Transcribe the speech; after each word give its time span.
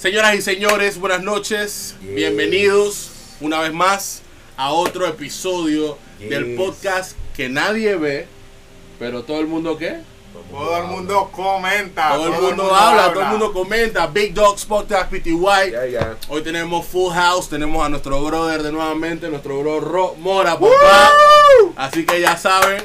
Señoras 0.00 0.34
y 0.34 0.40
señores, 0.40 0.98
buenas 0.98 1.22
noches. 1.22 1.94
Yes. 2.00 2.14
Bienvenidos 2.14 3.10
una 3.38 3.60
vez 3.60 3.74
más 3.74 4.22
a 4.56 4.70
otro 4.72 5.06
episodio 5.06 5.98
del 6.18 6.46
Yes. 6.46 6.56
podcast 6.56 7.12
que 7.36 7.50
nadie 7.50 7.96
ve, 7.96 8.26
pero 8.98 9.24
todo 9.24 9.40
el 9.40 9.46
mundo 9.46 9.76
qué? 9.76 9.98
Todo 10.50 10.78
el 10.78 10.84
mundo 10.84 11.28
comenta. 11.30 12.14
Todo 12.14 12.26
el 12.34 12.40
mundo 12.40 12.74
habla, 12.74 13.12
todo 13.12 13.22
el 13.24 13.28
mundo 13.28 13.52
comenta. 13.52 14.06
Big 14.06 14.32
Dogs 14.32 14.64
Podcast 14.64 15.10
PTY. 15.10 15.70
Ya, 15.70 15.84
ya. 15.84 16.16
Hoy 16.28 16.42
tenemos 16.42 16.86
Full 16.86 17.12
House, 17.12 17.50
tenemos 17.50 17.84
a 17.84 17.90
nuestro 17.90 18.24
brother 18.24 18.62
de 18.62 18.72
nuevamente, 18.72 19.28
nuestro 19.28 19.60
bro 19.60 19.80
Ro 19.80 20.14
Mora, 20.18 20.58
papá. 20.58 21.12
Así 21.76 22.06
que 22.06 22.22
ya 22.22 22.38
saben, 22.38 22.82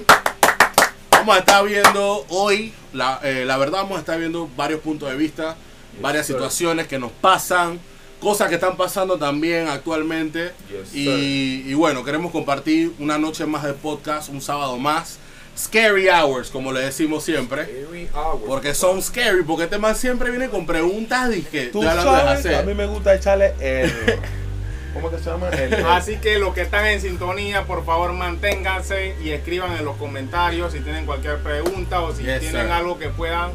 vamos 1.11 1.33
a 1.37 1.39
estar 1.39 1.63
viendo 1.63 2.25
hoy, 2.27 2.73
la, 2.91 3.21
eh, 3.23 3.45
la 3.45 3.55
verdad 3.55 3.83
vamos 3.83 3.95
a 3.95 3.99
estar 4.01 4.19
viendo 4.19 4.49
varios 4.57 4.81
puntos 4.81 5.09
de 5.09 5.15
vista, 5.15 5.55
varias 6.01 6.25
sir. 6.27 6.35
situaciones 6.35 6.87
que 6.87 6.99
nos 6.99 7.11
pasan, 7.11 7.79
cosas 8.21 8.49
que 8.49 8.55
están 8.55 8.77
pasando 8.77 9.17
también 9.17 9.67
actualmente. 9.67 10.51
Yes, 10.69 10.93
y, 10.95 11.63
y 11.67 11.73
bueno, 11.73 12.03
queremos 12.03 12.31
compartir 12.31 12.93
una 12.99 13.17
noche 13.17 13.45
más 13.45 13.63
de 13.63 13.73
podcast, 13.73 14.29
un 14.29 14.41
sábado 14.41 14.77
más. 14.77 15.19
Scary 15.57 16.09
Hours, 16.09 16.49
como 16.49 16.73
le 16.73 16.81
decimos 16.81 17.23
siempre. 17.23 17.61
Every 17.61 18.09
hour. 18.13 18.41
Porque 18.45 18.73
son 18.73 19.01
scary, 19.01 19.41
porque 19.43 19.63
este 19.63 19.77
man 19.77 19.95
siempre 19.95 20.29
viene 20.29 20.49
con 20.49 20.65
preguntas 20.65 21.33
y 21.33 21.43
que 21.43 21.67
Tú 21.67 21.79
de 21.79 21.87
sabes, 21.87 22.39
hacer. 22.39 22.55
a 22.55 22.63
mí 22.63 22.73
me 22.73 22.85
gusta 22.87 23.15
echarle 23.15 23.53
el... 23.61 23.89
¿Cómo 24.93 25.09
que 25.11 25.17
se 25.17 25.29
llama? 25.29 25.49
El, 25.49 25.73
el- 25.73 25.85
Así 25.87 26.17
que 26.17 26.39
los 26.39 26.53
que 26.53 26.61
están 26.61 26.85
en 26.87 26.99
sintonía, 27.01 27.63
por 27.65 27.85
favor 27.85 28.11
manténganse 28.13 29.15
y 29.23 29.31
escriban 29.31 29.75
en 29.77 29.85
los 29.85 29.95
comentarios 29.97 30.73
si 30.73 30.79
tienen 30.79 31.05
cualquier 31.05 31.37
pregunta 31.39 32.01
o 32.01 32.13
si 32.13 32.23
Yes, 32.23 32.39
tienen 32.41 32.63
sir. 32.63 32.71
algo 32.71 32.97
que 32.99 33.07
puedan 33.09 33.51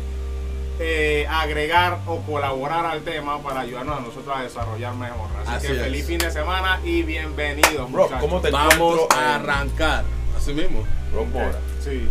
eh, 0.82 1.26
agregar 1.28 1.98
o 2.06 2.20
colaborar 2.22 2.86
al 2.86 3.02
tema 3.02 3.38
para 3.42 3.60
ayudarnos 3.60 3.98
a 3.98 4.00
nosotros 4.00 4.34
a 4.34 4.42
desarrollar 4.42 4.94
mejor. 4.94 5.28
Así, 5.42 5.50
Así 5.56 5.66
que 5.66 5.72
es. 5.74 5.82
feliz 5.82 6.06
fin 6.06 6.18
de 6.18 6.30
semana 6.30 6.80
y 6.82 7.02
bienvenidos. 7.02 7.90
Rob, 7.92 8.04
muchachos. 8.04 8.18
¿cómo 8.20 8.40
te 8.40 8.50
Vamos 8.50 9.00
a 9.14 9.36
en- 9.36 9.42
arrancar. 9.42 10.04
Así 10.36 10.54
mismo. 10.54 10.84
Rob 11.12 11.26
Mora. 11.26 11.58
Sí. 11.84 12.08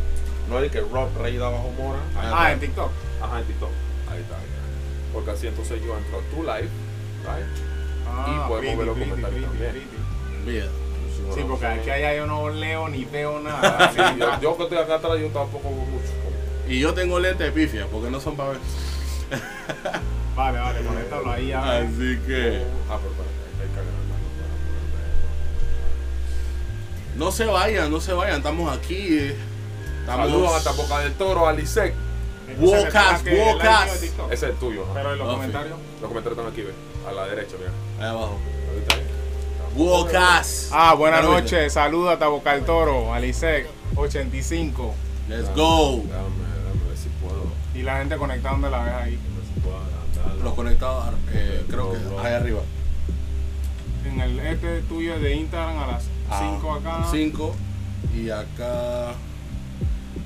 No 0.48 0.58
hay 0.60 0.70
que 0.70 0.82
Rob 0.82 1.10
Rey 1.20 1.38
de 1.38 1.44
abajo 1.46 1.72
Mora. 1.78 2.00
Ah, 2.16 2.52
en 2.52 2.60
TikTok. 2.60 2.92
Ajá, 3.22 3.40
en 3.40 3.46
TikTok. 3.46 3.70
Ahí 4.12 4.20
está. 4.22 4.36
Porque 5.14 5.32
así 5.32 5.48
entonces 5.48 5.82
yo 5.84 5.98
entro 5.98 6.20
a 6.20 6.22
tu 6.30 6.44
live, 6.44 6.70
right? 7.24 7.48
Ah, 8.08 8.46
podemos 8.48 8.60
pretty, 8.60 8.76
ver 8.78 8.86
los 8.86 8.98
comentarios 8.98 9.50
pretty, 9.50 9.66
también. 9.66 9.72
pretty. 9.72 10.52
Mira. 10.52 10.66
Sí, 11.36 11.42
porque 11.48 11.66
aquí 11.66 11.90
allá 11.90 12.16
yo 12.16 12.26
no 12.26 12.50
leo 12.50 12.88
ni 12.88 13.06
veo 13.06 13.40
nada. 13.40 13.92
Sí, 13.96 14.00
yo, 14.20 14.40
yo 14.42 14.58
que 14.58 14.64
estoy 14.64 14.78
acá 14.78 14.96
atrás, 14.96 15.20
yo 15.20 15.28
tampoco 15.28 15.70
veo 15.70 15.86
mucho. 15.86 16.12
Y 16.70 16.80
yo 16.80 16.94
tengo 16.94 17.20
lentes 17.20 17.48
de 17.48 17.52
pifia, 17.52 17.88
porque 17.92 18.10
no 18.12 18.20
son 18.22 18.36
para 18.38 18.52
ver. 18.52 18.60
Vale, 20.36 20.58
vale, 20.58 20.80
conéctalo 20.86 21.30
ahí. 21.32 21.52
a 21.52 21.62
ver. 21.62 21.84
Así 21.88 22.18
que. 22.26 22.64
Ah, 22.90 22.98
pero 23.02 23.14
No 27.18 27.32
se 27.32 27.44
vayan, 27.46 27.92
no 27.92 28.00
se 28.00 28.14
vayan. 28.14 28.38
Estamos 28.38 28.76
aquí. 28.78 29.18
eh, 29.20 29.36
Estamos. 30.00 30.28
Saludos 30.30 30.54
hasta 30.54 30.72
Boca 30.72 31.00
del 31.00 31.14
Toro, 31.14 31.46
a 31.48 31.52
Lisek. 31.54 31.94
Entonces, 32.48 32.84
Walkas, 32.84 33.22
¿será 33.22 33.24
que 33.24 33.30
el 33.30 33.36
live 33.36 33.48
walkas. 33.54 33.84
mío 33.86 33.94
de 33.94 34.00
TikTok? 34.00 34.32
Ese 34.32 34.46
es 34.46 34.52
el 34.54 34.58
tuyo. 34.60 34.84
ajá. 34.86 34.94
Pero 34.94 35.12
en 35.14 35.20
los 35.20 35.28
sí. 35.28 35.34
comentarios. 35.36 35.78
Los 36.02 36.08
comentarios 36.10 36.38
están 36.40 36.54
aquí, 36.54 36.62
ve. 36.62 36.74
A 37.08 37.12
la 37.12 37.26
derecha, 37.28 37.56
mira. 37.60 37.72
Ahí 38.00 38.06
abajo. 38.16 38.40
Wocas. 39.76 40.70
Ah, 40.72 40.94
buenas 40.94 41.24
noches. 41.26 41.74
Saludos 41.74 42.14
a 42.14 42.20
Taboca 42.20 42.56
el 42.56 42.64
Toro, 42.64 43.14
Alisec 43.14 43.68
85. 43.96 44.96
Let's 45.28 45.54
go. 45.56 46.04
Y 47.80 47.82
la 47.82 48.00
gente 48.00 48.18
conectando 48.18 48.70
la 48.70 48.84
vez 48.84 48.94
ahí. 48.94 49.20
Los 50.44 50.54
conectados, 50.54 51.14
eh, 51.32 51.64
creo 51.70 51.94
que 51.94 51.98
ahí 52.28 52.34
arriba. 52.34 52.60
En 54.06 54.20
el 54.20 54.38
este 54.40 54.82
tuyo 54.82 55.18
de 55.18 55.36
Instagram 55.36 55.78
a 55.78 55.88
las 55.88 56.04
5 56.40 56.74
acá. 56.74 57.08
5. 57.10 57.56
Y 58.18 58.30
acá 58.30 59.14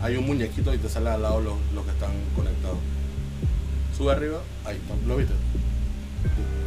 hay 0.02 0.16
un 0.16 0.26
muñequito 0.26 0.74
y 0.74 0.80
te 0.80 0.90
sale 0.90 1.12
al 1.12 1.22
lado 1.22 1.42
los, 1.42 1.54
los 1.76 1.86
que 1.86 1.92
están 1.92 2.10
conectados. 2.36 2.80
Sube 3.96 4.14
arriba. 4.14 4.40
Ahí, 4.66 4.82
¿lo 5.06 5.18
viste? 5.18 5.34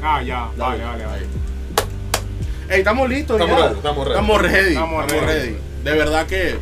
Ah, 0.00 0.22
ya. 0.22 0.50
Vale, 0.56 0.78
Dale, 0.78 0.84
vale, 0.84 1.06
vale. 1.06 1.26
Ey, 2.68 2.78
estamos 2.78 3.08
listos 3.08 3.40
Estamos 3.40 3.58
ya. 3.58 3.66
ready, 3.66 3.76
estamos 3.76 4.06
ready. 4.06 4.14
Estamos 4.14 4.42
ready. 4.42 4.68
Estamos 4.68 5.10
ready. 5.10 5.26
ready. 5.26 5.56
De 5.82 5.92
verdad 5.92 6.26
que, 6.26 6.58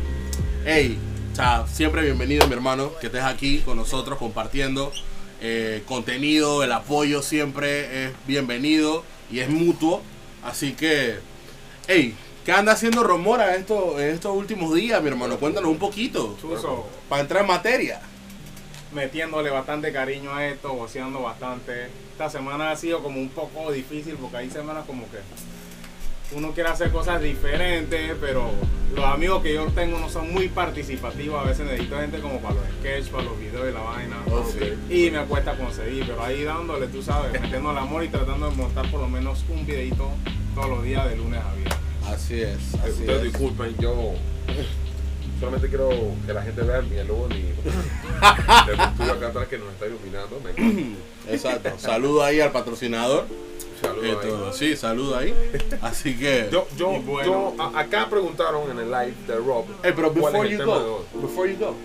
hey, 0.65 0.99
o 1.35 1.37
sea, 1.37 1.67
siempre 1.67 2.01
bienvenido, 2.01 2.47
mi 2.47 2.53
hermano, 2.53 2.93
que 3.01 3.07
estés 3.07 3.23
aquí 3.23 3.59
con 3.59 3.75
nosotros 3.75 4.17
compartiendo 4.17 4.93
eh, 5.41 5.83
contenido, 5.85 6.63
el 6.63 6.71
apoyo 6.71 7.21
siempre 7.21 8.05
es 8.05 8.13
bienvenido 8.25 9.03
y 9.29 9.41
es 9.41 9.49
mutuo. 9.49 10.01
Así 10.45 10.71
que, 10.71 11.17
hey, 11.89 12.15
¿qué 12.45 12.53
anda 12.53 12.71
haciendo 12.71 13.03
Romora 13.03 13.53
en 13.53 13.59
estos, 13.59 13.99
en 13.99 14.11
estos 14.11 14.33
últimos 14.33 14.73
días, 14.73 15.01
mi 15.01 15.09
hermano? 15.09 15.35
Cuéntanos 15.35 15.69
un 15.69 15.77
poquito. 15.77 16.37
Para 17.09 17.23
entrar 17.23 17.41
en 17.41 17.47
materia. 17.49 17.99
metiéndole 18.93 19.49
bastante 19.49 19.91
cariño 19.91 20.33
a 20.33 20.47
esto, 20.47 20.71
goceando 20.71 21.19
bastante. 21.19 21.87
Esta 22.13 22.29
semana 22.29 22.71
ha 22.71 22.77
sido 22.77 23.03
como 23.03 23.19
un 23.19 23.27
poco 23.27 23.73
difícil 23.73 24.15
porque 24.15 24.37
hay 24.37 24.49
semanas 24.49 24.85
como 24.85 25.03
que 25.11 25.17
uno 26.33 26.51
quiere 26.51 26.69
hacer 26.69 26.91
cosas 26.91 27.21
diferentes, 27.21 28.15
pero 28.19 28.49
los 28.95 29.05
amigos 29.05 29.43
que 29.43 29.53
yo 29.53 29.65
tengo 29.67 29.99
no 29.99 30.09
son 30.09 30.31
muy 30.33 30.47
participativos. 30.49 31.39
A 31.43 31.47
veces 31.47 31.65
necesito 31.65 31.99
gente 31.99 32.19
como 32.19 32.39
para 32.39 32.55
los 32.55 32.63
sketches, 32.79 33.09
para 33.09 33.23
los 33.23 33.39
videos 33.39 33.69
y 33.69 33.73
la 33.73 33.81
vaina. 33.81 34.17
Oh, 34.31 34.43
sí. 34.43 34.73
Y 34.93 35.11
me 35.11 35.23
cuesta 35.25 35.55
conseguir, 35.57 36.05
pero 36.07 36.23
ahí 36.23 36.43
dándole, 36.43 36.87
tú 36.87 37.01
sabes, 37.01 37.39
metiendo 37.39 37.71
el 37.71 37.77
amor 37.77 38.03
y 38.03 38.07
tratando 38.09 38.49
de 38.49 38.55
montar 38.55 38.89
por 38.91 39.01
lo 39.01 39.07
menos 39.09 39.43
un 39.49 39.65
videito 39.65 40.09
todos 40.55 40.69
los 40.69 40.83
días 40.83 41.07
de 41.09 41.17
lunes 41.17 41.41
a 41.41 41.53
viernes. 41.53 41.77
Así 42.07 42.41
es. 42.41 42.57
Eh, 42.75 42.79
Así 42.83 42.89
Ustedes 42.91 43.17
es. 43.17 43.23
disculpen, 43.23 43.75
yo 43.79 44.13
solamente 45.39 45.67
quiero 45.69 45.89
que 46.25 46.33
la 46.33 46.41
gente 46.43 46.61
vea 46.61 46.81
mi 46.81 46.95
luz 47.03 47.29
ni 47.29 47.35
el 48.71 48.79
estudio 48.79 49.13
acá 49.13 49.27
atrás 49.27 49.47
que 49.47 49.57
nos 49.57 49.69
está 49.69 49.85
iluminando. 49.87 50.39
Me. 50.43 50.95
Exacto. 51.33 51.71
Saludo 51.77 52.23
ahí 52.23 52.39
al 52.39 52.51
patrocinador. 52.51 53.25
Saludos 53.81 54.03
ahí. 54.03 54.11
Esto, 54.11 54.53
sí, 54.53 54.75
saludo 54.77 55.17
ahí. 55.17 55.33
Así 55.81 56.17
que. 56.17 56.49
Yo, 56.51 56.67
yo, 56.77 57.01
bueno. 57.01 57.53
yo, 57.57 57.63
a- 57.63 57.79
acá 57.79 58.07
preguntaron 58.09 58.69
en 58.71 58.79
el 58.79 58.89
live 58.91 59.13
de 59.27 59.35
Rob. 59.35 59.65
Hey, 59.83 59.93
pero 59.95 60.11
before 60.11 60.47
you 60.49 60.57
go, 60.63 61.05
before 61.21 61.47
you 61.51 61.57
go, 61.57 61.75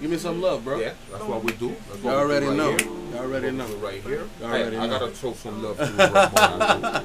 give 0.00 0.10
me 0.10 0.18
some 0.18 0.40
love, 0.40 0.62
bro. 0.64 0.78
Yeah, 0.78 0.92
that's 1.10 1.24
what 1.24 1.42
we 1.44 1.52
do. 1.52 1.68
That's 1.88 2.02
You 2.02 2.08
what 2.08 2.16
we 2.16 2.22
already 2.22 2.46
do 2.46 2.50
right 2.52 2.56
know. 2.58 2.70
here. 2.70 2.86
You 3.12 3.18
already 3.18 3.50
know. 3.52 3.66
do 3.66 3.86
right 3.86 4.02
here. 4.02 4.24
You 4.40 4.46
Hey, 4.46 4.62
already 4.62 4.76
I 4.76 4.86
gotta 4.88 5.14
show 5.14 5.32
some 5.34 5.62
love 5.62 5.76
to. 5.78 7.02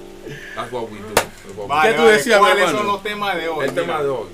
That's 0.56 0.72
what 0.72 0.90
we 0.92 0.98
do. 0.98 1.14
What 1.56 1.96
tú 1.96 2.04
decías, 2.06 2.40
¿Cuáles 2.40 2.60
hermano? 2.60 2.78
son 2.80 2.88
los 2.88 3.04
temas 3.04 3.36
de 3.38 3.48
hoy? 3.48 3.66
El 3.66 3.72
tema 3.74 3.94
Mira. 3.94 4.04
de 4.04 4.10
hoy. 4.10 4.28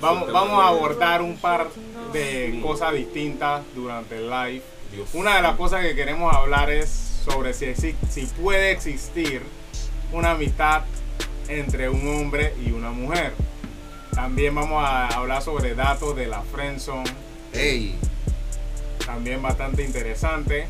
Vamos, 0.00 0.30
vamos 0.30 0.62
a 0.62 0.68
abordar 0.68 1.22
un 1.22 1.36
par 1.38 1.68
de 2.12 2.58
cosas 2.62 2.92
distintas 2.92 3.62
durante 3.74 4.16
el 4.18 4.28
live. 4.28 4.62
Dios. 4.92 5.08
Una 5.14 5.36
de 5.36 5.42
las 5.42 5.56
cosas 5.56 5.82
que 5.82 5.94
queremos 5.96 6.34
hablar 6.34 6.70
es 6.70 7.05
sobre 7.26 7.52
si, 7.52 7.74
si 8.08 8.26
puede 8.40 8.70
existir 8.70 9.42
una 10.12 10.30
amistad 10.32 10.84
entre 11.48 11.88
un 11.88 12.06
hombre 12.08 12.54
y 12.64 12.70
una 12.70 12.90
mujer. 12.90 13.34
También 14.14 14.54
vamos 14.54 14.82
a 14.82 15.08
hablar 15.08 15.42
sobre 15.42 15.74
datos 15.74 16.16
de 16.16 16.26
la 16.26 16.42
friendzone, 16.42 17.10
Hey, 17.52 17.98
también 19.04 19.42
bastante 19.42 19.84
interesante. 19.84 20.66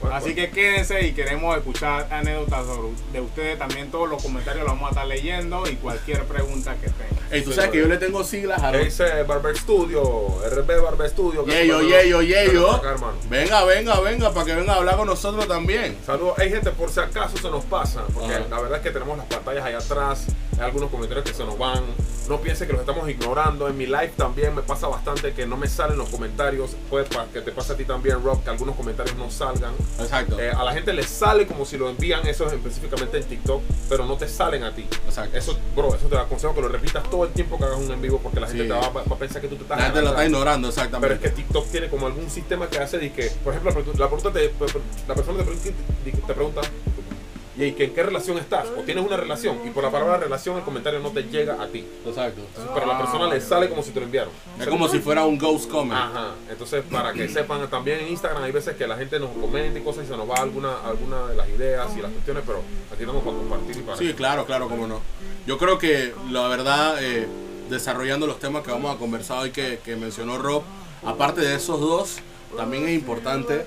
Bueno, 0.00 0.16
Así 0.16 0.32
bueno. 0.32 0.36
que 0.46 0.50
quédense 0.50 1.06
y 1.06 1.12
queremos 1.12 1.56
escuchar 1.58 2.08
anécdotas 2.10 2.64
de 3.12 3.20
ustedes. 3.20 3.58
También 3.58 3.90
todos 3.90 4.08
los 4.08 4.22
comentarios 4.22 4.64
los 4.64 4.72
vamos 4.72 4.88
a 4.88 4.90
estar 4.90 5.06
leyendo 5.06 5.68
y 5.68 5.76
cualquier 5.76 6.24
pregunta 6.24 6.74
que 6.76 6.88
tengan. 6.88 7.24
hey, 7.30 7.42
tú 7.44 7.50
Sí, 7.50 7.56
sabes 7.56 7.70
que 7.72 7.78
yo 7.78 7.86
le 7.86 7.98
tengo 7.98 8.24
siglas 8.24 8.62
a. 8.62 8.72
Dice 8.72 9.22
Barber 9.24 9.56
Studio, 9.56 10.38
RB 10.50 10.82
Barber 10.82 11.10
Studio. 11.10 11.44
Yeyo, 11.46 11.82
yeyo, 11.82 12.22
yeyo. 12.22 12.80
Venga, 13.28 13.64
venga, 13.64 14.00
venga, 14.00 14.32
para 14.32 14.46
que 14.46 14.54
venga 14.54 14.72
a 14.72 14.76
hablar 14.76 14.96
con 14.96 15.06
nosotros 15.06 15.46
también. 15.46 15.98
Saludos. 16.06 16.38
Hay 16.38 16.48
gente, 16.50 16.70
por 16.70 16.90
si 16.90 17.00
acaso 17.00 17.36
se 17.36 17.50
nos 17.50 17.64
pasa, 17.66 18.02
porque 18.14 18.34
Ajá. 18.34 18.46
la 18.48 18.60
verdad 18.60 18.78
es 18.78 18.82
que 18.82 18.90
tenemos 18.90 19.18
las 19.18 19.26
pantallas 19.26 19.64
ahí 19.64 19.74
atrás, 19.74 20.26
hay 20.58 20.64
algunos 20.64 20.90
comentarios 20.90 21.26
que 21.26 21.34
se 21.34 21.44
nos 21.44 21.58
van. 21.58 21.84
No 22.30 22.40
piense 22.40 22.64
que 22.64 22.72
los 22.72 22.82
estamos 22.82 23.10
ignorando. 23.10 23.66
En 23.66 23.76
mi 23.76 23.86
live 23.86 24.12
también 24.16 24.54
me 24.54 24.62
pasa 24.62 24.86
bastante 24.86 25.32
que 25.32 25.46
no 25.46 25.56
me 25.56 25.66
salen 25.66 25.98
los 25.98 26.08
comentarios. 26.10 26.76
Puede 26.88 27.06
que 27.32 27.40
te 27.40 27.50
pase 27.50 27.72
a 27.72 27.76
ti 27.76 27.84
también, 27.84 28.22
Rob, 28.22 28.40
que 28.44 28.50
algunos 28.50 28.76
comentarios 28.76 29.16
no 29.16 29.28
salgan. 29.32 29.72
Exacto. 29.98 30.38
Eh, 30.38 30.52
a 30.52 30.62
la 30.62 30.72
gente 30.72 30.92
les 30.92 31.06
sale 31.06 31.48
como 31.48 31.64
si 31.66 31.76
lo 31.76 31.90
envían 31.90 32.24
eso 32.28 32.46
específicamente 32.46 33.16
en 33.18 33.24
TikTok, 33.24 33.60
pero 33.88 34.04
no 34.04 34.16
te 34.16 34.28
salen 34.28 34.62
a 34.62 34.72
ti. 34.72 34.86
Exacto. 35.06 35.36
Eso, 35.36 35.58
bro, 35.74 35.92
eso 35.92 36.06
te 36.06 36.16
aconsejo 36.16 36.54
que 36.54 36.60
lo 36.60 36.68
repitas 36.68 37.02
todo 37.10 37.24
el 37.24 37.32
tiempo 37.32 37.58
que 37.58 37.64
hagas 37.64 37.78
un 37.78 37.90
en 37.90 38.00
vivo 38.00 38.20
porque 38.22 38.38
la 38.38 38.46
gente 38.46 38.62
Sí. 38.62 38.68
te 38.68 38.74
va, 38.74 38.88
va 38.90 39.00
a 39.02 39.18
pensar 39.18 39.42
que 39.42 39.48
tú 39.48 39.56
te 39.56 39.62
estás 39.62 39.78
La 39.78 39.84
gente 39.86 40.02
lo 40.02 40.08
está 40.10 40.24
ignorando, 40.24 40.68
Pero 40.68 40.82
exactamente. 40.82 41.14
es 41.14 41.20
que 41.20 41.30
TikTok 41.30 41.66
tiene 41.68 41.88
como 41.88 42.06
algún 42.06 42.30
sistema 42.30 42.68
que 42.68 42.78
hace 42.78 42.98
de 42.98 43.10
que, 43.12 43.26
por 43.42 43.54
ejemplo, 43.54 43.72
la 43.98 44.06
pregunta 44.08 44.30
te, 44.32 44.54
la 45.08 45.14
persona 45.16 45.42
te, 45.42 46.12
te 46.12 46.32
pregunta 46.34 46.60
y 47.60 47.82
en 47.82 47.94
qué 47.94 48.02
relación 48.02 48.38
estás, 48.38 48.66
o 48.76 48.82
tienes 48.82 49.04
una 49.04 49.16
relación, 49.16 49.58
y 49.66 49.70
por 49.70 49.84
la 49.84 49.90
palabra 49.90 50.16
relación 50.16 50.56
el 50.56 50.62
comentario 50.62 51.00
no 51.00 51.10
te 51.10 51.24
llega 51.24 51.62
a 51.62 51.66
ti. 51.66 51.84
Exacto. 52.06 52.40
Entonces, 52.40 52.70
pero 52.72 52.90
a 52.90 52.94
la 52.94 52.98
persona 52.98 53.28
le 53.28 53.40
sale 53.40 53.68
como 53.68 53.82
si 53.82 53.90
te 53.90 54.00
lo 54.00 54.06
enviaron. 54.06 54.32
Es 54.58 54.66
como 54.66 54.88
si 54.88 54.98
fuera 55.00 55.26
un 55.26 55.38
ghost 55.38 55.70
comment. 55.70 55.98
Ajá, 55.98 56.34
entonces 56.50 56.82
para 56.90 57.12
que 57.12 57.28
sepan, 57.28 57.68
también 57.68 58.00
en 58.00 58.08
Instagram 58.08 58.42
hay 58.42 58.52
veces 58.52 58.76
que 58.76 58.86
la 58.86 58.96
gente 58.96 59.18
nos 59.18 59.30
comenta 59.30 59.78
y 59.78 59.82
cosas 59.82 60.04
y 60.04 60.08
se 60.08 60.16
nos 60.16 60.28
va 60.28 60.36
alguna, 60.36 60.80
alguna 60.84 61.26
de 61.26 61.36
las 61.36 61.48
ideas 61.48 61.88
y 61.96 62.00
las 62.00 62.10
cuestiones, 62.12 62.42
pero 62.46 62.62
aquí 62.92 63.02
estamos 63.02 63.22
para 63.22 63.36
compartir 63.36 63.76
y 63.76 63.82
para... 63.82 63.98
Sí, 63.98 64.14
claro, 64.14 64.46
claro, 64.46 64.68
cómo 64.68 64.86
no. 64.86 65.00
Yo 65.46 65.58
creo 65.58 65.78
que 65.78 66.14
la 66.30 66.48
verdad, 66.48 67.02
eh, 67.02 67.26
desarrollando 67.68 68.26
los 68.26 68.38
temas 68.38 68.62
que 68.62 68.70
vamos 68.70 68.94
a 68.94 68.98
conversar 68.98 69.38
hoy 69.38 69.50
que, 69.50 69.80
que 69.84 69.96
mencionó 69.96 70.38
Rob, 70.38 70.62
aparte 71.04 71.40
de 71.42 71.56
esos 71.56 71.80
dos, 71.80 72.16
también 72.56 72.88
es 72.88 72.94
importante 72.94 73.66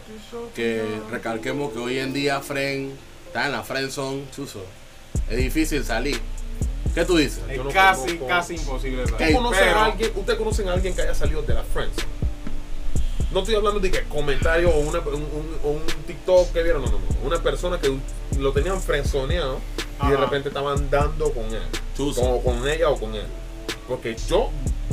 que 0.56 0.84
recalquemos 1.10 1.72
que 1.72 1.80
hoy 1.80 2.00
en 2.00 2.14
día 2.14 2.42
Fren 2.42 2.92
está 3.34 3.48
en 3.48 3.52
la 3.54 3.64
friend 3.64 3.90
zone, 3.90 4.24
chuzo. 4.36 4.64
Es 5.28 5.38
difícil 5.38 5.84
salir. 5.84 6.20
¿Qué 6.94 7.04
tú 7.04 7.18
dices? 7.18 7.40
Es 7.50 7.58
no 7.58 7.70
casi, 7.72 8.18
conozco- 8.20 8.28
casi 8.28 8.56
imposible. 8.56 9.04
¿Usted 9.06 9.34
conoce 9.34 9.60
Pero- 9.60 9.80
a 9.80 9.86
alguien, 9.86 10.12
¿Usted 10.16 10.38
conoce 10.38 10.70
a 10.70 10.74
alguien 10.74 10.96
que 10.96 11.02
haya 11.02 11.16
salido 11.16 11.42
de 11.42 11.54
la 11.56 11.64
Friends? 11.64 11.96
No 13.32 13.40
estoy 13.40 13.56
hablando 13.56 13.80
de 13.80 13.90
que 13.90 14.04
comentario 14.04 14.70
o 14.70 14.78
una- 14.82 15.00
un, 15.00 15.16
un- 15.16 15.58
o 15.64 15.70
un 15.72 15.82
TikTok 16.06 16.54
que 16.54 16.62
vieron, 16.62 16.84
no, 16.84 16.92
no, 16.92 17.00
no. 17.00 17.06
Una 17.28 17.42
persona 17.42 17.80
que 17.80 17.92
lo 18.38 18.52
tenían 18.54 18.80
frenzoneado 18.80 19.60
y 20.06 20.12
de 20.12 20.18
repente 20.18 20.50
estaban 20.50 20.88
dando 20.92 21.32
con 21.32 21.46
él. 21.46 21.64
Chuzo. 21.98 22.22
Como 22.22 22.44
con 22.44 22.68
ella 22.68 22.90
o 22.90 23.00
con 23.00 23.16
él. 23.16 23.26
Porque 23.88 24.16
yo 24.30 24.52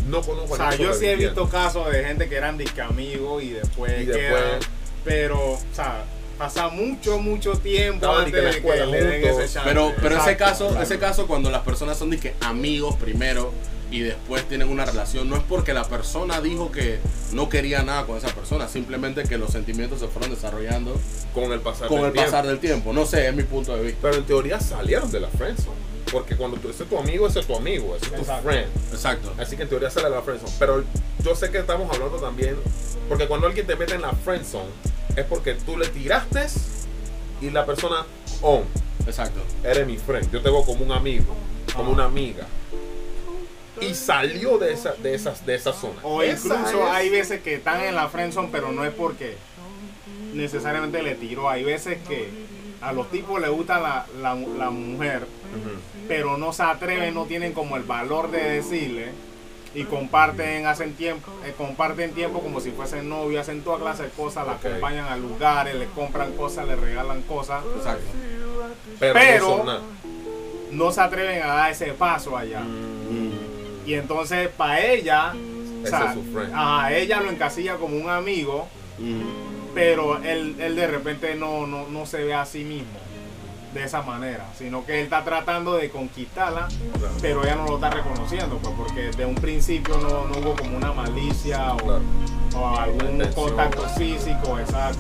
no 0.09 0.23
conozco 0.23 0.53
O 0.53 0.55
a 0.55 0.57
sea, 0.57 0.67
nadie 0.71 0.85
yo 0.87 0.95
sí 0.95 1.05
he 1.07 1.17
visto 1.17 1.47
casos 1.51 1.93
de 1.93 2.03
gente 2.03 2.27
que 2.31 2.37
eran 2.37 2.57
disque 2.57 2.81
amigos 2.81 3.43
y 3.43 3.51
después 3.51 3.93
Y 4.03 4.07
quedan, 4.07 4.61
pero, 5.05 5.39
o 5.53 5.59
sea, 5.75 6.05
pasa 6.41 6.69
mucho, 6.69 7.19
mucho 7.19 7.53
tiempo 7.53 7.97
Estaban 8.07 8.25
antes 8.25 8.43
la 8.45 8.51
escuela 8.51 8.85
que 8.87 8.91
le 8.93 9.05
den 9.05 9.23
juntos. 9.23 9.45
ese 9.45 9.55
chance. 9.55 9.69
Pero, 9.69 9.93
pero 10.01 10.17
ese 10.17 10.37
caso, 10.39 10.81
ese 10.81 10.99
caso 10.99 11.27
cuando 11.27 11.51
las 11.51 11.61
personas 11.63 11.99
son 11.99 12.09
de 12.09 12.19
que 12.19 12.35
amigos 12.41 12.97
primero 12.97 13.53
y 13.91 14.01
después 14.01 14.45
tienen 14.49 14.71
una 14.71 14.87
relación, 14.87 15.29
no 15.29 15.37
es 15.37 15.43
porque 15.43 15.75
la 15.75 15.85
persona 15.85 16.41
dijo 16.41 16.73
que 16.73 16.99
no 17.33 17.51
quería 17.51 17.83
nada 17.83 18.07
con 18.07 18.17
esa 18.17 18.29
persona, 18.29 18.69
simplemente 18.69 19.25
que 19.25 19.37
los 19.37 19.51
sentimientos 19.51 20.01
se 20.01 20.09
fueron 20.09 20.31
desarrollando 20.31 20.99
Con 21.35 21.53
el 21.53 21.61
pasar 21.61 21.89
con 21.89 21.99
del 21.99 22.07
el 22.07 22.13
tiempo. 22.15 22.31
pasar 22.31 22.47
del 22.47 22.59
tiempo. 22.59 22.93
No 22.95 23.05
sé, 23.05 23.29
es 23.29 23.35
mi 23.35 23.43
punto 23.43 23.77
de 23.77 23.83
vista. 23.83 23.99
Pero 24.01 24.15
en 24.17 24.25
teoría 24.25 24.61
salieron 24.61 25.11
de 25.11 25.21
la 25.21 25.29
friendzone. 25.29 25.91
Porque 26.11 26.37
cuando 26.37 26.57
tú, 26.57 26.71
ese 26.71 26.85
es 26.85 26.89
tu 26.89 26.97
amigo, 26.99 27.27
ese 27.29 27.41
es 27.41 27.47
tu 27.47 27.55
amigo, 27.55 27.95
ese 27.97 28.07
es 28.07 28.13
tu 28.13 28.19
Exacto. 28.21 28.49
friend. 28.49 28.67
Exacto. 28.93 29.35
Así 29.39 29.57
que 29.57 29.63
en 29.65 29.69
teoría 29.69 29.91
sale 29.91 30.09
de 30.09 30.15
la 30.17 30.23
friendzone. 30.23 30.53
Pero 30.59 30.85
yo 31.23 31.35
sé 31.37 31.51
que 31.51 31.59
estamos 31.59 31.93
hablando 31.95 32.17
también, 32.17 32.57
porque 33.11 33.27
cuando 33.29 33.47
alguien 33.47 33.67
te 33.67 33.77
mete 33.77 33.95
en 33.95 34.03
la 34.03 34.13
friendzone, 34.13 34.71
es 35.17 35.25
porque 35.25 35.55
tú 35.55 35.77
le 35.77 35.89
tiraste 35.89 36.47
y 37.41 37.51
la 37.51 37.65
persona, 37.67 38.05
oh, 38.43 38.63
Exacto. 39.07 39.41
eres 39.65 39.87
mi 39.87 39.97
friend, 39.97 40.31
yo 40.31 40.43
te 40.43 40.51
veo 40.51 40.63
como 40.65 40.85
un 40.85 40.93
amigo, 40.93 41.35
como 41.75 41.91
una 41.93 42.05
amiga. 42.05 42.47
Y 43.81 43.95
salió 43.95 44.59
de 44.59 44.73
esa, 44.75 44.93
de 44.95 45.15
esas, 45.15 45.47
de 45.47 45.55
esa 45.55 45.73
zona. 45.73 46.01
O 46.03 46.21
Esa 46.23 46.49
incluso 46.55 46.85
es- 46.85 46.91
hay 46.91 47.09
veces 47.09 47.41
que 47.41 47.55
están 47.55 47.81
en 47.83 47.95
la 47.95 48.09
friendzone, 48.09 48.49
pero 48.53 48.73
no 48.73 48.85
es 48.85 48.93
porque 48.93 49.37
necesariamente 50.35 51.03
le 51.03 51.15
tiró. 51.15 51.49
Hay 51.49 51.65
veces 51.65 51.99
que 52.07 52.29
a 52.83 52.93
los 52.93 53.11
tipos 53.11 53.41
les 53.41 53.51
gusta 53.51 53.81
la, 53.81 54.07
la, 54.21 54.35
la 54.35 54.71
mujer, 54.71 55.27
pero 56.09 56.37
no 56.37 56.53
se 56.53 56.63
atreven, 56.63 57.15
no 57.15 57.25
tienen 57.25 57.53
como 57.53 57.77
el 57.77 57.83
valor 57.85 58.31
de 58.31 58.43
decirle 58.51 59.09
y 59.75 59.85
comparten, 59.85 60.67
hacen 60.67 60.95
tiempo, 60.95 61.31
eh, 61.45 61.55
comparten 61.57 62.13
tiempo 62.13 62.41
como 62.41 62.61
si 62.61 62.71
fuesen 62.73 63.09
novios, 63.09 63.43
hacen 63.43 63.63
toda 63.63 63.79
clase 63.79 64.05
de 64.05 64.09
cosas, 64.11 64.47
la 64.47 64.55
acompañan 64.55 65.07
a 65.07 65.17
lugares, 65.17 65.75
le 65.77 65.87
compran 65.87 66.33
cosas, 66.33 66.67
le 66.67 66.77
regalan 66.77 67.23
cosas, 67.23 67.63
Exacto. 67.77 68.05
Pero, 68.99 69.15
Pero- 69.15 69.81
no 70.73 70.93
se 70.93 71.01
atreven 71.01 71.43
a 71.43 71.47
dar 71.55 71.71
ese 71.73 71.93
paso 71.93 72.37
allá. 72.37 72.61
Mm. 72.61 73.89
Y 73.89 73.95
entonces 73.95 74.49
para 74.49 74.81
ella, 74.85 75.33
o 75.83 75.87
sea, 75.87 76.15
es 76.15 76.53
ajá, 76.53 76.93
ella 76.93 77.21
lo 77.21 77.31
encasilla 77.31 77.77
como 77.77 77.97
un 77.97 78.09
amigo, 78.11 78.69
Mm. 78.99 79.23
pero 79.75 80.19
él, 80.23 80.57
él 80.61 80.77
de 80.77 80.87
repente 80.87 81.35
no, 81.35 81.67
no, 81.67 81.87
no 81.89 82.07
se 82.07 82.23
ve 82.25 82.35
a 82.35 82.45
sí 82.45 82.65
mismo 82.65 82.99
de 83.75 83.85
esa 83.85 84.03
manera, 84.03 84.47
sino 84.59 84.85
que 84.85 84.99
él 84.99 85.05
está 85.05 85.23
tratando 85.25 85.77
de 85.77 85.91
conquistarla, 85.91 86.67
Claro. 86.99 87.15
pero 87.21 87.45
ella 87.45 87.55
no 87.57 87.67
lo 87.67 87.75
está 87.77 87.91
reconociendo, 87.91 88.59
pues 88.59 88.75
porque 88.77 89.11
de 89.11 89.25
un 89.25 89.35
principio 89.37 89.97
no, 89.99 90.27
no 90.27 90.39
hubo 90.41 90.57
como 90.57 90.77
una 90.77 90.93
malicia 90.93 91.75
o, 91.75 91.77
Claro. 91.77 92.01
o 92.57 92.77
algún 92.79 93.23
contacto 93.35 93.83
físico, 93.91 94.59
exacto. 94.59 94.99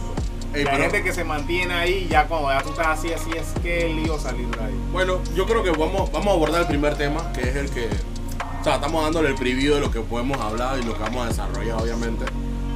Ey, 0.55 0.65
pero- 0.65 0.79
gente 0.79 1.03
que 1.03 1.13
se 1.13 1.23
mantiene 1.25 1.75
ahí, 1.75 2.09
ya 2.11 2.27
cuando 2.27 2.51
ya 2.51 2.63
tú 2.63 2.71
estás 2.71 2.99
así, 2.99 3.13
así 3.13 3.31
es 3.37 3.47
que 3.63 3.89
lío 3.89 4.19
salir 4.19 4.49
de 4.49 4.65
ahí. 4.65 4.75
Bueno, 4.93 5.21
yo 5.35 5.47
creo 5.47 5.63
que 5.63 5.71
vamos, 5.71 6.11
vamos 6.13 6.29
a 6.29 6.33
abordar 6.33 6.61
el 6.63 6.67
primer 6.67 6.97
tema, 6.97 7.33
que 7.33 7.43
es 7.43 7.57
el 7.57 7.71
que. 7.71 7.89
O 8.61 8.65
sea, 8.65 8.75
estamos 8.75 9.03
dándole 9.03 9.29
el 9.31 9.37
preview 9.37 9.75
de 9.77 9.81
lo 9.81 9.91
que 9.91 10.01
podemos 10.01 10.39
hablar 10.41 10.79
y 10.79 10.83
lo 10.83 10.95
que 10.95 11.03
vamos 11.03 11.25
a 11.25 11.29
desarrollar, 11.29 11.81
obviamente. 11.81 12.25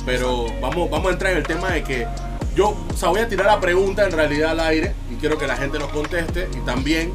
Pero 0.06 0.46
vamos, 0.60 0.88
vamos 0.90 1.08
a 1.08 1.12
entrar 1.12 1.32
en 1.32 1.38
el 1.38 1.44
tema 1.46 1.70
de 1.72 1.82
que 1.82 2.06
yo, 2.54 2.68
o 2.68 3.08
voy 3.08 3.20
a 3.20 3.28
tirar 3.28 3.46
la 3.46 3.60
pregunta 3.60 4.04
en 4.04 4.12
realidad 4.12 4.52
al 4.52 4.60
aire 4.60 4.94
y 5.10 5.16
quiero 5.16 5.36
que 5.38 5.46
la 5.46 5.56
gente 5.56 5.78
nos 5.78 5.88
conteste 5.88 6.48
y 6.56 6.64
también 6.64 7.12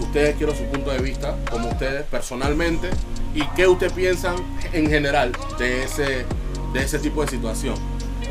ustedes 0.00 0.36
quiero 0.36 0.54
su 0.54 0.64
punto 0.64 0.90
de 0.90 0.98
vista, 0.98 1.36
como 1.50 1.68
ustedes 1.68 2.04
personalmente, 2.04 2.90
y 3.34 3.46
qué 3.54 3.66
ustedes 3.66 3.92
piensan 3.92 4.34
en 4.72 4.88
general 4.88 5.32
de 5.58 5.84
ese, 5.84 6.26
de 6.72 6.82
ese 6.82 6.98
tipo 6.98 7.22
de 7.22 7.28
situación. 7.28 7.76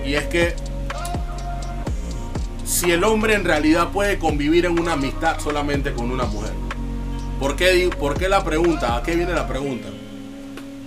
Y 0.05 0.15
es 0.15 0.25
que 0.25 0.53
si 2.65 2.91
el 2.91 3.03
hombre 3.03 3.33
en 3.33 3.45
realidad 3.45 3.89
puede 3.89 4.19
convivir 4.19 4.65
en 4.65 4.79
una 4.79 4.93
amistad 4.93 5.39
solamente 5.39 5.93
con 5.93 6.11
una 6.11 6.25
mujer. 6.25 6.51
¿Por 7.39 7.55
qué, 7.55 7.89
por 7.99 8.17
qué 8.17 8.29
la 8.29 8.43
pregunta? 8.43 8.97
¿A 8.97 9.03
qué 9.03 9.15
viene 9.15 9.33
la 9.33 9.47
pregunta? 9.47 9.87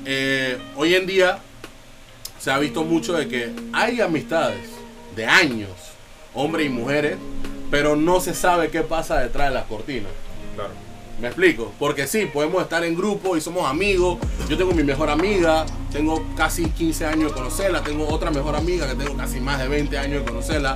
Eh, 0.05 0.58
hoy 0.76 0.94
en 0.94 1.06
día 1.06 1.38
se 2.38 2.50
ha 2.50 2.58
visto 2.58 2.84
mucho 2.84 3.14
de 3.14 3.26
que 3.26 3.52
hay 3.72 4.00
amistades 4.00 4.74
de 5.14 5.26
años, 5.26 5.70
hombres 6.34 6.66
y 6.66 6.70
mujeres, 6.70 7.16
pero 7.70 7.96
no 7.96 8.20
se 8.20 8.34
sabe 8.34 8.70
qué 8.70 8.82
pasa 8.82 9.19
detrás 9.19 9.49
de 9.49 9.55
las 9.55 9.64
cortinas. 9.64 10.11
Claro. 10.55 10.84
¿Me 11.20 11.28
explico? 11.28 11.72
Porque 11.78 12.06
sí, 12.06 12.26
podemos 12.26 12.62
estar 12.62 12.84
en 12.84 12.96
grupo 12.96 13.37
y 13.37 13.40
somos 13.40 13.69
amigos. 13.69 14.19
Yo 14.49 14.56
tengo 14.56 14.72
mi 14.72 14.82
mejor 14.82 15.11
amiga, 15.11 15.64
tengo 15.93 16.25
casi 16.37 16.69
15 16.69 17.06
años 17.06 17.31
de 17.31 17.38
conocerla, 17.38 17.82
tengo 17.82 18.08
otra 18.08 18.31
mejor 18.31 18.56
amiga 18.56 18.88
que 18.88 18.96
tengo 18.96 19.16
casi 19.16 19.40
más 19.40 19.61
de 19.61 19.69
20 19.69 19.96
años 19.96 20.25
de 20.25 20.31
conocerla. 20.31 20.75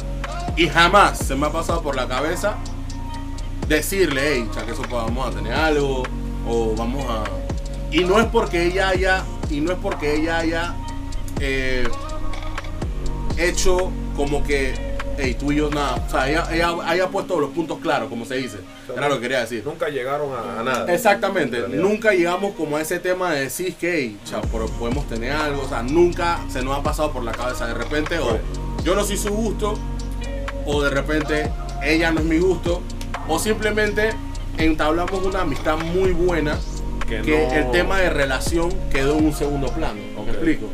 Y 0.57 0.69
jamás 0.69 1.19
se 1.19 1.35
me 1.35 1.47
ha 1.47 1.53
pasado 1.53 1.83
por 1.83 1.97
la 1.97 2.07
cabeza 2.07 2.57
decirle, 3.67 4.23
hey, 4.25 4.49
ya 4.55 4.65
que 4.65 4.73
eso 4.73 4.83
vamos 4.91 5.27
a 5.27 5.31
tener 5.37 5.53
algo, 5.53 6.05
o 6.49 6.75
vamos 6.77 7.05
a... 7.09 7.25
Y 7.91 8.05
no 8.05 8.21
es 8.21 8.27
porque 8.27 8.67
ella 8.67 8.91
haya, 8.91 9.25
y 9.51 9.61
no 9.61 9.73
es 9.73 9.79
porque 9.79 10.15
ella 10.15 10.39
haya 10.39 10.75
eh, 11.41 11.89
hecho 13.37 13.91
como 14.19 14.43
que, 14.43 14.75
hey, 15.17 15.37
tú 15.39 15.53
y 15.53 15.57
yo 15.57 15.71
nada, 15.71 15.95
o 16.07 16.11
sea, 16.11 16.29
ella, 16.29 16.45
ella 16.53 16.75
haya 16.87 17.09
puesto 17.09 17.39
los 17.41 17.51
puntos 17.51 17.79
claros, 17.79 18.09
como 18.11 18.25
se 18.27 18.35
dice. 18.35 18.59
Era 18.95 19.09
lo 19.09 19.15
que 19.15 19.21
quería 19.23 19.41
decir. 19.41 19.63
Nunca 19.65 19.89
llegaron 19.89 20.31
a, 20.35 20.61
a 20.61 20.63
nada. 20.65 20.93
Exactamente, 20.93 21.61
nunca 21.69 22.11
llegamos 22.13 22.55
como 22.57 22.77
a 22.77 22.81
ese 22.83 22.99
tema 22.99 23.33
de 23.33 23.43
decir 23.43 23.75
que 23.77 23.95
hey, 23.95 24.19
cha, 24.25 24.41
podemos 24.43 25.07
tener 25.09 25.31
algo, 25.33 25.63
o 25.63 25.69
sea, 25.69 25.83
nunca 25.85 26.41
se 26.51 26.63
nos 26.63 26.77
ha 26.77 26.83
pasado 26.83 27.13
por 27.13 27.23
la 27.23 27.33
cabeza 27.33 27.67
de 27.67 27.75
repente, 27.75 28.19
o 28.19 28.33
Right. 28.33 28.85
yo 28.85 28.95
no 28.97 29.05
soy 29.05 29.17
su 29.17 29.31
gusto, 29.31 29.75
o 30.67 30.83
de 30.83 30.91
repente 30.91 31.49
ella 31.83 32.11
no 32.11 32.19
es 32.21 32.27
mi 32.27 32.39
gusto, 32.39 32.83
o 33.29 33.39
simplemente 33.39 34.11
entablamos 34.59 35.25
una 35.25 35.43
amistad 35.43 35.79
muy 35.79 36.11
buena 36.13 36.59
Que 37.09 37.23
que 37.23 37.47
no- 37.47 37.53
el 37.55 37.71
tema 37.71 37.99
de 38.01 38.11
relación 38.11 38.71
quedó 38.91 39.17
en 39.17 39.27
un 39.27 39.33
segundo 39.33 39.69
plano, 39.73 39.95
¿me 40.27 40.31
explico? 40.33 40.67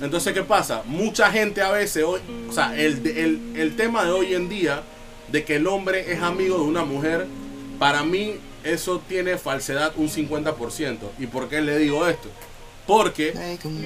Entonces, 0.00 0.32
¿qué 0.32 0.42
pasa? 0.42 0.82
Mucha 0.86 1.30
gente 1.30 1.60
a 1.60 1.70
veces, 1.70 2.04
hoy, 2.04 2.20
o 2.48 2.52
sea, 2.52 2.76
el, 2.78 3.04
el, 3.06 3.40
el 3.56 3.76
tema 3.76 4.04
de 4.04 4.12
hoy 4.12 4.34
en 4.34 4.48
día, 4.48 4.82
de 5.30 5.44
que 5.44 5.56
el 5.56 5.66
hombre 5.66 6.12
es 6.12 6.22
amigo 6.22 6.56
de 6.58 6.64
una 6.64 6.84
mujer, 6.84 7.26
para 7.78 8.04
mí 8.04 8.34
eso 8.64 9.00
tiene 9.08 9.38
falsedad 9.38 9.92
un 9.96 10.08
50%. 10.08 10.98
¿Y 11.18 11.26
por 11.26 11.48
qué 11.48 11.60
le 11.60 11.78
digo 11.78 12.06
esto? 12.06 12.28
Porque 12.86 13.34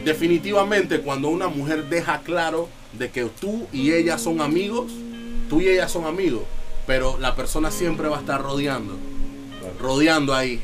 definitivamente 0.05 1.01
cuando 1.01 1.29
una 1.29 1.49
mujer 1.49 1.89
deja 1.89 2.21
claro 2.21 2.69
de 2.93 3.11
que 3.11 3.25
tú 3.25 3.67
y 3.73 3.93
ella 3.93 4.17
son 4.19 4.41
amigos, 4.41 4.93
tú 5.49 5.61
y 5.61 5.69
ella 5.69 5.89
son 5.89 6.05
amigos, 6.05 6.43
pero 6.87 7.19
la 7.19 7.35
persona 7.35 7.71
siempre 7.71 8.09
va 8.09 8.19
a 8.19 8.21
estar 8.21 8.41
rodeando, 8.41 8.97
rodeando 9.81 10.35
ahí. 10.35 10.61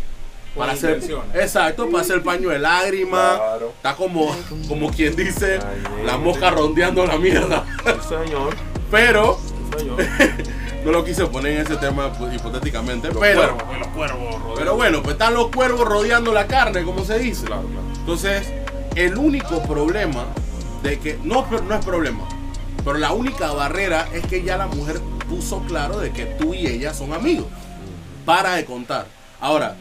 Para 0.59 0.73
hacer, 0.73 1.01
exacto, 1.35 1.89
para 1.89 2.03
hacer 2.03 2.23
paño 2.23 2.49
de 2.51 2.59
lágrimas. 2.59 3.39
Claro. 3.39 3.73
Está 3.77 3.95
como, 3.95 4.37
como 4.67 4.91
quien 4.91 5.15
dice, 5.15 5.59
Ay, 5.59 6.05
la 6.05 6.19
mosca 6.19 6.51
rondeando 6.51 7.07
la 7.07 7.17
mierda. 7.17 7.65
Señor. 8.09 8.55
Pero, 8.91 9.39
señor. 9.77 9.99
no 10.85 10.91
lo 10.91 11.05
quise 11.05 11.27
poner 11.27 11.53
en 11.53 11.67
ese 11.67 11.77
tema 11.77 12.13
pues, 12.13 12.35
hipotéticamente. 12.35 13.09
Los 13.09 13.19
pero, 13.19 13.57
cuervos, 13.57 13.79
los 13.79 13.89
cuervos. 13.89 14.35
rodeando. 14.35 14.55
pero 14.57 14.77
bueno, 14.77 15.03
pues 15.03 15.13
están 15.13 15.35
los 15.35 15.49
cuervos 15.49 15.87
rodeando 15.87 16.33
la 16.33 16.47
carne, 16.47 16.83
como 16.83 17.05
se 17.05 17.19
dice. 17.19 17.47
Claro, 17.47 17.63
claro. 17.63 17.87
Entonces, 18.01 18.53
el 18.95 19.17
único 19.17 19.63
problema 19.63 20.27
de 20.83 20.99
que, 20.99 21.19
no, 21.23 21.47
no 21.47 21.75
es 21.75 21.85
problema, 21.85 22.27
pero 22.85 22.99
la 22.99 23.13
única 23.13 23.53
barrera 23.53 24.09
es 24.13 24.27
que 24.27 24.43
ya 24.43 24.57
la 24.57 24.67
mujer 24.67 25.01
puso 25.29 25.61
claro 25.69 25.99
de 25.99 26.11
que 26.11 26.25
tú 26.25 26.55
y 26.55 26.67
ella 26.67 26.95
son 26.95 27.13
amigos. 27.13 27.47
Para 28.25 28.55
de 28.55 28.65
contar. 28.65 29.07
Ahora, 29.41 29.77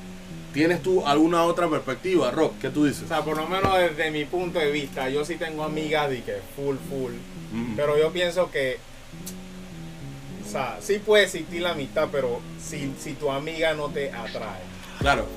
¿tienes 0.57 0.81
tú 0.81 1.05
alguna 1.05 1.43
otra 1.43 1.69
perspectiva, 1.69 2.31
Rob? 2.31 2.51
¿Qué 2.59 2.71
tú 2.71 2.85
dices? 2.85 3.03
O 3.03 3.07
sea, 3.07 3.23
por 3.23 3.37
lo 3.37 3.47
menos 3.47 3.77
desde 3.77 4.09
mi 4.09 4.25
punto 4.25 4.57
de 4.57 4.71
vista, 4.71 5.07
yo 5.07 5.23
sí 5.23 5.35
tengo 5.35 5.63
amigas 5.63 6.09
de 6.09 6.23
que 6.23 6.37
full, 6.55 6.77
full. 6.89 7.11
Ujú. 7.13 7.75
Pero 7.75 7.95
yo 7.95 8.11
pienso 8.11 8.49
que, 8.49 8.79
o 10.43 10.49
sea, 10.49 10.79
sí 10.81 10.97
puede 10.97 11.25
existir 11.25 11.61
la 11.61 11.73
amistad, 11.73 12.09
pero 12.11 12.39
si, 12.59 12.91
si 12.99 13.13
tu 13.13 13.29
amiga 13.29 13.75
no 13.75 13.89
te 13.89 14.09
atrae. 14.09 14.63
Claro, 14.97 15.27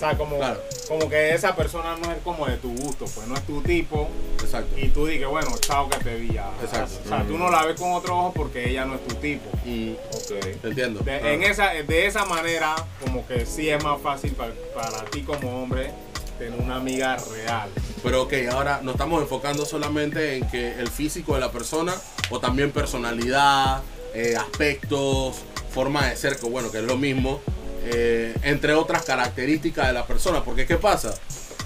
sea, 0.00 0.16
como, 0.16 0.36
Claro. 0.38 0.60
como 0.88 1.08
que 1.08 1.34
esa 1.34 1.54
persona 1.54 1.96
no 1.96 2.10
es 2.10 2.18
como 2.24 2.46
de 2.46 2.56
tu 2.56 2.74
gusto, 2.74 3.04
pues 3.14 3.26
no 3.28 3.34
es 3.36 3.42
tu 3.46 3.60
tipo. 3.62 4.08
exacto. 4.42 4.76
Y 4.78 4.88
tú 4.88 5.06
dices, 5.06 5.28
bueno, 5.28 5.50
chao 5.60 5.88
que 5.88 5.98
te 5.98 6.16
vi 6.16 6.32
ya. 6.32 6.50
Exacto. 6.62 6.98
O 7.04 7.08
sea, 7.08 7.24
tú 7.24 7.38
no 7.38 7.50
la 7.50 7.64
ves 7.66 7.78
con 7.78 7.92
otro 7.92 8.18
ojo 8.18 8.32
porque 8.34 8.68
ella 8.68 8.84
no 8.84 8.96
es 8.96 9.06
tu 9.06 9.14
tipo. 9.16 9.48
Mm, 9.64 9.92
Ok. 10.12 10.40
te 10.60 10.68
entiendo. 10.68 11.00
De, 11.00 11.12
Ah. 11.12 11.30
en 11.32 11.42
esa, 11.44 11.68
de 11.70 12.06
esa 12.06 12.24
manera, 12.24 12.74
como 13.00 13.24
que 13.26 13.46
sí 13.46 13.68
es 13.70 13.82
más 13.84 14.00
fácil 14.00 14.32
pa- 14.32 14.48
para 14.74 15.04
ti 15.04 15.22
como 15.22 15.62
hombre 15.62 15.92
tener 16.38 16.58
una 16.58 16.76
amiga 16.76 17.16
real. 17.32 17.68
Pero 18.02 18.22
ok, 18.22 18.32
ahora 18.50 18.80
nos 18.82 18.94
estamos 18.94 19.20
enfocando 19.22 19.64
solamente 19.66 20.36
en 20.38 20.48
que 20.48 20.72
el 20.80 20.88
físico 20.88 21.34
de 21.34 21.40
la 21.40 21.52
persona 21.52 21.94
o 22.30 22.40
también 22.40 22.72
personalidad, 22.72 23.82
eh, 24.14 24.34
aspectos, 24.36 25.36
forma 25.72 26.06
de 26.08 26.16
ser, 26.16 26.36
que 26.38 26.46
bueno, 26.48 26.70
que 26.72 26.78
es 26.78 26.84
lo 26.84 26.96
mismo, 26.96 27.40
eh, 27.84 28.34
entre 28.42 28.74
otras 28.74 29.04
características 29.04 29.88
de 29.88 29.92
la 29.92 30.06
persona. 30.06 30.44
Porque 30.44 30.66
¿qué 30.66 30.76
pasa? 30.76 31.14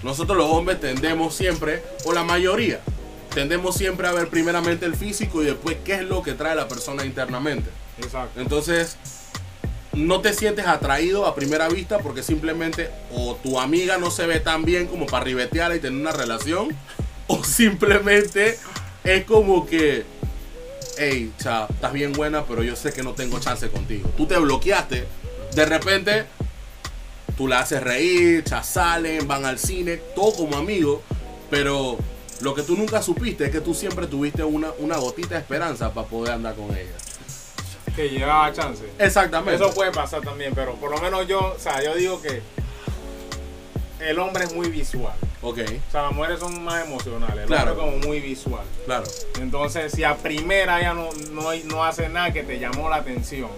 Nosotros 0.02 0.36
los 0.36 0.50
hombres 0.50 0.80
tendemos 0.80 1.34
siempre, 1.34 1.82
o 2.04 2.12
la 2.12 2.24
mayoría, 2.24 2.80
tendemos 3.34 3.74
siempre 3.74 4.06
a 4.06 4.12
ver 4.12 4.28
primeramente 4.28 4.86
el 4.86 4.94
físico 4.94 5.42
y 5.42 5.46
después 5.46 5.78
qué 5.84 5.94
es 5.94 6.02
lo 6.02 6.22
que 6.22 6.34
trae 6.34 6.54
la 6.54 6.68
persona 6.68 7.04
internamente. 7.04 7.70
Exacto. 7.98 8.40
Entonces, 8.40 8.96
no 9.94 10.20
te 10.20 10.32
sientes 10.32 10.66
atraído 10.66 11.26
a 11.26 11.34
primera 11.34 11.68
vista 11.68 11.98
porque 11.98 12.22
simplemente 12.22 12.90
o 13.12 13.36
tu 13.36 13.58
amiga 13.58 13.98
no 13.98 14.10
se 14.10 14.26
ve 14.26 14.40
tan 14.40 14.64
bien 14.64 14.86
como 14.86 15.06
para 15.06 15.24
ribetearla 15.24 15.76
y 15.76 15.80
tener 15.80 16.00
una 16.00 16.12
relación, 16.12 16.76
o 17.26 17.42
simplemente 17.44 18.58
es 19.04 19.24
como 19.24 19.66
que, 19.66 20.04
hey, 20.98 21.32
cha, 21.38 21.66
estás 21.66 21.92
bien 21.92 22.12
buena, 22.12 22.44
pero 22.44 22.62
yo 22.62 22.76
sé 22.76 22.92
que 22.92 23.02
no 23.02 23.12
tengo 23.12 23.38
chance 23.40 23.68
contigo. 23.68 24.10
Tú 24.16 24.26
te 24.26 24.38
bloqueaste, 24.38 25.06
de 25.54 25.64
repente 25.66 26.24
tú 27.36 27.48
la 27.48 27.60
haces 27.60 27.82
reír, 27.82 28.44
cha, 28.44 28.62
salen, 28.62 29.26
van 29.26 29.44
al 29.44 29.58
cine, 29.58 29.96
todo 30.14 30.34
como 30.34 30.56
amigos, 30.56 31.00
pero 31.50 31.98
lo 32.40 32.54
que 32.54 32.62
tú 32.62 32.76
nunca 32.76 33.02
supiste 33.02 33.44
es 33.46 33.50
que 33.50 33.60
tú 33.60 33.74
siempre 33.74 34.06
tuviste 34.06 34.44
una, 34.44 34.70
una 34.78 34.96
gotita 34.98 35.34
de 35.34 35.40
esperanza 35.40 35.92
para 35.92 36.06
poder 36.06 36.32
andar 36.34 36.54
con 36.54 36.70
ella. 36.76 36.92
Que 37.96 38.08
llevaba 38.08 38.52
chance. 38.52 38.84
Exactamente. 38.98 39.54
Eso 39.62 39.72
puede 39.72 39.92
pasar 39.92 40.20
también, 40.20 40.52
pero 40.54 40.74
por 40.74 40.90
lo 40.90 40.98
menos 40.98 41.26
yo, 41.28 41.54
o 41.56 41.58
sea, 41.58 41.82
yo 41.82 41.94
digo 41.94 42.20
que 42.20 42.42
el 44.00 44.18
hombre 44.18 44.44
es 44.44 44.52
muy 44.54 44.68
visual. 44.68 45.14
Ok, 45.42 45.58
O 45.88 45.90
sea, 45.92 46.02
las 46.04 46.12
mujeres 46.12 46.40
son 46.40 46.62
más 46.64 46.84
emocionales. 46.84 47.40
El 47.42 47.46
Claro. 47.46 47.72
hombre 47.72 47.86
es 47.86 47.92
como 47.92 48.06
muy 48.08 48.20
visual. 48.20 48.64
claro. 48.86 49.04
Entonces, 49.40 49.92
si 49.92 50.02
a 50.02 50.16
primera 50.16 50.80
ella 50.80 50.94
no, 50.94 51.10
no, 51.32 51.54
no 51.66 51.84
hace 51.84 52.08
nada 52.08 52.32
que 52.32 52.42
te 52.42 52.58
llamó 52.58 52.88
la 52.88 52.96
atención, 52.96 53.50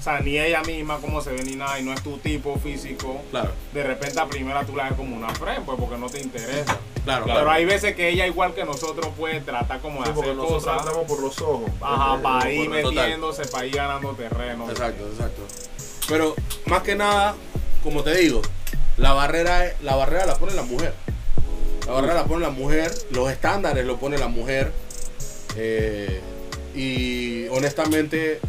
o 0.00 0.02
sea, 0.02 0.20
ni 0.20 0.38
ella 0.38 0.62
misma 0.62 0.98
cómo 0.98 1.20
se 1.20 1.30
ve 1.30 1.44
ni 1.44 1.56
nada, 1.56 1.78
y 1.78 1.82
no 1.82 1.92
es 1.92 2.02
tu 2.02 2.16
tipo 2.18 2.56
físico, 2.58 3.20
Claro, 3.30 3.52
de 3.74 3.82
repente 3.82 4.18
a 4.18 4.26
primera 4.26 4.64
tú 4.64 4.74
la 4.74 4.84
ves 4.88 4.94
como 4.94 5.14
una 5.14 5.28
friend, 5.28 5.64
pues 5.66 5.78
porque 5.78 5.98
no 5.98 6.08
te 6.08 6.20
interesa. 6.20 6.78
claro, 7.04 7.24
Claro. 7.26 7.40
Pero 7.40 7.50
hay 7.50 7.64
veces 7.66 7.94
que 7.94 8.08
ella, 8.08 8.26
igual 8.26 8.54
que 8.54 8.64
nosotros, 8.64 9.08
puede 9.16 9.40
tratar 9.42 9.80
como 9.80 10.00
de 10.00 10.06
Sí, 10.06 10.12
hacer 10.12 10.34
nosotros 10.36 10.64
cosas. 10.64 10.80
andamos 10.80 11.04
por 11.06 11.20
los 11.20 11.38
ojos. 11.42 11.70
Ajá, 11.82 12.16
Eh, 12.16 12.20
para 12.22 12.50
ir 12.50 12.68
por- 12.70 12.80
Total. 12.82 12.94
metiéndose, 12.94 13.44
para 13.46 13.66
ir 13.66 13.76
ganando 13.76 14.12
terreno. 14.14 14.70
Exacto, 14.70 15.06
exacto. 15.06 15.42
Pero 16.08 16.34
más 16.66 16.82
que 16.82 16.96
nada, 16.96 17.34
como 17.82 18.02
te 18.02 18.14
digo, 18.16 18.40
la 18.96 19.12
barrera, 19.12 19.66
es- 19.66 19.80
la 19.82 19.96
barrera 19.96 20.24
la 20.26 20.34
pone 20.36 20.54
la 20.54 20.62
mujer. 20.62 20.94
La 21.86 21.92
barrera 21.92 22.14
la 22.14 22.24
pone 22.24 22.40
la 22.40 22.50
mujer, 22.50 22.90
los 23.10 23.30
estándares 23.30 23.84
lo 23.84 23.98
pone 23.98 24.16
la 24.18 24.28
mujer. 24.28 24.72
eh, 25.56 26.20
y 26.76 27.48
honestamente, 27.48 28.40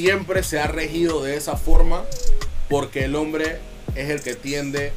siempre 0.00 0.42
se 0.42 0.60
ha 0.60 0.66
regido 0.66 1.22
de 1.24 1.36
esa 1.38 1.56
forma 1.56 2.04
porque 2.68 3.04
el 3.04 3.16
hombre 3.16 3.56
es 3.94 4.10
el 4.10 4.20
que 4.20 4.34
tiende 4.34 4.92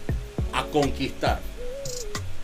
a 0.51 0.65
conquistar. 0.65 1.39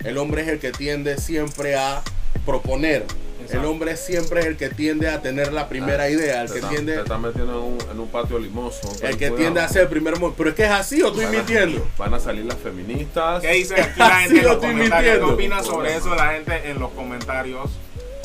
El 0.05 0.17
hombre 0.17 0.43
es 0.43 0.47
el 0.47 0.59
que 0.59 0.71
tiende 0.71 1.17
siempre 1.17 1.75
a 1.75 2.01
proponer. 2.45 3.03
El 3.51 3.65
hombre 3.65 3.97
siempre 3.97 4.39
es 4.39 4.45
el 4.47 4.55
que 4.57 4.69
tiende 4.69 5.09
a 5.09 5.21
tener 5.21 5.51
la 5.51 5.67
primera 5.67 6.03
Ah, 6.03 6.09
idea, 6.09 6.41
el 6.43 6.47
Te 6.47 6.53
que 6.53 6.59
están- 6.59 6.71
tiende, 6.71 6.93
Te 6.95 7.01
están 7.01 7.21
metiendo 7.21 7.51
en 7.59 7.73
un, 7.73 7.77
en 7.91 7.99
un 7.99 8.07
patio 8.07 8.39
limoso. 8.39 8.89
el 9.01 9.09
que 9.11 9.27
cuidado. 9.27 9.35
tiende 9.35 9.59
a 9.59 9.65
hacer 9.65 9.81
el 9.83 9.87
primer 9.89 10.13
Pero 10.37 10.49
es 10.49 10.55
que 10.55 10.63
es 10.63 10.71
así 10.71 11.01
o 11.03 11.07
estoy 11.07 11.25
Van 11.25 11.33
a- 11.35 11.37
mintiendo. 11.39 11.87
Van 11.97 12.13
a 12.13 12.19
salir 12.21 12.45
las 12.45 12.57
feministas. 12.57 13.41
¿Qué 13.41 13.51
dice 13.51 13.81
aquí 13.81 13.99
la 13.99 14.15
gente 14.21 14.39
en 14.39 14.45
los 14.45 14.57
comentarios? 14.57 15.17
¿Qué 15.17 15.23
opina 15.33 15.61
sobre 15.61 15.95
eso 15.97 16.15
la 16.15 16.27
gente 16.31 16.69
en 16.71 16.79
los 16.79 16.91
comentarios? 16.93 17.69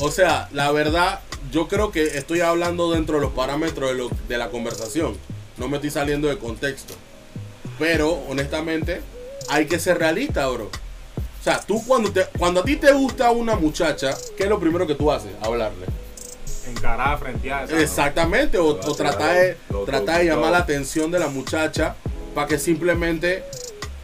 O 0.01 0.09
sea, 0.11 0.49
la 0.51 0.71
verdad, 0.71 1.19
yo 1.51 1.67
creo 1.67 1.91
que 1.91 2.17
estoy 2.17 2.41
hablando 2.41 2.91
dentro 2.91 3.15
de 3.15 3.21
los 3.21 3.31
parámetros 3.31 3.91
de, 3.91 3.95
lo- 3.97 4.09
de 4.27 4.37
la 4.37 4.49
conversación. 4.49 5.15
No 5.57 5.67
me 5.69 5.77
estoy 5.77 5.91
saliendo 5.91 6.27
de 6.27 6.37
contexto. 6.37 6.95
Pero, 7.77 8.11
honestamente, 8.27 9.01
hay 9.47 9.67
que 9.67 9.77
ser 9.79 9.99
realista, 9.99 10.47
bro. 10.47 10.65
O 10.65 11.43
sea, 11.43 11.59
tú 11.61 11.83
cuando, 11.85 12.11
te, 12.11 12.25
cuando 12.37 12.61
a 12.61 12.63
ti 12.63 12.75
te 12.77 12.91
gusta 12.93 13.31
una 13.31 13.55
muchacha, 13.55 14.15
¿qué 14.37 14.43
es 14.43 14.49
lo 14.49 14.59
primero 14.59 14.85
que 14.87 14.95
tú 14.95 15.11
haces? 15.11 15.31
Hablarle. 15.41 15.85
Encarada, 16.67 17.17
frenteada. 17.17 17.67
¿sabes? 17.67 17.83
Exactamente, 17.83 18.57
o, 18.57 18.79
a 18.81 18.87
o 18.87 18.95
tratar 18.95 19.35
de, 19.35 19.57
tratar 19.85 20.19
de 20.19 20.25
llamar 20.25 20.51
la 20.51 20.59
atención 20.59 21.11
de 21.11 21.19
la 21.19 21.27
muchacha 21.27 21.95
para 22.35 22.47
que 22.47 22.57
simplemente 22.59 23.43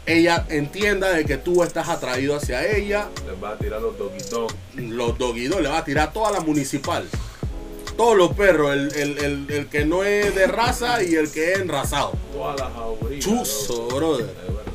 ella 0.08 0.46
entienda 0.50 1.10
de 1.12 1.26
que 1.26 1.38
tú 1.38 1.62
estás 1.64 1.88
atraído 1.90 2.36
hacia 2.36 2.66
ella. 2.66 3.10
Les 3.30 3.44
va 3.44 3.52
a 3.52 3.58
tirar 3.58 3.82
los 3.82 3.98
doggy 3.98 4.24
dog. 4.32 4.52
Los 4.76 5.18
doguidos 5.18 5.62
le 5.62 5.70
va 5.70 5.78
a 5.80 5.86
tirar 5.86 6.12
toda 6.14 6.32
la 6.32 6.40
municipal. 6.40 7.08
Todos 7.96 8.16
los 8.18 8.34
perros, 8.34 8.72
el, 8.74 8.92
el- 8.96 9.18
el- 9.20 9.46
el 9.50 9.68
que 9.68 9.86
no 9.86 10.04
es 10.04 10.34
de 10.36 10.48
raza 10.48 11.04
y 11.04 11.16
el 11.16 11.30
que 11.32 11.54
es 11.54 11.60
enrasado. 11.60 12.14
Todas 12.34 12.60
las 12.60 12.72
aurigas. 12.76 13.26
Chuzo, 13.26 13.88
brother. 13.88 14.26
Es 14.26 14.48
verdad. 14.48 14.72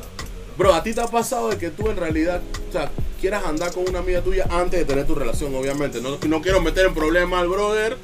Bro, 0.57 0.73
¿a 0.73 0.83
ti 0.83 0.93
te 0.93 1.01
ha 1.01 1.07
pasado 1.07 1.49
de 1.49 1.57
que 1.57 1.69
tú 1.71 1.89
en 1.89 1.97
realidad, 1.97 2.41
o 2.69 2.71
sea, 2.71 2.91
quieras 3.19 3.43
andar 3.45 3.71
con 3.71 3.87
una 3.89 3.99
amiga 3.99 4.21
tuya 4.21 4.45
antes 4.51 4.79
de 4.79 4.85
tener 4.85 5.07
tu 5.07 5.15
relación, 5.15 5.55
obviamente? 5.55 5.99
No, 6.01 6.17
no 6.27 6.41
quiero 6.41 6.61
meter 6.61 6.85
en 6.85 6.93
problemas 6.93 7.41
al 7.41 7.47
brother, 7.47 7.97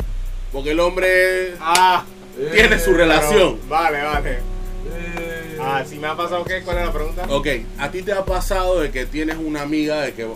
porque 0.52 0.72
el 0.72 0.80
hombre 0.80 1.54
Ah, 1.60 2.06
tiene 2.54 2.80
su 2.80 2.92
Eh, 2.92 2.98
relación. 2.98 3.58
pero- 3.58 3.70
vale, 3.70 4.02
vale. 4.02 4.32
eh, 4.32 5.29
Ah, 5.62 5.84
si 5.86 5.98
me 5.98 6.08
ha 6.08 6.16
pasado 6.16 6.44
qué, 6.46 6.62
¿cuál 6.62 6.78
es 6.78 6.86
la 6.86 6.94
pregunta? 6.94 7.26
Ok, 7.30 7.48
¿a 7.78 7.92
ti 7.92 8.02
te 8.02 8.14
ha 8.14 8.24
pasado 8.24 8.80
de 8.80 8.92
que 8.92 9.06
tienes 9.06 9.38
una 9.38 9.62
amiga 9.62 10.02
de 10.02 10.14
que, 10.14 10.28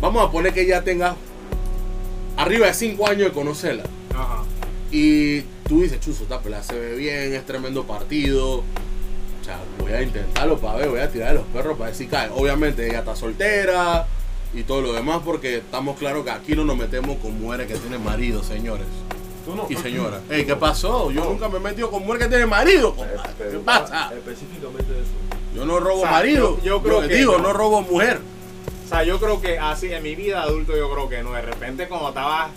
vamos 0.00 0.26
a 0.26 0.30
poner 0.30 0.52
que 0.52 0.66
ya 0.66 0.82
tenga 0.82 1.16
arriba 2.36 2.68
de 2.68 2.74
5 2.74 3.08
años 3.08 3.24
de 3.24 3.32
conocerla? 3.32 3.84
Ajá. 4.14 4.44
Y 4.90 5.40
tú 5.68 5.82
dices, 5.82 6.00
chuzo, 6.00 6.22
esta 6.22 6.40
pelada 6.40 6.62
se 6.62 6.78
ve 6.78 6.96
bien, 6.96 7.34
es 7.34 7.44
tremendo 7.44 7.84
partido. 7.84 8.58
O 8.58 9.44
sea, 9.44 9.58
voy 9.78 9.92
a 9.92 10.02
intentarlo 10.02 10.58
para 10.58 10.78
ver, 10.78 10.88
voy 10.88 11.00
a 11.00 11.10
tirar 11.10 11.28
de 11.28 11.34
los 11.34 11.46
perros 11.48 11.76
para 11.76 11.90
ver 11.90 11.96
si 11.96 12.06
cae. 12.06 12.28
Obviamente 12.30 12.86
ella 12.86 13.00
está 13.00 13.16
soltera 13.16 14.06
y 14.54 14.62
todo 14.62 14.82
lo 14.82 14.92
demás 14.92 15.22
porque 15.24 15.58
estamos 15.58 15.98
claros 15.98 16.24
que 16.24 16.30
aquí 16.30 16.54
no 16.54 16.64
nos 16.64 16.76
metemos 16.76 17.18
con 17.18 17.40
mujeres 17.40 17.66
que 17.66 17.74
tienen 17.74 18.02
marido, 18.02 18.42
señores 18.42 18.86
Tú 19.50 19.56
no. 19.56 19.66
y 19.68 19.76
señoras. 19.76 20.20
Ey, 20.30 20.44
¿qué 20.44 20.56
pasó? 20.56 21.10
Yo 21.10 21.24
nunca 21.24 21.48
me 21.48 21.56
he 21.58 21.60
metido 21.60 21.90
con 21.90 22.02
mujeres 22.02 22.24
que 22.24 22.30
tienen 22.30 22.48
marido, 22.48 22.94
compadre. 22.94 23.16
Eh, 23.16 23.20
¿Qué 23.38 23.44
pero 23.44 23.60
pasa? 23.62 24.10
Específicamente 24.14 24.92
eso. 24.92 25.10
Yo 25.54 25.64
no 25.64 25.80
robo 25.80 25.98
O 25.98 26.02
sea, 26.02 26.10
marido. 26.12 26.56
yo- 26.58 26.62
yo 26.64 26.82
creo 26.82 27.00
Lo 27.02 27.08
que 27.08 27.14
digo, 27.14 27.32
no. 27.38 27.44
no 27.44 27.52
robo 27.52 27.82
mujer. 27.82 28.20
O 28.86 28.88
sea, 28.88 29.02
yo 29.04 29.18
creo 29.20 29.40
que 29.40 29.58
así 29.58 29.92
en 29.92 30.02
mi 30.02 30.14
vida 30.14 30.42
adulto 30.42 30.76
yo 30.76 30.90
creo 30.92 31.08
que 31.08 31.22
no. 31.22 31.32
De 31.32 31.42
repente 31.42 31.86
cuando 31.88 32.08
estaba, 32.08 32.50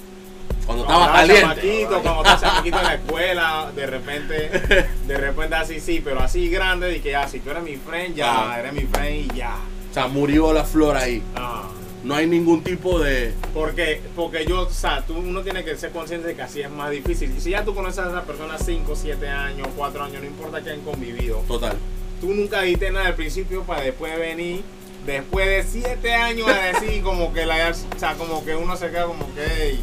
Cuando 0.65 0.85
cuando 0.85 1.03
estaba 1.05 1.13
caliente. 1.19 1.41
chamaquito, 1.41 2.01
cuando 2.01 2.23
estaba 2.23 2.39
chamaquito 2.41 2.77
en 2.77 2.83
la 2.83 2.93
escuela, 2.95 3.71
de 3.75 3.85
repente, 3.87 4.87
de 5.07 5.17
repente 5.17 5.55
así 5.55 5.79
sí, 5.79 6.01
pero 6.03 6.19
así 6.21 6.49
grande, 6.49 6.87
de 6.87 7.01
que 7.01 7.11
ya, 7.11 7.27
si 7.27 7.39
tú 7.39 7.49
eres 7.51 7.63
mi 7.63 7.75
friend, 7.75 8.15
ya, 8.15 8.51
Ah. 8.53 8.59
eres 8.59 8.73
mi 8.73 8.81
friend 8.83 9.31
y 9.31 9.37
ya. 9.37 9.55
O 9.91 9.93
sea, 9.93 10.07
murió 10.07 10.53
la 10.53 10.63
flor 10.63 10.95
ahí. 10.97 11.21
Ajá. 11.35 11.63
No 12.03 12.15
hay 12.15 12.27
ningún 12.27 12.63
tipo 12.63 12.99
de. 12.99 13.33
Porque, 13.53 14.01
porque 14.15 14.45
yo, 14.45 14.61
o 14.63 14.69
sea, 14.69 15.05
tú, 15.05 15.15
uno 15.15 15.41
tiene 15.41 15.63
que 15.63 15.77
ser 15.77 15.91
consciente 15.91 16.27
de 16.27 16.35
que 16.35 16.41
así 16.41 16.61
es 16.61 16.69
más 16.69 16.91
difícil. 16.91 17.33
Y 17.37 17.39
si 17.39 17.51
ya 17.51 17.63
tú 17.63 17.73
conoces 17.73 17.99
a 17.99 18.09
esa 18.09 18.23
persona 18.23 18.57
5, 18.57 18.93
7 18.95 19.29
años, 19.29 19.67
4 19.77 20.03
años, 20.03 20.21
no 20.21 20.27
importa 20.27 20.61
que 20.61 20.69
hayan 20.71 20.81
convivido, 20.83 21.37
Total. 21.47 21.77
tú 22.19 22.33
nunca 22.33 22.61
diste 22.63 22.91
nada 22.91 23.07
al 23.07 23.15
principio 23.15 23.63
para 23.63 23.81
después 23.81 24.17
venir, 24.19 24.63
después 25.05 25.47
de 25.47 25.63
7 25.81 26.13
años 26.13 26.47
a 26.49 26.77
decir 26.77 27.01
como 27.03 27.33
que 27.33 27.45
la, 27.45 27.69
o 27.71 27.99
sea, 27.99 28.15
como 28.15 28.43
que 28.43 28.53
uno 28.55 28.75
se 28.75 28.89
queda 28.89 29.05
como 29.05 29.33
que, 29.33 29.45
"Ey, 29.69 29.79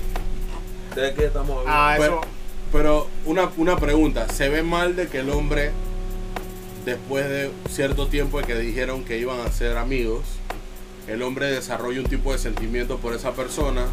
¿De 0.94 1.14
qué 1.14 1.24
estamos 1.26 1.50
hablando? 1.58 1.72
ah, 1.72 1.94
Pero- 1.98 2.20
eso, 2.20 2.28
Pero 2.72 3.06
una, 3.24 3.50
una 3.56 3.76
pregunta, 3.78 4.28
¿se 4.28 4.48
ve 4.50 4.62
mal 4.62 4.94
de 4.94 5.08
que 5.08 5.20
el 5.20 5.30
hombre, 5.30 5.70
después 6.84 7.28
de 7.28 7.50
cierto 7.70 8.06
tiempo 8.08 8.38
de 8.40 8.44
que 8.46 8.54
dijeron 8.56 9.04
que 9.04 9.18
iban 9.18 9.40
a 9.40 9.50
ser 9.50 9.76
amigos, 9.76 10.20
el 11.10 11.22
hombre 11.22 11.46
desarrolla 11.46 12.00
un 12.00 12.06
tipo 12.06 12.32
de 12.32 12.38
sentimiento 12.38 12.98
por 12.98 13.14
esa 13.14 13.32
persona 13.32 13.86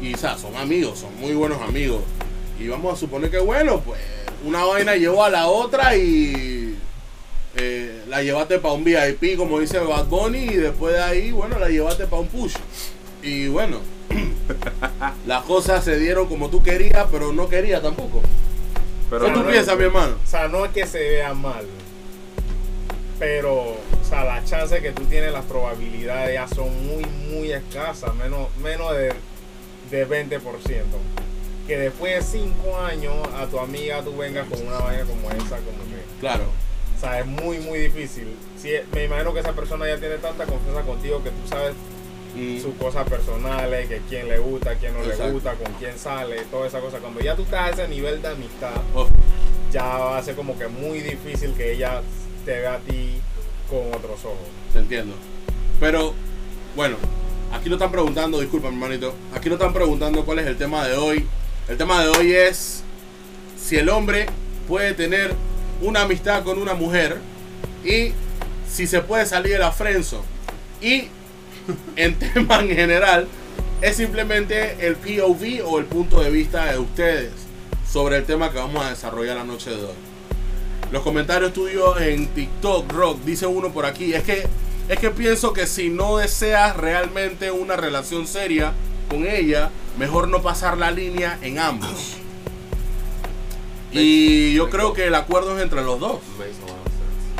y 0.00 0.14
o 0.14 0.16
sea, 0.16 0.38
son 0.38 0.56
amigos, 0.56 1.00
son 1.00 1.14
muy 1.20 1.34
buenos 1.34 1.60
amigos 1.60 2.00
Y 2.58 2.68
vamos 2.68 2.94
a 2.94 2.96
suponer 2.96 3.30
que, 3.30 3.38
bueno, 3.38 3.80
pues 3.80 4.00
una 4.44 4.64
vaina 4.64 4.96
llevó 4.96 5.24
a 5.24 5.30
la 5.30 5.46
otra 5.46 5.96
y 5.96 6.78
eh, 7.56 8.02
la 8.08 8.22
llevaste 8.22 8.58
para 8.58 8.74
un 8.74 8.84
VIP, 8.84 9.36
como 9.36 9.58
dice 9.58 9.78
Bad 9.78 10.06
Bunny, 10.06 10.38
y 10.38 10.56
después 10.56 10.94
de 10.94 11.00
ahí, 11.00 11.32
bueno, 11.32 11.58
la 11.58 11.68
llevaste 11.68 12.06
para 12.06 12.22
un 12.22 12.28
push. 12.28 12.54
Y 13.22 13.48
bueno, 13.48 13.80
las 15.26 15.42
cosas 15.44 15.84
se 15.84 15.98
dieron 15.98 16.26
como 16.28 16.48
tú 16.48 16.62
querías, 16.62 17.06
pero 17.10 17.32
no 17.32 17.48
querías 17.48 17.82
tampoco. 17.82 18.22
Pero 19.10 19.26
¿Qué 19.26 19.32
tú 19.32 19.40
no, 19.40 19.50
piensas, 19.50 19.76
mi 19.76 19.84
hermano? 19.84 20.14
O 20.24 20.26
sea, 20.26 20.48
no 20.48 20.64
es 20.64 20.72
que 20.72 20.86
se 20.86 20.98
vea 20.98 21.34
mal, 21.34 21.66
pero, 23.18 23.76
o 24.10 24.12
sea, 24.12 24.24
la 24.24 24.44
chance 24.44 24.80
que 24.80 24.90
tú 24.90 25.04
tienes, 25.04 25.32
las 25.32 25.44
probabilidades 25.44 26.34
ya 26.34 26.48
son 26.48 26.68
muy, 26.84 27.04
muy 27.30 27.52
escasas, 27.52 28.12
menos, 28.16 28.48
menos 28.56 28.92
de, 28.92 29.12
de 29.90 30.08
20%. 30.08 30.40
Que 31.68 31.78
después 31.78 32.32
de 32.32 32.38
5 32.40 32.78
años 32.78 33.14
a 33.36 33.46
tu 33.46 33.60
amiga 33.60 34.02
tú 34.02 34.16
vengas 34.16 34.48
con 34.48 34.66
una 34.66 34.78
vaina 34.78 35.04
como 35.04 35.30
esa, 35.30 35.58
como 35.58 35.78
que, 35.84 36.02
Claro, 36.18 36.44
o 36.96 37.00
sea, 37.00 37.20
es 37.20 37.26
muy, 37.26 37.58
muy 37.58 37.78
difícil. 37.78 38.34
Si, 38.60 38.70
me 38.92 39.04
imagino 39.04 39.32
que 39.32 39.40
esa 39.40 39.52
persona 39.52 39.86
ya 39.86 39.98
tiene 39.98 40.16
tanta 40.16 40.44
confianza 40.44 40.82
contigo 40.82 41.22
que 41.22 41.30
tú 41.30 41.48
sabes 41.48 41.74
Mm, 42.34 42.60
sus 42.60 42.74
cosas 42.76 43.08
personales, 43.08 43.88
que 43.88 44.00
quién 44.08 44.28
le 44.28 44.38
gusta, 44.38 44.76
quién 44.76 44.92
no 44.92 45.00
Exacto. 45.00 45.26
le 45.26 45.32
gusta, 45.32 45.54
con 45.54 45.72
quién 45.74 45.98
sale, 45.98 46.42
toda 46.50 46.68
esa 46.68 46.80
cosa. 46.80 46.98
Cuando 46.98 47.20
ya 47.20 47.34
tú 47.34 47.42
estás 47.42 47.60
a 47.60 47.70
ese 47.70 47.88
nivel 47.88 48.22
de 48.22 48.28
amistad, 48.28 48.74
oh, 48.94 49.08
ya 49.72 49.82
va 49.84 50.18
a 50.18 50.22
ser 50.22 50.36
como 50.36 50.56
que 50.56 50.68
muy 50.68 51.00
difícil 51.00 51.54
que 51.54 51.72
ella 51.72 52.02
te 52.44 52.60
vea 52.60 52.74
a 52.74 52.78
ti 52.78 53.20
con 53.70 53.86
otros 53.94 54.24
ojos. 54.24 54.48
te 54.72 54.80
entiendo. 54.80 55.14
Pero, 55.78 56.12
bueno, 56.76 56.96
aquí 57.52 57.68
lo 57.68 57.76
están 57.76 57.92
preguntando, 57.92 58.40
disculpa, 58.40 58.68
hermanito. 58.68 59.14
Aquí 59.34 59.48
lo 59.48 59.54
están 59.54 59.72
preguntando 59.72 60.24
cuál 60.24 60.40
es 60.40 60.46
el 60.46 60.56
tema 60.56 60.86
de 60.86 60.96
hoy. 60.96 61.26
El 61.68 61.76
tema 61.76 62.02
de 62.02 62.08
hoy 62.08 62.32
es 62.32 62.82
si 63.56 63.76
el 63.76 63.88
hombre 63.88 64.26
puede 64.66 64.92
tener 64.94 65.34
una 65.80 66.02
amistad 66.02 66.42
con 66.42 66.58
una 66.58 66.74
mujer 66.74 67.18
y 67.84 68.12
si 68.68 68.86
se 68.86 69.00
puede 69.00 69.24
salir 69.24 69.52
de 69.52 69.58
la 69.60 69.72
friendzone. 69.72 70.24
Y 70.82 71.04
en 71.96 72.18
tema 72.18 72.60
en 72.60 72.68
general 72.68 73.28
es 73.80 73.96
simplemente 73.96 74.86
el 74.86 74.96
POV 74.96 75.64
o 75.64 75.78
el 75.78 75.86
punto 75.86 76.20
de 76.20 76.30
vista 76.30 76.70
de 76.70 76.78
ustedes 76.78 77.30
sobre 77.90 78.16
el 78.16 78.24
tema 78.24 78.50
que 78.50 78.58
vamos 78.58 78.84
a 78.84 78.90
desarrollar 78.90 79.36
la 79.36 79.44
noche 79.44 79.70
de 79.70 79.76
hoy. 79.76 80.09
Los 80.92 81.02
comentarios 81.02 81.52
tuyos 81.52 82.00
en 82.00 82.26
TikTok, 82.28 82.92
Rock, 82.92 83.20
dice 83.24 83.46
uno 83.46 83.72
por 83.72 83.86
aquí, 83.86 84.12
es 84.12 84.24
que 84.24 84.46
es 84.88 84.98
que 84.98 85.10
pienso 85.10 85.52
que 85.52 85.68
si 85.68 85.88
no 85.88 86.16
deseas 86.16 86.76
realmente 86.76 87.52
una 87.52 87.76
relación 87.76 88.26
seria 88.26 88.72
con 89.08 89.24
ella, 89.24 89.70
mejor 89.96 90.26
no 90.26 90.42
pasar 90.42 90.76
la 90.78 90.90
línea 90.90 91.38
en 91.42 91.60
ambos. 91.60 92.16
Y 93.92 94.52
yo 94.54 94.68
creo 94.68 94.92
que 94.92 95.06
el 95.06 95.14
acuerdo 95.14 95.56
es 95.56 95.62
entre 95.62 95.82
los 95.82 96.00
dos. 96.00 96.18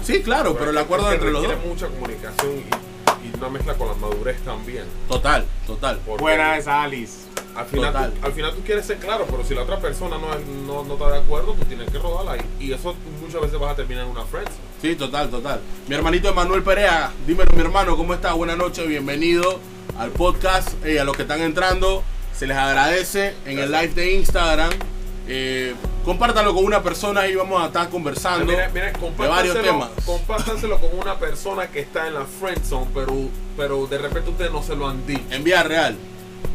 Sí, 0.04 0.22
claro, 0.22 0.56
pero 0.56 0.70
el 0.70 0.78
acuerdo 0.78 1.08
es 1.08 1.14
entre 1.14 1.32
los 1.32 1.42
dos. 1.42 1.52
mucha 1.66 1.88
comunicación 1.88 2.52
y, 2.52 3.26
y 3.26 3.36
una 3.36 3.48
mezcla 3.48 3.74
con 3.74 3.88
la 3.88 3.94
madurez 3.94 4.38
también. 4.42 4.84
Total, 5.08 5.44
total. 5.66 6.00
Porque 6.06 6.22
Buena 6.22 6.56
esa 6.56 6.84
Alice. 6.84 7.18
Al 7.60 7.66
final, 7.66 7.92
tú, 7.92 8.26
al 8.26 8.32
final 8.32 8.54
tú 8.54 8.62
quieres 8.62 8.86
ser 8.86 8.98
claro, 8.98 9.26
pero 9.30 9.44
si 9.44 9.54
la 9.54 9.62
otra 9.62 9.78
persona 9.78 10.16
no, 10.18 10.28
no, 10.66 10.84
no 10.84 10.94
está 10.94 11.10
de 11.12 11.18
acuerdo, 11.18 11.54
tú 11.54 11.64
tienes 11.66 11.90
que 11.90 11.98
rodarla. 11.98 12.36
Y, 12.58 12.66
y 12.66 12.72
eso 12.72 12.94
muchas 13.20 13.40
veces 13.40 13.58
vas 13.58 13.72
a 13.72 13.76
terminar 13.76 14.04
en 14.04 14.10
una 14.10 14.24
friendzone. 14.24 14.56
Sí, 14.80 14.96
total, 14.96 15.28
total. 15.30 15.60
Mi 15.88 15.94
hermanito 15.94 16.28
Emanuel 16.28 16.62
Perea, 16.62 17.12
dímelo 17.26 17.52
mi 17.52 17.60
hermano, 17.60 17.96
¿cómo 17.96 18.14
estás? 18.14 18.34
Buenas 18.34 18.56
noches, 18.56 18.86
bienvenido 18.88 19.60
al 19.98 20.10
podcast. 20.10 20.68
Eh, 20.84 20.98
a 21.00 21.04
los 21.04 21.14
que 21.16 21.22
están 21.22 21.42
entrando, 21.42 22.02
se 22.34 22.46
les 22.46 22.56
agradece 22.56 23.34
en 23.44 23.58
el 23.58 23.70
live 23.70 23.88
de 23.88 24.12
Instagram. 24.14 24.70
Eh, 25.28 25.74
compártalo 26.04 26.54
con 26.54 26.64
una 26.64 26.82
persona 26.82 27.28
y 27.28 27.36
vamos 27.36 27.62
a 27.62 27.66
estar 27.66 27.88
conversando 27.88 28.46
Mira, 28.46 28.68
mira, 28.72 28.90
de 28.90 29.28
varios 29.28 29.62
temas. 29.62 29.90
compártanselo 30.04 30.80
con 30.80 30.98
una 30.98 31.18
persona 31.18 31.68
que 31.68 31.80
está 31.80 32.08
en 32.08 32.14
la 32.14 32.24
friendzone, 32.24 32.86
pero, 32.94 33.14
pero 33.56 33.86
de 33.86 33.98
repente 33.98 34.30
ustedes 34.30 34.50
no 34.50 34.62
se 34.62 34.74
lo 34.74 34.88
han 34.88 35.06
dicho. 35.06 35.22
En 35.30 35.44
vía 35.44 35.62
real. 35.62 35.96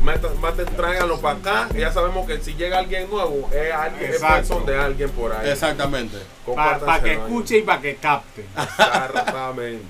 Meta- 0.06 0.30
mate- 0.40 0.66
tráiganlo 0.66 1.20
para 1.20 1.38
acá. 1.40 1.70
y 1.76 1.80
ya 1.80 1.92
sabemos 1.92 2.28
que 2.28 2.40
si 2.40 2.54
llega 2.54 2.78
alguien 2.80 3.10
nuevo, 3.10 3.50
es 3.52 3.74
alguien 3.74 4.10
es 4.12 4.16
Exacto. 4.18 4.60
de 4.62 4.78
alguien 4.78 5.10
por 5.10 5.32
ahí. 5.34 5.50
Exactamente. 5.50 6.18
Para 6.56 7.02
que 7.02 7.14
escuche 7.14 7.58
y 7.58 7.62
para 7.64 7.82
que 7.82 7.96
capte. 7.96 8.46
Exactamente. 8.56 9.84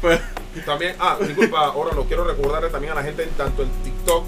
Pues, 0.00 0.20
También, 0.66 0.96
ah, 0.98 1.16
disculpa, 1.20 1.60
ahora 1.66 1.94
lo 1.94 2.04
quiero 2.04 2.24
recordarle 2.24 2.70
también 2.70 2.92
a 2.92 2.96
la 2.96 3.02
gente, 3.02 3.24
tanto 3.36 3.62
en 3.62 3.70
TikTok, 3.84 4.24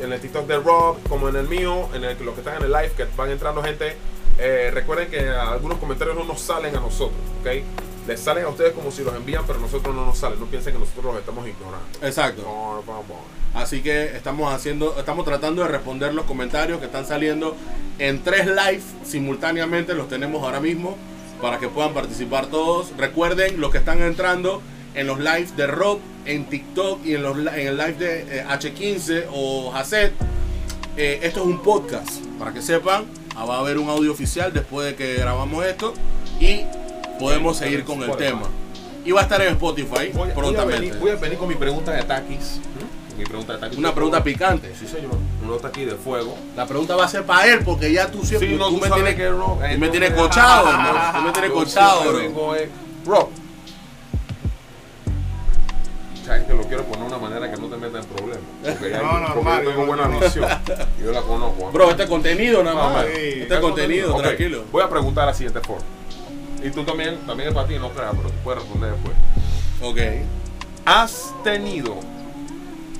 en 0.00 0.12
el 0.12 0.20
TikTok 0.20 0.46
de 0.46 0.58
Rob, 0.58 0.96
como 1.08 1.28
en 1.28 1.36
el 1.36 1.48
mío, 1.48 1.88
en 1.92 2.04
el, 2.04 2.16
los 2.24 2.34
que 2.34 2.40
están 2.40 2.56
en 2.56 2.62
el 2.64 2.70
live, 2.72 2.92
que 2.96 3.04
van 3.16 3.30
entrando 3.30 3.62
gente. 3.62 3.96
eh, 4.38 4.70
recuerden 4.72 5.10
que 5.10 5.28
algunos 5.28 5.76
comentarios 5.78 6.16
no 6.16 6.24
nos 6.24 6.40
salen 6.40 6.74
a 6.76 6.80
nosotros, 6.80 7.18
¿ok? 7.40 7.62
Les 8.10 8.18
salen 8.18 8.44
a 8.44 8.48
ustedes 8.48 8.72
como 8.72 8.90
si 8.90 9.04
los 9.04 9.14
envían, 9.14 9.44
pero 9.46 9.60
nosotros 9.60 9.94
no 9.94 10.04
nos 10.04 10.18
salen. 10.18 10.40
No 10.40 10.46
piensen 10.46 10.72
que 10.72 10.80
nosotros 10.80 11.04
los 11.04 11.18
estamos 11.18 11.46
ignorando. 11.46 11.86
exacto. 12.02 12.42
Así 13.54 13.82
que 13.82 14.16
estamos 14.16 14.52
haciendo, 14.52 14.98
estamos 14.98 15.24
tratando 15.24 15.62
de 15.62 15.68
responder 15.68 16.12
los 16.12 16.24
comentarios 16.24 16.80
que 16.80 16.86
están 16.86 17.06
saliendo 17.06 17.56
en 18.00 18.20
tres 18.24 18.46
live 18.48 18.82
simultáneamente, 19.04 19.94
los 19.94 20.08
tenemos 20.08 20.42
ahora 20.42 20.58
mismo 20.58 20.96
para 21.40 21.60
que 21.60 21.68
puedan 21.68 21.94
participar 21.94 22.46
todos. 22.46 22.90
Recuerden 22.96 23.60
los 23.60 23.70
que 23.70 23.78
están 23.78 24.02
entrando 24.02 24.60
en 24.94 25.06
los 25.06 25.20
lives 25.20 25.56
de 25.56 25.68
Rob, 25.68 26.00
en 26.24 26.46
TikTok 26.46 27.06
y 27.06 27.14
en, 27.14 27.22
los, 27.22 27.38
en 27.38 27.68
el 27.68 27.76
live 27.76 27.92
de 27.92 28.40
eh, 28.40 28.44
H15 28.44 29.26
o 29.32 29.72
Haset. 29.72 30.12
Eh, 30.96 31.20
esto 31.22 31.42
es 31.42 31.46
un 31.46 31.62
podcast, 31.62 32.10
para 32.40 32.52
que 32.52 32.60
sepan. 32.60 33.04
ah, 33.36 33.44
Va 33.44 33.58
a 33.58 33.60
haber 33.60 33.78
un 33.78 33.88
audio 33.88 34.10
oficial 34.10 34.52
después 34.52 34.84
de 34.84 34.96
que 34.96 35.14
grabamos 35.14 35.64
esto 35.64 35.94
y 36.40 36.62
podemos 37.20 37.56
seguir 37.56 37.84
con 37.84 38.02
el 38.02 38.16
tema. 38.16 38.42
Y 39.04 39.12
va 39.12 39.20
a 39.20 39.22
estar 39.22 39.40
en 39.40 39.48
Spotify 39.54 39.88
Voy, 39.88 40.12
voy 40.14 40.30
a 40.30 40.34
prontamente. 40.34 40.80
venir, 40.80 40.98
voy 40.98 41.10
a 41.10 41.14
venir 41.16 41.38
con 41.38 41.48
mi 41.48 41.54
pregunta 41.54 41.92
de 41.92 42.02
taquis. 42.02 42.60
Mi 43.16 43.24
pregunta 43.24 43.54
de 43.54 43.58
taquis. 43.58 43.78
Una 43.78 43.94
pregunta 43.94 44.22
picante. 44.22 44.72
Sí, 44.78 44.86
señor. 44.86 45.12
Una 45.42 45.52
nota 45.52 45.68
aquí 45.68 45.84
de 45.86 45.94
fuego. 45.94 46.36
La 46.56 46.66
pregunta 46.66 46.96
va 46.96 47.04
a 47.04 47.08
ser 47.08 47.24
para 47.24 47.46
él, 47.46 47.60
porque 47.64 47.92
ya 47.92 48.10
tú 48.10 48.24
siempre 48.24 48.48
Sí, 48.50 48.56
no, 48.56 48.68
tú 48.68 48.74
tú 48.76 48.80
me 48.82 48.90
tienes, 48.90 49.14
que 49.14 49.30
no, 49.30 49.58
tú 49.72 49.78
me 49.78 49.88
tienes 49.88 50.10
cochado, 50.12 50.66
¿no? 50.72 51.18
Tú 51.18 51.22
me 51.22 51.32
tienes 51.32 51.50
Yo 51.50 51.54
cochado, 51.56 52.02
bro. 52.12 52.54
Bro. 53.06 53.30
Sabes 56.26 56.44
que 56.44 56.52
lo 56.54 56.62
quiero 56.64 56.84
poner 56.84 57.00
de 57.00 57.06
una 57.06 57.18
manera 57.18 57.50
que 57.50 57.60
no 57.60 57.66
te 57.68 57.76
meta 57.76 57.98
en 57.98 58.04
problemas. 58.04 58.44
Porque, 58.62 58.90
ya- 58.90 59.02
No, 59.02 59.34
porque 59.34 59.64
yo 59.64 59.70
tengo 59.70 59.86
buena 59.86 60.06
visión. 60.08 60.48
Yo 61.02 61.12
la 61.12 61.22
conozco. 61.22 61.62
¿eh? 61.62 61.70
Bro, 61.72 61.90
este 61.90 62.06
contenido 62.06 62.62
nada 62.62 62.76
más. 62.76 63.04
Ah, 63.04 63.08
este 63.08 63.60
contenido, 63.60 64.14
Ok, 64.14 64.22
tranquilo. 64.22 64.64
Voy 64.70 64.82
a 64.82 64.88
preguntar 64.88 65.28
así 65.28 65.44
de 65.44 65.48
esta 65.48 65.60
forma. 65.62 65.82
Y 66.62 66.70
tú 66.70 66.84
también, 66.84 67.18
también 67.26 67.48
es 67.48 67.54
para 67.54 67.66
ti, 67.66 67.78
no 67.78 67.90
creas, 67.90 68.12
pero 68.16 68.28
tú 68.28 68.36
puedes 68.44 68.62
responder 68.62 68.92
después. 68.92 69.16
Ok. 69.82 69.98
¿Has 70.84 71.32
tenido 71.42 71.96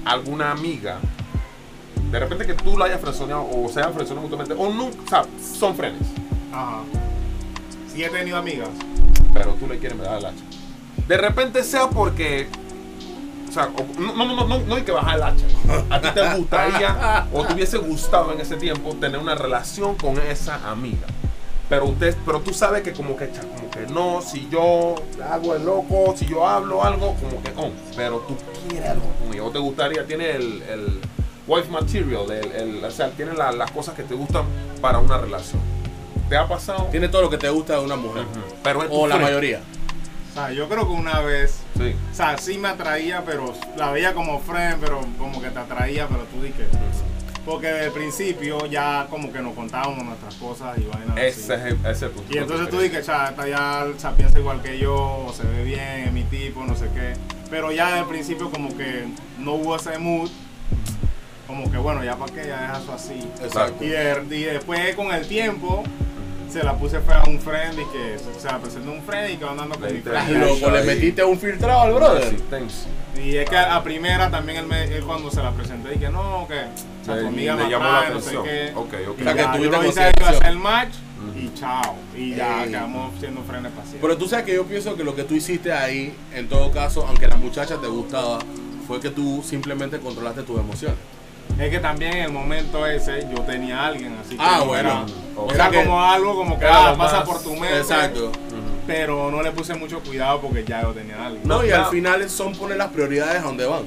alguna 0.04 0.50
amiga, 0.50 0.98
de 2.10 2.18
repente 2.18 2.46
que 2.46 2.54
tú 2.54 2.76
la 2.76 2.86
hayas 2.86 3.00
frenzoneado 3.00 3.46
o 3.50 3.68
se 3.68 3.80
hayan 3.80 3.92
frenzoneado 3.92 4.28
mutuamente, 4.28 4.54
o 4.56 4.72
nunca, 4.72 4.98
o 5.04 5.08
sea, 5.08 5.24
son 5.58 5.74
frenes, 5.74 6.02
Ajá. 6.52 6.82
Sí 7.92 8.02
he 8.02 8.08
tenido 8.08 8.36
amigas. 8.36 8.68
pero 9.34 9.52
tú 9.54 9.66
le 9.66 9.78
quieres 9.78 9.98
dar 9.98 10.18
el 10.18 10.26
hacha? 10.26 10.44
De 11.06 11.16
repente 11.16 11.62
sea 11.64 11.90
porque, 11.90 12.48
o 13.48 13.52
sea, 13.52 13.68
no, 13.98 14.14
no, 14.14 14.46
no, 14.46 14.58
no 14.58 14.74
hay 14.74 14.82
que 14.82 14.92
bajar 14.92 15.16
el 15.16 15.22
hacha. 15.22 15.46
A 15.90 16.00
ti 16.00 16.08
te 16.14 16.34
gustaría 16.36 17.26
o 17.32 17.44
te 17.44 17.54
hubiese 17.54 17.78
gustado 17.78 18.32
en 18.32 18.40
ese 18.40 18.56
tiempo 18.56 18.94
tener 18.94 19.18
una 19.20 19.34
relación 19.34 19.96
con 19.96 20.18
esa 20.18 20.70
amiga. 20.70 21.06
Pero 21.70 21.86
usted, 21.86 22.14
pero 22.26 22.40
tú 22.40 22.52
sabes 22.52 22.82
que 22.82 22.92
como 22.92 23.16
que, 23.16 23.28
como 23.28 23.70
que 23.70 23.86
no, 23.92 24.20
si 24.20 24.46
yo 24.50 24.96
hago 25.30 25.54
el 25.54 25.64
loco, 25.64 26.14
si 26.16 26.26
yo 26.26 26.46
hablo 26.46 26.84
algo, 26.84 27.14
como 27.14 27.40
que 27.42 27.52
oh, 27.56 27.70
pero 27.96 28.18
tú 28.28 28.36
quieres 28.68 28.90
algo 28.90 29.06
con 29.22 29.32
ella, 29.32 29.44
o 29.44 29.50
te 29.50 29.58
gustaría, 29.60 30.04
tiene 30.04 30.32
el, 30.32 30.62
el 30.62 31.00
wife 31.46 31.70
material, 31.70 32.28
el, 32.30 32.52
el- 32.52 32.84
o 32.84 32.90
sea, 32.90 33.10
tiene 33.10 33.32
la- 33.34 33.52
las 33.52 33.70
cosas 33.70 33.94
que 33.94 34.02
te 34.02 34.14
gustan 34.14 34.44
para 34.82 34.98
una 34.98 35.16
relación. 35.18 35.62
¿Te 36.28 36.36
ha 36.36 36.46
pasado? 36.48 36.88
Tiene 36.90 37.08
todo 37.08 37.22
lo 37.22 37.30
que 37.30 37.38
te 37.38 37.48
gusta 37.48 37.74
de 37.78 37.84
una 37.84 37.96
mujer. 37.96 38.24
Pero 38.64 38.82
es 38.82 38.88
tu 38.90 38.94
O 38.96 39.06
la 39.06 39.16
mayoría. 39.16 39.60
O 40.30 40.34
sea, 40.34 40.52
yo 40.52 40.68
creo 40.68 40.86
que 40.86 40.92
una 40.92 41.20
vez, 41.20 41.60
Sí. 41.76 41.94
o 42.10 42.14
sea, 42.14 42.36
sí 42.38 42.58
me 42.58 42.68
atraía, 42.68 43.22
pero 43.24 43.52
la 43.76 43.90
veía 43.92 44.12
como 44.12 44.38
friend, 44.40 44.78
pero 44.80 45.00
como 45.18 45.40
que 45.40 45.50
te 45.50 45.58
atraía, 45.58 46.06
pero 46.08 46.24
tú 46.24 46.42
di 46.42 46.50
que. 46.50 46.66
Porque 47.46 47.68
desde 47.68 47.86
el 47.86 47.92
principio 47.92 48.66
ya 48.66 49.06
como 49.08 49.32
que 49.32 49.40
nos 49.40 49.54
contábamos 49.54 50.04
nuestras 50.04 50.34
cosas 50.34 50.76
y 50.78 50.82
vainas 50.82 51.16
así. 51.16 51.20
Ese 51.26 51.54
es 51.54 51.60
el, 51.62 51.86
ese 51.86 52.08
punto. 52.10 52.34
Y 52.34 52.38
entonces 52.38 52.68
tú 52.68 52.78
dices, 52.80 53.06
cha, 53.06 53.30
esta 53.30 53.48
ya 53.48 53.86
sea, 53.96 54.12
piensa 54.14 54.38
igual 54.38 54.60
que 54.62 54.78
yo, 54.78 54.94
o 55.26 55.32
se 55.32 55.44
ve 55.44 55.64
bien, 55.64 55.80
es 56.06 56.12
mi 56.12 56.22
tipo, 56.24 56.64
no 56.64 56.76
sé 56.76 56.88
qué. 56.94 57.14
Pero 57.48 57.72
ya 57.72 57.86
desde 57.86 58.00
el 58.00 58.06
principio 58.06 58.50
como 58.50 58.76
que 58.76 59.06
no 59.38 59.54
hubo 59.54 59.74
ese 59.76 59.98
mood. 59.98 60.30
Como 61.46 61.68
que 61.70 61.78
bueno, 61.78 62.04
ya 62.04 62.14
para 62.16 62.32
qué, 62.32 62.46
ya 62.46 62.60
deja 62.60 62.78
eso 62.78 62.92
así. 62.92 63.28
Exacto. 63.42 63.82
Y, 63.84 63.88
de- 63.88 64.36
y 64.36 64.42
después 64.44 64.94
con 64.94 65.10
el 65.12 65.26
tiempo, 65.26 65.82
se 66.50 66.62
la 66.62 66.74
puse 66.74 67.00
fue 67.00 67.14
a 67.14 67.22
un 67.24 67.40
friend 67.40 67.74
y 67.78 67.84
que 67.92 68.18
se 68.18 68.46
la 68.46 68.58
presenté 68.58 68.88
a 68.88 68.92
un 68.92 69.02
friend 69.02 69.30
y 69.30 69.36
que 69.36 69.44
va 69.44 69.52
andando 69.52 69.74
con 69.76 69.84
mi 69.86 69.92
diste 69.94 70.10
Estás 70.10 70.24
friend. 70.26 70.44
loco, 70.60 70.70
le 70.70 70.82
metiste 70.84 71.24
un 71.24 71.38
filtrado 71.38 71.80
al 71.82 71.92
brother. 71.94 72.24
Sí, 72.30 72.36
thanks. 72.50 72.86
Y 73.22 73.36
es 73.36 73.48
que 73.48 73.56
a 73.56 73.82
primera 73.82 74.30
también 74.30 74.58
él, 74.58 74.66
me, 74.66 74.84
él 74.84 75.04
cuando 75.04 75.30
se 75.30 75.42
la 75.42 75.50
presenté 75.52 75.94
y 75.94 75.98
que 75.98 76.08
no, 76.08 76.46
que 76.48 76.54
o 76.54 77.04
sea, 77.04 77.20
tu 77.20 77.26
amiga 77.26 77.56
me 77.56 77.68
llamó 77.68 77.84
la 77.84 77.98
atrae, 77.98 78.14
no 78.14 78.20
sé 78.20 78.28
atención. 78.36 78.44
qué. 78.44 78.72
Ok, 78.74 78.94
ok. 79.10 79.18
Y 79.18 79.20
O 79.20 79.24
sea, 79.24 79.32
que 79.34 79.38
ya, 79.40 79.58
yo 79.58 79.70
lo 79.70 79.84
hice 79.88 80.00
ahí, 80.02 80.12
iba 80.18 80.26
a 80.26 80.30
hacer 80.30 80.46
el 80.46 80.58
match 80.58 80.94
y 81.36 81.54
chao. 81.54 81.96
Y 82.16 82.34
ya 82.34 82.64
Ey. 82.64 82.70
quedamos 82.70 83.18
siendo 83.20 83.42
frenes 83.42 83.72
siempre. 83.72 83.98
Pero 84.00 84.16
tú 84.16 84.28
sabes 84.28 84.44
que 84.46 84.54
yo 84.54 84.64
pienso 84.64 84.96
que 84.96 85.04
lo 85.04 85.14
que 85.14 85.24
tú 85.24 85.34
hiciste 85.34 85.72
ahí, 85.72 86.14
en 86.34 86.48
todo 86.48 86.70
caso, 86.70 87.04
aunque 87.06 87.28
la 87.28 87.36
muchacha 87.36 87.76
te 87.78 87.86
gustaba, 87.88 88.38
fue 88.86 89.00
que 89.00 89.10
tú 89.10 89.42
simplemente 89.44 89.98
controlaste 89.98 90.42
tus 90.42 90.58
emociones. 90.58 90.96
Es 91.60 91.70
que 91.70 91.78
también 91.78 92.12
en 92.14 92.24
el 92.24 92.32
momento 92.32 92.86
ese 92.86 93.26
yo 93.30 93.42
tenía 93.42 93.80
a 93.80 93.86
alguien, 93.88 94.16
así 94.24 94.34
que 94.36 94.42
Ah, 94.42 94.56
no 94.60 94.66
bueno. 94.66 94.88
era, 94.88 95.04
O 95.36 95.44
era 95.46 95.54
sea 95.56 95.70
que- 95.70 95.84
como 95.84 96.02
algo 96.02 96.34
como 96.34 96.58
que 96.58 96.64
ah, 96.64 96.92
lo 96.92 96.98
pasa 96.98 97.22
por 97.24 97.42
tu 97.42 97.50
mente. 97.54 97.78
Exacto. 97.78 98.32
Pero 98.86 99.30
no 99.30 99.42
le 99.42 99.52
puse 99.52 99.74
mucho 99.74 100.00
cuidado 100.00 100.40
porque 100.40 100.64
ya 100.64 100.82
yo 100.82 100.88
tenía 100.92 101.16
a 101.22 101.26
alguien. 101.26 101.46
No, 101.46 101.58
No, 101.58 101.64
y 101.66 101.70
al 101.70 101.86
final 101.86 102.28
son 102.30 102.54
poner 102.54 102.78
las 102.78 102.88
prioridades 102.88 103.40
a 103.42 103.44
donde 103.44 103.66
van. 103.66 103.82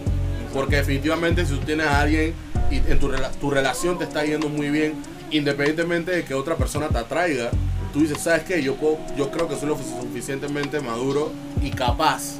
Porque 0.54 0.76
definitivamente 0.78 1.46
si 1.46 1.54
tú 1.56 1.66
tienes 1.66 1.88
a 1.88 2.02
alguien 2.02 2.36
y 2.70 2.76
en 2.78 3.00
tu, 3.00 3.10
rela- 3.12 3.32
tu 3.32 3.50
relación 3.50 3.98
te 3.98 4.04
está 4.04 4.24
yendo 4.24 4.50
muy 4.50 4.70
bien, 4.70 4.94
independientemente 5.32 6.12
de 6.12 6.24
que 6.24 6.36
otra 6.36 6.56
persona 6.56 6.90
te 6.90 7.00
atraiga, 7.00 7.50
tú 7.92 8.02
dices, 8.02 8.20
¿sabes 8.22 8.44
qué? 8.44 8.62
Yo, 8.62 8.76
puedo- 8.76 9.00
yo 9.18 9.32
creo 9.32 9.48
que 9.48 9.56
soy 9.56 9.68
lo 9.70 9.78
suficientemente 9.78 10.80
maduro 10.80 11.32
y 11.62 11.72
capaz 11.72 12.36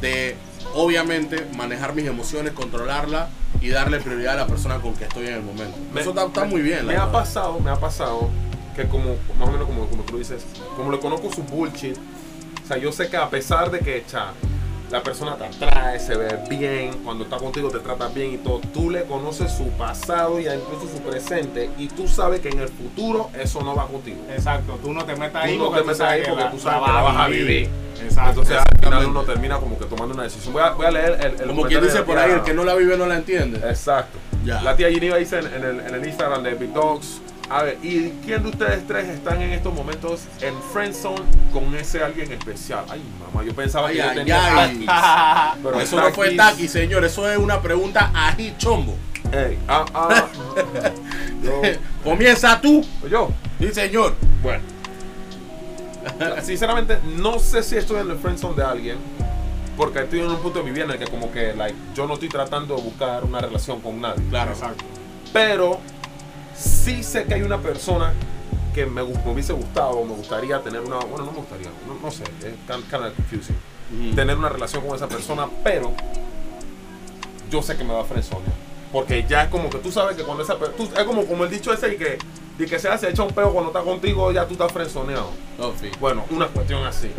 de, 0.00 0.34
obviamente, 0.74 1.46
manejar 1.56 1.94
mis 1.94 2.06
emociones, 2.06 2.52
controlarlas 2.52 3.28
y 3.60 3.68
darle 3.70 4.00
prioridad 4.00 4.34
a 4.34 4.36
la 4.42 4.46
persona 4.46 4.76
con 4.80 4.94
que 4.94 5.04
estoy 5.04 5.26
en 5.28 5.34
el 5.34 5.42
momento. 5.42 5.76
Me- 5.92 6.00
Eso 6.00 6.10
está, 6.10 6.26
está 6.26 6.44
muy 6.44 6.60
bien. 6.62 6.86
la 6.86 6.92
Me 6.92 6.98
ha 6.98 7.10
pasado, 7.10 7.60
me 7.60 7.70
ha 7.70 7.76
pasado 7.76 8.28
que 8.76 8.86
como, 8.88 9.16
más 9.38 9.48
o 9.48 9.52
menos 9.52 9.66
como, 9.66 9.86
como 9.86 10.02
tú 10.02 10.18
dices, 10.18 10.44
como 10.76 10.90
le 10.90 10.98
conozco 10.98 11.32
su 11.32 11.42
bullshit, 11.42 11.96
o 12.64 12.66
sea, 12.66 12.76
yo 12.76 12.90
sé 12.92 13.08
que 13.08 13.16
a 13.16 13.30
pesar 13.30 13.70
de 13.70 13.78
que 13.80 14.04
cha, 14.10 14.32
la 14.94 15.02
persona 15.02 15.34
te 15.34 15.44
atrae, 15.44 15.98
se 15.98 16.16
ve 16.16 16.38
bien, 16.48 17.02
cuando 17.02 17.24
está 17.24 17.36
contigo 17.36 17.68
te 17.68 17.80
trata 17.80 18.06
bien 18.06 18.34
y 18.34 18.38
todo, 18.38 18.60
tú 18.72 18.90
le 18.90 19.02
conoces 19.02 19.50
su 19.50 19.66
pasado 19.70 20.38
y 20.38 20.44
incluso 20.44 20.86
su 20.86 21.02
presente 21.02 21.68
y 21.76 21.88
tú 21.88 22.06
sabes 22.06 22.38
que 22.38 22.50
en 22.50 22.60
el 22.60 22.68
futuro 22.68 23.28
eso 23.36 23.60
no 23.62 23.74
va 23.74 23.88
contigo. 23.88 24.18
Exacto, 24.30 24.78
tú 24.80 24.92
no 24.92 25.04
te 25.04 25.16
metas 25.16 25.42
ahí 25.42 25.54
Tú 25.54 25.58
no 25.58 25.64
porque 25.64 25.80
te 25.80 25.86
metes 25.86 25.98
sabes 25.98 26.12
ahí 26.12 26.22
que 26.22 26.30
porque 26.30 26.44
tú 26.44 26.60
sabes 26.60 26.86
que 26.86 26.92
la 26.92 27.02
vas 27.02 27.16
a 27.16 27.26
vivir. 27.26 27.68
Exacto. 28.04 28.30
Entonces 28.42 28.56
al 28.56 28.78
final 28.78 29.06
uno 29.06 29.22
termina 29.24 29.58
como 29.58 29.76
que 29.76 29.84
tomando 29.86 30.14
una 30.14 30.22
decisión. 30.22 30.52
Voy 30.52 30.62
a, 30.62 30.70
voy 30.70 30.86
a 30.86 30.90
leer 30.92 31.18
el, 31.20 31.40
el 31.40 31.48
Como 31.48 31.64
quien 31.64 31.82
dice 31.82 32.02
por 32.02 32.16
ahí, 32.16 32.30
el 32.30 32.42
que 32.42 32.54
no 32.54 32.62
la 32.62 32.76
vive 32.76 32.96
no 32.96 33.06
la 33.06 33.16
entiende. 33.16 33.58
Exacto. 33.68 34.16
Ya. 34.44 34.62
La 34.62 34.76
tía 34.76 34.92
Geneva 34.92 35.16
dice 35.16 35.40
en, 35.40 35.46
en 35.46 35.64
el, 35.64 35.80
en 35.80 35.92
el 35.92 36.06
Instagram 36.06 36.44
de 36.44 36.54
Big 36.54 36.72
Dogs. 36.72 37.20
A 37.50 37.62
ver, 37.62 37.78
¿y 37.82 38.10
quién 38.24 38.42
de 38.42 38.48
ustedes 38.48 38.86
tres 38.86 39.06
están 39.08 39.40
en 39.42 39.52
estos 39.52 39.72
momentos 39.72 40.22
en 40.40 40.54
Friendzone 40.72 41.20
con 41.52 41.74
ese 41.74 42.02
alguien 42.02 42.32
especial? 42.32 42.84
Ay, 42.88 43.02
mamá, 43.20 43.44
yo 43.44 43.54
pensaba 43.54 43.88
Ay, 43.88 43.96
que 43.96 44.02
yo 44.02 44.08
ay, 44.08 44.16
tenía 44.16 44.58
ay. 44.62 44.86
taquis. 44.86 45.60
Pero 45.62 45.80
eso 45.80 46.00
no 46.00 46.10
fue 46.12 46.30
taquis- 46.32 46.36
taqui, 46.36 46.68
señor. 46.68 47.04
Eso 47.04 47.30
es 47.30 47.36
una 47.38 47.60
pregunta 47.60 48.10
ají 48.14 48.54
chombo. 48.56 48.96
Ey, 49.30 49.58
ah, 49.68 49.84
ah. 49.94 50.26
yo, 51.42 51.62
Comienza 52.02 52.60
tú. 52.60 52.84
yo, 53.10 53.28
Sí, 53.60 53.68
señor. 53.72 54.14
bueno. 54.42 54.62
Sinceramente, 56.42 56.98
no 57.16 57.38
sé 57.38 57.62
si 57.62 57.76
estoy 57.76 58.00
en 58.00 58.10
el 58.10 58.18
friendzone 58.18 58.56
de 58.56 58.62
alguien. 58.64 58.96
Porque 59.76 60.00
estoy 60.00 60.20
en 60.20 60.26
un 60.30 60.36
punto 60.36 60.60
de 60.60 60.64
mi 60.64 60.70
vida 60.70 60.84
en 60.84 60.92
el 60.92 60.98
que 60.98 61.06
como 61.06 61.32
que 61.32 61.52
like, 61.54 61.76
yo 61.94 62.06
no 62.06 62.14
estoy 62.14 62.28
tratando 62.28 62.76
de 62.76 62.82
buscar 62.82 63.24
una 63.24 63.40
relación 63.40 63.80
con 63.80 64.00
nadie. 64.00 64.22
Claro. 64.30 64.52
Exacto. 64.52 64.84
Pero 65.32 65.80
sí 66.54 67.02
sé 67.02 67.24
que 67.24 67.34
hay 67.34 67.42
una 67.42 67.58
persona 67.60 68.12
que 68.74 68.86
me, 68.86 69.02
me 69.04 69.32
hubiese 69.32 69.52
gustado, 69.52 70.04
me 70.04 70.14
gustaría 70.14 70.60
tener 70.60 70.80
una, 70.80 70.96
bueno, 70.96 71.24
no 71.24 71.32
me 71.32 71.38
gustaría, 71.38 71.68
no, 71.86 71.94
no 72.02 72.10
sé, 72.10 72.24
es 72.24 72.54
kind 72.66 73.04
of 73.04 73.14
confusing. 73.14 73.56
Ujú. 73.92 74.16
Tener 74.16 74.36
una 74.36 74.48
relación 74.48 74.86
con 74.86 74.96
esa 74.96 75.08
persona, 75.08 75.46
pero 75.62 75.92
yo 77.50 77.62
sé 77.62 77.76
que 77.76 77.84
me 77.84 77.94
va 77.94 78.00
a 78.00 78.04
frenzonear. 78.04 78.52
Porque 78.92 79.24
ya 79.28 79.44
es 79.44 79.48
como 79.48 79.70
que 79.70 79.78
tú 79.78 79.90
sabes 79.90 80.16
que 80.16 80.22
cuando 80.22 80.42
esa 80.42 80.58
persona, 80.58 81.00
es 81.00 81.04
como, 81.04 81.26
como 81.26 81.44
el 81.44 81.50
dicho 81.50 81.72
ese 81.72 81.94
y 81.94 81.96
que, 81.96 82.18
y 82.58 82.66
que 82.66 82.78
se 82.78 82.88
hace 82.88 83.10
echa 83.10 83.22
un 83.22 83.32
peo 83.32 83.52
cuando 83.52 83.70
está 83.70 83.82
contigo, 83.82 84.30
ya 84.32 84.46
tú 84.46 84.52
estás 84.52 84.72
frenzoneado. 84.72 85.30
No, 85.58 85.72
fi. 85.72 85.90
Bueno, 86.00 86.24
una 86.30 86.46
cuestión 86.46 86.84
así. 86.84 87.10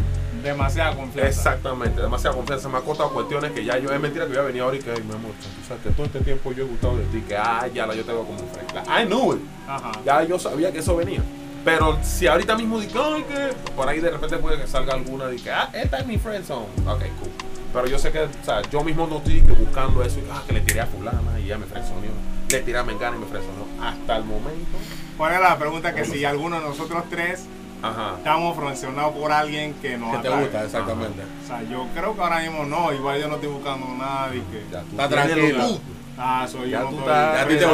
Demasiada 0.45 0.95
confianza. 0.95 1.27
Exactamente, 1.27 1.99
demasiada 1.99 2.35
confianza. 2.35 2.69
Me 2.69 2.77
ha 2.77 2.81
costado 2.81 3.09
cuestiones 3.09 3.51
que 3.51 3.65
ya 3.65 3.79
yo, 3.79 3.91
es 3.91 3.99
mentira 3.99 4.27
que 4.27 4.33
yo 4.33 4.39
había 4.41 4.47
venido 4.49 4.65
ahora 4.65 4.77
y 4.77 4.79
que, 4.79 4.91
ay, 4.91 5.01
mi 5.01 5.11
amor, 5.15 5.31
tú 5.41 5.47
sabes 5.67 5.81
que 5.81 5.89
todo 5.89 6.05
este 6.05 6.19
tiempo 6.19 6.51
yo 6.51 6.65
he 6.65 6.67
gustado 6.67 6.97
de 6.97 7.05
ti, 7.05 7.21
que, 7.27 7.35
ah, 7.35 7.67
ya 7.73 7.87
la 7.87 7.95
yo 7.95 8.05
te 8.05 8.11
veo 8.11 8.23
como 8.23 8.37
fresca. 8.37 8.83
I 9.01 9.05
knew 9.07 9.33
it. 9.33 9.41
Ajá. 9.67 9.91
Ya 10.05 10.21
yo 10.21 10.37
sabía 10.37 10.71
que 10.71 10.79
eso 10.79 10.95
venía. 10.95 11.21
Pero 11.65 11.97
si 12.03 12.27
ahorita 12.27 12.55
mismo 12.55 12.79
digo, 12.79 13.03
ay, 13.03 13.23
que 13.23 13.71
por 13.71 13.89
ahí 13.89 13.99
de 13.99 14.11
repente 14.11 14.37
puede 14.37 14.61
que 14.61 14.67
salga 14.67 14.93
alguna 14.93 15.33
y 15.33 15.37
que, 15.37 15.49
ah, 15.49 15.67
esta 15.73 15.97
es 15.97 16.05
mi 16.05 16.19
friend 16.19 16.45
zone. 16.45 16.67
Ok, 16.85 16.99
cool. 17.19 17.31
Pero 17.73 17.87
yo 17.87 17.97
sé 17.97 18.11
que, 18.11 18.19
o 18.19 18.29
sea, 18.45 18.61
yo 18.69 18.83
mismo 18.83 19.07
no 19.07 19.17
estoy 19.17 19.41
que 19.41 19.53
buscando 19.53 20.03
eso. 20.03 20.19
y, 20.19 20.23
Ah, 20.31 20.43
que 20.45 20.53
le 20.53 20.61
tiré 20.61 20.79
a 20.81 20.85
fulana 20.85 21.39
y 21.43 21.47
ya 21.47 21.57
me 21.57 21.65
frenzoneó. 21.65 22.11
Le 22.49 22.59
tiré 22.61 22.77
a 22.77 22.83
Mengana 22.83 23.17
y 23.17 23.19
me 23.19 23.25
frenzoneó. 23.25 23.65
Hasta 23.81 24.17
el 24.17 24.25
momento. 24.25 24.77
¿Cuál 25.17 25.33
es 25.33 25.39
la 25.41 25.57
pregunta 25.57 25.95
que 25.95 26.05
si 26.05 26.23
alguno 26.23 26.57
de 26.59 26.67
nosotros 26.67 27.03
tres 27.09 27.45
Ajá. 27.89 28.13
estamos 28.17 28.55
froncionados 28.55 29.13
por 29.15 29.31
alguien 29.31 29.73
que 29.81 29.97
nos 29.97 30.11
Que 30.15 30.21
te 30.21 30.27
atrae? 30.27 30.43
gusta, 30.43 30.63
exactamente. 30.65 31.21
O 31.43 31.47
sea, 31.47 31.61
yo 31.63 31.87
creo 31.93 32.15
que 32.15 32.21
ahora 32.21 32.39
mismo 32.39 32.65
no, 32.65 32.93
igual 32.93 33.19
yo 33.21 33.27
no 33.27 33.35
estoy 33.35 33.49
buscando 33.49 33.87
nada 33.97 34.29
y 34.35 34.39
que... 34.39 34.63
Ya 34.71 34.81
tú 34.81 34.87
Está 34.91 35.09
tranquilo. 35.09 35.57
lo 35.57 35.65
tuyo. 35.67 35.79
Ah, 36.17 36.47
soy 36.49 36.69
Ya 36.69 36.79
yo 36.79 36.83
no 36.85 36.89
tú 36.91 36.99
estoy... 36.99 37.13
estás- 37.13 37.41
a 37.41 37.47
ti 37.47 37.55
te 37.57 37.65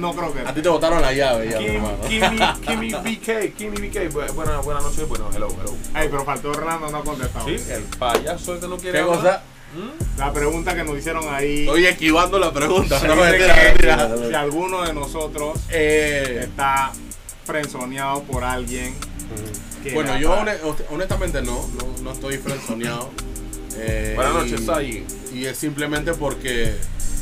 no, 0.00 0.14
creo 0.14 0.32
que... 0.32 0.40
A 0.40 0.54
ti 0.54 0.62
te 0.62 0.68
botaron 0.70 1.02
la 1.02 1.12
llave 1.12 1.50
ya, 1.50 1.58
mi 1.60 2.08
Kimi. 2.08 2.38
Kimi, 2.66 2.92
BK, 2.94 3.54
Kimi 3.56 3.76
BK. 3.88 4.10
Bu- 4.10 4.32
Buena, 4.32 4.58
buenas 4.60 4.82
noches. 4.84 5.06
Bueno, 5.06 5.28
hello, 5.34 5.48
hello. 5.48 5.74
Ay, 5.92 6.08
pero 6.10 6.24
faltó 6.24 6.50
Orlando, 6.50 6.88
no 6.90 6.98
ha 6.98 7.02
contestado. 7.04 7.46
Sí, 7.46 7.56
el 7.70 7.82
payaso 7.98 8.58
que 8.58 8.68
no 8.68 8.76
quiere 8.78 9.00
¿Qué 9.00 9.04
cosa? 9.04 9.42
¿Mm? 9.76 10.18
La 10.18 10.32
pregunta 10.32 10.74
que 10.74 10.82
nos 10.84 10.96
hicieron 10.96 11.24
ahí... 11.34 11.66
Estoy 11.66 11.84
esquivando 11.86 12.38
la 12.38 12.52
pregunta. 12.52 12.98
No, 13.06 14.28
si 14.28 14.34
alguno 14.34 14.82
de 14.82 14.94
nosotros 14.94 15.58
Eh, 15.68 16.40
está 16.44 16.90
frenzoneado 17.44 18.22
por 18.22 18.44
alguien 18.44 18.94
bueno, 19.92 20.18
yo 20.18 20.34
honestamente 20.90 21.42
no, 21.42 21.66
no, 21.68 22.02
no 22.02 22.12
estoy 22.12 22.38
frenzoneado. 22.38 23.10
Eh, 23.76 24.12
Buenas 24.16 24.34
y- 24.46 24.50
noches, 24.52 24.66
Sai. 24.66 25.04
Y 25.32 25.46
es 25.46 25.58
simplemente 25.58 26.14
porque 26.14 26.76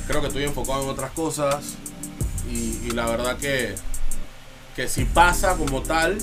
creo 0.06 0.20
que 0.20 0.26
estoy 0.28 0.44
enfocado 0.44 0.82
en 0.82 0.88
otras 0.90 1.10
cosas. 1.12 1.74
Y, 2.50 2.78
y 2.86 2.90
la 2.90 3.06
verdad 3.06 3.38
que, 3.38 3.74
que 4.76 4.88
si 4.88 5.04
pasa 5.06 5.56
como 5.56 5.82
tal, 5.82 6.18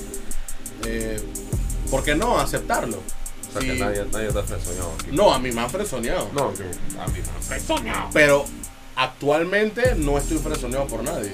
eh, 0.86 1.19
¿por 1.89 2.04
qué 2.04 2.15
no 2.15 2.39
aceptarlo? 2.39 2.97
O 2.97 3.52
sea, 3.52 3.62
que 3.62 3.73
nadie, 3.80 4.06
nadie 4.12 4.28
está 4.28 4.43
frenzoneado 4.43 4.93
aquí. 4.93 5.08
no, 5.12 5.34
a 5.34 5.39
mí 5.39 5.52
me 5.52 5.62
han 5.62 5.69
frenzoneado. 5.71 6.30
No, 6.34 6.54
yo, 6.54 6.65
a 7.02 7.08
mí 7.08 7.19
me 7.19 7.30
han 7.36 7.41
frenzoneado. 7.41 8.10
Pero 8.13 8.45
actualmente 8.95 9.95
no 9.95 10.17
estoy 10.19 10.38
frenzoneado 10.38 10.86
por 10.86 11.04
nadie. 11.04 11.34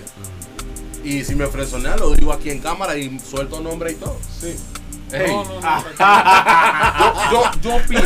Y 1.06 1.24
si 1.24 1.36
me 1.36 1.46
frenzonean, 1.48 2.00
lo 2.00 2.10
digo 2.12 2.34
aquí 2.34 2.50
en 2.50 2.60
cámara 2.60 2.98
y 2.98 3.18
suelto 3.20 3.62
nombre 3.62 3.92
y 3.92 3.96
todo. 3.96 4.18
Sí. 4.42 4.56
No, 5.12 5.44
no, 5.46 5.62
no. 5.62 7.32
yo, 7.32 7.32
yo, 7.32 7.62
yo 7.62 7.76
opino. 7.76 8.02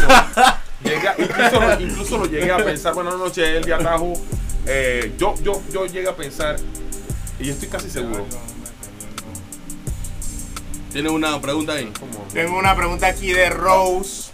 Llegué 0.83 1.07
a- 1.07 1.15
incluso, 1.17 1.59
lo, 1.61 1.79
incluso 1.81 2.17
lo 2.17 2.25
llegué 2.25 2.51
a 2.51 2.57
pensar. 2.57 2.93
Buenas 2.93 3.15
noches, 3.15 3.47
el 3.47 3.63
de 3.63 3.73
Atajo. 3.73 4.13
Eh, 4.65 5.13
yo, 5.17 5.33
yo, 5.41 5.61
yo 5.71 5.85
llegué 5.85 6.09
a 6.09 6.15
pensar, 6.15 6.57
y 7.39 7.45
yo 7.45 7.53
estoy 7.53 7.69
casi 7.69 7.89
seguro. 7.89 8.25
¿Tienes 10.91 11.11
una 11.11 11.39
pregunta 11.39 11.73
ahí? 11.73 11.91
Tengo 12.33 12.57
una 12.57 12.75
pregunta 12.75 13.07
aquí 13.07 13.31
de 13.31 13.49
Rose. 13.49 14.31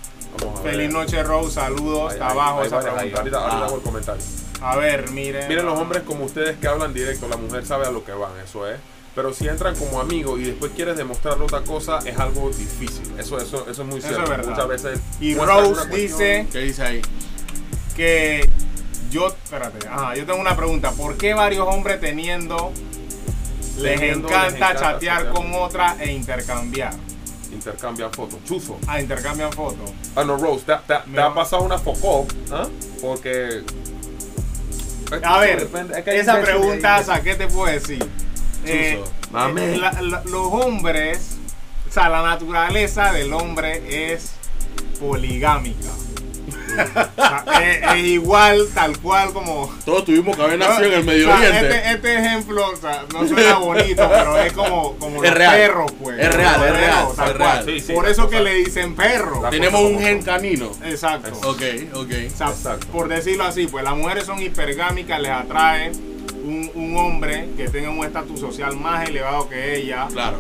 Feliz 0.64 0.90
noche, 0.92 1.22
Rose. 1.24 1.52
Saludos. 1.54 2.10
Ahí- 2.12 2.14
Está 2.16 2.26
ahí- 2.28 2.32
abajo 2.34 2.60
ahí 2.62 2.68
esa 2.68 2.80
pregunta. 2.80 3.02
Ahorita, 3.02 3.20
ahorita 3.20 3.40
Ah. 3.40 3.66
hago 3.66 3.76
el 3.76 3.82
comentario. 3.82 4.24
A 4.66 4.76
ver, 4.78 5.12
miren. 5.12 5.48
Miren 5.48 5.66
los 5.66 5.78
hombres 5.80 6.04
como 6.04 6.26
ustedes 6.26 6.58
que 6.58 6.68
hablan 6.68 6.94
directo, 6.94 7.28
la 7.28 7.38
mujer 7.38 7.66
sabe 7.66 7.86
a 7.88 7.92
lo 7.92 8.04
que 8.04 8.12
van, 8.14 8.32
eso 8.44 8.68
es. 8.68 8.80
Pero 9.14 9.34
si 9.34 9.48
entran 9.48 9.76
como 9.76 10.02
amigos 10.02 10.40
y 10.40 10.44
después 10.44 10.72
quieres 10.76 10.98
demostrarle 10.98 11.46
otra 11.46 11.62
cosa, 11.62 12.00
es 12.06 12.18
algo 12.20 12.50
difícil. 12.50 13.14
Eso, 13.18 13.38
eso, 13.38 13.66
eso 13.70 13.82
es 13.84 13.88
muy 13.88 14.00
Eso 14.00 14.08
cierto. 14.10 14.24
es 14.24 14.30
verdad. 14.30 14.50
Muchas 14.50 14.68
veces. 14.68 15.00
Y 15.22 15.36
Rose 15.36 15.88
dice 15.90 16.48
¿Qué 16.52 16.60
dice 16.60 16.84
ahí? 16.84 17.02
que 17.96 18.46
yo, 19.10 19.28
espérate, 19.28 19.88
ajá, 19.88 20.16
yo 20.16 20.26
tengo 20.26 20.40
una 20.40 20.56
pregunta. 20.58 20.92
¿Por 20.92 21.16
qué 21.18 21.34
varios 21.34 21.66
hombres 21.68 22.02
teniendo 22.02 22.74
les 23.80 24.00
Teniendo, 24.00 24.28
encanta, 24.28 24.46
les 24.48 24.56
encanta 24.56 24.80
chatear 24.80 25.18
chatear. 25.18 25.34
con 25.34 25.54
otra 25.54 25.96
e 26.00 26.12
intercambiar? 26.12 26.94
Intercambian 27.54 28.12
fotos. 28.12 28.40
Chuzo. 28.46 28.78
Ah, 28.88 29.00
intercambian 29.00 29.54
fotos. 29.54 29.92
Ah, 30.16 30.26
no, 30.26 30.36
Rose, 30.38 30.66
te, 30.66 30.74
te- 30.88 31.00
te 31.04 31.08
Me- 31.10 31.22
ha 31.22 31.34
pasado 31.34 31.64
una 31.64 31.78
foco, 31.78 32.28
¿ah? 32.52 32.68
Porque. 33.02 33.64
A 35.24 35.40
ver, 35.40 35.68
esa 36.20 36.34
pregunta, 36.46 36.98
¿qué 37.24 37.36
te 37.36 37.48
puedo 37.48 37.72
decir? 37.72 38.04
Eh, 38.66 39.00
eh, 39.74 39.78
la- 39.78 40.02
la- 40.02 40.24
los 40.26 40.48
hombres, 40.52 41.38
o 41.88 41.92
sea, 41.94 42.10
la 42.10 42.24
naturaleza 42.24 43.14
del 43.14 43.32
hombre 43.34 44.14
es 44.14 44.32
poligámica. 45.00 45.90
O 46.84 47.16
sea, 47.16 47.46
es, 47.62 47.94
es 48.00 48.06
igual, 48.06 48.68
tal 48.74 48.98
cual 49.00 49.32
como. 49.34 49.74
Todos 49.86 50.06
tuvimos 50.06 50.36
que 50.36 50.42
haber 50.44 50.60
nacido 50.60 50.88
en 50.88 50.94
el 50.94 51.04
Medio 51.06 51.28
O 51.34 51.38
sea, 51.38 51.50
Oriente. 51.50 51.76
Este, 51.78 51.92
este 51.92 52.16
ejemplo, 52.18 52.70
o 52.72 52.76
sea, 52.76 53.04
no 53.14 53.28
suena 53.28 53.56
bonito, 53.58 54.08
pero 54.14 54.38
es 54.40 54.54
como, 54.54 54.96
como 54.98 55.24
Es 55.24 55.30
los 55.30 55.38
real. 55.40 55.56
perros, 55.56 55.92
pues. 56.02 56.20
Es 56.20 56.34
real, 56.34 56.56
es 56.64 56.72
real, 56.72 57.06
perros, 57.08 57.12
es 57.12 57.18
real. 57.18 57.38
cual. 57.38 57.66
Sí, 57.66 57.80
sí, 57.80 57.94
Por 57.94 58.08
eso 58.08 58.24
cosa- 58.26 58.38
que 58.38 58.44
le 58.44 58.54
dicen 58.56 58.96
perro. 58.96 59.42
Tenemos 59.50 59.82
un 59.82 60.00
gen 60.00 60.22
canino. 60.24 60.72
Exacto. 60.84 61.32
Ok, 61.50 61.62
ok. 61.94 62.12
O 62.34 62.36
sea, 62.38 62.48
Exacto. 62.50 62.88
por 62.92 63.08
decirlo 63.08 63.44
así, 63.46 63.68
pues 63.68 63.84
las 63.84 63.96
mujeres 63.96 64.26
son 64.26 64.42
hipergámicas, 64.42 65.20
les 65.22 65.32
atrae 65.32 65.92
un, 66.44 66.72
un 66.76 66.98
hombre 66.98 67.50
que 67.58 67.68
tenga 67.70 67.90
un 67.90 68.06
estatus 68.06 68.40
social 68.40 68.76
más 68.78 69.08
elevado 69.10 69.50
que 69.50 69.78
ella 69.78 70.08
Claro. 70.12 70.38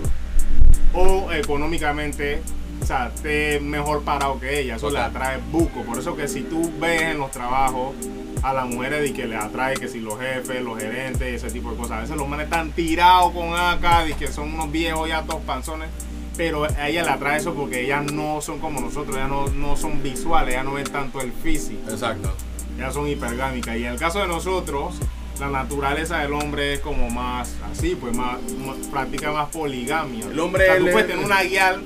o 0.93 1.31
económicamente, 1.33 2.41
o 2.85 2.87
sea, 2.87 3.07
esté 3.15 3.59
mejor 3.59 4.03
parado 4.03 4.39
que 4.39 4.59
ella. 4.59 4.75
Eso 4.75 4.89
Total. 4.89 5.11
le 5.11 5.17
atrae 5.17 5.39
buco. 5.51 5.81
Por 5.81 5.97
eso 5.97 6.15
que 6.15 6.27
si 6.27 6.41
tú 6.43 6.71
ves 6.79 7.01
en 7.01 7.17
los 7.17 7.31
trabajos 7.31 7.95
a 8.43 8.53
las 8.53 8.67
mujeres 8.67 9.09
y 9.09 9.11
que 9.11 9.25
les 9.25 9.41
atrae 9.41 9.73
que 9.75 9.87
si 9.87 9.99
los 10.01 10.19
jefes, 10.19 10.61
los 10.61 10.77
gerentes, 10.79 11.43
ese 11.43 11.51
tipo 11.51 11.71
de 11.71 11.77
cosas. 11.77 11.97
A 11.97 12.01
veces 12.01 12.15
los 12.15 12.27
manes 12.29 12.43
están 12.43 12.71
tirados 12.73 13.31
con 13.33 13.55
acá 13.55 14.07
y 14.07 14.13
que 14.13 14.27
son 14.27 14.53
unos 14.53 14.71
viejos 14.71 15.09
ya 15.09 15.23
todos 15.23 15.41
panzones. 15.41 15.89
Pero 16.37 16.65
a 16.65 16.87
ella 16.87 17.03
le 17.03 17.09
atrae 17.09 17.37
eso 17.39 17.55
porque 17.55 17.81
ellas 17.85 18.05
no 18.11 18.39
son 18.41 18.59
como 18.59 18.81
nosotros, 18.81 19.15
ellas 19.15 19.29
no, 19.29 19.47
no 19.47 19.75
son 19.75 20.03
visuales, 20.03 20.53
ellas 20.53 20.65
no 20.65 20.73
ven 20.73 20.83
tanto 20.85 21.21
el 21.21 21.31
físico 21.31 21.89
Exacto. 21.89 22.31
ya 22.77 22.91
son 22.91 23.07
hipergámicas. 23.07 23.77
Y 23.77 23.85
en 23.85 23.93
el 23.93 23.97
caso 23.99 24.19
de 24.19 24.27
nosotros, 24.27 24.99
la 25.39 25.49
naturaleza 25.49 26.19
del 26.19 26.33
hombre 26.33 26.73
es 26.75 26.81
como 26.81 27.09
más 27.09 27.55
así, 27.71 27.95
pues 27.95 28.15
más, 28.15 28.37
más- 28.63 28.77
practica 28.91 29.31
más 29.31 29.49
poligamia. 29.49 30.27
El 30.27 30.39
hombre 30.39 30.63
O 30.69 30.73
sea, 30.73 30.77
tú 30.77 30.91
puedes 30.91 31.07
tener 31.07 31.25
una 31.25 31.41
guial, 31.41 31.83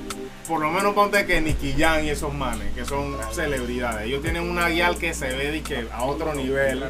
por 0.50 0.60
lo 0.60 0.70
menos 0.72 0.94
ponte 0.94 1.24
que 1.26 1.40
Nicky 1.40 1.74
Jam 1.78 2.02
y 2.04 2.10
esos 2.10 2.34
manes, 2.34 2.72
que 2.74 2.84
son 2.84 3.16
celebridades. 3.32 4.06
Ellos 4.08 4.20
tienen 4.20 4.42
una 4.50 4.68
guial 4.68 4.98
que 4.98 5.14
se 5.14 5.28
ve 5.28 5.52
de 5.52 5.62
que 5.62 5.86
a 5.92 6.02
otro 6.02 6.34
nivel, 6.34 6.82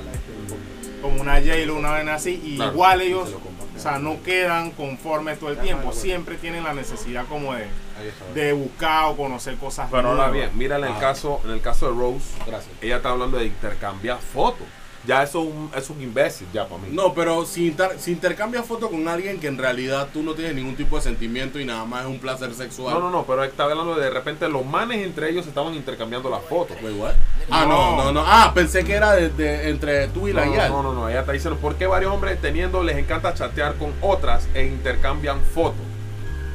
como 1.03 1.21
una 1.21 1.35
J-Lo, 1.35 1.77
una 1.77 1.93
vez 1.93 2.09
así, 2.09 2.41
y 2.43 2.57
Claro. 2.57 2.73
igual 2.73 3.01
ellos, 3.03 3.29
o 3.77 3.79
sea, 3.79 3.99
no 3.99 4.23
quedan 4.23 4.71
conformes 4.71 5.39
todo 5.39 5.51
el 5.51 5.59
tiempo. 5.59 5.93
Siempre 5.93 6.37
tienen 6.37 6.65
la 6.65 6.73
necesidad 6.73 7.27
como 7.29 7.53
de, 7.55 7.67
de 8.35 8.53
buscar 8.55 9.05
o 9.11 9.17
conocer 9.17 9.57
cosas 9.57 9.89
Pero 9.91 10.09
ahora 10.09 10.29
nuevas. 10.29 10.33
bien, 10.33 10.51
mira 10.55 10.79
en 10.79 10.85
el 10.85 10.93
Ah. 10.93 10.99
caso, 10.99 11.41
en 11.45 11.51
el 11.51 11.61
caso 11.61 11.91
de 11.93 11.99
Rose, 11.99 12.31
Gracias. 12.47 12.75
ella 12.81 12.97
está 12.97 13.11
hablando 13.11 13.37
de 13.37 13.45
intercambiar 13.47 14.19
fotos. 14.21 14.67
Ya 15.07 15.23
eso 15.23 15.41
es 15.43 15.49
un, 15.49 15.71
es 15.75 15.89
un 15.91 16.03
imbécil 16.03 16.47
ya 16.53 16.67
para 16.67 16.83
mí. 16.83 16.89
No, 16.93 17.15
pero 17.15 17.47
si, 17.47 17.69
inter- 17.69 17.97
si 17.99 18.13
intercambias 18.13 18.67
foto 18.67 18.91
con 18.91 19.09
alguien 19.09 19.41
que 19.41 19.47
en 19.47 19.57
realidad 19.57 20.09
tú 20.13 20.23
no 20.23 20.35
tienes 20.35 20.55
ningún 20.55 20.77
tipo 20.77 20.97
de 20.97 21.03
sentimiento 21.03 21.59
y 21.59 21.65
nada 21.65 21.87
más 21.87 22.03
es 22.03 22.09
un 22.09 22.19
placer 22.19 22.53
sexual. 22.53 22.93
No, 22.95 23.01
no, 23.01 23.11
no, 23.11 23.25
pero 23.25 23.43
estaba 23.43 23.71
hablando 23.71 23.95
de, 23.95 24.05
de 24.05 24.11
repente 24.11 24.47
los 24.51 24.65
manes 24.67 24.99
entre 25.07 25.31
ellos 25.31 25.47
estaban 25.47 25.75
intercambiando 25.75 26.29
las 26.29 26.43
fotos. 26.43 26.77
Wait, 26.83 26.95
what? 26.99 27.13
Ah, 27.51 27.65
no, 27.67 27.97
no, 27.97 28.13
no. 28.13 28.23
Ah, 28.27 28.53
pensé 28.55 28.85
que 28.85 28.93
era 28.93 29.13
de, 29.13 29.31
de- 29.31 29.71
entre 29.71 30.09
tú 30.09 30.29
y 30.29 30.35
la 30.35 30.45
No, 30.45 30.53
guía. 30.53 30.69
no, 30.69 30.83
no, 30.83 30.93
no, 30.93 31.09
ella 31.09 31.21
está 31.21 31.33
diciendo, 31.33 31.59
¿por 31.59 31.77
qué 31.77 31.87
varios 31.87 32.13
hombres 32.13 32.39
teniendo 32.43 32.83
les 32.83 32.99
encanta 32.99 33.33
chatear 33.33 33.77
con 33.77 33.95
otras 34.03 34.49
e 34.53 34.67
intercambian 34.67 35.41
fotos? 35.55 35.81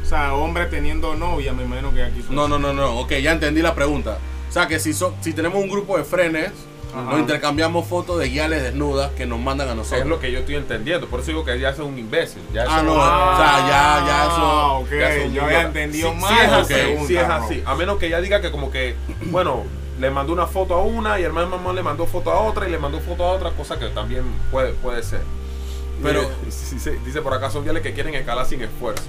O 0.03 0.07
sea, 0.07 0.35
hombre 0.35 0.67
teniendo 0.67 1.15
novia, 1.15 1.51
me 1.51 1.63
imagino 1.63 1.91
que 1.91 2.03
aquí 2.03 2.21
son 2.21 2.35
No, 2.35 2.47
no, 2.47 2.59
no, 2.59 2.73
no. 2.73 2.99
Ok, 2.99 3.13
ya 3.23 3.31
entendí 3.31 3.63
la 3.63 3.73
pregunta. 3.73 4.19
O 4.47 4.51
sea, 4.51 4.67
que 4.67 4.79
si, 4.79 4.93
so- 4.93 5.15
si 5.21 5.33
tenemos 5.33 5.57
un 5.63 5.67
grupo 5.67 5.97
de 5.97 6.03
frenes, 6.03 6.51
Ajá. 6.95 7.11
nos 7.11 7.19
intercambiamos 7.19 7.87
fotos 7.87 8.19
de 8.19 8.29
guiales 8.29 8.63
desnudas 8.63 9.11
que 9.11 9.25
nos 9.25 9.39
mandan 9.39 9.67
a 9.67 9.71
Es 9.71 9.77
nosotros. 9.77 10.07
lo 10.07 10.19
que 10.19 10.31
yo 10.31 10.39
estoy 10.39 10.55
entendiendo. 10.55 11.07
Por 11.07 11.19
eso 11.19 11.27
digo 11.31 11.43
que 11.45 11.59
ya 11.59 11.69
es 11.69 11.79
un 11.79 11.97
imbécil. 11.97 12.41
Ya 12.53 12.65
Ah, 12.67 12.81
no, 12.83 12.93
o 12.93 12.95
sea, 12.95 13.59
ya, 13.67 14.05
ya 14.07 14.23
eso- 14.23 14.35
Ah, 14.37 14.71
ok, 14.79 14.89
ya 14.91 15.13
es 15.15 15.33
yo 15.33 15.43
había 15.43 15.61
entendido 15.63 16.11
Sí, 16.11 16.17
mal. 16.19 16.33
sí 16.33 16.39
es 16.45 16.51
así, 16.51 16.73
pregunta, 16.73 17.07
sí 17.07 17.17
es 17.17 17.27
¿no? 17.27 17.33
así. 17.33 17.63
A 17.65 17.75
menos 17.75 17.97
que 17.97 18.07
ella 18.07 18.21
diga 18.21 18.41
que 18.41 18.51
como 18.51 18.71
que, 18.71 18.95
bueno, 19.25 19.63
le 19.99 20.09
mandó 20.11 20.33
una 20.33 20.47
foto 20.47 20.73
a 20.75 20.81
una 20.83 21.17
y 21.19 21.21
el 21.21 21.27
hermano 21.27 21.47
mamá 21.49 21.71
le 21.73 21.83
mandó 21.83 22.05
foto 22.05 22.31
a 22.31 22.39
otra 22.41 22.67
y 22.67 22.71
le 22.71 22.77
mandó 22.79 22.99
foto 22.99 23.23
a 23.25 23.31
otra, 23.31 23.51
cosa 23.51 23.77
que 23.79 23.87
también 23.87 24.23
puede, 24.51 24.73
puede 24.73 25.03
ser. 25.03 25.21
Pero- 26.03 26.29
dice, 26.45 26.99
dice 27.05 27.21
por 27.21 27.33
acá, 27.33 27.49
son 27.49 27.63
guiales 27.63 27.81
que 27.83 27.93
quieren 27.93 28.13
escalar 28.15 28.45
sin 28.45 28.61
esfuerzo. 28.61 29.05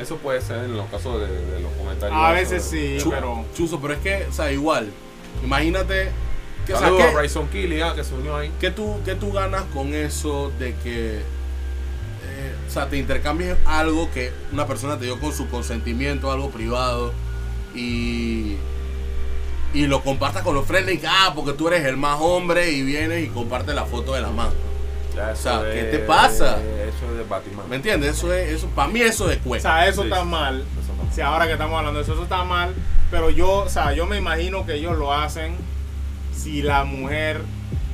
Eso 0.00 0.16
puede 0.16 0.40
ser 0.40 0.58
en 0.64 0.76
los 0.76 0.86
casos 0.88 1.20
de, 1.20 1.26
de 1.28 1.60
los 1.60 1.70
comentarios. 1.72 2.18
A 2.20 2.32
veces 2.32 2.64
sobre- 2.64 2.98
sí, 2.98 3.04
Chu- 3.04 3.10
pero 3.10 3.44
Chuzo, 3.56 3.80
pero 3.80 3.94
es 3.94 4.00
que, 4.00 4.26
o 4.28 4.32
sea, 4.32 4.50
igual. 4.50 4.90
Imagínate. 5.44 6.10
Que, 6.66 6.74
o 6.74 6.78
sea, 6.78 6.86
Saludos 6.88 7.04
¿qué- 7.06 7.10
a 7.10 7.14
Bryson 7.20 7.48
Kelly, 7.48 7.80
ah, 7.80 7.92
que 7.94 8.04
se 8.04 8.14
unió 8.14 8.36
ahí. 8.36 8.52
¿Qué 8.60 8.70
tú, 8.70 8.96
qué 9.04 9.14
tú 9.14 9.32
ganas 9.32 9.62
con 9.74 9.92
eso 9.94 10.52
de 10.58 10.74
que, 10.76 11.16
eh, 11.18 12.54
o 12.68 12.70
sea, 12.70 12.88
te 12.88 12.98
intercambies 12.98 13.56
algo 13.66 14.10
que 14.12 14.32
una 14.52 14.66
persona 14.66 14.96
te 14.98 15.04
dio 15.06 15.18
con 15.18 15.32
su 15.32 15.48
consentimiento, 15.48 16.30
algo 16.30 16.50
privado, 16.50 17.12
y, 17.74 18.56
y 19.74 19.86
lo 19.86 20.02
compartas 20.02 20.42
con 20.42 20.54
los 20.54 20.66
friends 20.66 20.92
y 20.92 20.98
que, 20.98 21.06
ah, 21.08 21.32
porque 21.34 21.52
tú 21.54 21.68
eres 21.68 21.84
el 21.84 21.96
más 21.96 22.18
hombre 22.20 22.70
y 22.70 22.82
vienes 22.82 23.24
y 23.24 23.28
compartes 23.28 23.74
la 23.74 23.84
foto 23.84 24.14
de 24.14 24.20
la 24.20 24.30
mano? 24.30 24.52
Ya, 25.16 25.30
O 25.32 25.36
sea, 25.36 25.62
¿qué 25.62 25.80
es- 25.80 25.90
te 25.90 25.98
pasa? 25.98 26.58
Eso 26.58 27.10
es 27.10 27.18
de 27.18 27.24
Batman. 27.28 27.68
¿Me 27.68 27.76
entiendes? 27.76 28.16
Eso 28.16 28.32
es, 28.32 28.50
eso, 28.52 28.66
para 28.68 28.88
mí 28.88 29.00
eso 29.00 29.30
es 29.30 29.38
o 29.38 29.42
cuesta. 29.42 29.68
sea, 29.80 29.88
eso 29.88 30.02
Sí, 30.02 30.08
está 30.08 30.20
sí. 30.22 30.26
mal. 30.28 30.60
Eso 30.60 30.80
está 30.92 31.02
mal. 31.02 31.12
Si 31.12 31.20
ahora 31.20 31.46
que 31.46 31.52
estamos 31.52 31.76
hablando 31.78 31.98
de 31.98 32.04
eso, 32.04 32.14
eso 32.14 32.22
está 32.22 32.44
mal, 32.44 32.72
pero 33.10 33.28
yo, 33.30 33.50
o 33.64 33.68
sea, 33.68 33.92
yo 33.92 34.06
me 34.06 34.16
imagino 34.16 34.64
que 34.64 34.74
ellos 34.74 34.96
lo 34.96 35.12
hacen 35.12 35.54
si 36.32 36.62
la 36.62 36.84
mujer, 36.84 37.42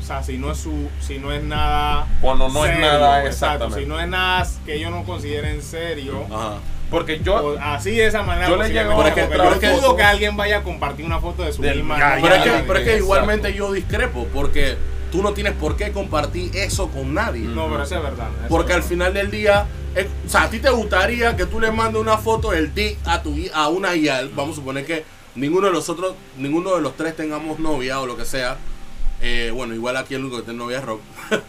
o 0.01 0.05
sea, 0.07 0.23
si 0.23 0.39
no 0.39 0.53
es 0.53 0.59
su, 0.59 0.89
si 1.01 1.19
no 1.19 1.33
es 1.33 1.43
nada 1.43 2.07
Cuando 2.21 2.49
no 2.49 2.65
es 2.65 2.73
serio, 2.73 2.87
nada, 2.87 3.25
exacto, 3.25 3.67
exactamente. 3.67 3.81
si 3.81 3.87
no 3.87 4.01
es 4.01 4.09
nada 4.09 4.47
que 4.65 4.75
ellos 4.75 4.91
no 4.91 5.05
consideren 5.05 5.63
serio. 5.63 6.25
Ajá. 6.33 6.55
Porque 6.91 7.21
yo, 7.23 7.35
o 7.35 7.59
así 7.61 7.91
de 7.91 8.07
esa 8.07 8.23
manera 8.23 8.49
Yo 8.49 8.57
le 8.57 8.71
llego 8.71 8.93
a 8.93 8.97
porque 8.97 9.21
yo 9.61 9.73
dudo 9.73 9.81
fotos 9.83 9.97
que 9.97 10.03
alguien 10.05 10.37
vaya 10.39 10.59
a 10.59 10.63
compartir 10.63 11.05
una 11.05 11.19
foto 11.21 11.43
de 11.43 11.53
su 11.53 11.61
Del- 11.61 11.77
misma. 11.79 11.97
Pero 12.23 12.35
es 12.35 12.43
que, 12.43 12.49
ya, 12.49 12.65
pero 12.67 12.79
es 12.79 12.85
que 12.85 12.91
exacto. 12.95 12.97
igualmente 13.05 13.53
yo 13.55 13.73
discrepo, 13.73 14.27
porque 14.33 14.77
tú 15.13 15.23
no 15.23 15.33
tienes 15.35 15.53
por 15.53 15.77
qué 15.77 15.93
compartir 15.93 16.51
eso 16.57 16.89
con 16.89 17.13
nadie. 17.13 17.43
no 17.43 17.69
pero 17.69 17.83
eso 17.83 17.97
es 17.97 18.03
verdad 18.03 18.29
eso 18.39 18.49
Porque 18.49 18.73
es 18.73 18.77
al 18.77 18.81
verdad. 18.81 18.89
final 18.89 19.13
del 19.15 19.31
día, 19.31 19.67
es- 19.95 20.07
o 20.27 20.29
sea, 20.31 20.45
a 20.45 20.49
ti 20.51 20.61
te 20.61 20.71
gustaría 20.71 21.37
que 21.37 21.45
tú 21.45 21.61
le 21.61 21.71
mandes 21.71 22.01
una 22.01 22.17
foto 22.17 22.53
del 22.53 22.73
dick 22.75 22.97
a 23.05 23.23
tu 23.23 23.35
a 23.53 23.69
una 23.69 23.95
IAL. 23.95 24.31
Vamos 24.31 24.53
a 24.53 24.61
suponer 24.61 24.87
que 24.87 25.05
ninguno 25.39 25.69
de 25.69 25.73
nosotros, 25.73 26.15
ninguno 26.37 26.75
de 26.75 26.83
los 26.83 26.97
tres 26.97 27.17
tengamos 27.17 27.59
novia 27.59 28.01
o 28.01 28.07
lo 28.07 28.17
que 28.17 28.25
sea. 28.25 28.57
Eh, 29.21 29.51
bueno, 29.55 29.75
igual 29.75 29.97
aquí 29.97 30.15
el 30.15 30.23
único 30.23 30.39
que 30.39 30.43
tiene 30.45 30.59
novia 30.59 30.79
es 30.79 30.85
Rock. 30.85 31.01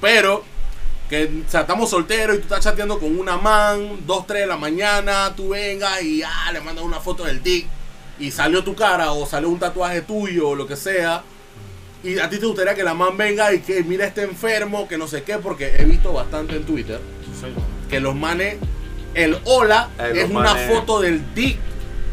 Pero 0.00 0.44
que 1.08 1.42
o 1.46 1.50
sea, 1.50 1.62
estamos 1.62 1.90
solteros 1.90 2.36
y 2.36 2.38
tú 2.38 2.44
estás 2.44 2.62
chateando 2.62 2.98
con 2.98 3.18
una 3.18 3.36
man, 3.36 4.00
2, 4.06 4.26
3 4.26 4.42
de 4.42 4.46
la 4.46 4.56
mañana, 4.56 5.32
tú 5.34 5.50
vengas 5.50 6.02
y 6.02 6.22
ah, 6.22 6.50
le 6.52 6.60
mandas 6.60 6.84
una 6.84 7.00
foto 7.00 7.24
del 7.24 7.42
dick 7.42 7.66
y 8.18 8.30
salió 8.30 8.62
tu 8.62 8.74
cara 8.74 9.12
o 9.12 9.26
salió 9.26 9.48
un 9.48 9.58
tatuaje 9.58 10.02
tuyo 10.02 10.50
o 10.50 10.54
lo 10.54 10.66
que 10.66 10.76
sea. 10.76 11.22
Y 12.02 12.18
a 12.18 12.30
ti 12.30 12.38
te 12.38 12.46
gustaría 12.46 12.74
que 12.74 12.82
la 12.82 12.94
man 12.94 13.16
venga 13.16 13.52
y 13.52 13.60
que 13.60 13.82
mira 13.82 14.06
este 14.06 14.22
enfermo, 14.22 14.88
que 14.88 14.96
no 14.96 15.06
sé 15.06 15.22
qué, 15.22 15.36
porque 15.36 15.76
he 15.78 15.84
visto 15.84 16.12
bastante 16.12 16.56
en 16.56 16.64
Twitter 16.64 17.00
que 17.90 18.00
los 18.00 18.14
manes, 18.14 18.56
el 19.14 19.36
hola 19.44 19.90
Eh, 19.98 20.12
es 20.14 20.30
los 20.30 20.40
una 20.40 20.54
foto 20.54 21.00
del 21.00 21.34
dick 21.34 21.58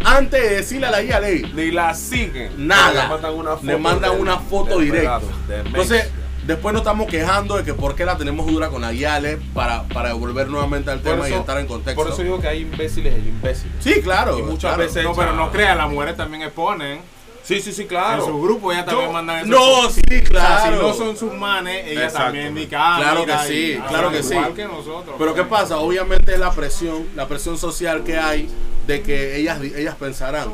antes 0.04 0.42
de 0.42 0.56
decirle 0.58 0.88
a 0.88 0.92
la 0.92 1.02
guía 1.02 1.20
ley. 1.20 1.52
ni 1.56 1.72
la 1.72 1.94
siguen. 1.94 2.52
Nada. 2.68 3.04
Le 3.04 3.10
mandan 3.10 3.34
una 3.34 3.52
foto, 3.52 3.66
Le 3.66 3.78
mandan 3.78 4.12
del- 4.12 4.20
una 4.22 4.38
foto 4.40 4.78
del 4.80 4.86
directa. 4.92 5.20
Entonces, 5.66 6.10
después 6.46 6.74
nos 6.74 6.82
estamos 6.82 7.08
quejando 7.08 7.58
de 7.58 7.64
que 7.64 7.74
por 7.74 7.96
qué 7.96 8.06
la 8.06 8.18
tenemos 8.18 8.46
dura 8.48 8.70
con 8.70 8.82
la 8.82 8.92
guiale 8.94 9.38
para, 9.54 9.84
para 9.84 10.14
volver 10.14 10.48
nuevamente 10.48 10.90
al 10.92 11.00
Por 11.00 11.14
tema 11.14 11.30
y 11.30 11.34
entrar 11.34 11.58
en 11.60 11.68
contexto. 11.68 12.02
Por 12.02 12.12
eso 12.14 12.22
digo 12.24 12.40
que 12.40 12.48
hay 12.48 12.62
imbéciles 12.62 13.14
y 13.24 13.30
imbéciles. 13.30 13.74
sí, 13.80 14.02
claro. 14.02 14.40
y 14.40 14.44
muchas 14.44 14.74
claro. 14.76 14.78
veces- 14.78 15.04
no 15.04 15.14
pero 15.14 15.34
no 15.34 15.52
creas 15.52 15.76
las 15.76 15.90
mujeres 15.90 16.16
también 16.16 16.44
exponen 16.44 17.00
Sí, 17.48 17.62
sí, 17.62 17.72
sí, 17.72 17.84
en 17.84 17.88
su 17.88 17.88
claro. 17.88 18.42
grupo 18.42 18.74
ellas 18.74 18.86
también 18.86 19.08
Yo- 19.08 19.14
mandan 19.14 19.38
esas 19.38 19.48
No, 19.48 19.90
sí, 19.90 20.02
O 20.06 20.10
sea, 20.12 20.24
claro. 20.26 20.76
si 20.76 20.82
no 20.84 20.94
son 20.94 21.16
sus 21.16 21.34
manes, 21.34 21.88
ellas 21.88 22.12
Exacto. 22.12 22.24
también 22.38 22.70
ah, 22.76 22.98
Claro 23.00 23.26
que 23.26 23.38
sí, 23.48 23.54
y- 23.72 23.88
claro 23.88 24.12
que 24.12 24.22
sí. 24.24 24.34
Igual 24.34 24.54
que 24.54 24.66
nosotros. 24.66 25.16
Pero 25.18 25.34
¿qué 25.34 25.44
pues. 25.44 25.62
pasa? 25.62 25.78
Obviamente 25.78 26.34
es 26.34 26.40
la 26.40 26.52
presión, 26.52 27.08
la 27.16 27.26
presión 27.30 27.58
social 27.58 28.04
que 28.04 28.18
hay 28.18 28.50
de 28.86 29.02
que 29.02 29.38
ellas, 29.38 29.62
ellas 29.62 29.96
pensarán, 29.96 30.50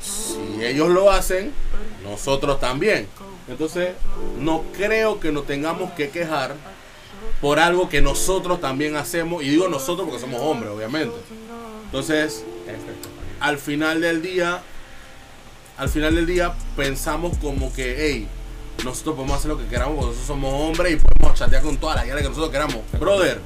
si 0.00 0.64
ellos 0.64 0.90
lo 0.90 1.10
hacen, 1.10 1.52
nosotros 2.04 2.60
también. 2.60 3.08
Entonces, 3.48 3.90
no 4.38 4.62
creo 4.76 5.18
que 5.18 5.32
nos 5.32 5.44
tengamos 5.44 5.90
que 5.94 6.10
quejar 6.10 6.54
por 7.40 7.58
algo 7.58 7.88
que 7.88 8.00
nosotros 8.00 8.60
también 8.60 8.94
hacemos, 8.94 9.42
y 9.42 9.48
digo 9.48 9.66
nosotros 9.68 10.06
porque 10.06 10.20
somos 10.20 10.40
hombres, 10.40 10.70
obviamente. 10.70 11.16
Entonces, 11.86 12.44
al 13.40 13.58
final 13.58 14.00
del 14.00 14.22
día, 14.22 14.62
al 15.80 15.88
final 15.88 16.14
del 16.14 16.26
día 16.26 16.52
pensamos 16.76 17.38
como 17.38 17.72
que, 17.72 17.96
hey, 17.98 18.28
nosotros 18.84 19.16
podemos 19.16 19.38
hacer 19.38 19.50
lo 19.50 19.56
que 19.56 19.64
queramos 19.64 19.94
porque 19.94 20.08
nosotros 20.08 20.26
somos 20.26 20.52
hombres 20.52 20.92
y 20.92 20.96
podemos 20.96 21.38
chatear 21.38 21.62
con 21.62 21.78
todas 21.78 21.96
las 21.96 22.04
guías 22.04 22.18
que 22.18 22.28
nosotros 22.28 22.50
queramos. 22.50 22.76
Brother, 22.98 23.40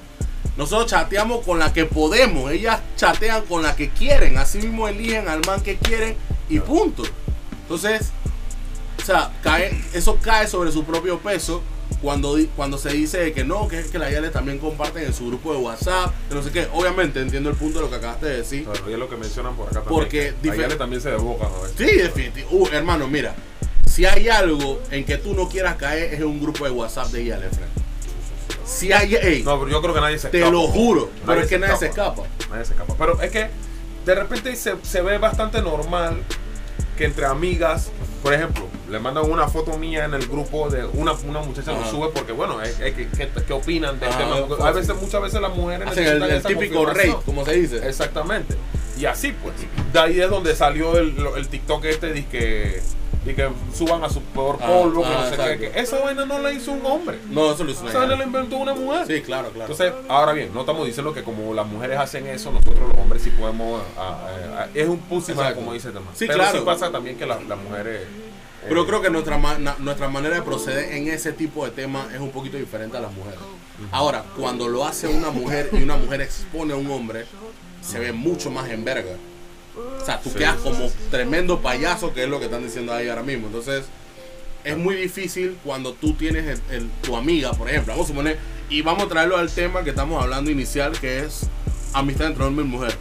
nosotros 0.56 0.90
chateamos 0.90 1.44
con 1.44 1.60
la 1.60 1.72
que 1.72 1.84
podemos, 1.84 2.50
ellas 2.50 2.80
chatean 2.96 3.44
con 3.44 3.62
la 3.62 3.76
que 3.76 3.90
quieren, 3.90 4.36
así 4.36 4.58
mismo 4.58 4.88
eligen 4.88 5.28
al 5.28 5.46
man 5.46 5.60
que 5.60 5.76
quieren 5.76 6.16
y 6.48 6.58
punto. 6.58 7.04
Entonces, 7.62 8.10
o 9.00 9.04
sea, 9.04 9.32
cae, 9.40 9.80
eso 9.92 10.18
cae 10.20 10.48
sobre 10.48 10.72
su 10.72 10.82
propio 10.82 11.20
peso 11.20 11.62
cuando, 12.02 12.36
cuando 12.56 12.78
se 12.78 12.90
dice 12.90 13.32
que 13.32 13.44
no, 13.44 13.68
que 13.68 13.80
es 13.80 13.90
que 13.90 13.98
las 13.98 14.10
guías 14.10 14.32
también 14.32 14.58
comparten 14.58 15.04
en 15.04 15.14
su 15.14 15.26
grupo 15.28 15.52
de 15.52 15.58
WhatsApp, 15.58 16.12
no 16.30 16.42
sé 16.42 16.50
qué. 16.50 16.68
Obviamente 16.72 17.20
entiendo 17.20 17.50
el 17.50 17.56
punto 17.56 17.78
de 17.78 17.84
lo 17.84 17.90
que 17.90 17.96
acabaste 17.96 18.26
de 18.26 18.36
decir. 18.38 18.66
Pero 18.70 18.88
es 18.90 18.98
lo 18.98 19.08
que 19.08 19.16
mencionan 19.16 19.56
por 19.56 19.66
acá 19.68 19.80
también. 19.80 19.98
Porque 19.98 20.34
ella 20.42 20.78
también 20.78 21.00
se 21.00 21.10
desbocan 21.10 21.48
a 21.52 21.62
veces. 21.62 21.76
Sí, 21.78 21.96
definitivo. 21.96 22.48
Uh, 22.50 22.68
hermano, 22.72 23.08
mira. 23.08 23.34
Si 23.90 24.04
hay 24.04 24.28
algo 24.28 24.82
en 24.90 25.04
que 25.04 25.18
tú 25.18 25.34
no 25.34 25.48
quieras 25.48 25.76
caer, 25.76 26.14
es 26.14 26.20
en 26.20 26.26
un 26.26 26.40
grupo 26.40 26.64
de 26.64 26.70
WhatsApp 26.72 27.08
de 27.08 27.24
IAL, 27.24 27.44
Efren. 27.44 27.68
Si 28.66 28.92
hay, 28.92 29.14
ey, 29.14 29.42
No, 29.42 29.58
pero 29.60 29.70
yo 29.70 29.80
creo 29.82 29.94
que 29.94 30.00
nadie 30.00 30.18
se 30.18 30.28
te 30.28 30.38
escapa. 30.38 30.52
lo 30.52 30.62
juro, 30.66 31.10
pero 31.24 31.40
es 31.40 31.48
que 31.48 31.58
nadie 31.58 31.76
se 31.76 31.86
escapa. 31.86 32.22
Nadie 32.50 32.64
se 32.64 32.72
escapa. 32.72 32.94
Pero 32.98 33.20
es 33.20 33.30
que 33.30 33.48
de 34.04 34.14
repente 34.14 34.56
se, 34.56 34.74
se 34.82 35.00
ve 35.02 35.18
bastante 35.18 35.62
normal 35.62 36.22
que 36.96 37.04
entre 37.04 37.26
amigas, 37.26 37.90
por 38.24 38.32
ejemplo, 38.34 38.64
le 38.90 38.98
mandan 38.98 39.30
una 39.30 39.46
foto 39.48 39.78
mía 39.78 40.06
en 40.06 40.14
el 40.14 40.26
grupo 40.26 40.68
de 40.70 40.84
una, 40.94 41.12
una 41.12 41.40
muchacha 41.42 41.72
lo 41.72 41.84
sube 41.84 42.08
porque, 42.12 42.32
bueno, 42.32 42.56
que, 42.78 43.06
que- 43.08 43.28
¿qué 43.46 43.52
opinan 43.52 44.00
del 44.00 44.08
tema? 44.10 44.36
A 44.66 44.70
veces, 44.72 44.96
muchas 45.00 45.20
veces 45.22 45.40
las 45.42 45.54
mujeres 45.54 45.86
el, 45.90 45.94
necesitan 45.94 46.30
el 46.30 46.36
esa 46.38 46.48
típico 46.48 46.84
confirmación. 46.84 47.22
como 47.26 47.44
se 47.44 47.52
dice. 47.52 47.86
Exactamente. 47.88 48.56
Y 48.98 49.04
así 49.06 49.32
pues. 49.42 49.54
De 49.92 49.98
ahí 50.00 50.20
es 50.20 50.30
donde 50.30 50.56
salió 50.56 50.96
el, 50.96 51.14
el 51.36 51.48
TikTok 51.48 51.84
este 51.84 52.08
de 52.08 52.80
de 53.24 53.34
que 53.34 53.48
suban 53.74 54.04
a 54.04 54.10
su 54.10 54.20
peor 54.20 54.58
Ah, 54.60 54.66
polvo, 54.66 55.02
que 55.02 55.08
ah, 55.08 55.28
no 55.30 55.36
sé 55.44 55.58
qué, 55.58 55.70
que 55.72 55.80
Esa 55.80 55.98
vaina 56.00 56.26
no 56.26 56.38
la 56.38 56.52
hizo 56.52 56.72
un 56.72 56.84
hombre. 56.84 57.18
No, 57.30 57.52
eso 57.52 57.64
lo 57.64 57.70
hizo 57.70 57.80
una 57.80 57.90
Esa 57.90 57.98
vaina 58.00 58.16
la 58.16 58.24
inventó 58.24 58.56
una 58.58 58.74
mujer. 58.74 59.06
Sí, 59.06 59.22
claro, 59.22 59.48
claro. 59.50 59.72
Entonces, 59.72 59.94
ahora 60.08 60.32
bien, 60.32 60.50
no 60.52 60.60
estamos 60.60 60.84
diciendo 60.86 61.14
que 61.14 61.22
como 61.22 61.54
las 61.54 61.66
mujeres 61.66 61.98
hacen 61.98 62.26
eso, 62.26 62.52
nosotros 62.52 62.88
los 62.88 62.98
hombres 62.98 63.22
sí 63.22 63.30
podemos. 63.30 63.82
ah, 63.96 64.66
es 64.74 64.88
un 64.88 65.00
Exacto. 65.10 65.54
como 65.56 65.72
dice 65.72 65.88
el 65.88 65.94
tema. 65.94 66.06
Sí, 66.14 66.26
Pero 66.26 66.38
claro. 66.40 66.58
sí 66.58 66.64
pasa 66.64 66.90
también 66.92 67.16
que 67.16 67.24
la- 67.26 67.40
las 67.40 67.58
mujeres. 67.58 68.02
eh, 68.02 68.66
Pero 68.68 68.86
creo 68.86 69.00
que 69.02 69.10
nuestra, 69.10 69.38
na- 69.58 69.76
nuestra 69.78 70.08
manera 70.08 70.36
de 70.36 70.42
proceder 70.42 70.92
en 70.92 71.08
ese 71.08 71.32
tipo 71.32 71.64
de 71.64 71.70
temas 71.70 72.12
es 72.12 72.20
un 72.20 72.30
poquito 72.30 72.56
diferente 72.56 72.96
a 72.96 73.00
las 73.00 73.12
mujeres. 73.12 73.38
Ahora, 73.90 74.24
cuando 74.38 74.68
lo 74.68 74.84
hace 74.84 75.06
una 75.08 75.30
mujer 75.30 75.70
y 75.72 75.82
una 75.82 75.96
mujer 75.96 76.20
expone 76.20 76.72
a 76.72 76.76
un 76.76 76.90
hombre, 76.90 77.24
se 77.82 77.98
ve 77.98 78.12
mucho 78.12 78.50
más 78.50 78.70
en 78.70 78.84
verga. 78.84 79.16
O 79.76 80.04
sea, 80.04 80.20
tú 80.20 80.30
Sí, 80.30 80.36
quedas 80.38 80.56
como 80.56 80.90
tremendo 81.10 81.60
payaso, 81.60 82.12
que 82.14 82.24
es 82.24 82.28
lo 82.28 82.38
que 82.38 82.44
están 82.46 82.62
diciendo 82.62 82.92
ahí 82.92 83.08
ahora 83.08 83.22
mismo. 83.22 83.46
Entonces, 83.48 83.84
es 84.62 84.76
muy 84.76 84.94
difícil 84.96 85.56
cuando 85.64 85.92
tú 85.94 86.14
tienes 86.14 86.46
el- 86.70 86.74
el- 86.76 86.90
tu 87.02 87.16
amiga, 87.16 87.52
por 87.52 87.68
ejemplo, 87.68 87.92
vamos 87.92 88.06
a 88.06 88.08
suponer, 88.08 88.38
y 88.70 88.82
vamos 88.82 89.04
a 89.04 89.08
traerlo 89.08 89.36
al 89.36 89.50
tema 89.50 89.82
que 89.84 89.90
estamos 89.90 90.22
hablando 90.22 90.50
inicial, 90.50 90.92
que 90.98 91.18
es 91.20 91.48
amistad 91.92 92.28
entre 92.28 92.44
hombre 92.44 92.64
y 92.64 92.68
mujer. 92.68 92.96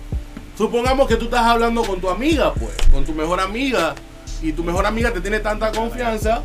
Supongamos 0.57 1.07
que 1.07 1.15
tú 1.15 1.25
estás 1.25 1.41
hablando 1.45 1.83
con 1.83 2.01
tu 2.01 2.09
amiga, 2.09 2.53
pues, 2.53 2.73
con 2.91 3.05
tu 3.05 3.13
mejor 3.13 3.39
amiga, 3.39 3.95
y 4.41 4.51
tu 4.51 4.63
mejor 4.63 4.85
amiga 4.85 5.11
te 5.13 5.21
tiene 5.21 5.39
tanta 5.39 5.71
confianza, 5.71 6.43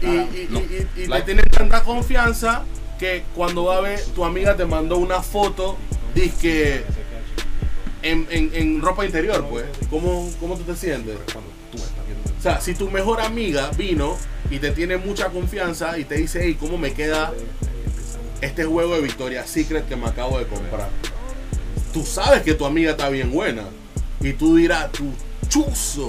y, 0.00 0.06
y- 0.06 0.46
No. 0.50 0.60
y- 0.60 1.08
te 1.08 1.22
tiene 1.22 1.42
tanta 1.42 1.82
confianza 1.82 2.64
que 2.98 3.22
cuando 3.34 3.64
va 3.64 3.76
a 3.78 3.80
ver, 3.80 4.02
tu 4.14 4.24
amiga 4.24 4.56
te 4.56 4.64
mandó 4.64 4.96
una 4.96 5.20
foto, 5.22 5.76
que 6.40 6.84
en, 8.02 8.26
en, 8.30 8.50
en 8.54 8.80
ropa 8.80 9.04
interior, 9.04 9.46
pues, 9.48 9.64
¿cómo, 9.90 10.30
¿cómo 10.40 10.56
tú 10.56 10.64
te 10.64 10.76
sientes? 10.76 11.16
O 12.38 12.42
sea, 12.42 12.60
si 12.60 12.74
tu 12.74 12.90
mejor 12.90 13.20
amiga 13.20 13.70
vino 13.76 14.16
y 14.50 14.58
te 14.58 14.72
tiene 14.72 14.96
mucha 14.96 15.28
confianza 15.28 15.96
y 15.98 16.04
te 16.04 16.16
dice, 16.16 16.40
hey, 16.42 16.56
¿cómo 16.58 16.76
me 16.76 16.92
queda 16.92 17.32
este 18.40 18.64
juego 18.64 18.96
de 18.96 19.02
Victoria's 19.02 19.48
Secret 19.48 19.86
que 19.88 19.94
me 19.96 20.06
acabo 20.06 20.38
de 20.38 20.46
comprar? 20.46 20.88
Tú 21.92 22.04
sabes 22.04 22.42
que 22.42 22.54
tu 22.54 22.66
amiga 22.66 22.92
está 22.92 23.08
bien 23.10 23.30
buena. 23.30 23.62
Y 24.20 24.32
tú 24.32 24.56
dirás, 24.56 24.90
tu 24.92 25.12
chuzo. 25.48 26.08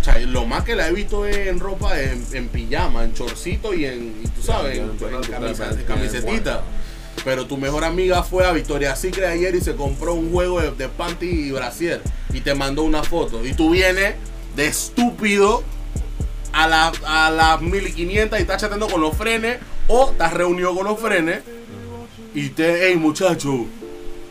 O 0.00 0.04
sea, 0.04 0.18
lo 0.20 0.46
más 0.46 0.64
que 0.64 0.74
la 0.74 0.88
he 0.88 0.92
visto 0.92 1.26
es 1.26 1.36
en 1.36 1.60
ropa, 1.60 2.00
en, 2.00 2.24
en 2.32 2.48
pijama, 2.48 3.04
en 3.04 3.12
chorcito 3.12 3.74
y 3.74 3.84
en, 3.84 4.22
y 4.24 4.28
tú 4.28 4.42
sabes, 4.42 4.78
en 4.78 5.84
camisetita. 5.86 6.62
Pero 7.24 7.46
tu 7.46 7.56
mejor 7.56 7.84
amiga 7.84 8.22
fue 8.22 8.46
a 8.46 8.52
Victoria's 8.52 9.00
Secret 9.00 9.26
ayer 9.26 9.54
y 9.54 9.60
se 9.60 9.74
compró 9.74 10.14
un 10.14 10.32
juego 10.32 10.60
de, 10.60 10.88
panty 10.88 11.26
y 11.26 11.50
brasier 11.50 12.00
y 12.32 12.40
te 12.40 12.54
mandó 12.54 12.82
una 12.82 13.02
foto. 13.02 13.44
Y 13.44 13.52
tú 13.52 13.70
vienes 13.70 14.14
de 14.56 14.66
estúpido 14.66 15.62
a 16.52 16.66
las 16.66 16.92
a 17.04 17.30
las 17.30 17.60
1500 17.60 18.38
y 18.38 18.42
estás 18.42 18.60
chateando 18.60 18.88
con 18.88 19.00
los 19.00 19.16
frenes 19.16 19.58
o 19.86 20.10
estás 20.10 20.32
reunido 20.32 20.74
con 20.74 20.84
los 20.84 20.98
frenes 20.98 21.42
y 22.34 22.48
te, 22.50 22.88
hey 22.88 22.96
muchacho, 22.96 23.66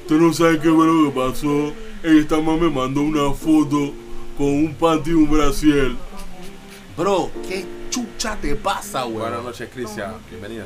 tú 0.07 0.15
no 0.15 0.33
sabes 0.33 0.59
qué 0.59 0.69
fue 0.69 0.87
lo 0.87 1.11
que 1.11 1.19
pasó. 1.19 1.73
Esta 2.01 2.37
mamá 2.37 2.57
me 2.57 2.69
mandó 2.69 3.01
una 3.01 3.33
foto 3.33 3.93
con 4.37 4.47
un 4.47 4.73
panty 4.73 5.11
y 5.11 5.13
un 5.13 5.29
brasier. 5.29 5.91
Bro, 6.97 7.29
¿qué 7.47 7.65
chucha 7.89 8.35
te 8.41 8.55
pasa, 8.55 9.03
güey? 9.03 9.19
Buenas 9.19 9.43
noches, 9.43 9.69
Cristian. 9.71 10.15
Bienvenida. 10.29 10.65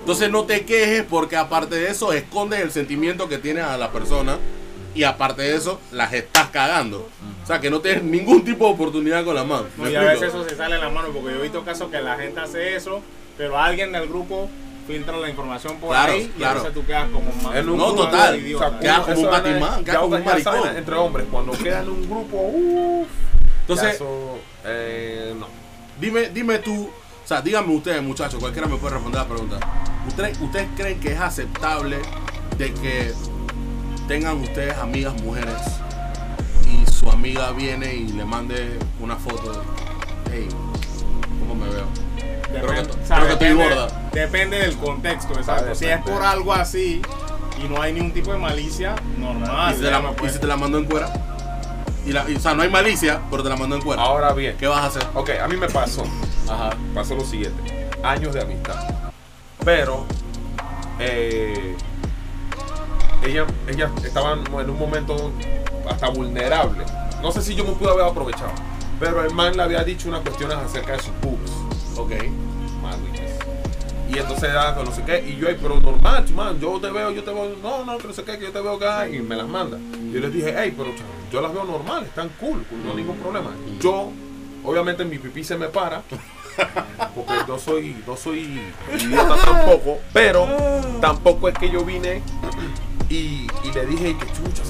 Entonces 0.00 0.30
no 0.30 0.44
te 0.44 0.64
quejes 0.64 1.04
porque 1.08 1.36
aparte 1.36 1.76
de 1.76 1.90
eso 1.90 2.12
escondes 2.12 2.60
el 2.60 2.72
sentimiento 2.72 3.28
que 3.28 3.38
tienes 3.38 3.64
a 3.64 3.76
la 3.76 3.90
persona 3.92 4.38
y 4.94 5.04
aparte 5.04 5.42
de 5.42 5.54
eso 5.54 5.80
las 5.92 6.12
estás 6.12 6.48
cagando. 6.48 7.08
O 7.42 7.46
sea 7.46 7.60
que 7.60 7.70
no 7.70 7.80
tienes 7.80 8.02
ningún 8.02 8.44
tipo 8.44 8.66
de 8.66 8.72
oportunidad 8.74 9.24
con 9.24 9.34
la 9.34 9.44
mano. 9.44 9.66
No, 9.76 9.84
¿Me 9.84 9.92
y 9.92 9.96
a 9.96 10.02
veces 10.02 10.28
eso 10.30 10.48
se 10.48 10.56
sale 10.56 10.76
en 10.76 10.80
la 10.80 10.88
mano 10.90 11.08
porque 11.12 11.32
yo 11.32 11.38
he 11.38 11.42
visto 11.42 11.62
casos 11.64 11.90
que 11.90 12.00
la 12.00 12.16
gente 12.16 12.40
hace 12.40 12.74
eso, 12.76 13.02
pero 13.36 13.58
alguien 13.58 13.92
del 13.92 14.08
grupo 14.08 14.48
filtra 14.86 15.16
la 15.18 15.28
información 15.28 15.76
por 15.78 15.90
Claro, 15.90 16.12
ahí 16.14 16.22
y 16.22 16.28
claro. 16.38 16.56
entonces 16.58 16.74
tú 16.80 16.86
quedas 16.86 17.08
como 17.10 17.30
un 17.30 17.66
No, 17.66 17.86
grupo, 17.92 17.94
total. 18.04 18.36
idiota. 18.40 18.66
O 18.66 18.70
sea, 18.70 18.80
queda 18.80 18.94
como 19.02 19.12
un 19.12 19.18
esa 19.20 19.30
vaina 19.30 19.48
batimán, 19.50 19.78
es- 19.78 19.84
queda 19.84 19.92
ya 19.94 20.00
como 20.00 20.16
un 20.16 20.24
maricón. 20.24 20.76
Entre 20.76 20.94
hombres, 20.96 21.26
cuando 21.30 21.52
quedan 21.52 21.84
en 21.84 21.90
un 21.90 22.10
grupo, 22.10 22.36
uff. 22.38 23.08
Entonces, 23.60 23.94
eso, 23.94 24.38
eh, 24.64 25.34
no. 25.38 25.46
dime, 26.00 26.30
dime 26.30 26.58
tú, 26.58 26.90
o 27.30 27.32
sea, 27.32 27.42
díganme 27.42 27.72
ustedes, 27.76 28.02
muchachos, 28.02 28.40
cualquiera 28.40 28.66
me 28.66 28.74
puede 28.76 28.94
responder 28.94 29.20
la 29.22 29.28
pregunta. 29.28 29.58
¿Ustedes, 30.08 30.40
¿Ustedes 30.40 30.66
creen 30.76 30.98
que 30.98 31.12
es 31.12 31.20
aceptable 31.20 31.98
de 32.58 32.74
que 32.74 33.12
tengan 34.08 34.38
ustedes 34.40 34.76
amigas 34.78 35.14
mujeres 35.22 35.54
y 36.68 36.90
su 36.90 37.08
amiga 37.08 37.52
viene 37.52 37.94
y 37.94 38.08
le 38.08 38.24
mande 38.24 38.76
una 38.98 39.14
foto? 39.14 39.62
Hey, 40.32 40.48
¿cómo 41.38 41.54
me 41.54 41.70
veo? 41.72 41.86
Depende, 42.16 42.66
Creo 42.66 42.82
que- 42.82 43.00
o 43.00 43.06
sea, 43.06 43.16
creo 43.18 43.26
que 43.28 43.32
estoy 43.34 43.48
depende- 43.50 43.74
gorda. 43.76 44.10
Depende 44.12 44.58
del 44.58 44.76
contexto, 44.78 45.32
exacto. 45.34 45.66
Ah, 45.70 45.74
Si 45.76 45.84
es 45.84 45.90
depende. 45.92 46.10
por 46.10 46.22
algo 46.24 46.52
así 46.52 47.00
y 47.64 47.68
no 47.68 47.80
hay 47.80 47.92
ningún 47.92 48.10
tipo 48.12 48.32
de 48.32 48.38
malicia, 48.38 48.96
normal. 49.16 49.72
¿Y 49.72 49.76
si, 49.76 49.82
te 49.84 49.90
la, 49.92 50.00
no 50.00 50.10
y 50.10 50.14
puede- 50.16 50.32
si 50.32 50.38
te 50.40 50.46
la 50.48 50.56
mandó 50.56 50.78
en 50.78 50.84
cuera? 50.86 51.12
Y 52.06 52.12
la, 52.12 52.28
y, 52.28 52.36
o 52.36 52.40
sea, 52.40 52.54
no 52.54 52.62
hay 52.62 52.70
malicia, 52.70 53.20
pero 53.30 53.42
te 53.42 53.48
la 53.48 53.56
mandó 53.56 53.76
en 53.76 53.82
cuera. 53.82 54.02
Ahora 54.02 54.32
bien, 54.32 54.56
¿Qué 54.56 54.66
vas 54.66 54.80
a 54.82 54.86
hacer? 54.86 55.06
ok, 55.14 55.30
a 55.42 55.48
mí 55.48 55.56
me 55.56 55.68
pasó. 55.68 56.02
Ajá. 56.48 56.70
pasó 56.94 57.14
lo 57.14 57.24
siguiente: 57.24 57.88
años 58.02 58.34
de 58.34 58.40
amistad. 58.40 58.76
Pero, 59.64 60.06
eh, 60.98 61.76
ella, 63.22 63.46
ella 63.68 63.90
estaba 64.02 64.32
en 64.32 64.70
un 64.70 64.78
momento 64.78 65.30
hasta 65.88 66.08
vulnerable. 66.08 66.84
No 67.22 67.30
sé 67.32 67.42
si 67.42 67.54
yo 67.54 67.64
me 67.64 67.72
pude 67.72 67.90
haber 67.90 68.06
aprovechado. 68.06 68.52
Pero 68.98 69.22
el 69.24 69.32
man 69.34 69.56
le 69.56 69.62
había 69.62 69.84
dicho 69.84 70.08
unas 70.08 70.20
cuestiones 70.20 70.56
acerca 70.56 70.92
de 70.92 70.98
sus 71.00 71.12
boobs. 71.20 71.50
Ok. 71.96 72.12
Madriles. 72.82 73.29
Y 74.12 74.18
entonces 74.18 74.50
con 74.74 74.84
no 74.84 74.92
sé 74.92 75.02
qué. 75.04 75.24
Y 75.28 75.36
yo, 75.36 75.48
"Ey, 75.48 75.56
pero 75.60 75.78
normal, 75.80 76.24
man, 76.34 76.58
yo 76.60 76.80
te 76.80 76.90
veo, 76.90 77.10
yo 77.12 77.22
te 77.22 77.32
veo. 77.32 77.54
No, 77.62 77.84
no, 77.84 77.98
que 77.98 78.08
no 78.08 78.12
sé 78.12 78.24
qué, 78.24 78.38
que 78.38 78.44
yo 78.46 78.52
te 78.52 78.60
veo 78.60 78.74
acá. 78.74 79.08
Y 79.08 79.20
me 79.20 79.36
las 79.36 79.46
manda. 79.46 79.78
Yo 80.12 80.20
les 80.20 80.32
dije, 80.32 80.54
hey, 80.58 80.74
pero 80.76 80.90
yo 81.32 81.40
las 81.40 81.52
veo 81.52 81.64
normal, 81.64 82.04
están 82.04 82.28
cool, 82.40 82.64
no 82.84 82.94
ningún 82.94 83.16
problema. 83.18 83.50
Yo, 83.80 84.10
obviamente, 84.64 85.04
mi 85.04 85.18
pipí 85.18 85.44
se 85.44 85.56
me 85.56 85.68
para. 85.68 86.02
Porque 87.14 87.32
no 87.46 87.58
soy, 87.58 87.96
no 88.06 88.16
soy 88.16 88.60
idiota 89.00 89.36
tampoco. 89.36 89.98
Pero 90.12 90.46
tampoco 91.00 91.48
es 91.48 91.56
que 91.56 91.70
yo 91.70 91.84
vine 91.84 92.22
y, 93.08 93.46
y 93.64 93.72
le 93.72 93.86
dije 93.86 94.16
que 94.18 94.26
chucha, 94.26 94.62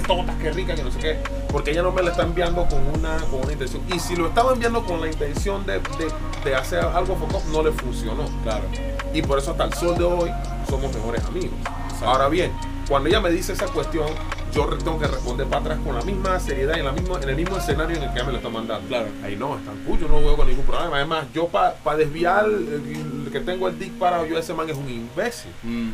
totas, 0.00 0.36
qué 0.36 0.50
rica, 0.50 0.74
que 0.74 0.82
no 0.82 0.90
sé 0.90 0.98
qué. 0.98 1.18
Porque 1.50 1.70
ella 1.70 1.82
no 1.82 1.92
me 1.92 2.02
la 2.02 2.10
está 2.10 2.22
enviando 2.22 2.66
con 2.66 2.86
una, 2.98 3.16
con 3.30 3.42
una 3.42 3.52
intención. 3.52 3.82
Y 3.92 3.98
si 3.98 4.16
lo 4.16 4.28
estaba 4.28 4.52
enviando 4.52 4.84
con 4.84 5.00
la 5.00 5.08
intención 5.08 5.64
de, 5.66 5.74
de, 5.74 6.12
de 6.44 6.54
hacer 6.54 6.84
algo 6.84 7.16
foco, 7.16 7.42
no 7.50 7.62
le 7.62 7.72
funcionó. 7.72 8.24
Claro. 8.42 8.64
Y 9.12 9.22
por 9.22 9.38
eso 9.38 9.52
hasta 9.52 9.64
el 9.64 9.74
sol 9.74 9.96
de 9.96 10.04
hoy 10.04 10.30
somos 10.68 10.94
mejores 10.94 11.24
amigos. 11.24 11.58
Ahora 12.02 12.28
bien, 12.28 12.52
cuando 12.88 13.08
ella 13.08 13.20
me 13.20 13.30
dice 13.30 13.52
esa 13.52 13.66
cuestión, 13.66 14.06
yo 14.52 14.66
tengo 14.66 14.98
que 14.98 15.06
responder 15.06 15.46
para 15.46 15.62
atrás 15.62 15.78
con 15.84 15.94
la 15.94 16.02
misma 16.02 16.38
seriedad 16.38 16.76
y 16.76 16.80
en, 16.80 16.84
la 16.86 16.92
misma, 16.92 17.18
en 17.22 17.28
el 17.28 17.36
mismo 17.36 17.56
escenario 17.56 17.96
en 17.96 18.02
el 18.02 18.08
que 18.10 18.16
ella 18.16 18.24
me 18.26 18.32
lo 18.32 18.38
está 18.38 18.50
mandando. 18.50 18.86
Claro. 18.88 19.06
Ahí 19.24 19.34
no, 19.36 19.56
están 19.56 19.76
cool, 19.86 19.98
yo 19.98 20.08
no 20.08 20.20
veo 20.20 20.36
con 20.36 20.46
ningún 20.46 20.64
problema. 20.66 20.96
Además, 20.96 21.24
yo 21.34 21.48
para 21.48 21.74
desviar 21.96 22.44
el, 22.44 23.22
el 23.24 23.30
que 23.32 23.40
tengo 23.40 23.66
el 23.68 23.78
dick 23.78 23.92
parado, 23.98 24.26
yo 24.26 24.36
ese 24.38 24.52
man 24.52 24.68
es 24.68 24.76
un 24.76 24.88
imbécil. 24.90 25.50
Mm, 25.62 25.90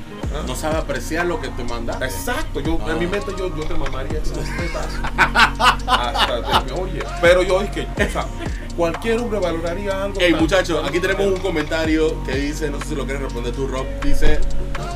no 0.47 0.57
sabe 0.57 0.77
apreciar 0.79 1.27
lo 1.27 1.41
que 1.41 1.49
te 1.49 1.63
mandaste. 1.63 2.05
Exacto, 2.07 2.59
yo 2.61 2.79
Ah. 2.85 2.91
en 2.93 2.99
mi 2.99 3.07
mente 3.07 3.33
yo, 3.39 3.55
yo 3.57 3.65
te 3.65 3.75
mamaría 3.75 4.19
esas 4.21 4.39
tetas. 4.57 4.89
Hasta 5.87 6.65
te- 6.65 6.73
oye, 6.73 7.01
pero 7.21 7.43
yo 7.43 7.61
dije, 7.61 7.87
o 7.97 8.11
sea, 8.13 8.27
cualquier 8.77 9.19
hombre 9.21 9.39
valoraría 9.41 10.03
algo. 10.05 10.19
Hey 10.21 10.35
muchachos, 10.39 10.83
aquí 10.87 10.99
tenemos 11.01 11.27
un 11.27 11.39
comentario 11.39 12.23
que 12.25 12.35
dice, 12.35 12.71
no 12.71 12.79
sé 12.81 12.87
si 12.87 12.95
lo 12.97 13.05
quieres 13.05 13.23
responder 13.23 13.53
tú, 13.53 13.67
Rob, 13.69 13.87
dice, 14.03 14.41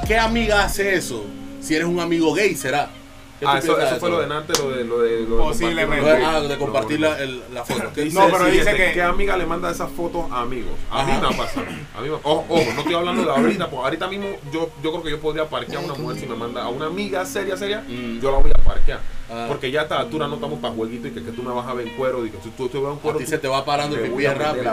¿qué 0.07 0.19
amiga 0.19 0.65
hace 0.65 0.95
eso? 0.97 1.25
Si 1.63 1.75
eres 1.75 1.87
un 1.87 2.01
amigo 2.01 2.35
gay, 2.35 2.55
será. 2.55 2.91
¿Qué 3.39 3.47
tú 3.47 3.51
Ah, 3.53 3.59
eso, 3.59 3.81
eso 3.81 3.97
fue 3.97 4.09
lo 4.09 4.21
de 4.21 4.29
Nante, 4.29 4.53
lo 4.63 4.71
de, 4.71 4.85
lo 4.85 5.01
de, 5.01 5.21
lo 5.23 5.37
de 5.39 5.43
Posiblemente. 5.43 6.07
De- 6.07 6.13
compartir- 6.13 6.25
ah, 6.29 6.41
de 6.43 6.59
compartir 6.59 7.01
la, 7.01 7.19
el- 7.21 7.43
la 7.53 7.65
foto. 7.65 7.83
¿Qué 7.95 8.03
Dice 8.03 8.17
No, 8.17 8.29
pero 8.31 8.47
el 8.47 8.53
dice 8.53 8.75
que- 8.77 8.93
¿Qué 8.93 9.03
amiga 9.03 9.37
le 9.37 9.47
manda 9.47 9.69
esas 9.71 9.91
fotos 9.91 10.31
a 10.31 10.43
amigos? 10.43 10.71
A 10.91 11.03
mí 11.05 11.11
me 11.21 11.27
ha 11.27 11.37
pasado. 11.37 11.67
A 11.97 12.01
mí 12.03 12.09
me- 12.09 12.15
ojo, 12.15 12.45
ojo, 12.49 12.65
no 12.75 12.81
estoy 12.81 12.95
hablando 12.95 13.25
de 13.25 13.31
ahorita, 13.37 13.69
porque 13.69 13.85
ahorita 13.85 14.07
mismo 14.09 14.27
yo, 14.53 14.71
yo 14.81 14.91
creo 14.93 15.03
que 15.03 15.11
yo 15.11 15.21
podría 15.21 15.49
parquear 15.49 15.83
a 15.83 15.87
una 15.87 15.95
mujer 15.95 16.21
si 16.21 16.27
me 16.27 16.37
manda 16.37 16.63
a 16.63 16.69
una 16.69 16.87
amiga 16.87 17.25
seria, 17.27 17.57
seria, 17.57 17.81
Mm. 17.89 18.21
yo 18.21 18.31
la 18.31 18.39
voy 18.39 18.51
a 18.53 18.63
parquear. 18.63 19.01
Ah. 19.29 19.47
Porque 19.49 19.73
ya 19.73 19.81
a 19.81 19.83
esta 19.85 19.99
altura 19.99 20.29
no 20.29 20.35
estamos 20.37 20.61
para 20.61 20.75
jueguito 20.75 21.09
y 21.09 21.11
que, 21.11 21.25
que 21.25 21.33
tú 21.33 21.43
me 21.43 21.53
vas 21.53 21.67
a 21.67 21.75
ver 21.75 21.89
en 21.89 21.95
cuero 21.97 22.25
y 22.25 22.31
que 22.31 22.39
si 22.45 22.51
tú 22.51 22.69
te 22.69 22.79
vas 22.79 22.93
en 22.93 22.99
A 22.99 23.01
cuero 23.03 23.19
ti 23.19 23.25
tú- 23.25 23.31
se 23.31 23.39
te 23.39 23.49
va 23.49 23.65
parando 23.65 23.97
el 23.97 24.09
voy 24.09 24.25
a 24.27 24.35
meter 24.35 24.65
rápido. 24.65 24.71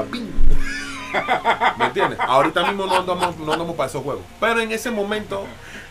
¿Me 1.78 1.86
entiendes? 1.86 2.20
Ahorita 2.20 2.66
mismo 2.68 2.86
no 2.86 2.98
andamos, 2.98 3.38
no 3.38 3.52
andamos 3.52 3.76
para 3.76 3.90
esos 3.90 4.04
juegos. 4.04 4.24
Pero 4.40 4.60
en 4.60 4.72
ese 4.72 4.92
momento 4.92 5.46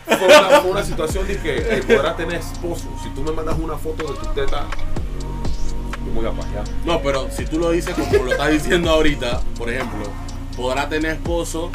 fue 0.05 0.25
una, 0.25 0.61
fue 0.61 0.71
una 0.71 0.83
situación 0.83 1.27
de 1.27 1.37
que 1.39 1.57
eh, 1.57 1.83
podrás 1.83 2.17
tener 2.17 2.35
esposo. 2.35 2.87
Si 3.03 3.09
tú 3.09 3.21
me 3.21 3.31
mandas 3.31 3.57
una 3.59 3.77
foto 3.77 4.11
de 4.11 4.19
tu 4.19 4.25
teta, 4.33 4.67
yo 6.05 6.11
me 6.13 6.21
voy 6.21 6.25
a 6.27 6.31
pasear. 6.31 6.63
No, 6.85 7.01
pero 7.01 7.29
si 7.31 7.45
tú 7.45 7.59
lo 7.59 7.71
dices 7.71 7.95
como 7.95 8.23
lo 8.23 8.31
estás 8.31 8.49
diciendo 8.51 8.89
ahorita, 8.89 9.41
por 9.57 9.69
ejemplo, 9.69 10.09
podrá 10.55 10.89
tener 10.89 11.13
esposo 11.13 11.71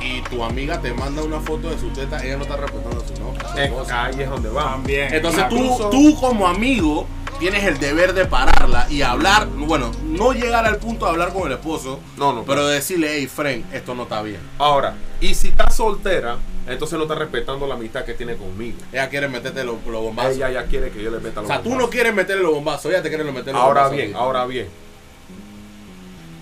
y 0.00 0.20
tu 0.22 0.44
amiga 0.44 0.80
te 0.80 0.92
manda 0.92 1.22
una 1.22 1.40
foto 1.40 1.70
de 1.70 1.78
su 1.78 1.88
teta, 1.90 2.22
ella 2.24 2.36
no 2.36 2.42
está 2.42 2.56
respetando 2.56 3.02
a 3.02 3.06
su 3.06 3.14
no, 3.20 3.32
a 3.44 3.52
su 3.52 3.58
esposa. 3.58 4.04
ahí 4.04 4.20
es 4.20 4.30
donde 4.30 4.48
va. 4.48 4.62
También. 4.72 5.12
Entonces 5.12 5.48
tú, 5.48 5.90
tú 5.90 6.20
como 6.20 6.46
amigo 6.46 7.06
tienes 7.38 7.64
el 7.64 7.78
deber 7.78 8.14
de 8.14 8.24
pararla 8.26 8.86
y 8.90 9.02
hablar, 9.02 9.46
bueno, 9.48 9.90
no 10.04 10.32
llegar 10.32 10.66
al 10.66 10.76
punto 10.76 11.04
de 11.06 11.12
hablar 11.12 11.32
con 11.32 11.46
el 11.46 11.52
esposo, 11.52 12.00
No, 12.16 12.32
no. 12.32 12.44
pero 12.44 12.66
decirle, 12.66 13.08
hey, 13.14 13.26
friend, 13.26 13.72
esto 13.74 13.94
no 13.94 14.04
está 14.04 14.22
bien. 14.22 14.40
Ahora, 14.58 14.94
y 15.20 15.34
si 15.34 15.48
estás 15.48 15.74
soltera, 15.76 16.36
entonces 16.66 16.96
no 16.98 17.04
estás 17.04 17.18
respetando 17.18 17.66
la 17.66 17.74
amistad 17.74 18.04
que 18.04 18.14
tiene 18.14 18.36
conmigo. 18.36 18.78
Ella 18.92 19.08
quiere 19.08 19.28
meterte 19.28 19.64
los, 19.64 19.76
los 19.86 20.02
bombazos. 20.02 20.36
Ella 20.36 20.50
ya 20.50 20.64
quiere 20.66 20.90
que 20.90 21.02
yo 21.02 21.10
le 21.10 21.18
meta 21.20 21.40
o 21.40 21.42
los 21.42 21.48
sea, 21.48 21.58
tú 21.62 21.64
no 21.70 21.74
bombazos. 21.76 21.90
quieres 21.92 22.14
meterle 22.14 22.42
los 22.42 22.52
bombazos, 22.52 22.92
ella 22.92 23.02
te 23.02 23.08
quiere 23.08 23.24
meter 23.24 23.52
los 23.54 23.62
Ahora 23.62 23.82
bombazos. 23.84 23.96
bien, 23.96 24.08
a 24.10 24.12
ti. 24.12 24.18
ahora 24.20 24.44
bien. 24.46 24.68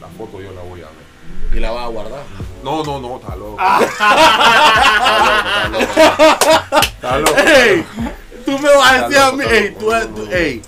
La 0.01 0.09
foto 0.09 0.41
yo 0.41 0.53
la 0.53 0.63
voy 0.63 0.81
a 0.81 0.85
ver. 0.87 1.07
Y 1.57 1.61
la 1.61 1.71
vas 1.71 1.85
a 1.85 1.89
guardar. 1.89 2.23
No, 2.63 2.83
no, 2.83 2.99
no, 3.01 3.17
está 3.17 3.37
loco. 3.37 3.57
Ah. 3.59 3.81
Está 3.81 5.69
loco, 5.69 5.87
está 5.87 6.09
loco. 6.09 6.83
Está 6.97 7.19
loco. 7.19 7.37
Ey, 7.39 7.85
tú 8.47 8.59
me 8.59 8.75
vas 8.75 8.93
a 8.93 9.09
decir 9.09 9.19
a 9.23 9.33
mí, 9.33 9.45
ey, 9.51 9.77
tú, 9.79 9.91
No, 9.91 10.07
tú- 10.09 10.29
ey, 10.33 10.63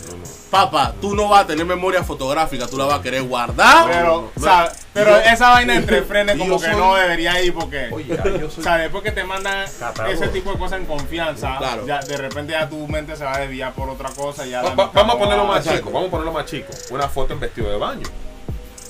papá, 0.50 0.94
tú 1.00 1.14
no 1.14 1.28
vas 1.28 1.44
a 1.44 1.46
tener 1.46 1.64
memoria 1.64 2.02
fotográfica, 2.02 2.66
tú 2.66 2.76
la 2.76 2.84
vas 2.86 3.00
a 3.00 3.02
querer 3.02 3.22
guardar. 3.22 3.86
Pero, 3.90 4.30
o 4.34 4.40
sea, 4.40 4.70
pero 4.92 5.10
yo- 5.10 5.16
esa 5.20 5.50
vaina 5.50 5.74
entre 5.76 6.02
frenes 6.02 6.36
como 6.38 6.58
que 6.60 6.66
soy- 6.66 6.76
no 6.76 6.94
debería 6.96 7.40
ir 7.42 7.54
porque. 7.54 7.88
Oye, 7.92 8.06
ya, 8.16 8.24
yo 8.24 8.46
O 8.46 8.50
soy. 8.50 8.64
sea, 8.64 8.76
después 8.78 9.02
que 9.04 9.12
te 9.12 9.24
mandan 9.24 9.66
Catador. 9.78 10.12
ese 10.12 10.28
tipo 10.28 10.52
de 10.52 10.58
cosas 10.58 10.80
en 10.80 10.86
confianza, 10.86 11.56
Claro. 11.58 11.86
ya 11.86 12.00
de 12.00 12.16
repente 12.16 12.52
ya 12.52 12.68
tu 12.68 12.86
mente 12.88 13.14
se 13.16 13.24
va 13.24 13.34
a 13.36 13.38
desviar 13.40 13.72
por 13.74 13.88
otra 13.90 14.10
cosa. 14.10 14.46
y 14.46 14.50
Ya 14.50 14.62
Va- 14.62 14.90
vamos 14.92 15.14
a 15.14 15.18
ponerlo 15.18 15.44
más 15.46 15.64
chico, 15.64 15.90
vamos 15.90 16.08
a 16.08 16.10
ponerlo 16.10 16.32
más 16.32 16.46
chico. 16.46 16.68
Una 16.90 17.08
foto 17.08 17.32
en 17.34 17.40
vestido 17.40 17.70
de 17.70 17.76
baño. 17.78 18.06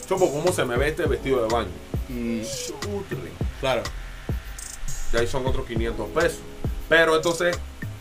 Chopo, 0.08 0.30
¿cómo 0.32 0.50
se 0.52 0.64
me 0.64 0.76
ve 0.76 0.88
este 0.88 1.04
vestido 1.06 1.42
de 1.46 1.48
baño? 1.54 1.68
Mm, 2.08 2.40
claro. 3.60 3.82
Y 5.12 5.16
ahí 5.16 5.26
son 5.26 5.46
otros 5.46 5.66
500 5.66 6.08
pesos. 6.10 6.38
Pero 6.88 7.16
entonces, 7.16 7.58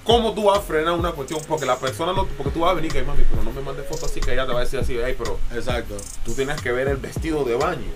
¿cómo 0.07 0.33
tú 0.33 0.45
vas 0.45 0.59
a 0.59 0.61
frenar 0.61 0.93
una 0.93 1.11
cuestión? 1.11 1.39
Porque 1.47 1.65
la 1.65 1.77
persona 1.77 2.13
no, 2.13 2.25
porque 2.25 2.51
tú 2.51 2.61
vas 2.61 2.71
a 2.71 2.73
venir 2.73 2.91
que 2.91 3.03
mami, 3.03 3.23
pero 3.29 3.43
no 3.43 3.51
me 3.51 3.61
mandes 3.61 3.85
foto 3.87 4.07
así 4.07 4.19
que 4.19 4.33
ella 4.33 4.47
te 4.47 4.53
va 4.53 4.61
a 4.61 4.63
decir 4.63 4.79
así, 4.79 4.97
hey, 5.03 5.15
pero 5.17 5.37
Exacto. 5.53 5.97
tú 6.25 6.33
tienes 6.33 6.59
que 6.61 6.71
ver 6.71 6.87
el 6.87 6.97
vestido 6.97 7.43
de 7.43 7.55
baño, 7.55 7.91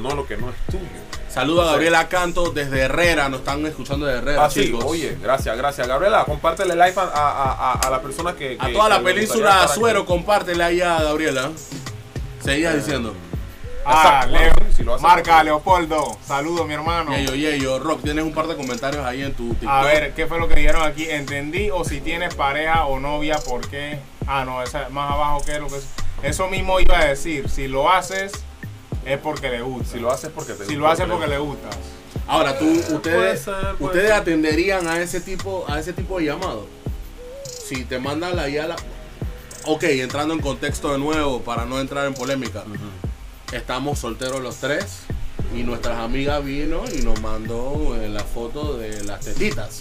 no 0.00 0.14
lo 0.14 0.26
que 0.26 0.36
no 0.36 0.50
es 0.50 0.56
tuyo. 0.70 0.84
Saluda 1.28 1.62
a 1.64 1.66
Gabriela 1.72 2.08
Canto 2.08 2.50
desde 2.50 2.82
Herrera, 2.82 3.28
nos 3.28 3.40
están 3.40 3.66
escuchando 3.66 4.06
de 4.06 4.18
Herrera, 4.18 4.44
Así, 4.44 4.66
chicos. 4.66 4.84
Ah, 4.84 4.86
oye, 4.86 5.18
gracias, 5.20 5.56
gracias. 5.56 5.88
Gabriela, 5.88 6.24
compártele 6.24 6.74
live 6.74 6.94
a, 6.96 7.02
a, 7.02 7.52
a, 7.52 7.72
a 7.72 7.90
la 7.90 8.00
persona 8.00 8.36
que. 8.36 8.56
a 8.60 8.70
toda 8.70 8.88
la 8.88 9.02
península. 9.02 9.64
Azuero, 9.64 10.06
compártele 10.06 10.62
ahí 10.62 10.80
a 10.80 11.02
Gabriela. 11.02 11.50
Seguías 12.40 12.76
diciendo. 12.76 13.14
Ah, 13.86 14.26
Leo. 14.28 14.52
bueno, 14.54 14.72
si 14.74 14.82
lo 14.82 14.94
hace- 14.94 15.02
Marca, 15.02 15.42
Leopoldo. 15.44 16.16
Saludos, 16.26 16.66
mi 16.66 16.74
hermano. 16.74 17.16
Yeyo, 17.16 17.34
yeyo, 17.34 17.78
Rock, 17.78 18.02
tienes 18.02 18.24
un 18.24 18.32
par 18.32 18.46
de 18.46 18.56
comentarios 18.56 19.04
ahí 19.04 19.22
en 19.22 19.34
tu 19.34 19.50
TikTok. 19.50 19.68
A 19.68 19.82
ver, 19.84 20.14
¿qué 20.14 20.26
fue 20.26 20.38
lo 20.38 20.48
que 20.48 20.54
dijeron 20.56 20.82
aquí? 20.82 21.08
Entendí 21.08 21.70
o 21.70 21.84
si 21.84 22.00
tienes 22.00 22.34
pareja 22.34 22.86
o 22.86 22.98
novia, 23.00 23.38
¿por 23.38 23.68
qué? 23.68 23.98
Ah, 24.26 24.44
no, 24.44 24.62
esa 24.62 24.88
más 24.88 25.10
abajo 25.12 25.42
que 25.44 25.58
lo 25.58 25.68
que 25.68 25.76
es. 25.76 25.86
Eso 26.22 26.48
mismo 26.48 26.80
iba 26.80 26.98
a 26.98 27.04
decir. 27.04 27.48
Si 27.50 27.68
lo 27.68 27.90
haces, 27.90 28.32
es 29.04 29.18
porque 29.18 29.50
le 29.50 29.60
gusta. 29.60 29.92
Si 29.92 29.98
lo 30.00 30.10
haces 30.10 30.30
porque 30.34 30.54
te 30.54 30.64
Si 30.64 30.74
lo 30.76 30.88
haces 30.88 31.06
porque 31.06 31.26
le 31.26 31.38
gusta. 31.38 31.68
Ahora, 32.26 32.58
tú, 32.58 32.64
Puede 32.64 32.94
ustedes, 32.96 33.40
ser, 33.42 33.54
puede 33.54 33.84
ustedes 33.84 34.06
ser. 34.08 34.12
atenderían 34.16 34.86
a 34.88 34.98
ese 35.00 35.20
tipo, 35.20 35.66
a 35.68 35.78
ese 35.78 35.92
tipo 35.92 36.18
de 36.18 36.24
llamado. 36.26 36.66
Si 37.68 37.84
te 37.84 37.98
mandan 37.98 38.34
la 38.36 38.48
guía, 38.48 38.66
la... 38.66 38.76
ok, 39.66 39.82
entrando 39.84 40.32
en 40.32 40.40
contexto 40.40 40.90
de 40.92 40.98
nuevo 40.98 41.42
para 41.42 41.66
no 41.66 41.78
entrar 41.80 42.06
en 42.06 42.14
polémica. 42.14 42.64
Estamos 43.54 44.00
solteros 44.00 44.42
los 44.42 44.56
tres 44.56 45.02
y 45.56 45.62
nuestras 45.62 45.98
amigas 46.00 46.44
vino 46.44 46.82
y 46.92 47.02
nos 47.02 47.20
mandó 47.20 47.96
eh, 47.96 48.08
la 48.08 48.24
foto 48.24 48.76
de 48.76 49.04
las 49.04 49.20
tetitas. 49.20 49.78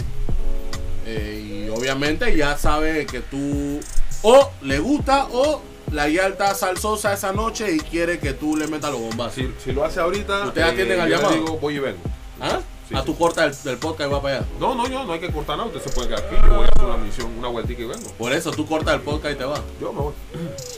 Eh, 1.07 1.65
y 1.65 1.69
obviamente 1.69 2.37
ya 2.37 2.55
sabe 2.55 3.07
que 3.07 3.21
tú 3.21 3.79
o 4.21 4.51
le 4.61 4.77
gusta 4.77 5.25
o 5.31 5.63
la 5.91 6.07
guía 6.07 6.27
está 6.27 6.53
salsosa 6.53 7.13
esa 7.13 7.33
noche 7.33 7.73
y 7.73 7.79
quiere 7.79 8.19
que 8.19 8.33
tú 8.33 8.55
le 8.55 8.67
metas 8.67 8.91
los 8.91 9.01
bombazos. 9.01 9.33
Si, 9.35 9.51
si 9.63 9.71
lo 9.71 9.83
hace 9.83 9.99
ahorita. 9.99 10.45
¿Ustedes 10.45 10.67
atienden 10.67 10.99
al 10.99 11.09
yo 11.09 11.15
le 11.15 11.21
llamado? 11.23 11.41
digo, 11.41 11.57
voy 11.57 11.75
y 11.75 11.79
vengo. 11.79 11.99
¿Ah? 12.39 12.59
Sí, 12.93 12.97
a 12.97 13.01
sí. 13.01 13.05
tu 13.07 13.17
corta 13.17 13.41
del, 13.41 13.63
del 13.63 13.77
podcast 13.77 14.09
y 14.09 14.13
va 14.13 14.21
para 14.21 14.37
allá. 14.37 14.45
No, 14.59 14.75
no, 14.75 14.87
yo 14.87 15.03
no 15.03 15.13
hay 15.13 15.19
que 15.19 15.31
cortar 15.31 15.57
nada. 15.57 15.67
Usted 15.69 15.81
se 15.81 15.89
puede 15.89 16.09
quedar 16.09 16.23
aquí. 16.23 16.35
Yo 16.35 16.55
voy 16.55 16.65
a 16.65 16.69
hacer 16.69 16.83
una 16.83 16.97
misión, 16.97 17.37
una 17.37 17.47
vueltita 17.47 17.81
y 17.81 17.85
vengo. 17.85 18.11
Por 18.17 18.33
eso 18.33 18.51
tú 18.51 18.67
cortas 18.67 18.93
el 18.95 19.01
podcast 19.01 19.35
y 19.35 19.37
te 19.37 19.45
vas. 19.45 19.61
Yo 19.81 19.91
me 19.91 20.01
voy. 20.01 20.13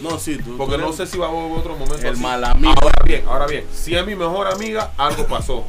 No, 0.02 0.18
sí, 0.18 0.38
tú. 0.38 0.58
Porque 0.58 0.76
tú 0.76 0.82
no 0.82 0.88
eres 0.88 0.98
sé 0.98 1.08
si 1.08 1.18
va 1.18 1.28
a 1.28 1.30
haber 1.30 1.52
otro 1.52 1.74
momento. 1.74 1.98
El 1.98 2.14
así. 2.14 2.22
mal 2.22 2.44
amigo. 2.44 2.74
Ahora 2.82 3.04
bien, 3.04 3.26
ahora 3.28 3.48
bien. 3.48 3.66
Si 3.74 3.96
es 3.96 4.06
mi 4.06 4.16
mejor 4.16 4.48
amiga, 4.48 4.94
algo 4.98 5.28
pasó. 5.28 5.66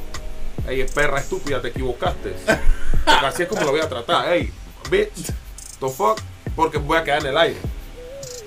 Ey, 0.69 0.85
perra 0.95 1.21
estúpida, 1.21 1.61
te 1.61 1.69
equivocaste. 1.69 2.35
Porque 3.05 3.27
así 3.27 3.43
es 3.43 3.49
como 3.49 3.63
lo 3.63 3.71
voy 3.73 3.81
a 3.81 3.89
tratar. 3.89 4.33
Ey, 4.33 4.53
bitch, 4.91 5.33
the 5.81 5.89
fuck. 5.89 6.21
Porque 6.55 6.79
voy 6.79 6.97
a 6.97 7.05
quedar 7.05 7.21
en 7.21 7.27
el 7.29 7.39
aire. 7.39 7.59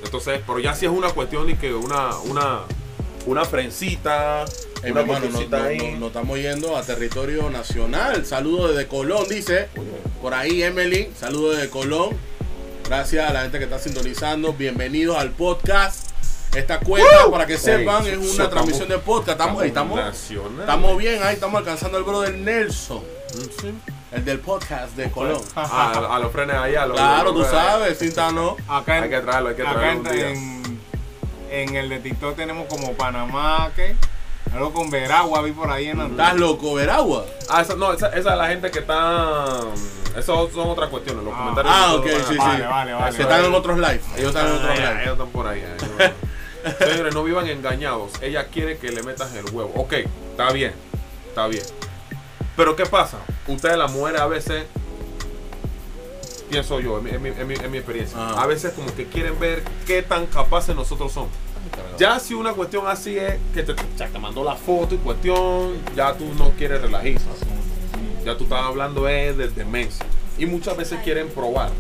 Entonces, 0.04 0.42
pero 0.46 0.60
ya 0.60 0.74
si 0.74 0.86
es 0.86 0.92
una 0.92 1.10
cuestión 1.10 1.48
de 1.48 1.58
que 1.58 1.74
una, 1.74 2.18
una, 2.20 2.62
una 3.26 3.46
frencita, 3.46 4.46
Ey, 4.84 4.92
una 4.92 5.02
hermano, 5.02 5.20
no, 5.20 5.32
cuestioncita 5.32 5.58
no- 5.60 5.64
ahí. 5.66 5.78
no- 5.94 6.00
no 6.00 6.08
estamos 6.08 6.38
yendo 6.40 6.78
a 6.78 6.82
territorio 6.84 7.50
nacional. 7.50 8.26
Saludos 8.26 8.72
desde 8.76 8.88
Colón, 8.88 9.26
dice. 9.30 9.68
Por 10.22 10.34
ahí, 10.34 10.64
Emily. 10.64 11.12
Saludos 11.20 11.58
desde 11.58 11.70
Colón. 11.70 12.16
Gracias 12.86 13.30
a 13.30 13.34
la 13.34 13.42
gente 13.42 13.58
que 13.58 13.66
está 13.66 13.78
sintonizando. 13.80 14.54
Bienvenidos 14.54 15.18
al 15.18 15.32
podcast. 15.32 16.10
Esta 16.56 16.80
cuenta, 16.80 17.30
para 17.30 17.46
que 17.46 17.58
sepan, 17.58 18.06
Ey, 18.06 18.14
es 18.14 18.18
una 18.18 18.28
estamos- 18.30 18.50
transmisión 18.52 18.90
de 18.90 18.98
podcast. 19.00 19.40
Estamos, 19.40 19.64
estamos, 19.64 19.98
nacional. 20.00 20.62
estamos 20.62 20.98
bien 20.98 21.22
ahí. 21.24 21.36
Estamos 21.36 21.60
alcanzando 21.60 21.98
al 21.98 22.04
brother 22.04 22.34
Nelson, 22.36 23.04
sí. 23.62 23.72
el 24.14 24.26
del 24.26 24.40
podcast 24.40 24.96
de 24.96 25.12
Colón. 25.12 25.42
A, 25.56 26.16
a 26.16 26.20
los 26.20 26.32
frenes 26.32 26.56
allá. 26.56 26.84
a 26.84 26.86
los- 26.88 26.98
Claro, 26.98 27.34
tú 27.34 27.44
sabes, 27.44 28.00
Cintano. 28.00 28.56
Acá 28.68 28.98
en, 28.98 29.04
Hay 29.04 29.10
que 29.10 29.20
traerlo, 29.20 29.50
hay 29.50 29.56
que 29.56 29.62
acá 29.62 29.74
traerlo 29.74 30.10
en, 30.10 30.16
día. 30.16 30.30
en, 30.32 30.80
en 31.52 31.76
el 31.76 31.90
de 31.90 32.00
TikTok 32.00 32.36
tenemos 32.36 32.68
como 32.68 32.94
Panamá, 32.94 33.72
que 33.76 33.96
algo 34.54 34.74
con 34.74 34.90
Veragua, 34.90 35.42
vi 35.42 35.52
por 35.52 35.70
ahí 35.70 35.86
en 35.88 36.00
¿Estás 36.02 36.10
Andalucía. 36.10 36.40
loco, 36.48 36.74
Veragua? 36.76 37.26
Ah, 37.50 37.62
esa, 37.62 37.76
no, 37.76 37.94
esa, 37.94 38.08
esa 38.10 38.32
es 38.32 38.38
la 38.38 38.48
gente 38.48 38.72
que 38.72 38.80
está. 38.80 39.60
Esos 40.18 40.52
son 40.52 40.70
otras 40.70 40.90
cuestiones. 40.90 41.24
Los 41.24 41.34
Ah. 41.34 41.38
comentarios. 41.38 41.74
Ah, 41.76 41.94
ok, 41.96 42.06
sí, 42.08 42.24
sí. 42.34 42.38
Vale, 42.38 42.66
vale, 42.66 42.94
vale. 42.94 43.16
Que 43.16 43.22
están 43.22 43.46
en 43.46 43.54
otros 43.54 43.78
live. 43.78 44.02
Ellos 44.18 44.28
están 44.30 44.48
en 44.48 44.54
otros 44.54 44.70
Ah, 44.72 44.76
ya, 44.76 44.90
live. 44.92 45.02
ellos 45.04 45.14
están 45.14 45.30
por 45.30 45.48
ahí. 45.48 45.64
Señores, 46.80 47.14
no 47.14 47.24
vivan 47.24 47.48
engañados. 47.48 48.12
Ella 48.22 48.48
quiere 48.48 48.78
que 48.78 48.92
le 48.92 49.04
metas 49.04 49.34
el 49.36 49.46
huevo. 49.54 49.72
Ok, 49.76 49.94
está 50.32 50.52
bien. 50.52 50.74
Está 51.30 51.48
bien. 51.48 51.64
Pero 52.58 52.76
¿qué 52.76 52.86
pasa? 52.86 53.18
Ustedes 53.48 53.78
las 53.78 53.92
mujeres 53.92 54.20
a 54.20 54.28
veces, 54.28 54.66
pienso 56.50 56.80
yo, 56.80 56.98
en 56.98 57.04
mi, 57.04 57.10
en 57.12 57.22
mi- 57.22 57.30
en 57.30 57.48
mi- 57.48 57.56
en 57.56 57.72
mi 57.72 57.78
experiencia, 57.78 58.18
Ajá. 58.18 58.42
a 58.42 58.46
veces 58.48 58.74
como 58.74 58.94
que 58.96 59.06
quieren 59.08 59.40
ver 59.40 59.64
qué 59.86 60.02
tan 60.02 60.26
capaces 60.26 60.76
nosotros 60.76 61.12
somos. 61.14 61.30
Ya 61.98 62.20
si 62.20 62.34
una 62.34 62.54
cuestión 62.54 62.88
así 62.88 63.18
es 63.18 63.36
que 63.54 63.64
te, 63.64 63.76
ya 63.98 64.08
te 64.08 64.20
mandó 64.20 64.44
la 64.44 64.56
foto 64.56 64.96
y 64.96 64.98
cuestión, 65.00 65.74
ya 65.96 66.14
tú 66.14 66.34
no 66.38 66.52
quieres 66.52 66.82
relajar. 66.82 67.14
Ya 68.24 68.38
tú 68.38 68.46
estás 68.46 68.64
hablando 68.64 69.08
es 69.08 69.38
de 69.38 69.50
demencia. 69.50 70.06
Y 70.38 70.46
muchas 70.46 70.78
veces 70.78 71.00
quieren 71.04 71.30
probar. 71.30 71.72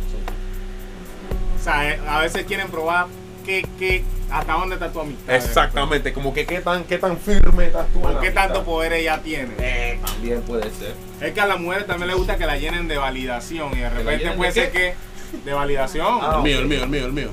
O 1.59 1.63
sea, 1.63 1.89
eh, 1.89 1.99
a 2.07 2.19
veces 2.19 2.45
quieren 2.45 2.69
probar 2.69 3.07
qué, 3.45 3.65
qué, 3.77 4.03
hasta 4.29 4.53
dónde 4.53 4.75
está 4.75 4.91
tu 4.91 4.99
amistad. 4.99 5.35
Exactamente, 5.35 6.13
como 6.13 6.33
que 6.33 6.45
qué 6.45 6.61
tan, 6.61 6.83
qué 6.83 6.97
tan 6.97 7.17
firme 7.17 7.67
estás 7.67 7.87
tú. 7.87 7.99
en 7.99 8.03
¿Con 8.03 8.15
la 8.15 8.21
qué 8.21 8.31
tanto 8.31 8.63
poder 8.63 8.93
ella 8.93 9.21
tiene? 9.21 9.53
Eh, 9.59 9.99
también 10.05 10.41
puede 10.41 10.69
ser. 10.71 10.95
Es 11.21 11.33
que 11.33 11.41
a 11.41 11.47
las 11.47 11.59
mujeres 11.59 11.87
también 11.87 12.07
les 12.07 12.17
gusta 12.17 12.37
que 12.37 12.45
la 12.45 12.57
llenen 12.57 12.87
de 12.87 12.97
validación 12.97 13.71
y 13.73 13.79
de 13.79 13.89
repente 13.89 14.31
puede 14.31 14.51
de 14.51 14.61
ser 14.61 14.71
que 14.71 14.95
de 15.43 15.53
validación. 15.53 16.19
Ah, 16.21 16.35
El 16.37 16.43
mío, 16.43 16.59
el 16.59 16.67
mío, 16.67 16.83
el 16.83 16.89
mío, 16.89 17.05
el 17.05 17.13
mío. 17.13 17.29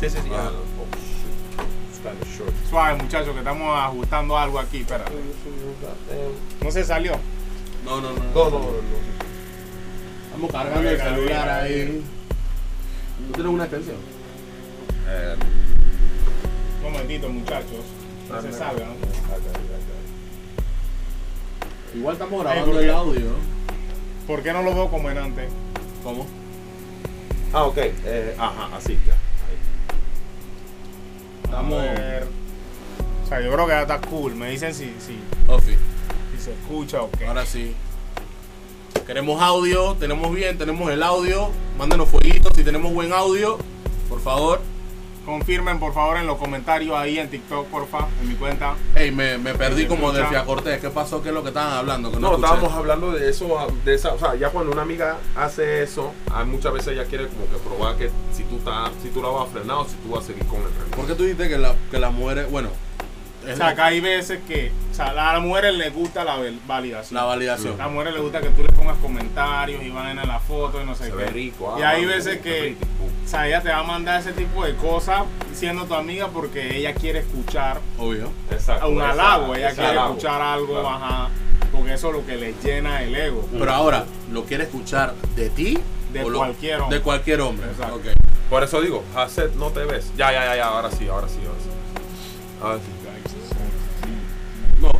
Sí, 0.00 0.08
sí, 0.08 0.18
sí. 0.22 0.30
Ah. 0.32 0.50
Suave, 2.68 3.02
muchachos, 3.02 3.32
que 3.32 3.38
estamos 3.38 3.78
ajustando 3.78 4.36
algo 4.36 4.58
aquí. 4.58 4.78
Espera. 4.78 5.04
No 6.62 6.70
se 6.70 6.84
salió. 6.84 7.12
No, 7.84 8.00
no, 8.00 8.10
no. 8.12 8.22
No, 8.34 8.50
no, 8.50 8.58
no. 8.58 8.72
Estamos 10.26 10.50
cargando 10.50 10.88
el 10.88 10.98
celular 10.98 11.48
ahí. 11.48 12.04
¿Tú 13.26 13.32
tienes 13.34 13.52
una 13.52 13.64
extensión? 13.64 13.96
Eh, 15.08 15.36
Un 16.84 16.92
momentito, 16.92 17.28
muchachos. 17.28 17.84
No 18.28 18.42
se 18.42 18.52
sabe, 18.52 18.84
¿no? 18.84 18.92
Igual 21.98 22.14
estamos 22.14 22.42
grabando 22.42 22.72
¿por 22.72 22.82
el 22.82 22.90
audio. 22.90 23.30
¿Por 24.26 24.42
qué 24.42 24.52
no 24.52 24.62
lo 24.62 24.74
veo 24.74 24.88
como 24.90 25.10
en 25.10 25.18
antes? 25.18 25.50
¿Cómo? 26.02 26.26
Ah, 27.52 27.64
ok. 27.64 27.76
eh, 27.78 28.34
ajá, 28.38 28.70
así 28.76 28.98
ya. 29.06 29.14
Estamos-. 31.52 31.84
O 33.24 33.28
sea, 33.28 33.40
yo 33.42 33.52
creo 33.52 33.66
que 33.66 33.72
ya 33.72 33.82
está 33.82 34.00
cool. 34.00 34.34
Me 34.34 34.50
dicen 34.50 34.74
si, 34.74 34.94
si, 34.98 35.18
Ofi. 35.48 35.76
si 36.32 36.42
se 36.42 36.52
escucha 36.52 37.02
o 37.02 37.10
qué. 37.10 37.26
Ahora 37.26 37.44
sí. 37.44 37.74
Queremos 39.06 39.42
audio, 39.42 39.94
tenemos 39.96 40.34
bien, 40.34 40.56
tenemos 40.56 40.90
el 40.90 41.02
audio. 41.02 41.50
Mándenos 41.76 42.08
fueguitos 42.08 42.56
si 42.56 42.64
tenemos 42.64 42.94
buen 42.94 43.12
audio. 43.12 43.58
Por 44.08 44.20
favor. 44.20 44.60
Confirmen, 45.24 45.78
por 45.78 45.94
favor, 45.94 46.16
en 46.16 46.26
los 46.26 46.36
comentarios 46.36 46.96
ahí 46.96 47.18
en 47.18 47.28
TikTok, 47.28 47.66
porfa, 47.68 48.08
en 48.20 48.28
mi 48.28 48.34
cuenta. 48.34 48.74
Ey, 48.94 49.10
me, 49.12 49.38
me 49.38 49.54
perdí 49.54 49.82
¿Se 49.82 49.88
como 49.88 50.06
escucha? 50.06 50.22
Delfia 50.22 50.44
Cortés. 50.44 50.80
¿Qué 50.80 50.90
pasó? 50.90 51.22
¿Qué 51.22 51.28
es 51.28 51.34
lo 51.34 51.42
que 51.42 51.48
estaban 51.48 51.72
hablando? 51.72 52.10
Que 52.10 52.18
no, 52.18 52.34
estábamos 52.34 52.72
hablando 52.72 53.12
de 53.12 53.30
eso, 53.30 53.66
de 53.84 53.94
esa, 53.94 54.14
o 54.14 54.18
sea, 54.18 54.34
ya 54.34 54.50
cuando 54.50 54.72
una 54.72 54.82
amiga 54.82 55.18
hace 55.36 55.82
eso, 55.82 56.12
hay 56.32 56.44
muchas 56.46 56.72
veces 56.72 56.88
ella 56.94 57.04
quiere 57.04 57.28
como 57.28 57.46
que 57.46 57.56
probar 57.56 57.96
que 57.96 58.10
si 58.32 58.42
tú 58.44 58.56
estás, 58.56 58.90
si 59.02 59.10
tú 59.10 59.22
la 59.22 59.28
vas 59.28 59.48
a 59.48 59.52
frenar 59.52 59.76
o 59.76 59.84
si 59.84 59.94
tú 59.96 60.10
vas 60.10 60.24
a 60.24 60.26
seguir 60.26 60.44
con 60.46 60.58
el 60.60 60.66
ritmo. 60.66 60.96
¿Por 60.96 61.06
qué 61.06 61.14
tú 61.14 61.24
dices 61.24 61.48
que, 61.48 61.58
la, 61.58 61.74
que 61.90 61.98
las 61.98 62.12
mujeres, 62.12 62.50
bueno, 62.50 62.70
O 63.50 63.56
sea, 63.56 63.68
acá 63.68 63.86
hay 63.86 64.00
veces 64.00 64.40
que 64.46 64.70
o 64.90 64.94
sea, 64.94 65.06
a 65.06 65.32
las 65.34 65.42
mujeres 65.42 65.74
les 65.74 65.92
gusta 65.92 66.22
la 66.24 66.36
validación. 66.66 67.14
la 67.16 67.24
validación? 67.24 67.74
A 67.80 67.84
las 67.84 67.90
mujeres 67.92 68.12
les 68.14 68.22
gusta 68.22 68.40
que 68.40 68.50
tú 68.50 68.62
le 68.62 68.68
pongas 68.68 68.96
comentarios 68.98 69.82
y 69.82 69.90
van 69.90 70.16
en 70.18 70.28
la 70.28 70.38
foto 70.38 70.80
y 70.80 70.84
no 70.86 70.94
sé 70.94 71.04
Se 71.06 71.10
qué. 71.10 71.16
ve 71.16 71.26
rico. 71.26 71.74
ah, 71.74 71.80
y 71.80 71.82
hay 71.82 72.04
veces 72.04 72.40
que, 72.40 72.76
o 73.24 73.28
sea, 73.28 73.46
ella 73.48 73.60
te 73.62 73.70
va 73.70 73.78
a 73.78 73.82
mandar 73.82 74.20
ese 74.20 74.32
tipo 74.32 74.64
de 74.64 74.74
cosas 74.76 75.22
siendo 75.54 75.84
tu 75.86 75.94
amiga 75.94 76.28
porque 76.28 76.76
ella 76.76 76.94
quiere 76.94 77.20
escuchar 77.20 77.80
Obvio. 77.98 78.30
Exacto. 78.50 78.88
un 78.88 79.00
halago, 79.02 79.54
ella 79.54 79.72
quiere 79.74 79.88
halago. 79.90 80.08
escuchar 80.10 80.40
algo, 80.40 80.72
Claro. 80.80 80.88
ajá, 80.90 81.28
porque 81.72 81.94
eso 81.94 82.08
es 82.08 82.14
lo 82.14 82.26
que 82.26 82.36
le 82.36 82.54
llena 82.62 83.02
el 83.02 83.14
ego. 83.16 83.48
Pero 83.50 83.72
ahora, 83.72 84.04
¿lo 84.30 84.44
quiere 84.44 84.64
escuchar 84.64 85.14
de 85.34 85.48
ti? 85.50 85.78
De 86.12 86.22
o 86.22 86.28
lo- 86.28 86.38
cualquier 86.38 86.80
hombre. 86.82 86.98
De 86.98 87.02
cualquier 87.02 87.40
hombre. 87.40 87.66
Exacto. 87.70 87.98
Por 88.50 88.62
eso 88.62 88.82
digo, 88.82 89.02
Haset, 89.16 89.54
no 89.54 89.70
te 89.70 89.84
ves. 89.86 90.12
Ya, 90.16 90.30
ya, 90.30 90.44
ya, 90.44 90.56
ya, 90.56 90.66
ahora 90.66 90.90
sí, 90.90 91.08
ahora 91.08 91.26
sí, 91.28 91.38
ahora 91.46 91.58
sí. 91.58 91.70
Ahora 92.62 92.76
sí. 92.76 92.82
No, 94.82 94.90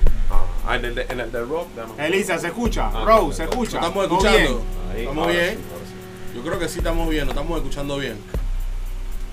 Ah, 0.67 0.77
en 0.77 0.85
el 0.85 0.95
de, 0.95 1.07
en 1.09 1.21
el 1.21 1.33
de 1.33 1.41
Rob, 1.41 1.67
Elisa, 1.99 2.39
¿se 2.39 2.47
escucha? 2.47 2.89
Ah, 2.95 3.05
Rose, 3.05 3.27
no, 3.27 3.33
¿se 3.33 3.45
no, 3.45 3.51
escucha? 3.51 3.77
¿Estamos 3.79 3.95
¿Todo 3.95 4.19
escuchando? 4.19 4.39
bien? 4.39 4.59
Ahí, 4.95 5.01
¿Estamos 5.03 5.27
bien? 5.29 5.51
sí, 5.57 5.63
ahora 5.73 5.85
sí. 5.87 6.37
Yo 6.37 6.43
creo 6.43 6.59
que 6.61 6.69
sí 6.69 6.79
estamos 6.79 7.09
bien, 7.11 7.27
nos 7.27 7.35
estamos 7.35 7.57
escuchando 7.59 7.97
bien. 7.99 8.19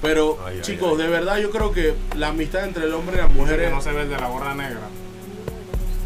Pero, 0.02 0.38
Ay, 0.45 0.60
chicos, 0.62 0.91
ay. 0.93 0.97
de 1.04 1.08
verdad 1.10 1.38
yo 1.38 1.52
creo 1.52 1.72
que 1.72 1.93
la 2.18 2.30
amistad 2.30 2.64
entre 2.66 2.86
el 2.86 2.93
hombre 2.93 3.18
y 3.18 3.20
la 3.20 3.28
mujer 3.28 3.58
Que 3.60 3.66
es... 3.68 3.72
no 3.72 3.82
se 3.82 3.91
ve 3.91 4.02
el 4.04 4.10
de 4.10 4.18
la 4.18 4.28
gorra 4.28 4.56
negra. 4.56 4.82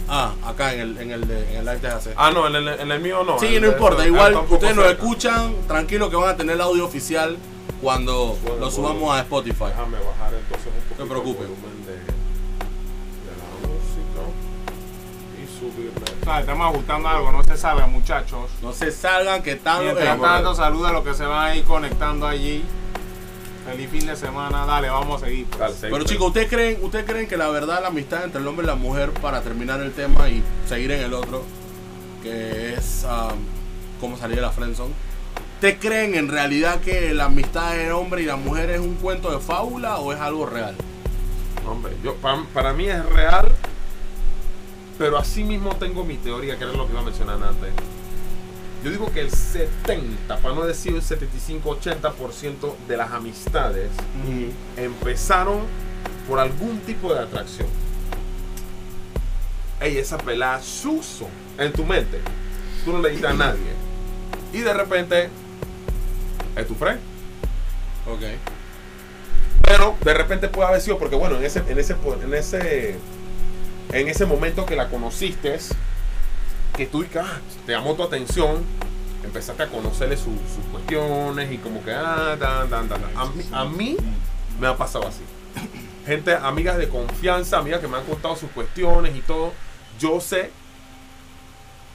Ah, 0.10 0.34
acá 0.46 0.74
en 0.74 0.80
el, 0.82 0.98
en 0.98 1.12
el, 1.12 1.28
de, 1.28 1.50
en 1.52 1.58
el 1.60 1.66
live 1.66 1.80
de 1.80 1.88
AC. 1.88 2.08
Ah, 2.18 2.32
no, 2.32 2.46
en 2.48 2.56
el, 2.56 2.68
en 2.68 2.92
el 2.92 3.00
mío 3.00 3.24
no. 3.24 3.40
sí, 3.40 3.58
no 3.62 3.68
importa. 3.68 4.06
Igual 4.06 4.36
ustedes 4.50 4.76
nos 4.76 4.86
escuchan, 4.88 5.56
tranquilo 5.68 6.10
que 6.10 6.16
van 6.18 6.30
a 6.30 6.36
tener 6.38 6.56
el 6.56 6.62
audio 6.62 6.86
oficial 6.86 7.38
cuando 7.82 8.38
Bueno, 8.44 8.60
lo 8.60 8.72
subamos 8.72 9.00
bueno. 9.02 9.14
a 9.14 9.20
Spotify. 9.22 9.66
Déjame 9.70 9.98
bajar 10.00 10.34
entonces 10.34 10.68
un 10.68 10.74
poquito 10.84 11.04
te 11.04 11.10
preocupes. 11.10 11.48
Sea, 16.24 16.40
estamos 16.40 16.74
ajustando 16.74 17.10
algo, 17.10 17.32
no 17.32 17.44
se 17.44 17.58
sabe, 17.58 17.86
muchachos. 17.86 18.50
No 18.62 18.74
se 18.74 18.92
salgan 18.92 19.44
que 19.44 19.54
están... 19.54 19.84
Mientras 19.84 20.20
tanto, 20.20 20.56
saluda 20.56 20.90
a 20.90 20.94
los 20.94 21.04
que 21.04 21.14
se 21.14 21.26
van 21.26 21.52
a 21.52 21.56
ir 21.56 21.64
conectando 21.64 22.28
allí. 22.28 22.64
Feliz 23.66 23.90
fin 23.90 24.06
de 24.06 24.16
semana, 24.16 24.66
dale, 24.66 24.90
vamos 24.90 25.22
a 25.22 25.26
seguir. 25.26 25.46
pues. 25.46 25.60
Dale, 25.60 25.94
Pero 25.94 26.04
chicos, 26.04 26.28
¿ustedes 26.28 26.50
creen, 26.50 26.80
¿ustedes 26.84 27.06
creen 27.06 27.28
que 27.28 27.38
la 27.38 27.48
verdad 27.48 27.82
la 27.82 27.88
amistad 27.88 28.26
entre 28.26 28.42
el 28.42 28.48
hombre 28.48 28.66
y 28.66 28.68
la 28.68 28.76
mujer, 28.76 29.12
para 29.12 29.42
terminar 29.42 29.80
el 29.80 29.94
tema 29.94 30.28
y 30.28 30.44
seguir 30.68 30.92
en 30.92 31.02
el 31.02 31.14
otro, 31.14 31.44
que 32.22 32.74
es 32.74 33.06
um, 33.06 33.38
cómo 34.02 34.18
salir 34.18 34.36
de 34.36 34.42
la 34.42 34.52
friendzone, 34.52 34.94
¿ustedes 35.56 35.78
creen 35.80 36.16
en 36.16 36.28
realidad 36.28 36.82
que 36.82 37.14
la 37.14 37.26
amistad 37.26 37.74
del 37.74 37.94
hombre 37.94 38.24
y 38.24 38.26
la 38.26 38.36
mujer 38.36 38.70
es 38.70 38.82
un 38.82 38.96
cuento 38.96 39.32
de 39.32 39.40
fábula 39.40 39.98
o 39.98 40.12
es 40.12 40.20
algo 40.20 40.46
real? 40.46 40.76
Hombre, 41.66 41.94
yo, 42.04 42.16
para, 42.16 42.44
para 42.54 42.74
mí 42.74 42.88
es 42.88 43.06
real, 43.06 43.48
pero 44.98 45.18
así 45.18 45.44
mismo 45.44 45.76
tengo 45.76 46.04
mi 46.04 46.18
teoría, 46.18 46.58
que 46.58 46.64
era 46.64 46.74
lo 46.74 46.86
que 46.86 46.92
iba 46.92 47.02
a 47.02 47.06
mencionar 47.06 47.42
antes. 47.42 47.72
Yo 48.84 48.92
digo 48.92 49.12
que 49.14 49.22
el 49.22 49.32
70, 49.32 50.38
para 50.38 50.54
no 50.54 50.66
decir 50.66 50.94
el 50.94 51.02
75-80% 51.02 52.76
de 52.88 52.98
las 52.98 53.12
amistades 53.12 53.90
empezaron 54.76 55.62
por 56.28 56.40
algún 56.40 56.80
tipo 56.82 57.14
de 57.14 57.22
atracción. 57.22 57.68
Ey, 59.80 59.98
esa 59.98 60.18
pelada 60.18 60.62
suso 60.62 61.28
en 61.58 61.72
tu 61.72 61.86
mente. 61.86 62.20
Tú 62.84 62.92
no 62.92 63.02
le 63.02 63.12
dices 63.12 63.26
a 63.26 63.34
nadie. 63.34 63.72
Y 64.52 64.60
de 64.60 64.74
repente, 64.74 65.30
es 66.56 66.68
tu 66.68 66.76
friend. 66.76 67.00
Ok. 68.06 68.22
Pero 69.64 69.96
de 70.04 70.14
repente 70.14 70.50
puede 70.50 70.68
haber 70.68 70.82
sido 70.82 71.00
porque 71.00 71.16
bueno, 71.16 71.38
en 71.38 71.46
ese, 71.46 71.64
en 71.68 71.80
ese, 71.80 71.96
en 72.24 72.34
ese, 72.34 72.96
en 73.94 74.08
ese 74.08 74.26
momento 74.26 74.66
que 74.66 74.76
la 74.76 74.90
conociste, 74.90 75.58
que 76.76 76.86
tú 76.88 77.06
ah, 77.20 77.38
te 77.66 77.72
llamó 77.74 77.94
tu 77.94 78.04
atención, 78.04 78.64
empezaste 79.24 79.64
a 79.64 79.68
conocerle 79.68 80.18
su- 80.18 80.24
sus 80.54 80.66
cuestiones 80.72 81.52
y 81.52 81.58
como 81.58 81.84
que 81.84 81.92
ah, 81.92 82.36
dan, 82.40 82.70
dan, 82.70 82.90
dan. 82.90 83.02
A, 83.16 83.26
mí, 83.26 83.44
a 83.52 83.66
mí 83.66 83.98
me 84.60 84.68
ha 84.68 84.76
pasado 84.76 85.08
así. 85.08 85.22
Gente, 86.06 86.34
amigas 86.36 86.78
de 86.78 86.90
confianza, 86.90 87.60
amigas 87.60 87.80
que 87.80 87.88
me 87.88 87.98
han 87.98 88.04
contado 88.04 88.36
sus 88.36 88.50
cuestiones 88.52 89.16
y 89.16 89.22
todo. 89.22 89.54
Yo 90.00 90.20
sé 90.20 90.50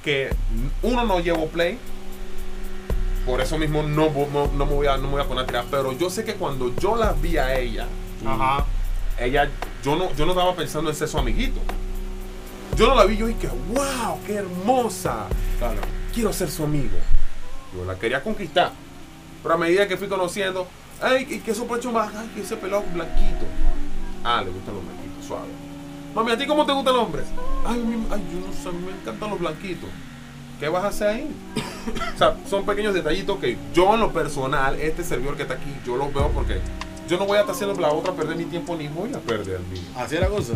que 0.05 0.31
uno 0.83 1.05
no 1.05 1.19
llevo 1.21 1.49
play, 1.49 1.79
por 3.27 3.41
eso 3.41 3.59
mismo 3.59 3.83
no, 3.83 4.11
no, 4.33 4.47
no 4.57 4.67
me 4.67 4.73
voy 4.73 4.87
a, 4.87 4.97
no 4.97 5.05
me 5.09 5.15
voy 5.15 5.21
a 5.23 5.25
poner 5.25 5.45
a 5.45 5.47
tirar. 5.47 5.65
Pero 5.71 5.93
yo 5.93 6.09
sé 6.09 6.25
que 6.25 6.35
cuando 6.35 6.75
yo 6.77 6.97
la 6.97 7.13
vi 7.13 7.37
a 7.37 7.59
ella, 7.59 7.87
Ajá. 8.25 8.65
ella, 9.19 9.51
yo 9.83 9.97
no, 9.97 10.15
yo 10.15 10.25
no 10.25 10.33
estaba 10.33 10.55
pensando 10.55 10.89
en 10.89 10.97
ser 10.97 11.09
su 11.09 11.19
amiguito. 11.19 11.61
Yo 12.79 12.87
no 12.87 12.95
la 12.95 13.05
vi, 13.05 13.17
yo 13.17 13.27
dije, 13.27 13.49
wow, 13.75 14.19
qué 14.25 14.35
hermosa. 14.37 15.27
Claro. 15.59 15.81
Quiero 16.15 16.33
ser 16.33 16.49
su 16.51 16.63
amigo. 16.63 16.97
Yo 17.77 17.85
la 17.85 17.97
quería 17.99 18.23
conquistar. 18.23 18.71
Pero 19.43 19.55
a 19.55 19.59
medida 19.59 19.89
que 19.89 19.97
fui 19.97 20.07
conociendo, 20.09 20.67
ay, 21.03 21.27
¿y 21.29 21.39
qué 21.41 21.55
sopacho 21.55 21.91
más? 21.91 22.15
Ay, 22.15 22.31
que 22.35 22.43
ese 22.43 22.57
pelado 22.57 22.85
blanquito. 22.95 23.45
Ah, 24.25 24.43
le 24.45 24.51
gustan 24.51 24.75
los 24.75 24.85
blanquitos, 24.85 25.25
suave. 25.27 25.49
Mami, 26.15 26.31
¿a 26.33 26.39
ti 26.39 26.47
cómo 26.47 26.65
te 26.67 26.73
gustan 26.73 26.95
los 26.95 27.03
hombres? 27.05 27.25
Ay, 27.67 27.79
mí- 27.81 28.07
ay, 28.11 28.23
yo 28.33 28.47
no 28.47 28.53
sé, 28.53 28.69
a 28.69 28.73
mí 28.73 28.85
me 28.87 28.93
encantan 28.93 29.31
los 29.31 29.39
blanquitos. 29.41 29.91
¿Qué 30.61 30.69
vas 30.69 30.85
a 30.85 30.89
hacer 30.89 31.09
ahí? 31.09 31.31
o 32.15 32.19
sea, 32.19 32.37
son 32.49 32.65
pequeños 32.65 32.95
detallitos 32.95 33.39
que 33.39 33.57
yo 33.75 33.95
en 33.95 34.01
lo 34.01 34.13
personal, 34.13 34.79
este 34.81 35.05
servidor 35.05 35.37
que 35.37 35.43
está 35.43 35.55
aquí, 35.55 35.73
yo 35.85 35.97
los 35.97 36.13
veo 36.13 36.29
porque 36.31 36.61
yo 37.09 37.17
no 37.19 37.27
voy 37.27 37.37
a 37.39 37.41
estar 37.41 37.55
haciendo 37.55 37.81
la 37.81 37.91
otra 37.93 38.13
perder 38.13 38.37
mi 38.37 38.45
tiempo 38.45 38.75
ni 38.77 38.89
voy 38.89 39.13
a 39.15 39.19
perder 39.19 39.57
el 39.57 39.67
mío. 39.67 39.83
Así 39.97 40.17
la 40.17 40.29
cosa. 40.29 40.55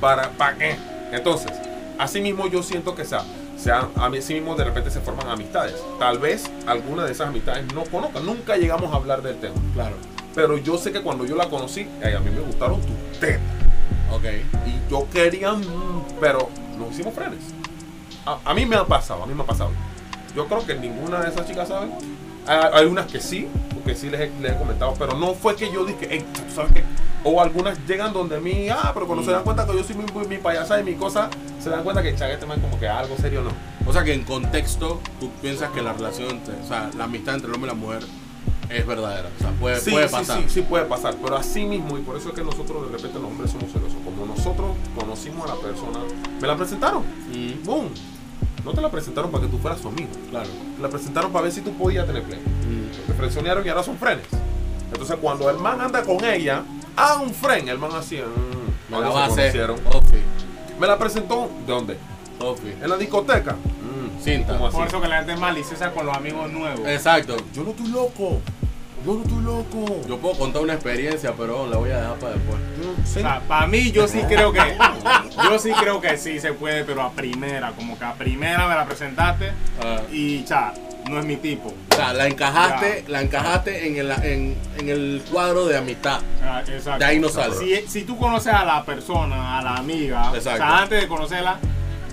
¿Para, 0.00 0.30
¿Para 0.30 0.56
qué? 0.56 0.76
Entonces, 1.14 1.52
así 1.98 2.20
mismo 2.20 2.48
yo 2.48 2.62
siento 2.62 2.94
que 2.94 3.04
sea, 3.04 3.22
sea, 3.56 3.88
así 3.96 4.34
mismo 4.34 4.56
de 4.56 4.64
repente 4.64 4.90
se 4.90 5.00
forman 5.00 5.28
amistades. 5.28 5.76
Tal 5.98 6.18
vez 6.18 6.50
alguna 6.66 7.04
de 7.04 7.12
esas 7.12 7.28
amistades 7.28 7.72
no 7.72 7.84
conozcan, 7.84 8.26
nunca 8.26 8.56
llegamos 8.56 8.92
a 8.92 8.96
hablar 8.96 9.22
del 9.22 9.38
tema. 9.38 9.54
Claro. 9.72 9.96
Pero 10.34 10.58
yo 10.58 10.76
sé 10.76 10.90
que 10.90 11.00
cuando 11.00 11.24
yo 11.24 11.36
la 11.36 11.48
conocí, 11.48 11.82
a 12.02 12.18
mí 12.18 12.30
me 12.30 12.40
gustaron 12.40 12.80
tus 12.80 13.20
tetas. 13.20 13.40
Ok. 14.10 14.24
Y 14.66 14.90
yo 14.90 15.06
quería, 15.10 15.52
mm, 15.52 16.04
pero 16.20 16.48
nos 16.78 16.90
hicimos 16.92 17.14
frenes. 17.14 17.54
A, 18.26 18.38
a 18.44 18.54
mí 18.54 18.66
me 18.66 18.76
ha 18.76 18.84
pasado, 18.84 19.22
a 19.22 19.26
mí 19.26 19.34
me 19.34 19.42
ha 19.42 19.46
pasado. 19.46 19.70
Yo 20.34 20.46
creo 20.46 20.66
que 20.66 20.74
ninguna 20.74 21.20
de 21.20 21.30
esas 21.30 21.46
chicas 21.46 21.68
sabe. 21.68 21.88
Hay, 22.46 22.58
hay 22.72 22.86
unas 22.86 23.06
que 23.06 23.20
sí, 23.20 23.48
porque 23.74 23.94
sí 23.94 24.10
les 24.10 24.20
he, 24.20 24.30
les 24.40 24.52
he 24.52 24.56
comentado, 24.56 24.94
pero 24.98 25.16
no 25.16 25.34
fue 25.34 25.56
que 25.56 25.72
yo 25.72 25.84
dije, 25.84 26.06
hey, 26.10 26.24
¿tú 26.32 26.40
¿sabes 26.54 26.72
qué? 26.72 26.84
O 27.26 27.40
algunas 27.40 27.78
llegan 27.86 28.12
donde 28.12 28.38
mí, 28.38 28.68
ah, 28.68 28.90
pero 28.92 29.06
cuando 29.06 29.24
se 29.24 29.30
dan 29.30 29.44
cuenta 29.44 29.66
que 29.66 29.74
yo 29.74 29.82
soy 29.82 29.96
mi, 29.96 30.04
mi, 30.28 30.36
payasa 30.38 30.78
y 30.80 30.84
mi 30.84 30.94
cosa, 30.94 31.30
se 31.58 31.70
dan 31.70 31.82
cuenta 31.82 32.02
que 32.02 32.14
chaguete 32.14 32.44
man 32.44 32.60
como 32.60 32.78
que 32.78 32.86
algo 32.86 33.16
serio 33.16 33.42
no. 33.42 33.50
O 33.88 33.92
sea 33.92 34.04
que 34.04 34.12
en 34.12 34.24
contexto 34.24 35.00
tú 35.20 35.30
piensas 35.40 35.70
que 35.70 35.80
la 35.80 35.94
relación 35.94 36.28
entre, 36.30 36.54
o 36.54 36.66
sea, 36.68 36.90
la 36.96 37.04
amistad 37.04 37.34
entre 37.36 37.48
el 37.48 37.54
hombre 37.54 37.70
y 37.70 37.74
la 37.74 37.80
mujer 37.80 38.04
es 38.68 38.86
verdadera. 38.86 39.30
O 39.38 39.40
sea, 39.40 39.50
puede, 39.52 39.80
Sí, 39.80 39.90
puede 39.90 40.08
sí, 40.08 40.14
pasar. 40.14 40.38
sí, 40.42 40.44
sí 40.48 40.62
puede 40.62 40.84
pasar, 40.84 41.14
pero 41.22 41.36
así 41.36 41.64
mismo, 41.64 41.96
y 41.96 42.02
por 42.02 42.16
eso 42.18 42.28
es 42.28 42.34
que 42.34 42.44
nosotros 42.44 42.90
de 42.90 42.96
repente 42.96 43.18
los 43.18 43.28
hombres 43.30 43.50
somos 43.50 43.72
celosos. 43.72 43.98
Como 44.04 44.26
nosotros 44.26 44.76
conocimos 44.98 45.50
a 45.50 45.54
la 45.54 45.60
persona, 45.60 46.00
me 46.40 46.46
la 46.46 46.56
presentaron, 46.56 47.02
Mm, 47.02 47.64
boom. 47.64 47.88
No 48.64 48.72
te 48.72 48.80
la 48.80 48.90
presentaron 48.90 49.30
para 49.30 49.44
que 49.44 49.50
tú 49.50 49.58
fueras 49.58 49.80
su 49.80 49.88
amigo. 49.88 50.08
claro. 50.30 50.48
Te 50.76 50.82
la 50.82 50.88
presentaron 50.88 51.30
para 51.32 51.42
ver 51.44 51.52
si 51.52 51.60
tú 51.60 51.72
podías 51.74 52.06
tener 52.06 52.22
play. 52.22 52.40
Mm, 52.40 53.06
Te 53.06 53.12
frenzonearon 53.14 53.64
y 53.66 53.68
ahora 53.68 53.82
son 53.82 53.98
frenes. 53.98 54.26
Entonces 54.92 55.16
cuando 55.20 55.50
el 55.50 55.58
man 55.58 55.80
anda 55.80 56.02
con 56.02 56.24
ella, 56.24 56.62
a 56.96 57.16
un 57.16 57.34
fren, 57.34 57.68
el 57.68 57.78
man 57.78 57.90
así, 57.94 58.16
mm, 58.16 58.92
me 58.92 59.00
la 59.00 59.08
va 59.08 59.24
a 59.24 59.26
hacer. 59.26 59.74
Me 60.78 60.86
la 60.86 60.98
presentó, 60.98 61.50
¿de 61.66 61.72
dónde? 61.72 61.98
Ofi. 62.40 62.68
En 62.82 62.88
la 62.88 62.96
discoteca. 62.96 63.52
Mm, 63.52 64.22
Cinta. 64.22 64.58
Por 64.58 64.86
eso 64.86 65.00
que 65.00 65.08
la 65.08 65.18
gente 65.18 65.32
es 65.34 65.40
maliciosa 65.40 65.92
con 65.92 66.06
los 66.06 66.16
amigos 66.16 66.50
nuevos. 66.50 66.80
Exacto. 66.86 67.36
Yo 67.52 67.62
no 67.64 67.70
estoy 67.70 67.88
loco. 67.88 68.40
No, 69.04 69.14
no 69.14 69.22
estoy 69.22 69.42
loco. 69.42 70.00
Yo 70.08 70.18
puedo 70.18 70.38
contar 70.38 70.62
una 70.62 70.74
experiencia, 70.74 71.34
pero 71.36 71.66
la 71.66 71.76
voy 71.76 71.90
a 71.90 71.98
dejar 72.00 72.16
para 72.16 72.34
después. 72.34 72.56
No, 72.78 73.04
sí. 73.06 73.18
O 73.18 73.22
sea, 73.22 73.40
para 73.46 73.66
mí 73.66 73.90
yo 73.92 74.08
sí 74.08 74.20
creo 74.28 74.52
que 74.52 74.60
yo 75.44 75.58
sí 75.58 75.70
creo 75.72 76.00
que 76.00 76.16
sí 76.16 76.40
se 76.40 76.52
puede, 76.52 76.84
pero 76.84 77.02
a 77.02 77.10
primera, 77.12 77.72
como 77.72 77.98
que 77.98 78.04
a 78.04 78.14
primera 78.14 78.66
me 78.66 78.74
la 78.74 78.84
presentaste 78.86 79.52
Ah. 79.82 80.00
y 80.10 80.44
cha, 80.44 80.72
no 81.10 81.18
es 81.18 81.26
mi 81.26 81.36
tipo. 81.36 81.68
O 81.92 81.94
sea, 81.94 82.12
la 82.14 82.26
encajaste, 82.26 83.04
la 83.08 83.20
encajaste 83.20 83.86
en 83.86 83.96
el, 83.96 84.10
en, 84.24 84.56
en 84.78 84.88
el 84.88 85.22
cuadro 85.30 85.66
de 85.66 85.76
amistad. 85.76 86.20
Ah, 86.42 86.62
exacto. 86.66 86.98
De 86.98 87.04
ahí 87.04 87.20
no 87.20 87.28
sale. 87.28 87.54
Si, 87.56 87.86
si 87.88 88.04
tú 88.04 88.16
conoces 88.16 88.52
a 88.54 88.64
la 88.64 88.84
persona, 88.84 89.58
a 89.58 89.62
la 89.62 89.74
amiga, 89.76 90.30
o 90.30 90.40
sea, 90.40 90.78
antes 90.78 91.02
de 91.02 91.08
conocerla, 91.08 91.58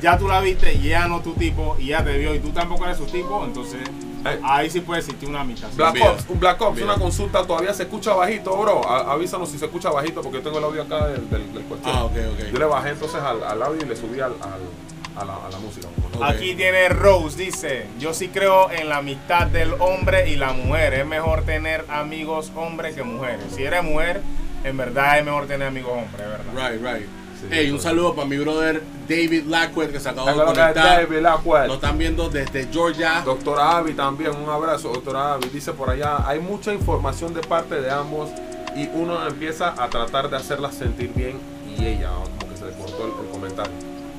ya 0.02 0.18
tú 0.18 0.28
la 0.28 0.42
viste 0.42 0.74
y 0.74 0.88
ella 0.88 1.08
no 1.08 1.18
es 1.18 1.24
tu 1.24 1.34
tipo 1.36 1.78
y 1.80 1.86
ella 1.86 2.04
te 2.04 2.18
vio 2.18 2.36
y 2.36 2.40
tú 2.40 2.50
tampoco 2.50 2.84
eres 2.86 2.98
su 2.98 3.06
tipo, 3.06 3.44
entonces 3.46 3.80
Eh. 4.26 4.40
ahí 4.44 4.70
sí 4.70 4.82
puede 4.82 5.00
existir 5.00 5.28
una 5.30 5.42
amistad. 5.42 5.70
Black 5.76 5.94
Bien. 5.94 6.08
Ops, 6.08 6.26
un 6.30 6.40
Black 6.40 6.62
Ops, 6.62 6.76
Bien. 6.76 6.90
una 6.90 6.98
consulta, 7.00 7.46
todavía 7.46 7.74
se 7.74 7.84
escucha 7.84 8.14
bajito, 8.14 8.56
bro. 8.58 8.88
A- 8.88 9.12
avísanos 9.14 9.50
si 9.50 9.58
se 9.58 9.66
escucha 9.66 9.90
bajito, 9.90 10.22
porque 10.22 10.38
yo 10.40 10.44
tengo 10.44 10.60
el 10.60 10.64
audio 10.64 10.84
acá 10.84 11.08
del, 11.08 11.30
del, 11.30 11.54
del 11.54 11.64
cuestión. 11.64 11.96
Ah, 11.96 12.04
ok, 12.06 12.14
Yo 12.16 12.50
ok. 12.50 12.60
le 12.60 12.66
bajé 12.66 12.90
entonces 12.90 13.20
al, 13.22 13.44
al 13.44 13.62
audio 13.64 13.82
y 13.84 13.90
le 13.90 13.96
subí 13.96 14.20
al, 14.20 14.34
al- 14.42 15.18
a, 15.22 15.26
la, 15.26 15.34
a 15.46 15.50
la 15.50 15.60
música. 15.60 15.88
Aquí 16.24 16.56
tiene 16.56 16.88
Rose, 16.90 17.38
dice, 17.38 17.88
yo 18.00 18.14
sí 18.14 18.30
creo 18.30 18.70
en 18.72 18.88
la 18.90 18.98
amistad 18.98 19.48
del 19.48 19.74
hombre 19.80 20.30
y 20.30 20.36
la 20.38 20.54
mujer. 20.54 20.94
Es 20.94 21.06
mejor 21.06 21.42
tener 21.44 21.86
amigos 21.90 22.52
hombres 22.56 22.96
que 22.96 23.04
mujeres. 23.04 23.46
Si 23.56 23.64
eres 23.64 23.84
mujer, 23.84 24.22
en 24.64 24.78
verdad 24.78 25.18
es 25.20 25.26
mejor 25.26 25.48
tener 25.48 25.68
amigos 25.68 25.92
hombres, 25.94 26.28
¿verdad? 26.28 26.72
Right, 26.72 26.82
right. 26.82 27.10
Hey, 27.50 27.72
un 27.72 27.80
saludo 27.80 28.14
para 28.14 28.28
mi 28.28 28.38
brother 28.38 28.84
David 29.10 29.46
Lackwell 29.48 29.92
que 29.92 30.00
se 30.00 30.10
acabó 30.10 30.28
de 30.30 30.36
lo 30.36 30.46
conectar. 30.46 30.74
David 30.76 31.20
Lackwell. 31.22 31.68
Nos 31.68 31.76
están 31.76 31.98
viendo 31.98 32.30
desde 32.30 32.68
Georgia. 32.72 33.22
Doctora 33.26 33.78
Avi 33.78 33.94
también, 33.94 34.32
un 34.36 34.50
abrazo, 34.50 34.90
doctora 34.90 35.34
Avi. 35.34 35.50
Dice 35.50 35.72
por 35.74 35.90
allá, 35.90 36.28
hay 36.28 36.40
mucha 36.40 36.74
información 36.74 37.34
de 37.34 37.42
parte 37.42 37.82
de 37.82 37.90
ambos 37.90 38.30
y 38.76 38.88
uno 38.94 39.26
empieza 39.28 39.70
a 39.82 39.90
tratar 39.90 40.30
de 40.30 40.38
hacerla 40.38 40.72
sentir 40.72 41.12
bien 41.16 41.40
y 41.78 41.86
ella, 41.86 42.10
como 42.40 42.52
que 42.52 42.58
se 42.58 42.66
le 42.66 42.72
cortó 42.74 43.06
el, 43.06 43.26
el 43.26 43.32
comentario. 43.32 43.74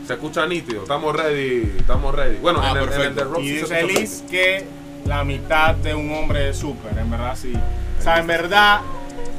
Se 0.07 0.15
escucha 0.15 0.47
nítido, 0.47 0.83
estamos 0.83 1.15
ready, 1.15 1.77
estamos 1.79 2.15
ready. 2.15 2.37
Bueno, 2.39 2.61
Ah, 2.63 2.73
en, 2.73 2.77
el, 2.77 2.83
en 2.83 2.89
el 2.89 2.89
perfecto. 2.97 3.21
de 3.25 3.31
Rock 3.31 3.41
Y 3.41 3.47
sí 3.47 3.53
dice 3.55 3.81
escucha 3.81 4.01
Liz 4.01 4.25
que 4.29 4.65
la 5.07 5.25
mitad 5.25 5.75
de 5.77 5.95
un 5.95 6.13
hombre 6.13 6.51
es 6.51 6.57
súper, 6.57 6.99
en 6.99 7.11
verdad 7.11 7.37
sí. 7.41 7.53
O 7.99 8.03
sea, 8.03 8.19
en 8.19 8.27
verdad, 8.27 8.81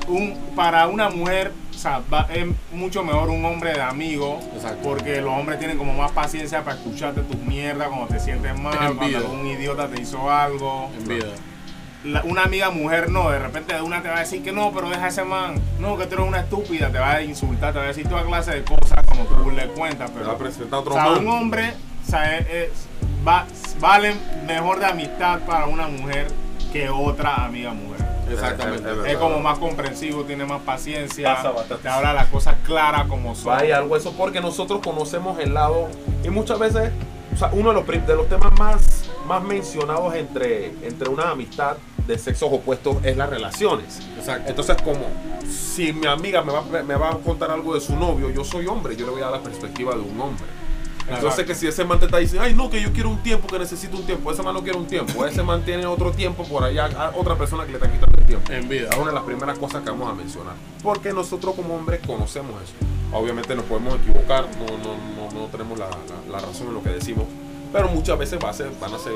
un, 0.07 0.37
para 0.55 0.87
una 0.87 1.09
mujer, 1.09 1.51
o 1.75 1.79
sea, 1.79 2.01
va- 2.11 2.27
es 2.33 2.45
mucho 2.71 3.03
mejor 3.03 3.29
un 3.29 3.43
hombre 3.45 3.73
de 3.73 3.81
amigo, 3.81 4.39
Exacto. 4.55 4.79
porque 4.83 5.21
los 5.21 5.31
hombres 5.37 5.59
tienen 5.59 5.77
como 5.77 5.93
más 5.93 6.11
paciencia 6.11 6.63
para 6.63 6.77
escucharte 6.77 7.21
tus 7.21 7.37
mierdas 7.37 7.87
cuando 7.89 8.07
te 8.07 8.19
sientes 8.19 8.57
mal, 8.59 8.73
En 8.73 8.79
cuando 8.95 9.05
vida. 9.05 9.17
algún 9.19 9.45
idiota 9.47 9.87
te 9.87 10.01
hizo 10.01 10.29
algo. 10.31 10.89
En 10.97 11.07
vida. 11.07 11.25
La- 12.05 12.21
una 12.23 12.43
amiga 12.43 12.69
mujer 12.69 13.09
no, 13.09 13.29
de 13.29 13.39
repente 13.39 13.73
de 13.73 13.81
una 13.81 14.01
te 14.01 14.09
va 14.09 14.17
a 14.17 14.19
decir 14.19 14.43
que 14.43 14.51
no, 14.51 14.71
pero 14.73 14.89
deja 14.89 15.05
a 15.05 15.07
ese 15.07 15.23
man, 15.23 15.55
no, 15.79 15.97
que 15.97 16.05
tú 16.05 16.15
eres 16.15 16.27
una 16.27 16.39
estúpida, 16.41 16.91
te 16.91 16.99
va 16.99 17.13
a 17.13 17.21
insultar, 17.21 17.71
te 17.71 17.79
va 17.79 17.85
a 17.85 17.87
decir 17.87 18.07
toda 18.09 18.23
clase 18.25 18.51
de 18.51 18.63
cosas 18.65 19.05
como 19.07 19.23
tú 19.23 19.51
le 19.51 19.67
cuentas, 19.67 20.11
pero 20.13 20.31
a 20.31 20.37
presentar 20.37 20.79
o 20.79 20.91
sea, 20.91 21.03
man. 21.05 21.19
un 21.19 21.27
hombre 21.29 21.73
o 22.05 22.09
sea, 22.11 22.37
es- 22.37 22.47
es- 22.49 22.87
va- 23.25 23.45
vale 23.79 24.13
mejor 24.45 24.79
de 24.79 24.85
amistad 24.87 25.39
para 25.45 25.67
una 25.67 25.87
mujer 25.87 26.27
que 26.73 26.89
otra 26.89 27.45
amiga 27.45 27.71
mujer. 27.71 28.05
Exactamente. 28.31 28.83
Es- 28.83 28.91
es 28.91 28.97
verdad. 28.97 29.07
Es 29.07 29.17
como 29.17 29.39
más 29.39 29.57
comprensivo, 29.59 30.23
tiene 30.23 30.45
más 30.45 30.61
paciencia, 30.61 31.35
te 31.81 31.89
habla 31.89 32.13
las 32.13 32.27
cosas 32.27 32.55
claras 32.65 33.07
como 33.07 33.35
son. 33.35 33.45
Vaya 33.55 33.77
algo 33.77 33.95
eso 33.97 34.13
porque 34.17 34.41
nosotros 34.41 34.79
conocemos 34.83 35.39
el 35.39 35.53
lado 35.53 35.87
y 36.23 36.29
muchas 36.29 36.59
veces, 36.59 36.91
o 37.33 37.37
sea, 37.37 37.49
uno 37.53 37.69
de 37.73 37.75
los, 37.75 38.07
de 38.07 38.15
los 38.15 38.27
temas 38.29 38.57
más, 38.59 39.05
más 39.27 39.43
mencionados 39.43 40.13
entre, 40.15 40.67
entre 40.85 41.09
una 41.09 41.29
amistad 41.31 41.77
de 42.07 42.17
sexos 42.17 42.49
opuestos 42.51 42.97
es 43.03 43.15
las 43.15 43.29
relaciones. 43.29 43.99
Exacto. 44.17 44.49
Entonces, 44.49 44.75
como 44.83 45.05
si 45.49 45.93
mi 45.93 46.05
amiga 46.07 46.41
me 46.41 46.51
va, 46.51 46.61
me 46.83 46.95
va 46.95 47.11
a 47.11 47.17
contar 47.17 47.49
algo 47.51 47.73
de 47.75 47.79
su 47.81 47.95
novio, 47.95 48.29
yo 48.29 48.43
soy 48.43 48.67
hombre, 48.67 48.95
yo 48.97 49.05
le 49.05 49.11
voy 49.13 49.21
a 49.21 49.25
dar 49.25 49.33
la 49.33 49.41
perspectiva 49.41 49.93
de 49.95 50.01
un 50.01 50.19
hombre. 50.19 50.45
Entonces, 51.09 51.45
que 51.45 51.53
si 51.55 51.67
ese 51.67 51.83
man 51.83 51.99
te 51.99 52.05
está 52.05 52.17
diciendo, 52.17 52.43
ay, 52.45 52.53
no, 52.53 52.69
que 52.69 52.81
yo 52.81 52.91
quiero 52.93 53.09
un 53.09 53.21
tiempo, 53.21 53.47
que 53.47 53.59
necesito 53.59 53.97
un 53.97 54.05
tiempo, 54.05 54.31
ese 54.31 54.41
man 54.41 54.53
no 54.53 54.63
quiere 54.63 54.77
un 54.77 54.87
tiempo, 54.87 55.25
ese 55.25 55.43
man 55.43 55.63
tiene 55.63 55.85
otro 55.85 56.11
tiempo 56.11 56.43
por 56.45 56.63
allá, 56.63 56.85
a 56.97 57.11
otra 57.15 57.35
persona 57.35 57.65
que 57.65 57.71
le 57.71 57.77
está 57.77 57.91
quitando 57.91 58.17
el 58.19 58.25
tiempo. 58.25 58.51
En 58.53 58.69
vida. 58.69 58.89
Es 58.89 58.95
una 58.97 59.07
de 59.09 59.15
las 59.15 59.23
primeras 59.23 59.57
cosas 59.59 59.83
que 59.83 59.89
vamos 59.89 60.09
a 60.09 60.13
mencionar. 60.13 60.53
Porque 60.81 61.11
nosotros 61.13 61.55
como 61.55 61.75
hombres 61.75 61.99
conocemos 62.05 62.51
eso. 62.63 62.73
Obviamente 63.11 63.53
nos 63.55 63.65
podemos 63.65 63.95
equivocar, 63.95 64.47
no, 64.57 64.65
no, 64.77 64.95
no, 65.33 65.39
no 65.41 65.47
tenemos 65.47 65.77
la, 65.77 65.87
la- 65.89 66.31
la 66.31 66.39
razón 66.39 66.67
en 66.67 66.73
lo 66.73 66.81
que 66.83 66.89
decimos. 66.89 67.25
Pero 67.71 67.89
muchas 67.89 68.17
veces 68.17 68.39
va 68.43 68.49
a 68.49 68.53
ser, 68.53 68.69
van 68.79 68.93
a 68.93 68.99
ser 68.99 69.13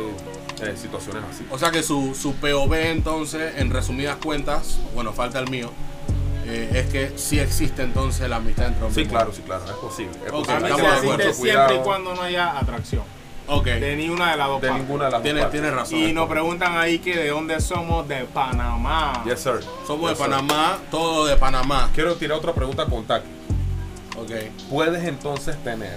eh, 0.63 0.75
situaciones 0.75 1.23
así. 1.31 1.45
O 1.51 1.57
sea 1.59 1.69
que 1.71 1.83
su, 1.83 2.15
su 2.15 2.33
POV 2.33 2.73
entonces, 2.91 3.53
en 3.57 3.69
resumidas 3.69 4.17
cuentas, 4.17 4.79
bueno, 4.95 5.13
falta 5.13 5.39
el 5.39 5.49
mío, 5.49 5.69
eh, 6.47 6.69
es 6.73 6.85
que 6.91 7.17
sí 7.17 7.39
existe 7.39 7.81
entonces 7.83 8.29
la 8.29 8.37
amistad 8.37 8.67
entre 8.67 8.85
hombres. 8.85 9.05
Sí, 9.05 9.09
claro, 9.09 9.31
sí, 9.33 9.41
claro, 9.43 9.65
es 9.65 9.71
posible. 9.71 10.17
Es 10.25 10.31
Ok, 10.31 10.49
A 10.49 10.59
posible. 10.59 10.67
de 10.67 10.73
existe 10.73 10.87
acuerdo, 11.07 11.33
siempre 11.33 11.75
y 11.75 11.79
cuando 11.79 12.15
no 12.15 12.21
haya 12.21 12.57
atracción. 12.57 13.03
Ok, 13.49 13.65
De 13.65 13.95
ni 13.95 14.09
una 14.09 14.31
de 14.31 14.37
las 14.37 14.47
dos 14.47 14.61
De 14.61 14.67
partes. 14.67 14.83
ninguna 14.85 15.05
de 15.05 15.11
las 15.11 15.19
dos 15.19 15.23
tiene, 15.23 15.39
partes. 15.41 15.61
tiene 15.61 15.75
razón. 15.75 15.99
Y 15.99 16.11
nos 16.13 16.27
preguntan 16.29 16.77
ahí 16.77 16.99
que 16.99 17.15
de 17.15 17.29
dónde 17.29 17.59
somos, 17.61 18.07
de 18.07 18.25
Panamá. 18.25 19.23
Yes, 19.25 19.39
sir. 19.39 19.59
Somos 19.85 20.09
Yes, 20.09 20.17
de 20.19 20.25
sir. 20.25 20.31
Panamá, 20.33 20.77
todo 20.91 21.25
de 21.25 21.37
Panamá. 21.37 21.89
Quiero 21.93 22.15
tirar 22.15 22.37
otra 22.37 22.53
pregunta 22.53 22.85
con 22.85 23.05
Taki. 23.05 23.27
Ok. 24.17 24.31
¿Puedes 24.69 25.03
entonces 25.07 25.55
tener 25.63 25.95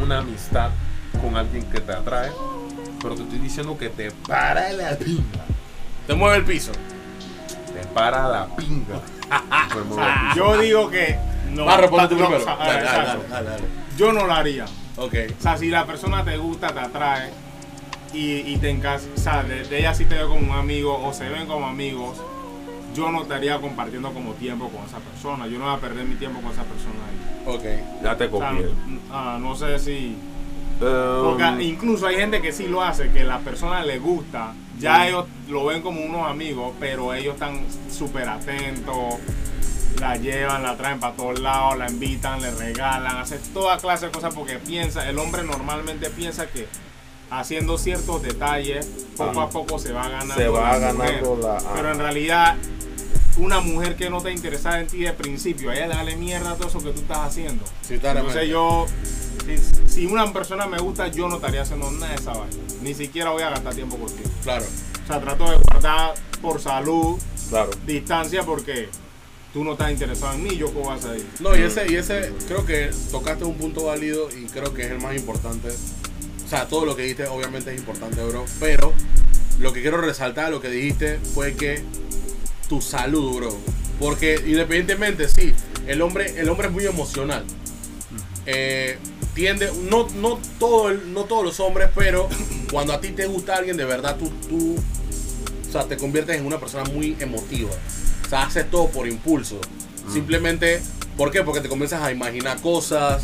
una 0.00 0.18
amistad 0.18 0.70
con 1.20 1.36
alguien 1.36 1.64
que 1.64 1.80
te 1.80 1.92
atrae? 1.92 2.30
Pero 3.02 3.16
te 3.16 3.22
estoy 3.22 3.38
diciendo 3.38 3.76
que 3.76 3.88
te 3.90 4.10
para 4.12 4.72
la 4.72 4.96
pinga. 4.96 5.44
Te 6.06 6.14
mueve 6.14 6.36
el 6.36 6.44
piso. 6.44 6.70
Te 7.74 7.86
para 7.88 8.28
la 8.28 8.46
pinga. 8.56 9.00
Yo 10.36 10.58
digo 10.58 10.90
que 10.90 11.16
no. 11.52 11.64
Va 11.66 11.74
a 11.74 11.76
responder 11.78 12.08
tú 12.08 12.16
no, 12.16 12.26
primero. 12.28 12.42
o 12.42 12.44
sea, 12.44 12.56
Dale, 12.56 12.72
dale, 12.72 12.84
exacto. 12.86 13.24
dale, 13.30 13.44
dale, 13.46 13.50
dale. 13.50 13.64
Yo 13.96 14.12
no 14.12 14.26
lo 14.26 14.32
haría. 14.32 14.64
Ok. 14.96 15.14
O 15.38 15.42
sea, 15.42 15.56
si 15.56 15.68
la 15.68 15.84
persona 15.86 16.24
te 16.24 16.36
gusta, 16.36 16.68
te 16.68 16.80
atrae 16.80 17.30
y, 18.12 18.36
y 18.52 18.56
te 18.58 18.70
encas, 18.70 19.06
o 19.14 19.18
sea, 19.18 19.42
de, 19.42 19.64
de 19.64 19.78
ella 19.78 19.94
sí 19.94 20.04
te 20.04 20.14
ve 20.16 20.22
como 20.22 20.36
un 20.40 20.52
amigo 20.56 21.04
o 21.04 21.12
se 21.12 21.28
ven 21.28 21.46
como 21.46 21.66
amigos, 21.66 22.16
yo 22.94 23.10
no 23.10 23.22
estaría 23.22 23.60
compartiendo 23.60 24.12
como 24.12 24.34
tiempo 24.34 24.68
con 24.68 24.84
esa 24.84 24.98
persona. 24.98 25.46
Yo 25.48 25.58
no 25.58 25.64
voy 25.64 25.74
a 25.74 25.80
perder 25.80 26.04
mi 26.04 26.14
tiempo 26.14 26.40
con 26.40 26.52
esa 26.52 26.62
persona 26.62 26.94
ahí. 27.08 27.54
Ok. 27.54 28.02
Ya 28.04 28.16
te 28.16 28.26
O 28.26 28.38
sea, 28.38 28.50
copié. 28.50 28.66
no, 28.86 29.00
ah, 29.12 29.38
no 29.40 29.54
sé 29.56 29.78
si. 29.80 30.16
Um, 30.80 31.24
Porque 31.30 31.62
incluso 31.64 32.06
hay 32.06 32.16
gente 32.16 32.40
que 32.42 32.52
sí 32.52 32.66
lo 32.66 32.82
hace, 32.82 33.10
que 33.10 33.24
la 33.24 33.38
persona 33.40 33.84
le 33.84 33.98
gusta, 33.98 34.52
ya 34.78 35.06
ellos 35.08 35.26
lo 35.48 35.64
ven 35.66 35.82
como 35.82 36.00
unos 36.04 36.28
amigos, 36.28 36.72
pero 36.80 37.14
ellos 37.14 37.34
están 37.34 37.60
súper 37.90 38.28
atentos, 38.28 38.96
la 40.00 40.16
llevan, 40.16 40.62
la 40.62 40.76
traen 40.76 40.98
para 41.00 41.14
todos 41.14 41.38
lados, 41.40 41.78
la 41.78 41.88
invitan, 41.88 42.40
le 42.42 42.50
regalan, 42.50 43.16
hacen 43.16 43.40
toda 43.52 43.78
clase 43.78 44.06
de 44.06 44.12
cosas 44.12 44.34
porque 44.34 44.56
piensa, 44.58 45.08
el 45.08 45.18
hombre 45.18 45.42
normalmente 45.44 46.10
piensa 46.10 46.46
que 46.48 46.66
haciendo 47.30 47.78
ciertos 47.78 48.22
detalles, 48.22 48.86
poco 49.16 49.40
a 49.40 49.48
poco 49.50 49.78
se 49.78 49.92
va 49.92 50.08
ganando. 50.08 50.34
Se 50.34 50.48
va 50.48 50.78
ganando 50.78 51.36
la- 51.40 51.58
Pero 51.74 51.92
en 51.92 51.98
realidad, 51.98 52.56
una 53.36 53.60
mujer 53.60 53.96
que 53.96 54.10
no 54.10 54.18
está 54.18 54.30
interesada 54.30 54.80
en 54.80 54.86
ti 54.86 54.98
de 54.98 55.12
principio, 55.12 55.70
a 55.70 55.74
ella 55.74 55.88
le 55.88 55.94
vale 55.94 56.16
mierda 56.16 56.54
todo 56.56 56.68
eso 56.68 56.78
que 56.78 56.90
tú 56.90 57.00
estás 57.00 57.18
haciendo. 57.18 57.64
Sí. 57.82 57.94
Entonces 57.94 58.48
yo, 58.48 58.86
si, 59.44 59.90
si 59.90 60.06
una 60.06 60.32
persona 60.32 60.66
me 60.66 60.78
gusta, 60.78 61.08
yo 61.08 61.28
no 61.28 61.36
estaría 61.36 61.62
haciendo 61.62 61.90
nada 61.90 62.08
de 62.08 62.14
esa 62.14 62.32
vaina. 62.32 62.56
Ni 62.82 62.94
siquiera 62.94 63.30
voy 63.30 63.42
a 63.42 63.50
gastar 63.50 63.74
tiempo 63.74 63.96
contigo. 63.96 64.28
Claro. 64.42 64.64
O 64.64 65.06
sea, 65.06 65.20
trato 65.20 65.50
de 65.50 65.56
guardar 65.56 66.14
por 66.40 66.60
salud, 66.60 67.18
Claro. 67.50 67.70
distancia, 67.86 68.42
porque 68.44 68.88
tú 69.52 69.64
no 69.64 69.72
estás 69.72 69.90
interesado 69.90 70.34
en 70.34 70.42
mí, 70.44 70.56
yo 70.56 70.72
cómo 70.72 70.88
vas 70.88 71.04
a 71.04 71.16
ir. 71.16 71.26
No, 71.40 71.56
y 71.56 71.62
ese, 71.62 71.90
y 71.90 71.96
ese, 71.96 72.32
creo 72.46 72.64
que 72.64 72.90
tocaste 73.10 73.44
un 73.44 73.54
punto 73.54 73.84
válido 73.84 74.28
y 74.30 74.46
creo 74.46 74.72
que 74.74 74.82
es 74.84 74.90
el 74.90 74.98
más 75.00 75.14
importante. 75.16 75.68
O 75.68 76.48
sea, 76.48 76.66
todo 76.68 76.86
lo 76.86 76.94
que 76.96 77.02
dijiste 77.02 77.26
obviamente 77.26 77.72
es 77.72 77.78
importante, 77.78 78.22
bro. 78.24 78.44
Pero 78.60 78.92
lo 79.58 79.72
que 79.72 79.80
quiero 79.82 79.98
resaltar, 79.98 80.50
lo 80.50 80.60
que 80.60 80.68
dijiste, 80.68 81.18
fue 81.34 81.54
que 81.54 81.82
tu 82.68 82.80
salud, 82.80 83.36
bro. 83.36 83.56
Porque 83.98 84.42
independientemente, 84.46 85.28
sí, 85.28 85.52
el 85.86 86.02
hombre, 86.02 86.38
el 86.38 86.48
hombre 86.48 86.66
es 86.68 86.72
muy 86.72 86.84
emocional. 86.86 87.44
Eh, 88.46 88.98
tiende, 89.34 89.70
no, 89.90 90.08
no, 90.16 90.38
todo 90.58 90.90
el- 90.90 91.12
no 91.12 91.24
todos 91.24 91.44
los 91.44 91.60
hombres, 91.60 91.88
pero 91.94 92.28
cuando 92.72 92.92
a 92.92 93.00
ti 93.00 93.08
te 93.10 93.26
gusta 93.26 93.56
alguien, 93.56 93.76
de 93.76 93.84
verdad 93.84 94.16
tú, 94.18 94.30
tú 94.48 94.76
o 95.68 95.72
sea, 95.72 95.84
te 95.84 95.96
conviertes 95.96 96.36
en 96.36 96.46
una 96.46 96.58
persona 96.60 96.84
muy 96.90 97.16
emotiva. 97.18 97.70
O 98.24 98.28
sea, 98.28 98.42
haces 98.44 98.70
todo 98.70 98.88
por 98.88 99.08
impulso. 99.08 99.60
Simplemente, 100.12 100.80
¿por 101.16 101.30
qué? 101.30 101.42
Porque 101.42 101.60
te 101.60 101.68
comienzas 101.68 102.02
a 102.02 102.12
imaginar 102.12 102.60
cosas, 102.60 103.22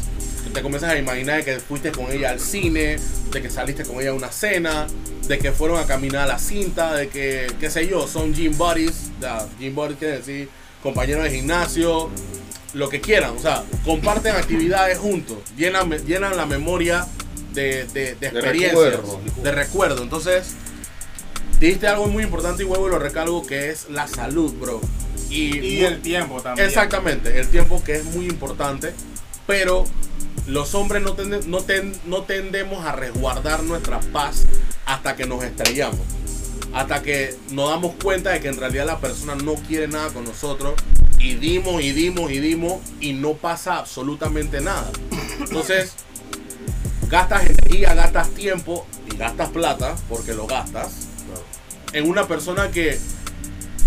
te 0.53 0.63
comienzas 0.63 0.91
a 0.91 0.99
imaginar 0.99 1.39
de 1.39 1.45
que 1.45 1.61
fuiste 1.61 1.93
con 1.93 2.11
ella 2.11 2.31
al 2.31 2.41
cine, 2.41 2.97
de 3.33 3.43
que 3.43 3.51
saliste 3.51 3.85
con 3.85 4.01
ella 4.01 4.11
a 4.11 4.15
una 4.15 4.33
cena, 4.33 4.87
de 5.27 5.39
que 5.39 5.53
fueron 5.53 5.79
a 5.79 5.87
caminar 5.87 6.25
a 6.25 6.27
la 6.27 6.39
cinta, 6.39 6.95
de 6.95 7.09
que, 7.09 7.47
qué 7.61 7.71
sé 7.71 7.87
yo, 7.87 8.07
son 8.07 8.35
gym 8.35 8.57
buddies, 8.57 9.11
ya, 9.21 9.47
gym 9.59 9.75
buddies 9.75 9.99
quiere 9.99 10.17
decir 10.19 10.49
compañeros 10.83 11.25
de 11.25 11.31
gimnasio, 11.31 12.11
lo 12.75 12.89
que 12.89 13.01
quieran, 13.01 13.37
o 13.37 13.41
sea, 13.41 13.65
comparten 13.85 14.35
actividades 14.37 14.99
juntos, 14.99 15.39
llenan, 15.57 15.91
llenan 16.07 16.37
la 16.37 16.47
memoria 16.47 17.07
de, 17.53 17.85
de, 17.87 18.15
de 18.15 18.27
experiencias, 18.29 18.73
recuerdo. 18.73 19.21
de 19.43 19.53
recuerdo. 19.53 20.03
Entonces, 20.03 20.55
Dijiste 21.61 21.87
algo 21.87 22.07
muy 22.07 22.23
importante 22.23 22.63
y 22.63 22.67
huevo 22.67 22.89
y 22.89 22.91
lo 22.91 22.99
recalco 22.99 23.47
que 23.47 23.69
es 23.69 23.91
la 23.91 24.09
salud, 24.09 24.51
bro. 24.55 24.81
Y, 25.29 25.59
Y 25.59 25.85
el 25.85 26.01
tiempo 26.01 26.41
también. 26.41 26.67
Exactamente, 26.67 27.39
el 27.39 27.49
tiempo 27.49 27.85
que 27.85 27.97
es 27.97 28.05
muy 28.07 28.25
importante, 28.25 28.95
pero 29.47 29.85
los 30.47 30.74
hombres 30.74 31.03
no, 31.03 31.14
tende- 31.16 31.45
no, 31.47 31.59
ten- 31.61 31.95
no 32.07 32.22
tendemos 32.22 32.84
a 32.84 32.93
resguardar 32.93 33.62
nuestra 33.62 34.01
paz 34.01 34.45
hasta 34.86 35.16
que 35.16 35.26
nos 35.26 35.43
estrellamos, 35.45 36.01
hasta 36.72 37.03
que 37.03 37.36
nos 37.51 37.70
damos 37.70 37.95
cuenta 38.03 38.30
de 38.30 38.41
que 38.41 38.49
en 38.49 38.57
realidad 38.57 38.86
la 38.86 38.99
persona 39.01 39.34
no 39.34 39.55
quiere 39.55 39.86
nada 39.88 40.09
con 40.11 40.24
nosotros 40.24 40.74
y 41.18 41.34
dimos 41.34 41.82
y 41.82 41.93
dimos 41.93 42.30
y 42.32 42.41
dimos 42.41 42.80
y 43.01 43.12
no 43.12 43.34
pasa 43.34 43.78
absolutamente 43.78 44.61
nada. 44.61 44.91
Entonces, 45.38 45.93
gastas 47.09 47.45
energía, 47.47 47.95
gastas 47.95 48.30
tiempo 48.30 48.86
y 49.12 49.16
gastas 49.16 49.51
plata, 49.51 49.95
porque 50.09 50.32
lo 50.34 50.47
gastas, 50.47 51.07
en 51.93 52.09
una 52.09 52.26
persona 52.28 52.70
que 52.70 52.99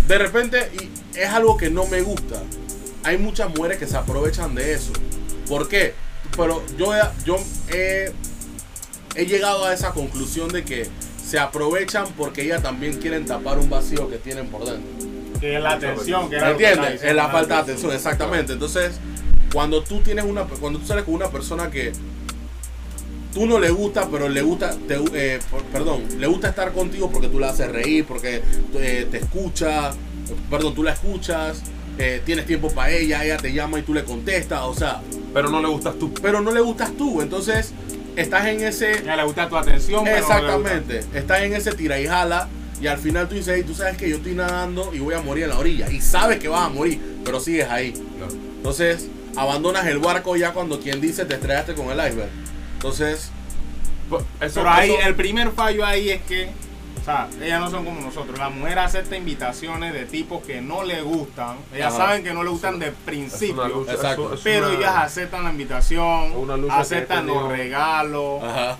de 0.07 0.17
repente 0.17 0.69
es 1.15 1.29
algo 1.29 1.57
que 1.57 1.69
no 1.69 1.85
me 1.87 2.01
gusta. 2.01 2.41
Hay 3.03 3.17
muchas 3.17 3.49
mujeres 3.49 3.77
que 3.79 3.87
se 3.87 3.97
aprovechan 3.97 4.55
de 4.55 4.73
eso. 4.73 4.91
¿Por 5.47 5.67
qué? 5.67 5.93
Pero 6.36 6.63
yo, 6.77 6.95
he- 6.95 7.01
yo 7.25 7.38
he, 7.71 8.11
he 9.15 9.25
llegado 9.25 9.65
a 9.65 9.73
esa 9.73 9.91
conclusión 9.91 10.49
de 10.49 10.63
que 10.63 10.88
se 11.23 11.39
aprovechan 11.39 12.07
porque 12.17 12.43
ellas 12.43 12.61
también 12.61 12.97
quieren 12.99 13.25
tapar 13.25 13.57
un 13.59 13.69
vacío 13.69 14.09
que 14.09 14.17
tienen 14.17 14.47
por 14.47 14.65
dentro. 14.65 15.09
Que 15.39 15.55
es 15.57 15.61
la 15.63 15.73
atención, 15.73 16.29
que 16.29 16.36
¿Me 16.38 16.41
era 16.41 16.45
que 16.57 16.65
entiendes? 16.65 17.03
Es 17.03 17.15
la 17.15 17.29
falta 17.29 17.55
de 17.55 17.61
atención, 17.61 17.93
exactamente. 17.93 18.53
Entonces, 18.53 18.93
cuando 19.53 19.84
tú 19.84 19.99
tienes 19.99 20.25
una, 20.25 20.43
cuando 20.45 20.79
tú 20.79 20.86
sales 20.88 21.03
con 21.03 21.13
una 21.15 21.29
persona 21.29 21.69
que 21.69 21.91
tú 23.34 23.45
no 23.45 23.59
le 23.59 23.69
gusta, 23.71 24.07
pero 24.09 24.29
le 24.29 24.41
gusta, 24.41 24.75
te- 24.88 24.99
eh, 25.13 25.39
perdón, 25.71 26.03
le 26.17 26.27
gusta 26.27 26.49
estar 26.49 26.71
contigo 26.71 27.09
porque 27.11 27.27
tú 27.27 27.39
la 27.39 27.49
haces 27.49 27.71
reír, 27.71 28.05
porque 28.05 28.41
eh, 28.75 29.07
te 29.09 29.17
escucha, 29.17 29.91
perdón, 30.49 30.75
tú 30.75 30.84
la 30.84 30.93
escuchas, 30.93 31.61
eh, 31.97 32.21
tienes 32.25 32.45
tiempo 32.45 32.71
para 32.71 32.91
ella, 32.91 33.23
ella 33.25 33.38
te 33.38 33.51
llama 33.53 33.79
y 33.79 33.81
tú 33.81 33.93
le 33.93 34.03
contestas, 34.03 34.61
o 34.63 34.73
sea, 34.75 35.01
Pero 35.34 35.49
no 35.49 35.61
le 35.61 35.67
gustas 35.67 35.95
tú. 35.99 36.13
pero 36.21 36.41
no 36.41 36.51
le 36.51 36.61
gustas 36.61 36.91
tú, 36.97 37.21
entonces 37.21 37.73
estás 38.15 38.45
en 38.47 38.61
ese, 38.61 39.03
Ya 39.03 39.15
le 39.15 39.23
gusta 39.23 39.49
tu 39.49 39.57
atención, 39.57 40.03
pero 40.03 40.19
no 40.19 40.23
Exactamente. 40.34 40.99
Estás 41.13 41.41
en 41.41 41.53
ese 41.53 41.71
tira 41.73 41.99
y 41.99 42.07
jala 42.07 42.47
y 42.81 42.88
al 42.88 42.97
final 42.99 43.27
tú 43.29 43.36
dices, 43.36 43.55
"Ey, 43.55 43.63
tú 43.63 43.73
sabes 43.73 43.97
que 43.97 44.09
yo 44.09 44.17
estoy 44.17 44.34
nadando 44.34 44.93
y 44.93 44.99
voy 44.99 45.13
a 45.15 45.21
morir 45.21 45.45
en 45.45 45.49
la 45.51 45.59
orilla. 45.59 45.89
Y 45.91 46.01
sabes 46.01 46.39
que 46.39 46.47
vas 46.49 46.65
a 46.65 46.69
morir, 46.69 46.99
pero 47.23 47.39
sigues 47.39 47.69
ahí. 47.69 47.93
Entonces, 48.57 49.07
abandonas 49.36 49.86
el 49.88 49.99
barco 49.99 50.36
ya 50.36 50.51
cuando 50.53 50.79
quien 50.79 50.99
dice 51.01 51.25
te 51.25 51.36
estrellaste 51.36 51.73
con 51.73 51.88
el 51.88 51.97
iceberg. 51.97 52.29
Entonces, 52.75 53.29
Pues, 54.09 54.23
Eso, 54.41 54.55
Pero 54.55 54.69
ahí, 54.69 54.91
eso- 54.91 55.07
el 55.07 55.15
primer 55.15 55.51
fallo 55.51 55.86
ahí 55.86 56.09
es 56.09 56.21
que, 56.23 56.49
o 57.03 57.05
sea, 57.05 57.27
ellas 57.41 57.59
no 57.59 57.69
son 57.69 57.83
como 57.83 57.99
nosotros. 57.99 58.39
La 58.39 58.47
mujer 58.49 58.79
acepta 58.79 59.17
invitaciones 59.17 59.91
de 59.91 60.05
tipos 60.05 60.41
que 60.41 60.61
no 60.61 60.83
le 60.85 61.01
gustan. 61.01 61.57
Ellas 61.75 61.93
Ajá. 61.93 62.05
saben 62.05 62.23
que 62.23 62.33
no 62.33 62.43
le 62.43 62.49
gustan 62.49 62.79
de 62.79 62.85
es 62.87 62.93
una 62.93 63.05
principio. 63.05 63.67
lucha, 63.67 63.91
Exacto. 63.91 64.35
Pero 64.41 64.67
una- 64.69 64.77
ellas 64.77 64.93
aceptan 64.95 65.43
la 65.43 65.49
invitación, 65.49 66.31
Una 66.37 66.55
lucha 66.55 66.75
que 66.75 66.81
aceptan 66.81 67.27
los 67.27 67.49
regalos, 67.49 68.41
ajá. 68.41 68.77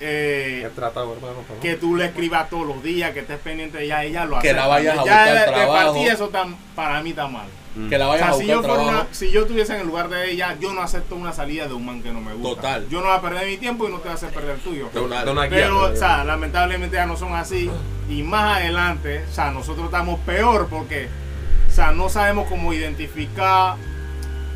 eh, 0.00 0.70
tratado, 0.74 1.12
hermano. 1.14 1.34
que 1.60 1.74
tú 1.76 1.96
le 1.96 2.06
escribas 2.06 2.48
todos 2.48 2.66
los 2.66 2.82
días, 2.82 3.12
que 3.12 3.20
estés 3.20 3.38
pendiente 3.40 3.76
de 3.78 3.84
ella, 3.84 4.04
ella 4.04 4.24
lo 4.24 4.38
Que 4.38 4.54
la 4.54 4.66
vayas 4.66 4.94
a 4.94 4.96
ya 4.96 5.00
buscar 5.02 5.28
de, 5.34 5.38
de 5.40 5.46
trabajo. 5.46 5.92
partida 5.92 6.12
eso 6.14 6.28
tan, 6.30 6.56
para 6.74 7.02
mí 7.02 7.10
está 7.10 7.28
mal. 7.28 7.46
Mm. 7.76 7.88
Que 7.90 7.98
la 7.98 8.06
O 8.06 8.08
vayas 8.10 8.26
sea, 8.26 8.34
a 8.34 8.38
si 8.38 8.46
yo, 8.46 8.62
fuera 8.62 8.82
una- 8.82 9.06
si 9.12 9.30
yo 9.30 9.42
estuviese 9.42 9.74
en 9.74 9.80
el 9.82 9.86
lugar 9.86 10.08
de 10.08 10.30
ella, 10.30 10.56
yo 10.60 10.72
no 10.72 10.80
acepto 10.80 11.14
una 11.14 11.32
salida 11.32 11.68
de 11.68 11.74
un 11.74 11.84
man 11.84 12.02
que 12.02 12.10
no 12.12 12.20
me 12.20 12.32
gusta. 12.32 12.54
Total. 12.56 12.88
Yo 12.88 13.00
no 13.00 13.06
voy 13.08 13.16
a 13.16 13.20
perder 13.20 13.46
mi 13.46 13.56
tiempo 13.58 13.86
y 13.86 13.90
no 13.90 13.98
te 13.98 14.04
voy 14.04 14.12
a 14.12 14.14
hacer 14.14 14.30
perder 14.30 14.56
el 14.56 14.60
tuyo. 14.60 14.88
Pero, 15.50 15.80
o 15.92 15.96
sea, 15.96 16.24
lamentablemente 16.24 16.96
ya 16.96 17.06
no 17.06 17.16
son 17.16 17.34
así. 17.34 17.70
Y 18.08 18.22
más 18.22 18.58
adelante, 18.58 19.24
o 19.28 19.32
sea, 19.32 19.50
nosotros 19.50 19.86
estamos 19.86 20.18
peor 20.20 20.68
porque, 20.70 21.08
o 21.68 21.70
sea, 21.70 21.92
no 21.92 22.08
sabemos 22.08 22.48
cómo 22.48 22.72
identificar 22.72 23.76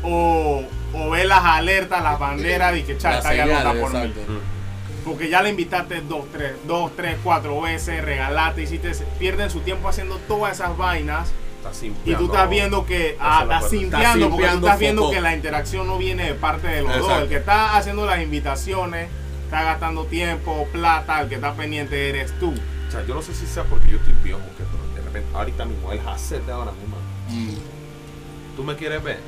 o, 0.03 0.63
o 0.93 1.09
ver 1.11 1.25
las 1.27 1.43
alertas, 1.43 2.01
las 2.01 2.17
banderas 2.19 2.73
de 2.73 2.83
que, 2.83 2.97
cha, 2.97 3.09
Las 3.11 3.17
está 3.19 3.35
ya 3.35 3.45
loca 3.45 3.57
señales, 3.59 3.81
por 3.81 3.91
mí. 3.93 3.97
exacto. 3.99 4.31
Mm. 4.31 5.05
Porque 5.05 5.29
ya 5.29 5.41
le 5.41 5.49
invitaste 5.49 6.01
dos, 6.01 6.25
tres, 6.31 6.53
dos, 6.65 6.91
tres, 6.95 7.17
cuatro 7.23 7.59
veces, 7.61 8.03
regalaste, 8.03 8.63
hiciste, 8.63 8.91
pierden 9.19 9.49
su 9.49 9.61
tiempo 9.61 9.89
haciendo 9.89 10.17
todas 10.27 10.53
esas 10.53 10.77
vainas. 10.77 11.31
Está 11.63 11.85
Y 12.05 12.15
tú 12.15 12.25
estás 12.25 12.49
viendo 12.49 12.85
que 12.85 13.17
ah, 13.19 13.41
estás 13.43 13.69
simpiando, 13.69 14.29
porque 14.29 14.47
tú 14.47 14.55
estás 14.57 14.79
viendo 14.79 15.01
foco. 15.03 15.13
que 15.13 15.21
la 15.21 15.35
interacción 15.35 15.85
no 15.87 15.97
viene 15.97 16.25
de 16.25 16.33
parte 16.33 16.67
de 16.67 16.81
los 16.81 16.97
dos. 16.97 17.21
El 17.21 17.29
que 17.29 17.35
está 17.37 17.77
haciendo 17.77 18.05
las 18.05 18.21
invitaciones 18.21 19.09
está 19.45 19.63
gastando 19.63 20.05
tiempo, 20.05 20.67
plata, 20.71 21.21
el 21.21 21.29
que 21.29 21.35
está 21.35 21.53
pendiente 21.53 22.09
eres 22.09 22.33
tú. 22.39 22.53
O 22.87 22.91
sea, 22.91 23.05
yo 23.05 23.13
no 23.13 23.21
sé 23.21 23.33
si 23.33 23.45
sea 23.45 23.63
porque 23.63 23.89
yo 23.89 23.97
estoy 23.97 24.13
viejo 24.23 24.39
pero 24.57 24.69
de 24.95 25.01
repente, 25.01 25.29
ahorita 25.37 25.65
mismo, 25.65 25.91
el 25.91 25.99
hacer 26.07 26.41
de 26.45 26.51
ahora 26.51 26.71
mismo, 26.71 26.97
Mm, 27.29 27.55
¿tú 28.57 28.63
me 28.63 28.75
quieres 28.75 29.01
ver? 29.03 29.19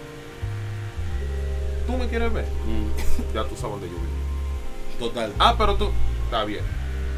¿Tú 1.88 1.94
me 1.98 2.08
quieres 2.08 2.34
ver? 2.34 2.46
mm, 2.66 3.34
Ya 3.34 3.44
tú 3.44 3.56
sabes 3.56 3.72
dónde 3.80 3.88
yo 3.88 3.94
vivo. 3.94 4.08
total. 5.00 5.34
Ah, 5.40 5.56
pero 5.58 5.76
tú, 5.76 5.92
está 6.26 6.44
bien. 6.46 6.62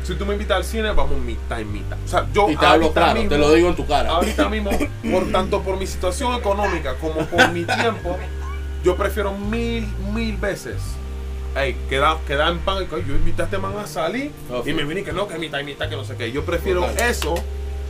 Si 0.06 0.14
tú 0.16 0.26
me 0.26 0.34
invitas 0.34 0.58
al 0.58 0.64
cine, 0.64 0.92
vamos 0.92 1.18
mitad 1.20 1.60
y 1.60 1.66
mitad. 1.66 1.98
O 2.06 2.08
sea, 2.08 2.28
yo 2.34 2.50
Y 2.50 2.56
te 2.56 2.66
hablo 2.66 2.86
ahorita 2.86 3.02
claro, 3.02 3.16
mismo- 3.16 3.30
te 3.30 3.38
lo 3.38 3.52
digo 3.54 3.70
en 3.70 3.76
tu 3.76 3.88
cara. 3.88 4.10
Ahorita 4.12 4.50
mismo, 4.50 4.70
por 5.12 5.32
tanto 5.32 5.62
por 5.62 5.78
mi 5.78 5.88
situación 5.88 6.36
económica 6.36 6.96
como 6.96 7.26
por 7.26 7.52
mi 7.52 7.64
tiempo, 7.66 8.16
yo 8.84 8.96
prefiero 8.96 9.34
mil, 9.34 9.88
mil 10.14 10.38
veces. 10.38 10.76
Ey, 11.56 11.76
queda, 11.90 12.18
queda 12.28 12.50
en 12.50 12.60
pan, 12.60 12.86
yo 12.90 13.16
invité 13.16 13.42
a 13.44 13.46
este 13.46 13.58
man 13.58 13.74
a 13.82 13.88
salir 13.88 14.30
No, 14.50 14.60
y 14.60 14.64
sí. 14.66 14.74
me 14.74 14.84
vine 14.84 15.04
que 15.04 15.14
no, 15.14 15.26
que 15.28 15.40
mitad 15.40 15.60
y 15.60 15.64
mitad, 15.64 15.88
que 15.90 15.96
no 15.96 16.04
sé 16.04 16.16
qué. 16.18 16.32
Yo 16.32 16.44
prefiero 16.46 16.86
eso 16.90 17.34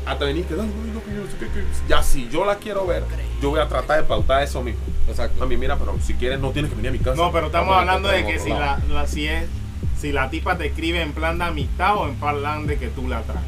hasta 0.05 0.23
venir 0.23 0.45
que 0.45 0.53
"Ay, 0.53 0.59
no, 0.93 1.03
que 1.03 1.09
yo 1.15 1.21
no 1.23 1.31
sé 1.31 1.37
qué, 1.39 1.45
que-". 1.47 1.63
Ya 1.89 2.03
si 2.03 2.29
yo 2.29 2.45
la 2.45 2.57
quiero 2.57 2.85
ver, 2.85 3.03
yo 3.41 3.49
voy 3.49 3.59
a 3.59 3.67
tratar 3.67 3.97
de 4.01 4.03
pautar 4.07 4.43
eso 4.43 4.61
mismo. 4.61 4.79
Exacto. 5.09 5.43
A 5.43 5.47
mí, 5.47 5.57
mira, 5.57 5.77
pero 5.77 5.95
si 5.99 6.13
quieres 6.13 6.39
no 6.39 6.51
tienes 6.51 6.69
que 6.69 6.75
venir 6.77 6.89
a 6.89 6.91
mi 6.93 6.99
casa. 6.99 7.15
No, 7.15 7.31
pero 7.31 7.47
estamos 7.47 7.69
Vamos 7.69 7.77
a 7.77 7.93
hablando 7.93 8.09
de 8.09 8.25
que 8.25 8.39
si 8.39 8.49
la, 8.49 8.79
la- 8.87 9.07
si 9.07 9.27
es 9.27 9.45
si 9.99 10.11
la 10.11 10.29
tipa 10.29 10.57
te 10.57 10.67
escribe 10.67 11.01
en 11.01 11.13
plan 11.13 11.37
de 11.37 11.45
amistad 11.45 11.97
o 11.97 12.07
en 12.07 12.15
plan 12.15 12.67
de 12.67 12.77
que 12.77 12.87
tú 12.87 13.07
la 13.07 13.19
atraes. 13.19 13.45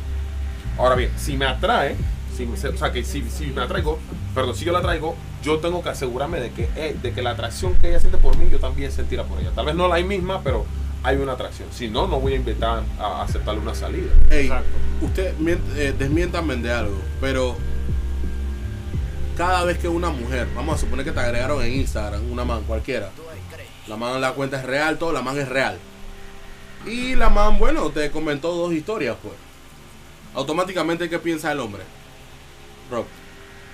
Ahora 0.78 0.96
bien, 0.96 1.12
si 1.18 1.38
me 1.38 1.46
atrae, 1.46 1.96
si, 2.36 2.46
o 2.46 2.78
sea, 2.78 2.92
que 2.92 3.04
si, 3.04 3.28
si 3.30 3.48
me 3.48 3.62
atraigo, 3.62 4.00
perdón, 4.36 4.56
si 4.56 4.66
yo 4.66 4.72
la 4.72 4.82
traigo, 4.82 5.16
yo 5.44 5.60
tengo 5.60 5.82
que 5.82 5.90
asegurarme 5.90 6.40
de 6.40 6.52
que, 6.52 6.70
eh, 6.76 6.96
de 7.02 7.14
que 7.14 7.22
la 7.22 7.32
atracción 7.32 7.76
que 7.76 7.90
ella 7.90 8.00
siente 8.00 8.18
por 8.18 8.38
mí, 8.38 8.48
yo 8.52 8.60
también 8.60 8.92
sentirá 8.92 9.24
por 9.24 9.40
ella. 9.40 9.52
Tal 9.56 9.66
vez 9.66 9.76
no 9.76 9.88
la 9.88 9.98
misma, 9.98 10.42
pero 10.44 10.66
hay 11.04 11.18
una 11.18 11.34
atracción. 11.34 11.70
Si 11.72 11.90
no, 11.90 12.08
no 12.08 12.20
voy 12.20 12.34
a 12.34 12.36
invitar 12.36 12.84
a 13.00 13.24
aceptarle 13.24 13.62
una 13.62 13.74
salida. 13.74 14.12
Ey, 14.30 14.46
Exacto. 14.46 14.70
usted 15.02 15.34
eh, 15.78 15.96
desmiéntame 15.98 16.56
de 16.58 16.72
algo, 16.72 17.02
pero 17.22 17.56
cada 19.38 19.64
vez 19.64 19.78
que 19.78 19.88
una 19.88 20.10
mujer, 20.10 20.48
vamos 20.56 20.76
a 20.76 20.78
suponer 20.80 21.06
que 21.06 21.12
te 21.12 21.20
agregaron 21.20 21.64
en 21.64 21.74
Instagram, 21.74 22.32
una 22.32 22.44
man 22.44 22.64
cualquiera, 22.68 23.10
la 23.88 23.96
man 23.96 24.20
la 24.20 24.34
cuenta 24.34 24.58
es 24.58 24.66
real, 24.66 24.98
todo, 24.98 25.12
la 25.14 25.22
man 25.22 25.38
es 25.38 25.48
real. 25.48 25.78
Y 26.88 27.16
la 27.16 27.30
man, 27.30 27.58
bueno, 27.60 27.90
te 27.90 28.10
comentó 28.12 28.54
dos 28.54 28.74
historias, 28.74 29.16
pues. 29.22 29.36
Automáticamente, 30.36 31.10
¿qué 31.10 31.20
piensa 31.20 31.52
el 31.52 31.60
hombre? 31.60 31.84
Rob, 32.92 33.06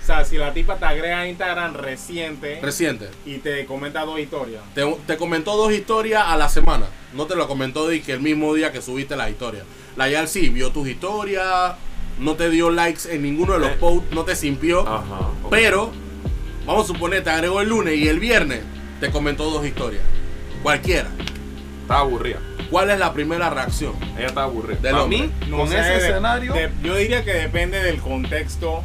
O 0.02 0.06
sea, 0.06 0.24
si 0.26 0.38
la 0.38 0.54
tipa 0.54 0.78
te 0.78 0.86
agrega 0.86 1.20
a 1.20 1.28
Instagram 1.28 1.76
reciente 1.76 2.60
reciente. 2.62 3.10
y 3.26 3.38
te 3.38 3.66
comenta 3.66 4.06
dos 4.06 4.20
historias. 4.20 4.62
Te, 4.74 4.84
te 5.06 5.18
comentó 5.18 5.56
dos 5.56 5.72
historias 5.74 6.24
a 6.26 6.36
la 6.38 6.50
semana. 6.50 6.88
No 7.14 7.26
te 7.28 7.36
lo 7.36 7.48
comentó 7.48 7.88
de 7.88 8.02
que 8.02 8.14
el 8.14 8.20
mismo 8.22 8.54
día 8.54 8.72
que 8.72 8.82
subiste 8.82 9.16
las 9.16 9.30
historias. 9.30 9.64
La 9.96 10.10
Yal 10.10 10.28
sí 10.28 10.50
vio 10.50 10.72
tus 10.72 10.88
historias, 10.88 11.76
no 12.20 12.36
te 12.36 12.50
dio 12.50 12.70
likes 12.72 13.14
en 13.14 13.22
ninguno 13.22 13.54
de 13.54 13.60
los 13.60 13.70
Eh. 13.72 13.78
posts, 13.80 14.12
no 14.14 14.24
te 14.24 14.36
simpió. 14.36 14.82
Ajá. 14.88 15.30
Pero, 15.50 15.92
vamos 16.66 16.86
a 16.86 16.88
suponer, 16.94 17.24
te 17.24 17.30
agregó 17.30 17.62
el 17.62 17.70
lunes 17.70 17.96
y 17.96 18.08
el 18.08 18.20
viernes 18.20 18.62
te 19.00 19.12
comentó 19.12 19.50
dos 19.52 19.66
historias. 19.66 20.04
Cualquiera. 20.64 21.10
Está 21.84 22.00
aburrida. 22.00 22.40
¿Cuál 22.74 22.90
es 22.90 22.98
la 22.98 23.14
primera 23.14 23.52
reacción? 23.52 23.94
Ella 24.18 24.28
está 24.28 24.44
aburrida. 24.44 24.80
Del 24.82 24.96
a 24.96 25.04
hombre. 25.04 25.18
mí, 25.20 25.32
No 25.48 25.58
con 25.58 25.68
sé, 25.70 25.80
ese 25.80 25.90
de- 25.92 25.98
escenario, 26.10 26.54
de- 26.54 26.72
yo 26.84 26.96
diría 26.96 27.24
que 27.24 27.32
depende 27.34 27.82
del 27.84 28.00
contexto. 28.00 28.84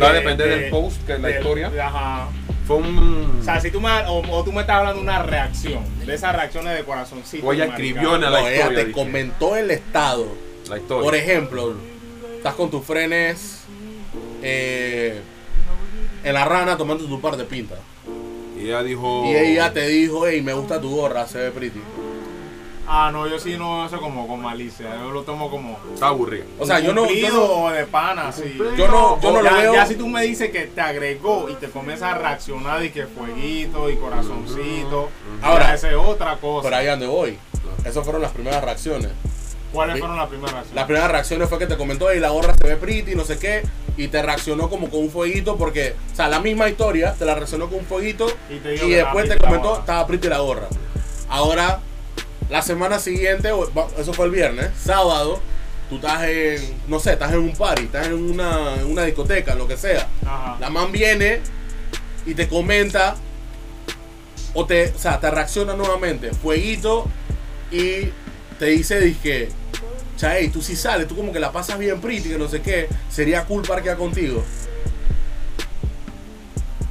va 0.00 0.10
a 0.10 0.12
de- 0.12 0.18
depender 0.20 0.46
de- 0.48 0.56
del 0.58 0.70
post, 0.70 1.04
que 1.06 1.14
es 1.14 1.20
la 1.20 1.30
historia. 1.30 1.72
Ajá. 1.82 2.28
Fue 2.66 2.76
un. 2.76 3.38
O 3.40 3.42
sea, 3.42 3.58
si 3.60 3.70
tú 3.70 3.80
me, 3.80 3.88
o, 4.08 4.22
o 4.30 4.44
tú 4.44 4.52
me 4.52 4.60
estás 4.60 4.76
hablando 4.76 4.96
de 5.00 5.08
una 5.08 5.22
reacción, 5.22 5.82
de 6.04 6.14
esas 6.14 6.36
reacciones 6.36 6.76
de 6.76 6.84
corazoncito. 6.84 7.46
O 7.46 7.52
ella 7.54 7.66
marica. 7.66 7.76
escribió 7.88 8.10
en 8.16 8.22
el- 8.24 8.30
No, 8.30 8.30
la 8.30 8.40
ella 8.40 8.50
historia, 8.58 8.78
te 8.78 8.84
dije. 8.88 8.92
comentó 9.00 9.56
el 9.56 9.70
estado. 9.70 10.26
la 10.68 10.76
historia. 10.76 11.02
Por 11.02 11.14
ejemplo, 11.14 11.74
estás 12.36 12.54
con 12.56 12.70
tus 12.70 12.84
frenes 12.84 13.62
eh, 14.42 15.18
en 16.24 16.34
la 16.34 16.44
rana 16.44 16.76
tomando 16.76 17.04
tu 17.06 17.18
par 17.22 17.38
de 17.38 17.44
pinta. 17.44 17.76
y 18.60 18.64
ella 18.66 18.82
dijo. 18.82 19.24
Y 19.24 19.34
ella 19.34 19.72
te 19.72 19.86
dijo, 19.88 20.26
hey, 20.26 20.42
me 20.42 20.52
gusta 20.52 20.78
tu 20.78 20.90
gorra, 20.94 21.26
se 21.26 21.38
ve 21.38 21.50
pretty. 21.52 21.80
Ah, 22.90 23.10
no, 23.12 23.28
yo 23.28 23.38
sí 23.38 23.58
no 23.58 23.76
veo 23.76 23.86
eso 23.86 24.00
como 24.00 24.26
con 24.26 24.40
malicia. 24.40 24.96
Yo 24.98 25.10
lo 25.10 25.22
tomo 25.22 25.50
como. 25.50 25.78
Está 25.92 26.08
aburrida. 26.08 26.44
O 26.58 26.64
sea, 26.64 26.80
yo 26.80 26.94
no, 26.94 27.04
yo 27.10 27.28
no, 27.30 27.70
de 27.70 27.84
pana, 27.84 28.32
sí. 28.32 28.56
yo 28.78 28.88
no, 28.88 29.20
yo 29.20 29.30
no 29.30 29.42
lo 29.42 29.54
veo. 29.54 29.74
ya 29.74 29.84
si 29.84 29.94
tú 29.94 30.08
me 30.08 30.22
dices 30.22 30.50
que 30.50 30.62
te 30.62 30.80
agregó 30.80 31.50
y 31.50 31.54
te 31.54 31.68
comienza 31.68 32.12
a 32.12 32.14
reaccionar 32.18 32.82
y 32.82 32.88
que 32.88 33.06
fueguito 33.06 33.90
y 33.90 33.96
corazoncito, 33.96 35.10
Ahora, 35.42 35.66
ahora 35.66 35.74
esa 35.74 35.90
es 35.90 35.96
otra 35.96 36.36
cosa. 36.38 36.66
Pero 36.66 36.76
ahí 36.76 36.86
donde 36.86 37.06
voy. 37.06 37.38
Esas 37.84 38.02
fueron 38.04 38.22
las 38.22 38.32
primeras 38.32 38.64
reacciones. 38.64 39.10
¿Cuáles 39.72 39.98
fueron 39.98 40.16
las 40.16 40.28
primeras 40.28 40.52
reacciones? 40.52 40.74
Las 40.74 40.84
primeras 40.86 41.10
reacciones 41.10 41.48
fue 41.48 41.58
que 41.58 41.66
te 41.66 41.76
comentó, 41.76 42.12
y 42.14 42.20
la 42.20 42.30
gorra 42.30 42.54
se 42.58 42.66
ve 42.66 42.76
pretty, 42.76 43.14
no 43.14 43.24
sé 43.24 43.38
qué, 43.38 43.62
y 43.98 44.08
te 44.08 44.22
reaccionó 44.22 44.70
como 44.70 44.88
con 44.88 45.00
un 45.00 45.10
fueguito, 45.10 45.56
porque, 45.58 45.94
o 46.10 46.16
sea, 46.16 46.28
la 46.28 46.40
misma 46.40 46.70
historia, 46.70 47.12
te 47.18 47.26
la 47.26 47.34
reaccionó 47.34 47.68
con 47.68 47.80
un 47.80 47.84
fueguito, 47.84 48.26
Y 48.48 48.54
y, 48.54 48.58
te 48.60 48.86
después 48.86 49.28
te 49.28 49.36
comentó, 49.36 49.80
estaba 49.80 50.06
pretty 50.06 50.28
la 50.28 50.38
gorra. 50.38 50.68
Ahora, 51.28 51.80
la 52.50 52.62
semana 52.62 52.98
siguiente, 52.98 53.50
eso 53.98 54.12
fue 54.12 54.26
el 54.26 54.32
viernes, 54.32 54.70
sábado, 54.82 55.40
tú 55.88 55.96
estás 55.96 56.22
en, 56.24 56.76
no 56.88 56.98
sé, 56.98 57.12
estás 57.12 57.32
en 57.32 57.40
un 57.40 57.52
party, 57.54 57.82
estás 57.82 58.06
en 58.06 58.14
una, 58.14 58.76
en 58.76 58.86
una 58.86 59.04
discoteca, 59.04 59.54
lo 59.54 59.68
que 59.68 59.76
sea. 59.76 60.08
Ajá. 60.24 60.56
La 60.60 60.70
man 60.70 60.90
viene 60.90 61.40
y 62.26 62.34
te 62.34 62.48
comenta, 62.48 63.16
o 64.54 64.64
te, 64.66 64.92
o 64.94 64.98
sea, 64.98 65.20
te 65.20 65.30
reacciona 65.30 65.74
nuevamente, 65.74 66.32
fueguito, 66.32 67.06
y 67.70 68.10
te 68.58 68.66
dice, 68.66 69.00
dije, 69.00 69.48
Chay, 70.16 70.48
tú 70.48 70.62
sí 70.62 70.74
sales, 70.74 71.06
tú 71.06 71.14
como 71.14 71.32
que 71.32 71.38
la 71.40 71.52
pasas 71.52 71.78
bien 71.78 72.00
pretty, 72.00 72.30
que 72.30 72.38
no 72.38 72.48
sé 72.48 72.60
qué, 72.60 72.88
sería 73.10 73.44
cool 73.44 73.62
parquear 73.62 73.96
contigo. 73.96 74.42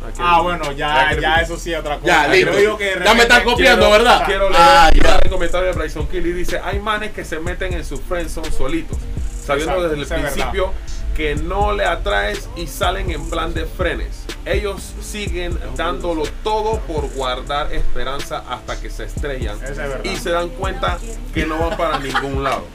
Aquí- 0.08 0.20
Ah, 0.22 0.42
bueno, 0.42 0.72
ya, 0.72 1.16
ya 1.20 1.36
eso 1.42 1.58
sí 1.58 1.74
es 1.74 1.80
otra 1.80 1.98
cosa. 2.00 2.08
Ya, 2.08 2.28
Yo 2.28 2.34
listo. 2.34 2.56
digo 2.58 2.78
que 2.78 3.00
Ya 3.04 3.14
me 3.14 3.22
están 3.24 3.44
copiando, 3.44 3.86
Quiero- 3.88 4.04
¿verdad? 4.04 4.26
Quiero 4.26 4.50
leer 4.50 4.62
Ah, 4.62 4.90
ya. 4.94 5.16
el 5.24 5.30
comentario 5.30 5.68
de 5.68 5.74
Bryson 5.74 6.08
Kill 6.08 6.26
y 6.28 6.34
dice, 6.34 6.60
hay 6.64 6.80
manes 6.80 7.12
que 7.12 7.24
se 7.26 7.40
meten 7.40 7.74
en 7.74 7.84
su 7.86 7.98
friendzone 7.98 8.52
solitos, 8.52 8.98
sabiendo 9.46 9.74
Exacto, 9.74 9.96
desde 9.98 10.16
el 10.16 10.24
principio 10.32 10.74
que 11.16 11.36
no 11.36 11.74
le 11.74 11.84
atraes 11.84 12.48
y 12.56 12.68
salen 12.68 13.10
en 13.10 13.28
plan 13.30 13.52
de 13.54 13.66
frenes. 13.66 14.24
Ellos 14.46 14.94
siguen 15.02 15.58
dándolo 15.76 16.24
todo 16.44 16.80
por 16.82 17.10
guardar 17.16 17.74
esperanza 17.74 18.44
hasta 18.48 18.80
que 18.80 18.90
se 18.92 19.06
estrellan 19.06 19.58
es 19.64 19.80
y 20.06 20.16
se 20.16 20.30
dan 20.30 20.50
cuenta 20.50 21.00
que 21.34 21.46
no 21.48 21.58
van 21.58 21.76
para 21.78 22.00
ningún 22.00 22.44
lado. 22.44 22.66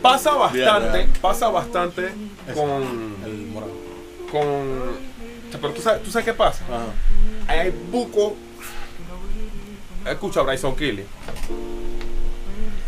Pasa 0.00 0.32
bastante, 0.32 1.08
pasa 1.20 1.48
bastante 1.50 2.10
con, 2.54 3.16
El 3.24 3.46
morado. 3.48 3.72
con... 4.32 5.13
Pero 5.64 5.74
tú 5.74 5.82
sabes, 5.82 6.02
¿tú 6.02 6.10
sabes 6.10 6.24
qué 6.24 6.34
pasa? 6.34 6.62
Ajá. 6.68 7.52
hay 7.52 7.70
buco. 7.90 8.36
Escucha, 10.06 10.42
Bryson 10.42 10.74
Kelly. 10.76 11.04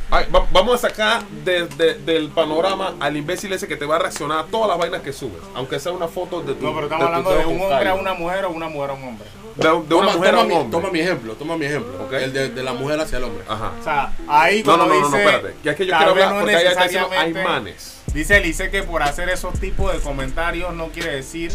Ay, 0.09 0.27
va- 0.33 0.47
vamos 0.53 0.75
a 0.77 0.79
sacar 0.89 1.25
de- 1.45 1.67
de- 1.67 1.95
del 1.95 2.29
panorama 2.29 2.95
al 3.01 3.17
imbécil 3.17 3.53
ese 3.53 3.67
que 3.67 3.77
te 3.77 3.85
va 3.87 3.97
a 3.97 3.99
reaccionar 3.99 4.39
a 4.39 4.45
todas 4.45 4.69
las 4.69 4.79
vainas 4.79 5.03
que 5.03 5.13
subes. 5.13 5.43
Aunque 5.55 5.81
sea 5.81 5.91
una 5.93 6.07
foto 6.07 6.43
de 6.43 6.55
tu. 6.55 6.65
No, 6.65 6.73
pero 6.75 6.85
estamos 6.87 7.01
de 7.09 7.15
hablando 7.15 7.31
de 7.37 7.45
un 7.47 7.61
hombre 7.61 7.89
a 7.89 7.95
una 7.95 8.15
mujer 8.15 8.45
o 8.45 8.51
una 8.51 8.69
mujer 8.69 8.91
a 8.91 8.93
un 8.93 9.03
hombre. 9.03 9.27
De, 9.57 9.63
de 9.65 9.69
una 9.73 9.87
Toma- 9.89 10.13
mujer 10.17 10.31
toma 10.31 10.39
a 10.39 10.43
un 10.43 10.49
mi, 10.49 10.55
hombre. 10.55 10.71
toma 10.79 10.91
mi 10.93 11.01
ejemplo, 11.01 11.33
toma 11.35 11.57
mi 11.57 11.67
ejemplo. 11.67 12.09
El 12.17 12.33
de, 12.33 12.49
de 12.51 12.63
la 12.63 12.75
mujer 12.75 13.01
hacia 13.01 13.19
el 13.19 13.25
hombre. 13.25 13.45
Ajá. 13.49 13.73
O 13.81 13.83
sea, 13.83 14.13
ahí 14.29 14.63
No, 14.63 14.77
no, 14.77 14.87
no, 14.87 14.95
no, 14.95 15.01
no, 15.01 15.07
dice, 15.07 15.19
espérate. 15.25 15.55
Que 15.63 15.71
es 15.71 15.77
que 15.77 15.87
yo 15.87 15.97
quiero 15.97 16.13
hablar 16.13 16.33
no 16.35 16.41
porque 16.41 16.57
ahí 16.57 16.97
hay 17.19 17.35
manes. 17.35 17.97
Dice 18.13 18.41
Lice 18.41 18.71
que 18.71 18.83
por 18.85 19.03
hacer 19.03 19.29
esos 19.29 19.59
tipos 19.59 19.93
de 19.93 19.99
comentarios 19.99 20.73
no 20.75 20.89
quiere 20.89 21.17
decir 21.17 21.53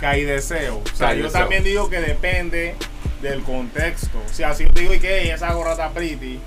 que 0.00 0.06
hay 0.06 0.24
deseo. 0.24 0.82
O 0.92 0.96
sea, 0.96 1.14
yo 1.14 1.24
deseo. 1.24 1.40
también 1.40 1.64
digo 1.64 1.88
que 1.90 2.00
depende 2.00 2.74
del 3.22 3.42
contexto. 3.42 4.18
O 4.24 4.32
sea, 4.32 4.54
si 4.54 4.64
yo 4.64 4.70
te 4.72 4.80
digo 4.82 4.94
y 4.94 5.00
que 5.00 5.22
"Ey, 5.22 5.30
esa 5.30 5.52
gorra 5.52 5.72
está 5.72 5.90
pretty, 5.90 6.38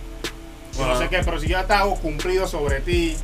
yo 0.78 0.88
no 0.88 0.98
sé 0.98 1.10
qué, 1.10 1.22
pero 1.26 1.40
si 1.40 1.48
yo 1.48 1.58
ya 1.60 1.66
te 1.66 1.74
hago 1.74 1.96
cumplido 1.96 2.48
sobre 2.48 2.80
ti, 2.82 3.16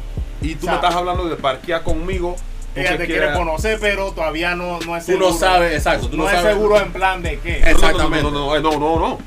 Y 0.41 0.55
tú 0.55 0.61
O 0.67 0.69
sea, 0.69 0.71
me 0.73 0.75
estás 0.77 0.95
hablando 0.95 1.27
de 1.29 1.35
parquear 1.37 1.81
conmigo. 1.83 2.35
tú 2.73 2.81
ella 2.81 2.97
te 2.97 3.05
quiere 3.07 3.31
conocer, 3.33 3.79
pero 3.79 4.11
todavía 4.11 4.53
no, 4.53 4.79
no 4.81 4.97
es 4.97 5.05
Tú 5.05 5.13
seguro. 5.13 5.29
no 5.31 5.37
sabes, 5.37 5.73
exacto, 5.73 6.09
tú 6.09 6.17
no, 6.17 6.23
no, 6.23 6.29
es 6.29 6.41
seguro 6.41 6.79
en 6.81 6.91
plan 6.91 7.23
de 7.23 7.39
qué. 7.39 7.59
Es- 7.59 7.61
No, 7.61 7.71
no, 7.71 7.79
no, 7.79 7.87
Exactamente. 7.87 8.23
No, 8.23 8.31
no, 8.31 8.59
no, 8.59 8.71
no, 8.71 8.79
no, 8.79 8.99
no. 8.99 9.17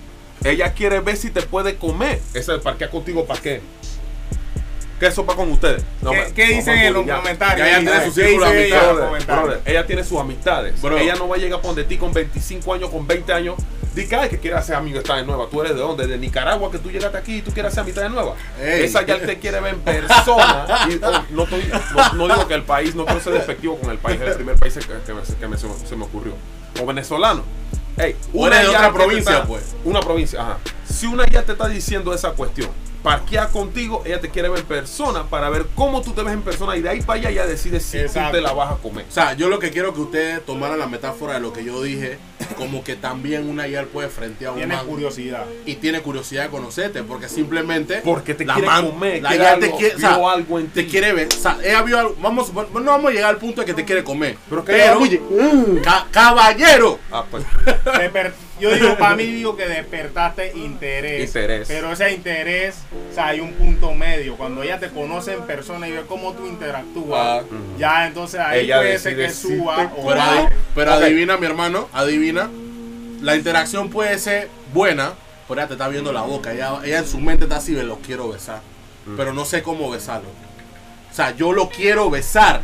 Ella 0.44 0.72
quiere 0.74 1.00
ver 1.00 1.16
si 1.16 1.30
te 1.30 1.42
puede 1.42 1.76
comer. 1.76 2.20
Ese 2.34 2.58
parquear 2.58 2.90
contigo, 2.90 3.24
¿para 3.24 3.40
qué? 3.40 3.60
¿Qué 4.98 5.06
eso 5.06 5.24
va 5.24 5.36
con 5.36 5.50
ustedes? 5.52 5.84
No, 6.02 6.10
¿Qué, 6.10 6.16
me- 6.16 6.32
qué 6.32 6.48
no, 6.48 6.54
dicen 6.56 6.78
en 6.78 6.92
los 6.94 7.06
comentarios? 7.06 7.68
Ella 7.68 7.78
tiene 7.80 8.04
su 8.04 8.14
¿qué 8.14 8.24
círculo 8.26 8.50
de 8.50 8.56
dice 8.64 8.66
ella 8.76 8.92
Brother, 8.92 9.86
tiene 9.86 10.04
sus 10.04 10.18
amistades. 10.18 10.82
Bro. 10.82 10.98
Ella 10.98 11.14
no 11.14 11.28
va 11.28 11.36
a 11.36 11.38
llegar 11.38 11.60
por 11.60 11.74
de 11.74 11.84
ti 11.84 11.96
con 11.96 12.12
25 12.12 12.74
años, 12.74 12.90
con 12.90 13.06
20 13.06 13.32
años. 13.32 13.54
Di 13.94 14.06
que, 14.06 14.14
ay, 14.16 14.28
que 14.28 14.38
quiere 14.38 14.56
hacer 14.56 14.76
amigo 14.76 14.98
está 14.98 15.16
de 15.16 15.24
nueva. 15.24 15.46
¿Tú 15.50 15.60
eres 15.60 15.74
de 15.74 15.80
dónde? 15.80 16.06
De 16.06 16.18
Nicaragua, 16.18 16.70
que 16.70 16.78
tú 16.78 16.90
llegaste 16.90 17.16
aquí 17.18 17.36
y 17.36 17.42
tú 17.42 17.52
quieres 17.52 17.72
hacer 17.72 17.82
amistad 17.82 18.02
de 18.02 18.10
nueva. 18.10 18.34
Ey. 18.60 18.84
Esa 18.84 19.02
ya 19.04 19.18
te 19.20 19.38
quiere 19.38 19.60
ver 19.60 19.74
en 19.74 19.80
persona. 19.80 20.66
Y, 20.88 21.00
oh, 21.02 21.22
no, 21.30 21.44
estoy- 21.44 21.70
no- 21.94 22.12
no 22.14 22.28
digo 22.34 22.46
que 22.48 22.54
el 22.54 22.62
país, 22.64 22.94
no 22.94 23.04
quiero 23.06 23.20
ser 23.20 23.32
despectivo 23.34 23.76
con 23.78 23.90
el 23.90 23.98
país, 23.98 24.20
es 24.20 24.28
el 24.28 24.34
primer 24.34 24.56
país 24.56 24.74
que, 24.74 24.80
que 24.80 25.14
me, 25.14 25.22
que 25.22 25.48
me- 25.48 25.56
se, 25.58 25.66
me, 25.66 25.74
se 25.86 25.96
me 25.96 26.04
ocurrió. 26.04 26.34
O 26.80 26.86
venezolano. 26.86 27.42
Ey, 27.96 28.14
O 28.32 28.46
eres 28.46 28.60
de 28.66 28.72
ya 28.72 28.78
otra 28.78 28.92
provincia, 28.92 29.32
está- 29.32 29.46
pues. 29.46 29.74
Una 29.84 30.00
provincia, 30.00 30.40
ajá. 30.42 30.58
Si 30.88 31.06
una 31.06 31.26
ya 31.26 31.42
te 31.42 31.52
está 31.52 31.66
diciendo 31.66 32.14
esa 32.14 32.30
cuestión, 32.32 32.68
parquea 33.02 33.48
contigo, 33.48 34.02
ella 34.04 34.20
te 34.20 34.28
quiere 34.28 34.48
ver 34.48 34.60
en 34.60 34.66
persona 34.66 35.24
para 35.24 35.48
ver 35.50 35.66
cómo 35.74 36.02
tú 36.02 36.12
te 36.12 36.22
ves 36.22 36.34
en 36.34 36.42
persona 36.42 36.76
y 36.76 36.82
de 36.82 36.88
ahí 36.88 37.00
para 37.02 37.20
allá 37.20 37.30
ya 37.30 37.46
decide 37.46 37.80
si 37.80 37.98
tú 38.06 38.20
te 38.32 38.40
la 38.40 38.52
vas 38.52 38.72
a 38.72 38.76
comer. 38.76 39.06
O 39.08 39.12
sea, 39.12 39.34
yo 39.34 39.48
lo 39.48 39.58
que 39.58 39.70
quiero 39.70 39.94
que 39.94 40.00
ustedes 40.00 40.44
tomaran 40.44 40.78
la 40.78 40.86
metáfora 40.86 41.34
de 41.34 41.40
lo 41.40 41.52
que 41.52 41.64
yo 41.64 41.80
dije, 41.82 42.18
como 42.56 42.82
que 42.82 42.96
también 42.96 43.48
una 43.48 43.64
ayer 43.64 43.86
puede 43.86 44.08
frente 44.08 44.46
a 44.46 44.50
un 44.52 44.58
Tiene 44.58 44.74
man 44.76 44.86
curiosidad. 44.86 45.44
y 45.64 45.76
tiene 45.76 46.00
curiosidad 46.00 46.44
de 46.44 46.48
conocerte, 46.50 47.02
porque 47.02 47.28
simplemente 47.28 48.00
Porque 48.04 48.34
te 48.34 48.44
la 48.44 48.54
quiere 48.54 48.66
man- 48.68 48.90
comer, 48.90 49.22
la 49.22 49.28
quiere 49.30 49.46
algo, 49.46 49.60
te 49.66 49.70
quiere, 49.76 49.94
o 49.94 49.98
vio 49.98 50.08
sea, 50.08 50.30
algo 50.32 50.58
en 50.58 50.66
te 50.68 50.86
quiere 50.86 51.12
ver, 51.12 51.28
o 51.28 51.40
sea, 51.40 51.58
ella 51.62 51.82
vio 51.82 51.98
algo, 51.98 52.16
vamos, 52.20 52.52
no 52.52 52.64
vamos 52.84 53.10
a 53.10 53.14
llegar 53.14 53.30
al 53.30 53.36
punto 53.38 53.60
de 53.60 53.66
que 53.66 53.74
te 53.74 53.84
quiere 53.84 54.02
comer, 54.04 54.36
Pero 54.50 54.64
que 54.64 54.72
pero, 54.72 55.04
ella- 55.04 55.82
ca- 55.82 56.06
caballero, 56.10 56.98
Ah, 57.12 57.24
pues, 57.30 57.44
yo 58.60 58.74
digo, 58.74 58.96
para 58.98 59.14
mí 59.16 59.24
digo 59.24 59.56
que 59.56 59.66
despertaste 59.66 60.52
interés. 60.56 61.24
Interés. 61.28 61.68
Pero 61.68 61.92
ese 61.92 62.12
interés, 62.12 62.76
o 63.10 63.14
sea, 63.14 63.28
hay 63.28 63.40
un 63.40 63.52
punto 63.54 63.94
medio. 63.94 64.36
Cuando 64.36 64.62
ella 64.62 64.78
te 64.78 64.88
conoce 64.88 65.32
en 65.34 65.42
persona 65.42 65.88
y 65.88 65.92
ve 65.92 66.02
cómo 66.08 66.32
tú 66.34 66.46
interactúas, 66.46 67.42
Ah. 67.44 67.56
ya 67.78 68.06
entonces 68.06 68.40
ahí 68.40 68.60
Ella 68.64 68.78
puede 68.78 68.98
ser 68.98 69.16
que 69.16 69.30
suba 69.30 69.92
o 69.96 70.06
pero, 70.06 70.20
adi- 70.20 70.48
pero 70.74 70.92
adivina 70.92 71.36
mi 71.36 71.46
hermano, 71.46 71.88
adivina, 71.92 72.50
la 73.22 73.36
interacción 73.36 73.90
puede 73.90 74.18
ser 74.18 74.48
buena, 74.72 75.12
pero 75.48 75.60
ella 75.60 75.68
te 75.68 75.74
está 75.74 75.88
viendo 75.88 76.12
la 76.12 76.22
boca, 76.22 76.52
ella, 76.52 76.78
ella 76.84 76.98
en 76.98 77.06
su 77.06 77.18
mente 77.18 77.44
está 77.44 77.56
así, 77.56 77.74
"Ve, 77.74 77.82
lo 77.82 77.96
quiero 77.98 78.28
besar, 78.28 78.60
pero 79.16 79.32
no 79.32 79.44
sé 79.44 79.62
cómo 79.62 79.90
besarlo, 79.90 80.28
o 81.10 81.14
sea, 81.14 81.34
yo 81.34 81.52
lo 81.52 81.68
quiero 81.70 82.10
besar. 82.10 82.60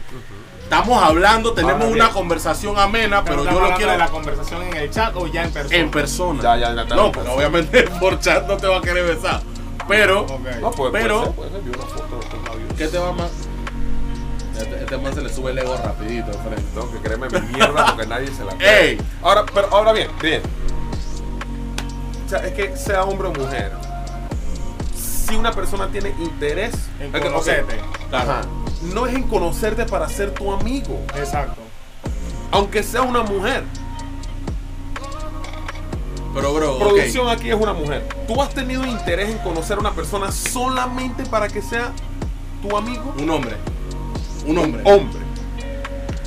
Estamos 0.64 1.02
hablando, 1.02 1.52
tenemos 1.52 1.74
Ahora 1.82 1.86
una 1.92 2.04
bien. 2.06 2.14
conversación 2.14 2.78
amena, 2.78 3.22
Pero 3.22 3.44
pero 3.44 3.52
yo 3.54 3.60
lo 3.70 3.76
quiero 3.76 3.92
de 3.92 3.98
la 3.98 4.08
conversación 4.08 4.62
en 4.62 4.76
el 4.76 4.90
chat 4.90 5.14
o 5.14 5.26
ya 5.26 5.44
en 5.44 5.52
persona. 5.52 5.76
en 5.78 5.90
persona. 5.90 6.42
Ya, 6.42 6.56
ya, 6.56 6.74
ya, 6.74 6.84
no, 6.96 7.12
pero 7.12 7.34
obviamente 7.34 7.82
por 8.00 8.18
chat 8.18 8.46
no 8.46 8.56
te 8.56 8.66
va 8.66 8.78
a 8.78 8.80
querer 8.80 9.04
besar. 9.16 9.40
Pero, 9.86 10.26
no, 10.60 10.70
pues, 10.72 10.90
pero- 10.92 11.32
puede 11.32 11.50
ser, 11.50 11.60
puede 11.60 11.72
ser, 11.72 11.76
una 11.76 11.86
foto 11.86 12.36
labios. 12.48 12.72
¿qué 12.76 12.88
te 12.88 12.98
va 12.98 13.12
más? 13.12 13.30
Este, 14.58 14.76
este 14.82 14.96
man 14.98 15.14
se 15.14 15.20
le 15.22 15.28
sube 15.32 15.50
el 15.50 15.58
ego 15.58 15.76
rapidito, 15.76 16.32
frente. 16.32 16.62
Tengo 16.74 16.90
que 16.92 16.98
creerme 16.98 17.28
mi 17.28 17.40
mierda 17.54 17.86
porque 17.86 18.06
nadie 18.06 18.28
se 18.28 18.44
la 18.44 18.56
cree. 18.56 18.90
¡Ey! 18.92 18.98
Ahora, 19.22 19.44
pero 19.52 19.68
ahora 19.70 19.92
bien, 19.92 20.08
bien. 20.22 20.42
O 22.24 22.28
sea, 22.30 22.38
es 22.46 22.52
que 22.54 22.76
sea 22.76 23.04
hombre 23.04 23.28
o 23.28 23.32
mujer. 23.32 23.72
Si 24.96 25.36
una 25.36 25.52
persona 25.52 25.88
tiene 25.88 26.14
interés 26.18 26.74
En 27.00 27.12
conocerte. 27.12 27.80
Ajá. 28.10 28.40
No 28.92 29.06
es 29.06 29.14
en 29.14 29.22
conocerte 29.24 29.84
para 29.86 30.08
ser 30.08 30.32
tu 30.32 30.52
amigo. 30.52 31.00
Exacto. 31.16 31.60
Aunque 32.50 32.82
sea 32.82 33.02
una 33.02 33.22
mujer. 33.22 33.64
Pero, 36.34 36.52
bro. 36.52 36.78
Producción 36.78 37.28
aquí 37.28 37.48
es 37.50 37.54
una 37.54 37.72
mujer. 37.72 38.06
¿Tú 38.26 38.40
has 38.42 38.52
tenido 38.52 38.84
interés 38.84 39.30
en 39.30 39.38
conocer 39.38 39.76
a 39.76 39.80
una 39.80 39.92
persona 39.92 40.32
solamente 40.32 41.24
para 41.26 41.48
que 41.48 41.62
sea 41.62 41.92
tu 42.60 42.76
amigo? 42.76 43.14
Un 43.18 43.30
hombre. 43.30 43.56
Un 44.46 44.58
hombre. 44.58 44.82
Hombre. 44.84 45.20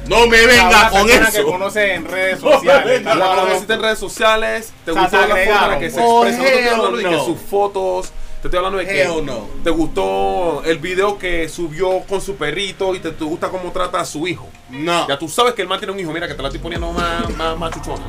No 0.07 0.25
me 0.25 0.45
venga 0.45 0.69
Una 0.69 0.89
con 0.89 1.05
persona 1.07 1.31
que 1.31 1.37
eso. 1.39 1.47
conoce 1.51 1.93
en 1.95 2.05
redes 2.05 2.39
sociales. 2.41 3.03
La 3.03 3.35
conociste 3.35 3.73
en 3.73 3.81
redes 3.81 3.99
sociales, 3.99 4.73
te 4.85 4.91
O 4.91 4.93
sea, 4.93 5.03
gustó 5.03 5.17
la 5.17 5.27
forma 5.35 5.63
en 5.65 5.71
la 5.71 5.79
que 5.79 5.89
se 5.89 5.99
expresa. 5.99 6.37
No 6.37 6.43
te 6.43 6.53
estoy 6.53 6.67
hablando 6.69 6.97
de 6.97 7.03
que 7.03 7.25
sus 7.25 7.37
fotos, 7.41 8.11
te 8.41 8.47
estoy 8.47 8.57
hablando 8.57 8.77
de 8.77 8.85
que 8.85 9.05
no. 9.23 9.47
te 9.63 9.69
gustó 9.71 10.63
el 10.63 10.77
video 10.77 11.17
que 11.17 11.49
subió 11.49 12.01
con 12.01 12.21
su 12.21 12.35
perrito 12.35 12.93
y 12.93 12.99
te, 12.99 13.11
te 13.11 13.23
gusta 13.23 13.49
cómo 13.49 13.71
trata 13.71 13.99
a 13.99 14.05
su 14.05 14.27
hijo. 14.27 14.47
No. 14.69 15.07
Ya 15.07 15.17
tú 15.17 15.27
sabes 15.27 15.53
que 15.53 15.63
el 15.63 15.67
man 15.67 15.79
tiene 15.79 15.93
un 15.93 15.99
hijo, 15.99 16.11
mira 16.11 16.27
que 16.27 16.35
te 16.35 16.41
la 16.41 16.49
estoy 16.49 16.61
poniendo 16.61 16.91
más, 16.91 17.35
más, 17.35 17.57
más 17.57 17.73
chuchona. 17.73 18.03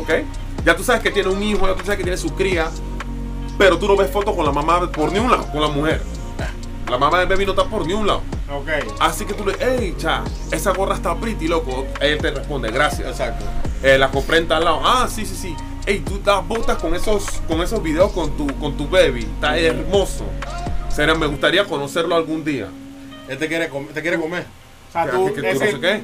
¿Ok? 0.00 0.10
Ya 0.64 0.74
tú 0.74 0.82
sabes 0.82 1.00
que 1.02 1.10
tiene 1.10 1.28
un 1.28 1.42
hijo, 1.42 1.66
ya 1.66 1.74
tú 1.74 1.80
sabes 1.80 1.98
que 1.98 2.02
tiene 2.02 2.16
su 2.16 2.34
cría, 2.34 2.70
pero 3.56 3.78
tú 3.78 3.86
no 3.86 3.96
ves 3.96 4.10
fotos 4.10 4.34
con 4.34 4.44
la 4.44 4.52
mamá 4.52 4.90
por 4.90 5.12
ni 5.12 5.20
un 5.20 5.30
lado, 5.30 5.46
con 5.52 5.60
la 5.60 5.68
mujer. 5.68 6.02
La 6.88 6.96
mamá 6.96 7.18
del 7.18 7.28
bebé 7.28 7.44
no 7.44 7.52
está 7.52 7.64
por 7.64 7.86
ni 7.86 7.92
un 7.92 8.06
lado. 8.06 8.22
Ok. 8.50 8.70
Así 8.98 9.26
que 9.26 9.34
tú 9.34 9.44
le, 9.44 9.56
hey, 9.60 9.94
cha, 9.98 10.24
esa 10.50 10.72
gorra 10.72 10.94
está 10.94 11.14
pretty, 11.14 11.46
loco. 11.46 11.86
Él 12.00 12.18
te 12.18 12.30
responde, 12.30 12.70
gracias. 12.70 13.06
Exacto. 13.06 13.44
Eh, 13.82 13.98
la 13.98 14.10
compré 14.10 14.38
en 14.38 14.48
tal 14.48 14.64
lado. 14.64 14.80
Ah, 14.82 15.06
sí, 15.08 15.26
sí, 15.26 15.36
sí. 15.36 15.54
Ey, 15.88 16.00
tú 16.00 16.20
das 16.22 16.46
botas 16.46 16.76
con 16.76 16.94
esos, 16.94 17.24
con 17.48 17.62
esos 17.62 17.82
videos 17.82 18.12
con 18.12 18.36
tu, 18.36 18.46
con 18.58 18.76
tu 18.76 18.86
baby. 18.88 19.20
Está 19.20 19.56
hermoso. 19.58 20.24
Será, 20.90 21.14
me 21.14 21.26
gustaría 21.26 21.64
conocerlo 21.64 22.14
algún 22.14 22.44
día. 22.44 22.68
Él 23.26 23.38
te 23.38 23.48
quiere, 23.48 23.70
com- 23.70 23.86
te 23.86 24.02
quiere 24.02 24.18
comer. 24.20 24.44
O 24.90 24.92
sea, 24.92 25.06
¿Qué- 25.06 25.10
tú, 25.12 25.32
qué- 25.34 25.54
no 25.54 25.58
sé 25.58 25.80
qué? 25.80 26.02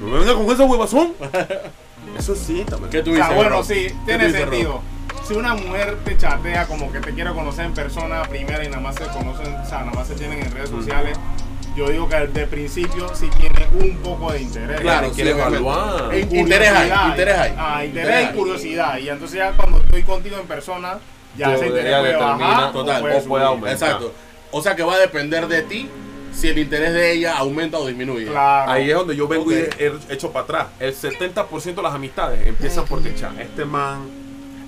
No 0.00 0.06
me 0.06 0.18
venga 0.20 0.34
con 0.34 0.48
esa 0.48 0.64
huevazón. 0.64 1.12
Eso 2.18 2.36
sí, 2.36 2.64
también. 2.68 2.90
¿Qué 2.90 3.02
tú 3.02 3.10
o 3.10 3.14
dices? 3.14 3.26
sea, 3.26 3.34
bueno, 3.36 3.50
bro? 3.56 3.64
sí, 3.64 3.86
¿Qué 4.06 4.16
tiene 4.16 4.30
sentido. 4.30 4.80
bro? 5.08 5.24
Si 5.26 5.34
una 5.34 5.54
mujer 5.56 5.98
te 6.04 6.16
chatea 6.16 6.66
como 6.68 6.92
que 6.92 7.00
te 7.00 7.12
quiere 7.14 7.32
conocer 7.32 7.64
en 7.64 7.74
persona 7.74 8.22
primero 8.28 8.62
y 8.62 8.68
nada 8.68 8.80
más 8.80 8.94
se 8.94 9.06
conocen, 9.06 9.54
o 9.56 9.66
sea, 9.66 9.80
nada 9.80 9.92
más 9.92 10.06
se 10.06 10.14
tienen 10.14 10.38
en 10.40 10.52
redes 10.52 10.70
sociales, 10.70 11.18
yo 11.76 11.88
digo 11.88 12.08
que 12.08 12.16
de 12.28 12.46
principio 12.46 13.12
sí 13.14 13.28
tiene 13.38 13.66
un 13.72 13.96
poco 13.98 14.32
de 14.32 14.42
interés. 14.42 14.80
Claro, 14.80 15.10
quiere 15.10 15.32
sí, 15.32 15.38
evaluar. 15.38 16.14
Interés 16.16 16.70
hay, 16.70 17.10
interés 17.10 17.38
hay. 17.38 17.54
Ah, 17.56 17.84
interés 17.84 18.06
Interés 18.06 18.22
y 18.22 18.26
hay. 18.26 18.34
curiosidad. 18.34 18.98
Y 18.98 19.08
entonces 19.08 19.38
ya 19.38 19.52
cuando 19.52 19.78
estoy 19.78 20.02
contigo 20.04 20.38
en 20.38 20.46
persona, 20.46 20.98
ya 21.36 21.48
Yo 21.48 21.54
ese 21.56 21.66
interés 21.66 21.98
puede 21.98 22.16
bajar 22.16 22.72
total, 22.72 22.96
o 22.96 23.00
puede, 23.00 23.18
o 23.18 23.24
puede 23.24 23.44
aumentar. 23.44 23.72
Exacto. 23.72 24.12
O 24.52 24.62
sea 24.62 24.76
que 24.76 24.84
va 24.84 24.94
a 24.94 24.98
depender 24.98 25.48
de 25.48 25.62
ti 25.62 25.88
si 26.32 26.48
el 26.48 26.58
interés 26.58 26.92
de 26.92 27.12
ella 27.12 27.36
aumenta 27.36 27.78
o 27.78 27.86
disminuye. 27.86 28.26
Claro. 28.26 28.70
Ahí 28.70 28.90
es 28.90 28.96
donde 28.96 29.16
yo 29.16 29.26
vengo 29.26 29.50
y 29.50 29.54
he 29.54 29.68
he 29.78 29.92
hecho 30.12 30.30
para 30.30 30.44
atrás. 30.44 30.66
El 30.78 30.94
70% 30.94 31.74
de 31.74 31.82
las 31.82 31.94
amistades 31.94 32.46
empiezan 32.46 32.84
porque, 32.86 33.14
cha, 33.14 33.32
este 33.40 33.64
man. 33.64 34.08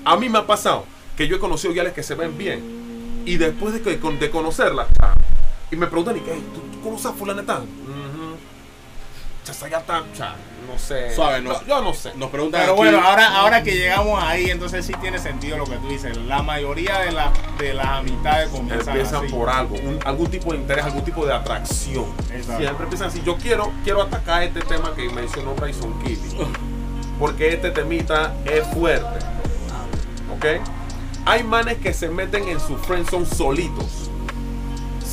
A 0.04 0.16
mí 0.16 0.28
me 0.28 0.38
ha 0.38 0.46
pasado 0.46 0.84
que 1.16 1.26
yo 1.26 1.36
he 1.36 1.38
conocido 1.38 1.72
guiales 1.72 1.92
que 1.92 2.02
se 2.02 2.14
ven 2.14 2.36
bien. 2.36 3.22
Y 3.24 3.36
después 3.36 3.74
de, 3.74 3.82
que, 3.82 3.96
de 3.96 4.30
conocerlas, 4.30 4.86
y 5.70 5.76
me 5.76 5.86
preguntan, 5.88 6.16
¿y 6.16 6.20
qué? 6.20 6.32
¿Tú, 6.32 6.60
tú 6.72 6.75
conoces 6.86 7.06
a 7.06 7.14
esa 9.52 9.68
ya 9.68 9.78
está, 9.78 10.02
cha, 10.16 10.34
no 10.70 10.76
sé. 10.76 11.14
Suave, 11.14 11.40
no. 11.40 11.64
Yo 11.66 11.80
no 11.80 11.94
sé. 11.94 12.12
Nos 12.16 12.30
preguntan 12.30 12.62
Pero 12.62 12.72
aquí- 12.72 12.78
bueno, 12.78 13.00
ahora, 13.00 13.28
ahora 13.36 13.62
que 13.62 13.76
llegamos 13.76 14.20
ahí, 14.20 14.50
entonces 14.50 14.84
sí 14.84 14.92
tiene 15.00 15.20
sentido 15.20 15.56
lo 15.56 15.64
que 15.66 15.76
tú 15.76 15.88
dices. 15.88 16.16
La 16.16 16.42
mayoría 16.42 16.98
de, 16.98 17.12
la- 17.12 17.32
de 17.56 17.72
las 17.72 17.86
amistades 17.86 18.48
comienzan 18.48 18.96
Empiezan 18.96 19.24
así. 19.24 19.32
por 19.32 19.48
algo, 19.48 19.76
un- 19.76 20.00
algún 20.04 20.26
tipo 20.28 20.50
de 20.52 20.58
interés, 20.58 20.84
algún 20.84 21.04
tipo 21.04 21.24
de 21.24 21.32
atracción. 21.32 22.06
Exacto. 22.32 22.58
Siempre 22.58 22.84
empiezan 22.84 23.08
así. 23.08 23.22
Yo 23.24 23.36
quiero, 23.36 23.70
quiero 23.84 24.02
atacar 24.02 24.42
este 24.42 24.60
tema 24.62 24.92
que 24.96 25.08
mencionó 25.10 25.54
Bryson 25.54 25.96
Kitty. 26.02 26.36
Porque 27.20 27.52
este 27.54 27.70
temita 27.70 28.34
es 28.44 28.66
fuerte. 28.74 29.24
¿Ok? 30.36 30.44
Hay 31.24 31.44
manes 31.44 31.78
que 31.78 31.94
se 31.94 32.08
meten 32.08 32.48
en 32.48 32.58
su 32.58 32.76
friendzone 32.78 33.26
solitos. 33.26 34.05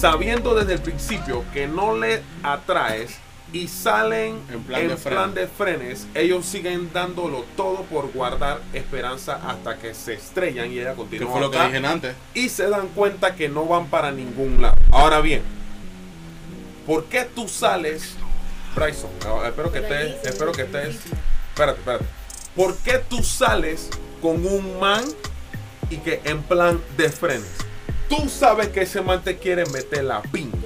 Sabiendo 0.03 0.53
desde 0.53 0.73
el 0.73 0.81
principio 0.81 1.45
que 1.53 1.65
no 1.65 1.95
le 1.95 2.21
atraes 2.43 3.19
y 3.53 3.69
salen 3.69 4.37
En 4.51 4.61
plan 4.63 4.81
en 4.81 5.33
de 5.33 5.47
frenes, 5.47 6.07
ellos 6.13 6.45
siguen 6.45 6.91
dándolo 6.91 7.45
todo 7.55 7.83
por 7.83 8.11
guardar 8.11 8.59
esperanza 8.73 9.39
hasta 9.47 9.77
que 9.77 9.93
se 9.93 10.15
estrellan 10.15 10.73
y 10.73 10.79
ella 10.79 10.95
continúa. 10.95 11.31
fue 11.31 11.39
lo 11.39 11.49
que 11.49 11.57
dije 11.57 11.77
antes. 11.87 12.15
y 12.33 12.49
se 12.49 12.67
dan 12.67 12.89
cuenta 12.89 13.35
que 13.35 13.47
no 13.47 13.65
van 13.65 13.87
para 13.87 14.11
ningún 14.11 14.61
lado. 14.61 14.75
Ahora 14.91 15.21
bien, 15.21 15.41
¿por 16.85 17.05
qué 17.05 17.23
tú 17.33 17.47
sales, 17.47 18.17
Bryson? 18.75 19.09
ah, 19.25 19.47
Espero 19.47 19.71
que 19.71 19.79
estés, 19.79 20.15
espero 20.25 20.51
que 20.51 20.63
estés. 20.63 20.97
Espérate, 21.53 21.79
espérate. 21.79 22.05
¿Por 22.57 22.75
qué 22.79 22.97
tú 22.97 23.23
sales 23.23 23.89
con 24.21 24.45
un 24.45 24.81
man 24.81 25.05
y 25.89 25.95
que 25.95 26.19
en 26.25 26.43
plan 26.43 26.81
de 26.97 27.07
frenes? 27.07 27.62
Tú 28.16 28.30
sabes 28.30 28.70
que 28.70 28.82
ese 28.82 29.01
man 29.01 29.22
te 29.24 29.38
quiere 29.38 29.66
meter 29.68 30.03
la 30.03 30.22
pinga. 30.22 30.57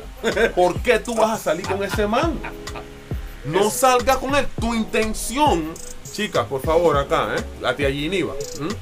¿Por 0.55 0.79
qué 0.81 0.99
tú 0.99 1.15
vas 1.15 1.39
a 1.39 1.43
salir 1.43 1.65
con 1.67 1.83
ese 1.83 2.07
man? 2.07 2.39
No 3.45 3.69
salga 3.69 4.17
con 4.17 4.35
él. 4.35 4.45
Tu 4.59 4.73
intención, 4.75 5.73
chicas, 6.11 6.45
por 6.47 6.61
favor, 6.61 6.97
acá, 6.97 7.35
¿eh? 7.37 7.43
La 7.61 7.75
tía 7.75 7.89
Giniva. 7.91 8.33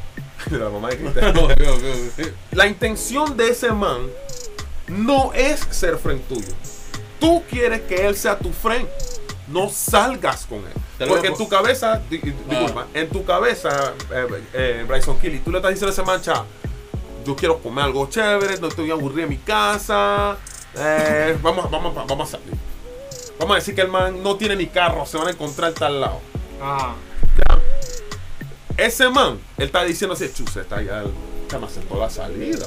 La 0.51 0.69
mamá 0.69 0.89
de 0.89 0.97
Cristian. 0.97 1.37
Ok, 1.37 1.51
ok, 1.51 1.83
ok. 2.19 2.27
La 2.51 2.67
intención 2.67 3.35
de 3.37 3.49
ese 3.49 3.71
man 3.71 3.97
no 4.87 5.31
es 5.33 5.59
ser 5.71 5.97
friend 5.97 6.21
tuyo. 6.27 6.53
Tú 7.19 7.43
quieres 7.49 7.81
que 7.81 8.05
él 8.05 8.15
sea 8.15 8.37
tu 8.37 8.51
friend. 8.51 8.87
No 9.47 9.69
salgas 9.69 10.45
con 10.47 10.59
él. 10.59 11.07
Porque 11.07 11.27
en 11.27 11.35
tu 11.37 11.47
cabeza, 11.47 12.01
di- 12.09 12.17
di- 12.17 12.33
disculpa, 12.49 12.87
en 12.93 13.09
tu 13.09 13.23
cabeza, 13.25 13.93
eh, 14.11 14.43
eh, 14.53 14.85
Bryson 14.87 15.19
Kelly, 15.19 15.39
tú 15.39 15.51
le 15.51 15.57
estás 15.59 15.71
diciendo 15.71 15.91
a 15.91 15.93
ese 15.93 16.03
man, 16.03 16.21
"Cha, 16.21 16.43
yo 17.25 17.35
quiero 17.35 17.59
comer 17.59 17.85
algo 17.85 18.07
chévere, 18.09 18.57
no 18.59 18.67
estoy 18.67 18.91
aburrido 18.91 19.23
en 19.23 19.29
mi 19.29 19.37
casa, 19.37 20.37
eh, 20.77 21.37
vamos, 21.41 21.69
vamos, 21.71 21.93
vamos 21.95 22.29
a 22.29 22.31
salir. 22.37 22.53
Vamos 23.39 23.53
a 23.53 23.59
decir 23.59 23.75
que 23.75 23.81
el 23.81 23.89
man 23.89 24.23
no 24.23 24.35
tiene 24.37 24.55
ni 24.55 24.67
carro, 24.67 25.05
se 25.05 25.17
van 25.17 25.27
a 25.27 25.31
encontrar 25.31 25.73
tal 25.73 25.99
lado. 25.99 26.21
Ajá. 26.61 26.95
Ya. 27.37 27.59
Ese 28.85 29.09
man, 29.09 29.39
él 29.57 29.65
está 29.65 29.83
diciendo 29.83 30.13
así, 30.13 30.29
chuse, 30.33 30.61
está 30.61 30.81
ya, 30.81 31.01
el- 31.01 31.13
ya 31.51 31.59
me 31.59 31.65
aceptó 31.65 31.97
la 31.99 32.09
salida. 32.09 32.65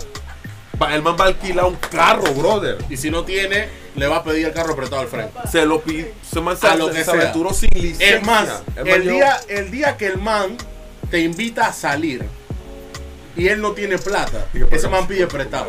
Va- 0.81 0.95
El 0.95 1.03
man 1.03 1.17
va 1.19 1.25
a 1.25 1.29
alquilar 1.29 1.65
un 1.65 1.75
carro, 1.77 2.33
brother. 2.35 2.79
Y 2.89 2.97
si 2.97 3.11
no 3.11 3.25
tiene, 3.25 3.69
le 3.97 4.07
va 4.07 4.17
a 4.19 4.25
pedir 4.25 4.47
el 4.47 4.53
carro 4.53 4.75
apretado 4.75 5.03
al 5.03 5.09
frente. 5.09 5.33
Se 5.51 5.67
lo 5.67 5.81
pide, 5.81 6.15
se 6.23 6.41
man 6.41 6.57
se, 6.57 6.69
A 6.69 6.77
lo 6.77 6.87
que 6.91 6.99
se 6.99 7.05
sea. 7.05 7.15
aventuró 7.15 7.53
sin 7.53 7.71
licencia. 7.75 8.17
Es 8.17 8.23
más, 8.25 8.47
man 8.49 8.87
el 8.87 9.03
llevó- 9.03 9.13
día, 9.17 9.41
el 9.49 9.71
día 9.71 9.97
que 9.97 10.07
el 10.07 10.19
man 10.19 10.57
te 11.11 11.19
invita 11.21 11.67
a 11.67 11.73
salir 11.73 12.25
y 13.39 13.49
él 13.49 13.63
no 13.63 13.73
tiene 13.73 13.97
plata, 13.97 14.47
ese 14.71 14.89
man 14.89 15.07
pide 15.07 15.27
prestado. 15.27 15.69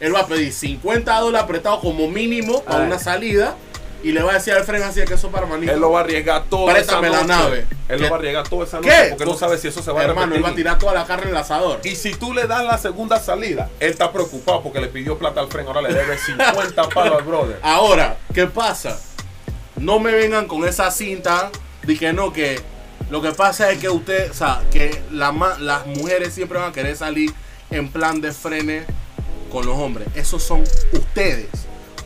Él 0.00 0.12
va 0.12 0.20
a 0.20 0.26
pedir 0.26 0.52
50 0.52 1.20
dólares 1.20 1.46
prestado 1.46 1.78
como 1.80 2.08
mínimo 2.08 2.62
para 2.64 2.84
una 2.84 2.98
salida 2.98 3.54
y 4.02 4.10
le 4.10 4.20
va 4.20 4.32
a 4.32 4.34
decir 4.34 4.52
al 4.54 4.64
freno 4.64 4.86
así 4.86 5.00
que 5.04 5.14
eso 5.14 5.28
es 5.28 5.32
para 5.32 5.46
manito. 5.46 5.70
Él 5.72 5.78
lo 5.78 5.92
va 5.92 6.00
a 6.00 6.02
arriesgar 6.02 6.42
toda 6.50 6.72
Préstame 6.74 7.06
esa 7.06 7.18
la 7.18 7.22
noche. 7.22 7.38
nave. 7.44 7.58
Él 7.58 7.66
¿Qué? 7.88 7.96
lo 7.98 8.10
va 8.10 8.16
a 8.16 8.18
arriesgar 8.18 8.48
toda 8.48 8.64
esa 8.64 8.76
noche 8.78 8.90
¿Qué? 8.90 9.08
porque 9.10 9.24
no 9.26 9.34
sabe 9.34 9.58
si 9.58 9.68
eso 9.68 9.80
se 9.80 9.92
va 9.92 10.00
a 10.00 10.04
Hermano, 10.04 10.34
él 10.34 10.44
va 10.44 10.48
a 10.48 10.54
tirar 10.56 10.76
toda 10.78 10.94
la 10.94 11.04
carne 11.04 11.24
en 11.24 11.28
el 11.30 11.36
asador. 11.36 11.80
Y 11.84 11.94
si 11.94 12.14
tú 12.16 12.34
le 12.34 12.48
das 12.48 12.64
la 12.64 12.78
segunda 12.78 13.20
salida, 13.20 13.70
él 13.78 13.90
está 13.90 14.10
preocupado 14.10 14.60
porque 14.62 14.80
le 14.80 14.88
pidió 14.88 15.16
plata 15.18 15.40
al 15.40 15.46
freno, 15.48 15.68
ahora 15.68 15.82
le 15.82 15.94
debe 15.94 16.18
50 16.18 16.88
palos 16.94 17.18
al 17.18 17.24
brother. 17.24 17.60
Ahora, 17.62 18.16
¿qué 18.34 18.46
pasa? 18.48 18.98
No 19.76 20.00
me 20.00 20.10
vengan 20.12 20.48
con 20.48 20.66
esa 20.66 20.90
cinta 20.90 21.52
de 21.84 21.96
que 21.96 22.12
no, 22.12 22.32
que 22.32 22.60
lo 23.12 23.20
que 23.20 23.32
pasa 23.32 23.70
es 23.70 23.78
que 23.78 23.90
usted, 23.90 24.30
o 24.30 24.34
sea, 24.34 24.64
que 24.70 25.02
la 25.10 25.32
las 25.60 25.86
mujeres 25.86 26.32
siempre 26.32 26.58
van 26.58 26.70
a 26.70 26.72
querer 26.72 26.96
salir 26.96 27.30
en 27.70 27.90
plan 27.90 28.22
de 28.22 28.32
frene 28.32 28.86
con 29.50 29.66
los 29.66 29.76
hombres. 29.76 30.08
Esos 30.14 30.42
son 30.42 30.64
ustedes. 30.94 31.48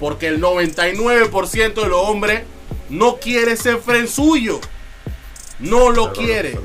Porque 0.01 0.27
el 0.27 0.43
99% 0.43 1.75
de 1.75 1.89
los 1.89 2.01
hombres 2.09 2.43
no 2.91 3.19
quiere 3.19 3.57
ser 3.57 3.77
fren 3.79 4.09
suyo. 4.09 4.61
No 5.61 5.93
lo 5.93 6.13
quiere. 6.13 6.59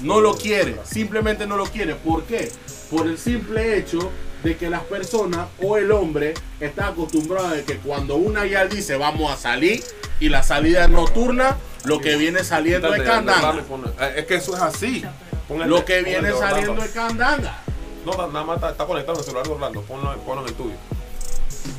No 0.00 0.20
lo 0.20 0.36
quiere, 0.36 0.74
simplemente 0.82 1.46
no 1.46 1.56
lo 1.56 1.66
quiere. 1.66 1.94
¿Por 1.94 2.24
qué? 2.24 2.50
Por 2.90 3.06
el 3.06 3.18
simple 3.18 3.78
hecho 3.78 4.10
de 4.42 4.56
que 4.56 4.68
las 4.68 4.82
personas 4.82 5.46
o 5.62 5.76
el 5.76 5.92
hombre 5.92 6.34
está 6.58 6.88
acostumbrado 6.88 7.54
a 7.54 7.58
que 7.58 7.76
cuando 7.76 8.16
una 8.16 8.46
ya 8.46 8.66
dice 8.66 8.96
vamos 8.96 9.32
a 9.32 9.36
salir 9.36 9.84
y 10.18 10.28
la 10.28 10.42
salida 10.42 10.84
es 10.84 10.90
nocturna, 10.90 11.56
lo 11.84 12.00
que 12.00 12.16
viene 12.16 12.44
saliendo 12.44 12.94
es 12.94 13.02
candanga. 13.02 13.54
Eh, 14.00 14.14
Es 14.18 14.26
que 14.26 14.36
eso 14.36 14.54
es 14.56 14.62
así. 14.62 15.04
Lo 15.48 15.84
que 15.84 15.94
pon 15.94 15.98
el 15.98 16.04
viene 16.04 16.28
de 16.28 16.32
Orlando. 16.34 16.56
saliendo 16.56 16.84
es 16.84 16.90
candanga. 16.90 17.58
No, 18.04 18.12
na- 18.12 18.26
nada 18.28 18.44
más 18.44 18.56
está, 18.56 18.70
está 18.70 18.86
conectado 18.86 19.14
en 19.14 19.20
el 19.20 19.24
celular 19.24 19.46
de 19.46 19.52
Orlando. 19.52 19.82
Ponlo, 19.82 20.16
ponlo 20.18 20.42
en 20.42 20.48
el 20.48 20.54
tuyo. 20.54 20.74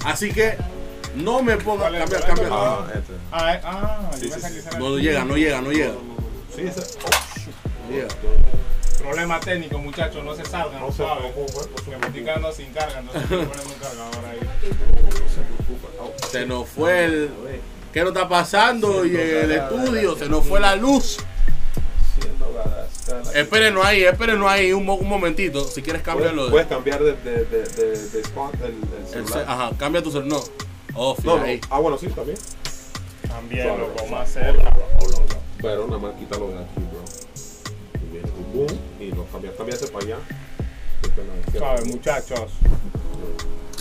Así 0.05 0.31
que 0.31 0.57
no 1.15 1.41
me 1.41 1.57
ponga 1.57 1.89
¿Cuál 1.89 1.95
es? 1.95 2.01
cambia, 2.01 2.19
¿Cuál 2.19 2.31
es? 2.31 2.39
cambia. 2.39 2.57
Ah, 2.57 2.87
este. 2.93 3.13
Ah, 3.31 3.53
eh, 3.53 3.61
ah, 3.63 4.11
Sí, 4.15 4.25
yo 4.25 4.31
pensé 4.31 4.49
sí, 4.49 4.55
que 4.55 4.61
sí. 4.61 4.67
No 4.77 4.95
el- 4.95 5.01
llega, 5.01 5.25
no 5.25 5.35
llega, 5.37 5.61
no 5.61 5.71
llega. 5.71 5.93
Sí, 6.55 6.61
ese. 6.61 6.81
Oh. 6.81 7.09
No. 7.91 9.03
Problema 9.03 9.39
técnico, 9.39 9.77
muchachos, 9.79 10.23
no 10.23 10.35
se 10.35 10.45
salgan, 10.45 10.79
No 10.79 10.87
no 10.87 10.91
se 10.91 10.97
saben. 11.03 11.31
preocupe, 11.33 11.53
no 11.53 11.83
se 11.83 11.97
Me 11.97 12.05
estoy 12.07 12.23
quedando 12.23 12.51
sin 12.51 12.71
carga, 12.73 12.99
entonces 12.99 13.23
estoy 13.23 13.45
poniendo 13.45 13.73
un 13.73 13.79
cargador 13.79 14.25
ahí. 14.25 14.39
No 14.41 14.69
se 15.29 15.41
preocupe. 15.41 15.87
Oh, 15.99 16.27
Se 16.29 16.45
nos 16.45 16.67
fue 16.69 17.05
el. 17.05 17.29
¿Qué 17.93 18.01
nos 18.01 18.09
está 18.09 18.27
pasando? 18.29 19.05
Y 19.05 19.15
el 19.15 19.51
estudio, 19.51 20.15
se 20.15 20.29
nos 20.29 20.45
fue 20.45 20.59
la 20.59 20.75
luz. 20.75 21.17
Espérenos 23.33 23.83
ahí, 23.85 24.03
espérenos 24.03 24.47
ahí 24.49 24.71
un, 24.71 24.87
un 24.87 25.07
momentito. 25.07 25.63
Si 25.67 25.81
quieres 25.81 26.01
cambiarlo 26.03 26.45
de. 26.45 26.51
Puedes 26.51 26.67
cambiar 26.67 27.01
de, 27.01 27.13
de, 27.13 27.45
de, 27.45 27.63
de, 27.63 28.09
de 28.09 28.21
spot 28.21 28.53
el, 28.55 28.61
el 28.61 28.71
el 28.71 29.05
ce- 29.07 29.11
celular. 29.27 29.45
ajá, 29.47 29.71
cambia 29.77 30.03
tu 30.03 30.11
celular. 30.11 30.39
No. 30.39 30.43
Oh, 30.95 31.15
No. 31.23 31.39
Ah, 31.71 31.79
bueno, 31.79 31.97
sí, 31.97 32.07
también. 32.07 32.37
También, 33.27 33.67
loco, 33.67 33.93
suave. 33.97 34.11
más 34.11 34.29
cerca. 34.31 34.75
Pero 35.61 35.87
nada 35.87 35.99
más 35.99 36.13
quítalo 36.15 36.47
de 36.49 36.55
aquí, 36.59 36.81
bro. 36.91 37.03
Y 38.03 38.11
viene 38.11 38.27
tu 38.27 38.43
boom 38.57 38.79
y 38.99 39.11
lo 39.11 39.25
cambias. 39.25 39.55
Cambiaste 39.55 39.87
para 39.87 40.05
allá. 40.05 40.17
Izquierda. 41.47 41.67
Suave, 41.77 41.85
muchachos. 41.85 42.51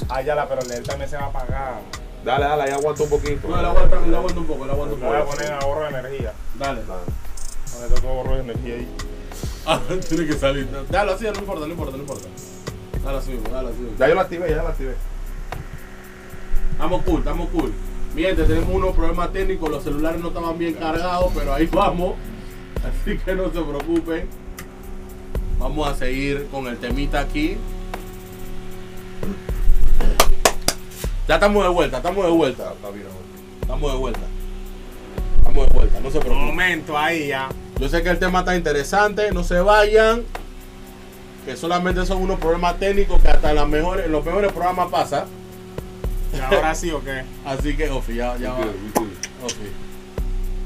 Ah, 0.09 0.23
ya 0.23 0.35
la, 0.35 0.49
pero 0.49 0.63
él 0.63 0.83
también 0.85 1.11
se 1.11 1.17
va 1.17 1.25
a 1.25 1.27
apagar. 1.27 1.81
Dale, 2.29 2.45
dale, 2.45 2.63
ahí 2.65 2.71
aguanta 2.73 3.03
un 3.05 3.09
poquito. 3.09 3.49
No, 3.49 3.57
le 3.63 3.67
aguanta, 3.69 4.01
le 4.07 4.15
aguanta 4.15 4.41
un 4.41 4.47
poco, 4.47 4.67
le 4.67 4.73
aguanta 4.73 4.95
un 4.97 5.01
Le 5.01 5.07
voy 5.07 5.17
a 5.17 5.21
poco. 5.25 5.35
poner 5.35 5.53
ahorro 5.53 5.81
de 5.81 5.89
energía. 5.89 6.33
Dale. 6.59 6.83
Dale. 6.83 7.95
Tengo 7.95 8.09
ahorro 8.11 8.35
de 8.35 8.41
energía 8.41 8.75
ahí. 8.75 8.89
Ah, 9.71 9.81
tiene 10.09 10.27
que 10.27 10.33
salir. 10.35 10.69
Dale 10.91 11.13
así, 11.13 11.25
no 11.25 11.39
importa, 11.39 11.67
no 11.67 11.73
importa, 11.73 11.97
no 11.97 12.03
importa. 12.03 12.29
Dale 13.03 13.19
así, 13.19 13.39
dale 13.51 13.69
así. 13.71 13.95
Ya 13.99 14.09
yo 14.09 14.15
la 14.15 14.21
activé, 14.23 14.51
ya 14.51 14.63
la 14.63 14.69
activé. 14.71 14.95
Estamos 16.73 17.03
cool, 17.03 17.19
estamos 17.19 17.49
cool. 17.49 17.73
Bien, 18.15 18.37
tenemos 18.37 18.69
unos 18.69 18.95
problemas 18.95 19.33
técnicos, 19.33 19.71
los 19.71 19.83
celulares 19.85 20.21
no 20.21 20.29
estaban 20.29 20.59
bien 20.59 20.75
cargados, 20.75 21.33
pero 21.35 21.55
ahí 21.55 21.67
vamos. 21.67 22.15
Así 23.05 23.17
que 23.19 23.35
no 23.35 23.45
se 23.45 23.61
preocupen. 23.61 24.29
Vamos 25.59 25.89
a 25.89 25.95
seguir 25.95 26.47
con 26.51 26.67
el 26.67 26.77
temita 26.77 27.21
aquí. 27.21 27.57
Ya 31.29 31.35
estamos 31.35 31.63
de 31.63 31.69
vuelta, 31.69 31.99
estamos 31.99 32.25
de 32.25 32.31
vuelta. 32.31 32.73
Estamos 33.61 33.93
de 33.93 33.99
vuelta. 33.99 34.21
Estamos 35.37 35.69
de 35.69 35.75
vuelta, 35.75 36.01
no 36.01 36.11
se 36.11 36.21
preocupen. 36.21 36.47
Momento 36.47 36.97
ahí 36.97 37.29
ya. 37.29 37.51
Yo 37.79 37.89
sé 37.91 38.03
que 38.03 38.09
el 38.09 38.19
tema 38.19 38.39
está 38.39 38.57
interesante, 38.57 39.31
no 39.33 39.45
se 39.45 39.61
vayan. 39.61 40.25
que 41.45 41.55
solamente 41.55 42.07
son 42.07 42.23
unos 42.23 42.41
problemas 42.41 42.79
técnicos 42.79 43.21
que 43.21 43.29
hasta 43.29 43.51
en, 43.51 43.57
las 43.57 43.69
mejores, 43.69 44.07
en 44.07 44.13
los 44.13 44.25
mejores 44.25 44.53
programas 44.53 44.91
pasa. 44.91 45.27
¿Y 46.33 46.41
ahora 46.41 46.75
sí 46.75 46.91
o 46.93 47.05
qué? 47.05 47.25
Así 47.45 47.77
que, 47.77 47.91
Ofi, 47.91 48.15
ya, 48.15 48.39
ya 48.39 48.53
va. 48.53 48.61
Ofi. 48.61 49.69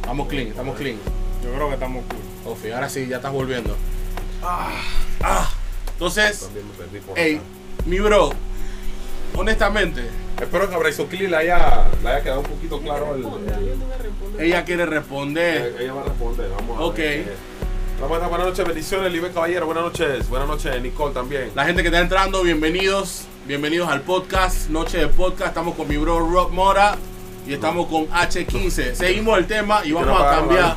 Estamos 0.00 0.28
clean, 0.28 0.46
estamos 0.46 0.76
clean. 0.76 0.98
Yo 1.42 1.52
creo 1.52 1.68
que 1.68 1.74
estamos 1.74 2.04
cool. 2.04 2.52
Ofi, 2.52 2.70
ahora 2.70 2.88
sí, 2.88 3.08
ya 3.08 3.16
estás 3.16 3.32
volviendo. 3.32 3.76
Ah. 4.44 5.50
Entonces, 5.94 6.48
perdí 6.78 7.00
por 7.00 7.18
hey, 7.18 7.40
mi 7.84 7.98
bro, 7.98 8.30
honestamente, 9.36 10.02
Espero 10.40 10.68
que 10.68 10.74
a 10.74 10.78
Bryson 10.78 11.06
Kelly 11.06 11.28
le 11.28 11.36
haya, 11.36 11.84
le 12.02 12.08
haya 12.08 12.20
quedado 12.22 12.40
un 12.40 12.46
poquito 12.46 12.80
claro 12.80 13.14
el, 13.14 13.22
el- 13.22 14.44
ella 14.44 14.64
quiere 14.64 14.86
responder. 14.86 15.74
Eh, 15.78 15.84
Ella 15.84 15.92
va 15.94 16.00
a 16.00 16.04
responder, 16.04 16.50
vamos 16.58 16.78
a 16.78 16.80
Ok. 16.82 16.96
ver. 16.96 17.18
eh. 17.20 17.26
Buenas, 18.08 18.28
buenas 18.28 18.48
noches, 18.48 18.66
bendiciones, 18.66 19.12
Libre 19.12 19.30
Caballero, 19.30 19.66
buenas 19.66 19.84
noches, 19.84 20.28
buenas 20.28 20.48
noches, 20.48 20.82
Nicole 20.82 21.14
también. 21.14 21.52
La 21.54 21.64
gente 21.64 21.82
que 21.82 21.88
está 21.88 22.00
entrando, 22.00 22.42
bienvenidos. 22.42 23.26
Bienvenidos 23.46 23.88
al 23.88 24.00
podcast, 24.00 24.68
Noche 24.70 24.98
de 24.98 25.06
Podcast. 25.08 25.48
Estamos 25.50 25.76
con 25.76 25.86
mi 25.86 25.96
bro 25.96 26.18
Rob 26.18 26.50
Mora 26.50 26.96
y 27.46 27.52
estamos 27.54 27.86
con 27.86 28.08
H15. 28.08 28.94
Seguimos 28.94 29.38
el 29.38 29.46
tema 29.46 29.82
y 29.84 29.92
vamos 29.92 30.20
a 30.20 30.30
cambiar. 30.30 30.76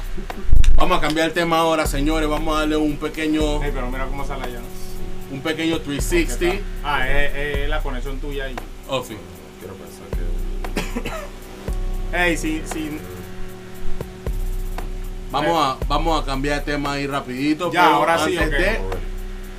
Vamos 0.76 0.98
a 1.00 1.02
cambiar 1.02 1.28
el 1.30 1.34
tema 1.34 1.58
ahora, 1.60 1.88
señores. 1.88 2.30
Vamos 2.30 2.56
a 2.56 2.60
darle 2.60 2.76
un 2.78 2.98
pequeño, 2.98 3.64
Ey, 3.64 3.72
pero 3.74 3.90
mira 3.90 4.06
cómo 4.06 4.24
sale 4.28 4.44
allá. 4.44 4.60
Pequeño 5.46 5.80
360. 5.80 6.64
Ah, 6.84 7.08
es, 7.08 7.36
es 7.36 7.70
la 7.70 7.80
conexión 7.82 8.20
tuya 8.20 8.46
ahí. 8.46 8.56
Ofi. 8.90 9.16
Quiero 9.60 9.76
pensar 9.76 11.12
que. 12.12 12.18
Ey, 12.18 12.36
sí, 12.38 12.64
sí. 12.72 12.98
Vamos 15.32 15.58
a, 15.64 15.78
vamos 15.88 16.22
a 16.22 16.26
cambiar 16.26 16.60
de 16.60 16.72
tema 16.74 16.94
ahí 16.94 17.08
rapidito. 17.08 17.72
Ya, 17.72 17.84
pero 17.84 17.96
ahora 17.96 18.26
sí, 18.26 18.38
ok. 18.38 18.44
de. 18.46 18.80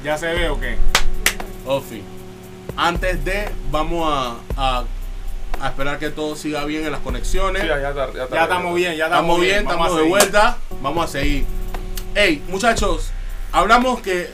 ¿Ya 0.05 0.19
se 0.19 0.27
ve 0.27 0.49
o 0.49 0.59
qué? 0.61 0.77
Ofi. 1.67 2.03
Antes 2.77 3.25
de, 3.25 3.49
vamos 3.71 4.07
a, 4.13 4.37
a, 4.57 4.85
a 5.61 5.69
esperar 5.69 5.99
que 5.99 6.11
todo 6.11 6.35
siga 6.37 6.65
bien 6.65 6.85
en 6.85 6.93
las 6.93 7.01
conexiones. 7.01 7.63
Sí, 7.63 7.69
ya, 7.69 7.81
ya, 7.81 7.91
está- 7.91 8.13
ya 8.13 8.25
está 8.25 8.37
Ya 8.37 8.43
estamos 8.43 8.75
bien, 8.75 8.97
ya 8.97 9.05
estamos, 9.07 9.21
Estamos 9.25 9.41
bien, 9.41 9.57
estamos 9.59 9.97
de 9.97 10.03
vuelta. 10.03 10.59
Vamos 10.83 11.05
a 11.05 11.09
seguir. 11.09 11.45
Hey, 12.15 12.43
muchachos, 12.49 13.11
hablamos 13.53 14.01
que 14.01 14.31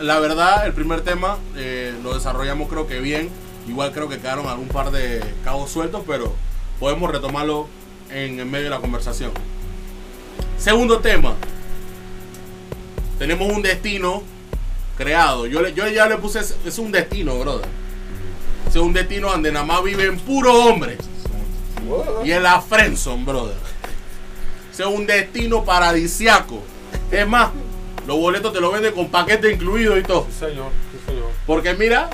la 0.00 0.18
verdad, 0.20 0.66
el 0.66 0.72
primer 0.72 1.02
tema 1.02 1.38
eh, 1.56 1.94
lo 2.02 2.14
desarrollamos 2.14 2.68
creo 2.68 2.86
que 2.86 3.00
bien. 3.00 3.30
Igual 3.68 3.92
creo 3.92 4.08
que 4.08 4.18
quedaron 4.18 4.46
algún 4.46 4.68
par 4.68 4.90
de 4.90 5.22
cabos 5.44 5.70
sueltos, 5.70 6.02
pero 6.06 6.34
podemos 6.78 7.10
retomarlo 7.10 7.66
en, 8.10 8.38
en 8.38 8.50
medio 8.50 8.64
de 8.64 8.70
la 8.70 8.80
conversación. 8.80 9.32
Segundo 10.58 11.00
tema. 11.00 11.34
Tenemos 13.18 13.50
un 13.52 13.62
destino 13.62 14.22
creado. 14.96 15.46
Yo, 15.46 15.66
ya 15.68 16.06
le 16.06 16.16
puse, 16.16 16.40
es 16.40 16.78
un 16.78 16.92
destino, 16.92 17.38
brother. 17.38 17.68
Es 18.68 18.76
un 18.76 18.92
destino 18.92 19.30
donde 19.30 19.52
nada 19.52 19.64
más 19.64 19.82
viven 19.82 20.18
puro 20.18 20.52
hombres. 20.52 20.98
Y 22.24 22.32
en 22.32 22.42
la 22.42 22.60
Friendzone, 22.60 23.24
brother. 23.24 23.56
Es 24.72 24.84
un 24.84 25.06
destino 25.06 25.64
paradisiaco. 25.64 26.62
Es 27.10 27.26
más, 27.26 27.50
los 28.06 28.16
boletos 28.16 28.52
te 28.52 28.60
los 28.60 28.72
venden 28.72 28.94
con 28.94 29.08
paquete 29.10 29.52
incluido 29.52 29.96
y 29.98 30.02
todo. 30.02 30.26
Sí, 30.30 30.38
señor, 30.46 30.70
sí, 30.92 30.98
señor. 31.06 31.30
Porque 31.46 31.74
mira, 31.74 32.08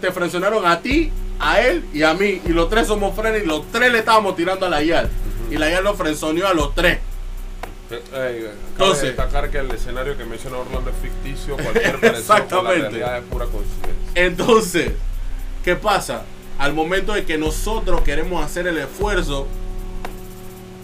te 0.00 0.10
frenzonearon 0.12 0.66
a 0.66 0.80
ti, 0.80 1.12
a 1.38 1.60
él 1.60 1.84
y 1.94 2.02
a 2.02 2.14
mí. 2.14 2.40
Y 2.44 2.48
los 2.50 2.68
tres 2.68 2.86
somos 2.86 3.14
frenes 3.14 3.44
y 3.44 3.46
los 3.46 3.70
tres 3.72 3.92
le 3.92 3.98
estábamos 4.00 4.36
tirando 4.36 4.66
a 4.66 4.68
la 4.68 4.82
YAL. 4.82 5.08
Y 5.50 5.56
la 5.56 5.68
YAL 5.70 5.84
lo 5.84 5.94
frenzoneó 5.94 6.46
a 6.48 6.54
los 6.54 6.74
tres. 6.74 6.98
Eh, 7.90 8.00
eh, 8.12 8.50
Entonces- 8.72 9.02
destacar 9.16 9.50
que 9.50 9.58
el 9.58 9.70
escenario 9.72 10.16
que 10.16 10.24
menciona 10.24 10.58
Orlando 10.58 10.90
es 10.90 10.96
ficticio, 11.02 11.56
cualquier 11.56 11.98
parecido 12.00 12.00
con 12.00 12.12
la 12.12 12.18
Exactamente. 12.18 12.80
realidad 12.82 13.18
es 13.18 13.24
pura 13.24 13.46
coincidencia. 13.46 13.94
Entonces, 14.14 14.92
¿qué 15.64 15.74
pasa? 15.76 16.22
Al 16.58 16.72
momento 16.74 17.12
de 17.14 17.24
que 17.24 17.36
nosotros 17.38 18.02
queremos 18.02 18.44
hacer 18.44 18.66
el 18.68 18.78
esfuerzo 18.78 19.48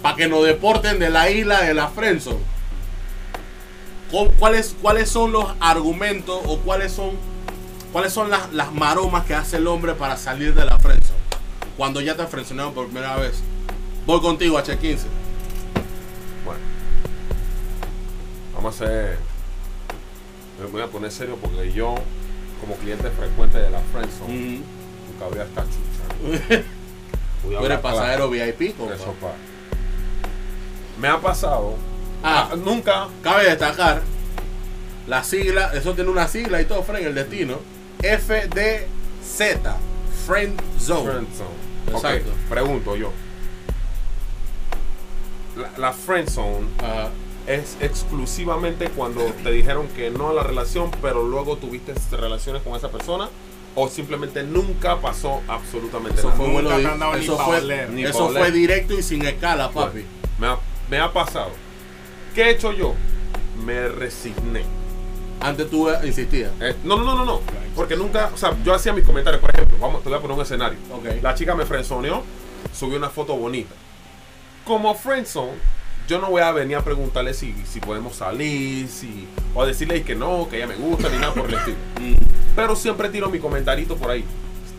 para 0.03 0.17
que 0.17 0.27
nos 0.29 0.45
deporten 0.45 0.99
de 0.99 1.11
la 1.11 1.31
isla 1.31 1.63
de 1.63 1.75
la 1.75 1.89
Friendzone, 1.89 2.39
¿cu- 2.39 2.43
¿cuáles, 4.39 4.75
¿cuáles 4.81 5.09
son 5.09 5.33
los 5.33 5.47
argumentos 5.61 6.41
o 6.47 6.59
cuáles 6.59 6.93
son, 6.93 7.11
cuáles 7.93 8.13
son 8.13 8.31
las, 8.31 8.53
las 8.53 8.73
maromas 8.73 9.25
que 9.27 9.35
hace 9.35 9.57
el 9.57 9.67
hombre 9.67 9.95
para 9.95 10.17
salir 10.17 10.55
de 10.55 10.65
la 10.65 10.79
Friendzone? 10.79 11.17
Cuando 11.77 12.01
ya 12.01 12.17
te 12.17 12.27
frenzonearon 12.27 12.73
por 12.75 12.87
primera 12.87 13.17
vez. 13.17 13.43
Voy 14.07 14.21
contigo, 14.21 14.59
H15. 14.59 14.99
Bueno, 16.45 16.61
vamos 18.55 18.81
a 18.81 18.85
hacer. 18.85 19.19
Me 20.61 20.67
voy 20.67 20.81
a 20.83 20.87
poner 20.87 21.11
serio 21.11 21.37
porque 21.43 21.73
yo, 21.73 21.95
como 22.61 22.77
cliente 22.77 23.11
frecuente 23.11 23.59
de 23.59 23.71
la 23.71 23.81
Friendzone, 23.93 24.33
Mm. 24.33 24.63
nunca 25.13 25.27
voy 25.29 25.39
a 25.39 25.43
estar 25.45 25.65
chucha. 25.65 26.63
Voy 27.45 27.55
a 27.55 27.59
Tú 27.61 27.67
eres 27.67 27.79
pasajero. 27.79 28.29
VIP, 28.31 28.77
compa. 28.77 28.95
Eso, 28.95 29.13
pa. 29.21 29.33
Me 31.01 31.07
ha 31.09 31.21
pasado. 31.21 31.75
Ah. 32.29 32.49
ah, 32.53 32.57
nunca. 32.57 33.09
Cabe 33.23 33.45
destacar 33.45 34.03
la 35.07 35.23
sigla, 35.23 35.73
eso 35.75 35.95
tiene 35.95 36.11
una 36.11 36.27
sigla 36.27 36.61
y 36.61 36.65
todo, 36.65 36.83
Friend, 36.83 37.07
el 37.07 37.15
destino. 37.15 37.61
FDZ, 38.01 39.39
Friend 40.27 40.61
Zone. 40.81 41.11
Friendzone. 41.11 41.67
Exacto. 41.93 42.31
Ok, 42.31 42.37
pregunto 42.51 42.97
yo. 42.97 43.13
La, 45.57 45.71
la 45.79 45.93
Friendzone 45.93 46.67
Ajá. 46.79 47.11
es 47.47 47.77
exclusivamente 47.81 48.89
cuando 48.91 49.23
te 49.45 49.51
dijeron 49.53 49.87
que 49.89 50.11
no 50.11 50.31
a 50.31 50.35
la 50.35 50.43
relación, 50.43 50.91
pero 51.01 51.23
luego 51.23 51.57
tuviste 51.57 51.95
relaciones 52.17 52.63
con 52.63 52.75
esa 52.75 52.91
persona, 52.91 53.29
o 53.77 53.89
simplemente 53.89 54.43
nunca 54.43 55.01
pasó 55.01 55.43
absolutamente 55.47 56.19
Eso 56.19 56.29
nada. 56.31 56.39
fue, 56.39 56.49
Nunca 56.49 56.75
bueno, 56.75 57.17
ni 57.17 57.25
eso 57.25 57.39
fue, 57.39 57.59
eso 58.05 58.51
directo 58.51 58.95
y 58.99 59.03
sin 59.03 59.25
escala, 59.25 59.71
papi. 59.71 60.05
Me 60.39 60.49
ha, 60.49 60.59
me 60.91 60.99
ha 60.99 61.13
pasado. 61.13 61.51
¿Qué 62.37 62.43
he 62.43 62.51
hecho 62.51 62.71
yo? 62.71 62.95
Me 63.65 63.89
resigné. 63.89 64.63
Antes 65.41 65.71
tú 65.71 65.89
insistías. 66.05 66.51
Eh, 66.61 66.77
no, 66.85 66.99
no, 66.99 67.05
no, 67.05 67.15
no, 67.15 67.25
no. 67.25 67.41
Porque 67.75 67.97
nunca, 67.97 68.31
o 68.35 68.37
sea, 68.37 68.55
yo 68.63 68.75
hacía 68.75 68.93
mis 68.93 69.05
comentarios, 69.07 69.41
por 69.41 69.55
ejemplo, 69.55 69.79
vamos, 69.81 70.03
te 70.03 70.11
voy 70.11 70.19
a 70.19 70.21
poner 70.21 70.37
un 70.37 70.43
escenario. 70.43 70.79
Ok. 70.93 71.23
La 71.23 71.35
chica 71.35 71.55
me 71.55 71.65
frenzoneó, 71.65 72.23
subió 72.75 72.99
una 72.99 73.09
foto 73.09 73.35
bonita. 73.39 73.75
Como 74.67 74.95
friendzone, 74.95 75.55
yo 76.07 76.21
no 76.21 76.29
voy 76.29 76.43
a 76.43 76.53
venir 76.53 76.77
a 76.77 76.85
preguntarle 76.85 77.33
si, 77.33 77.55
si 77.65 77.81
podemos 77.81 78.17
salir, 78.17 78.87
si, 78.89 79.27
o 79.55 79.63
a 79.63 79.67
decirle 79.67 80.03
que 80.03 80.15
no, 80.15 80.47
que 80.51 80.59
ella 80.59 80.67
me 80.67 80.77
gusta, 80.77 81.09
ni 81.09 81.17
nada 81.17 81.33
por 81.33 81.49
el 81.49 81.55
estilo. 81.55 81.79
Mm. 82.03 82.17
Pero 82.55 82.77
siempre 82.77 83.09
tiro 83.09 83.31
mi 83.31 83.39
comentarito 83.39 83.97
por 83.97 84.11
ahí. 84.11 84.27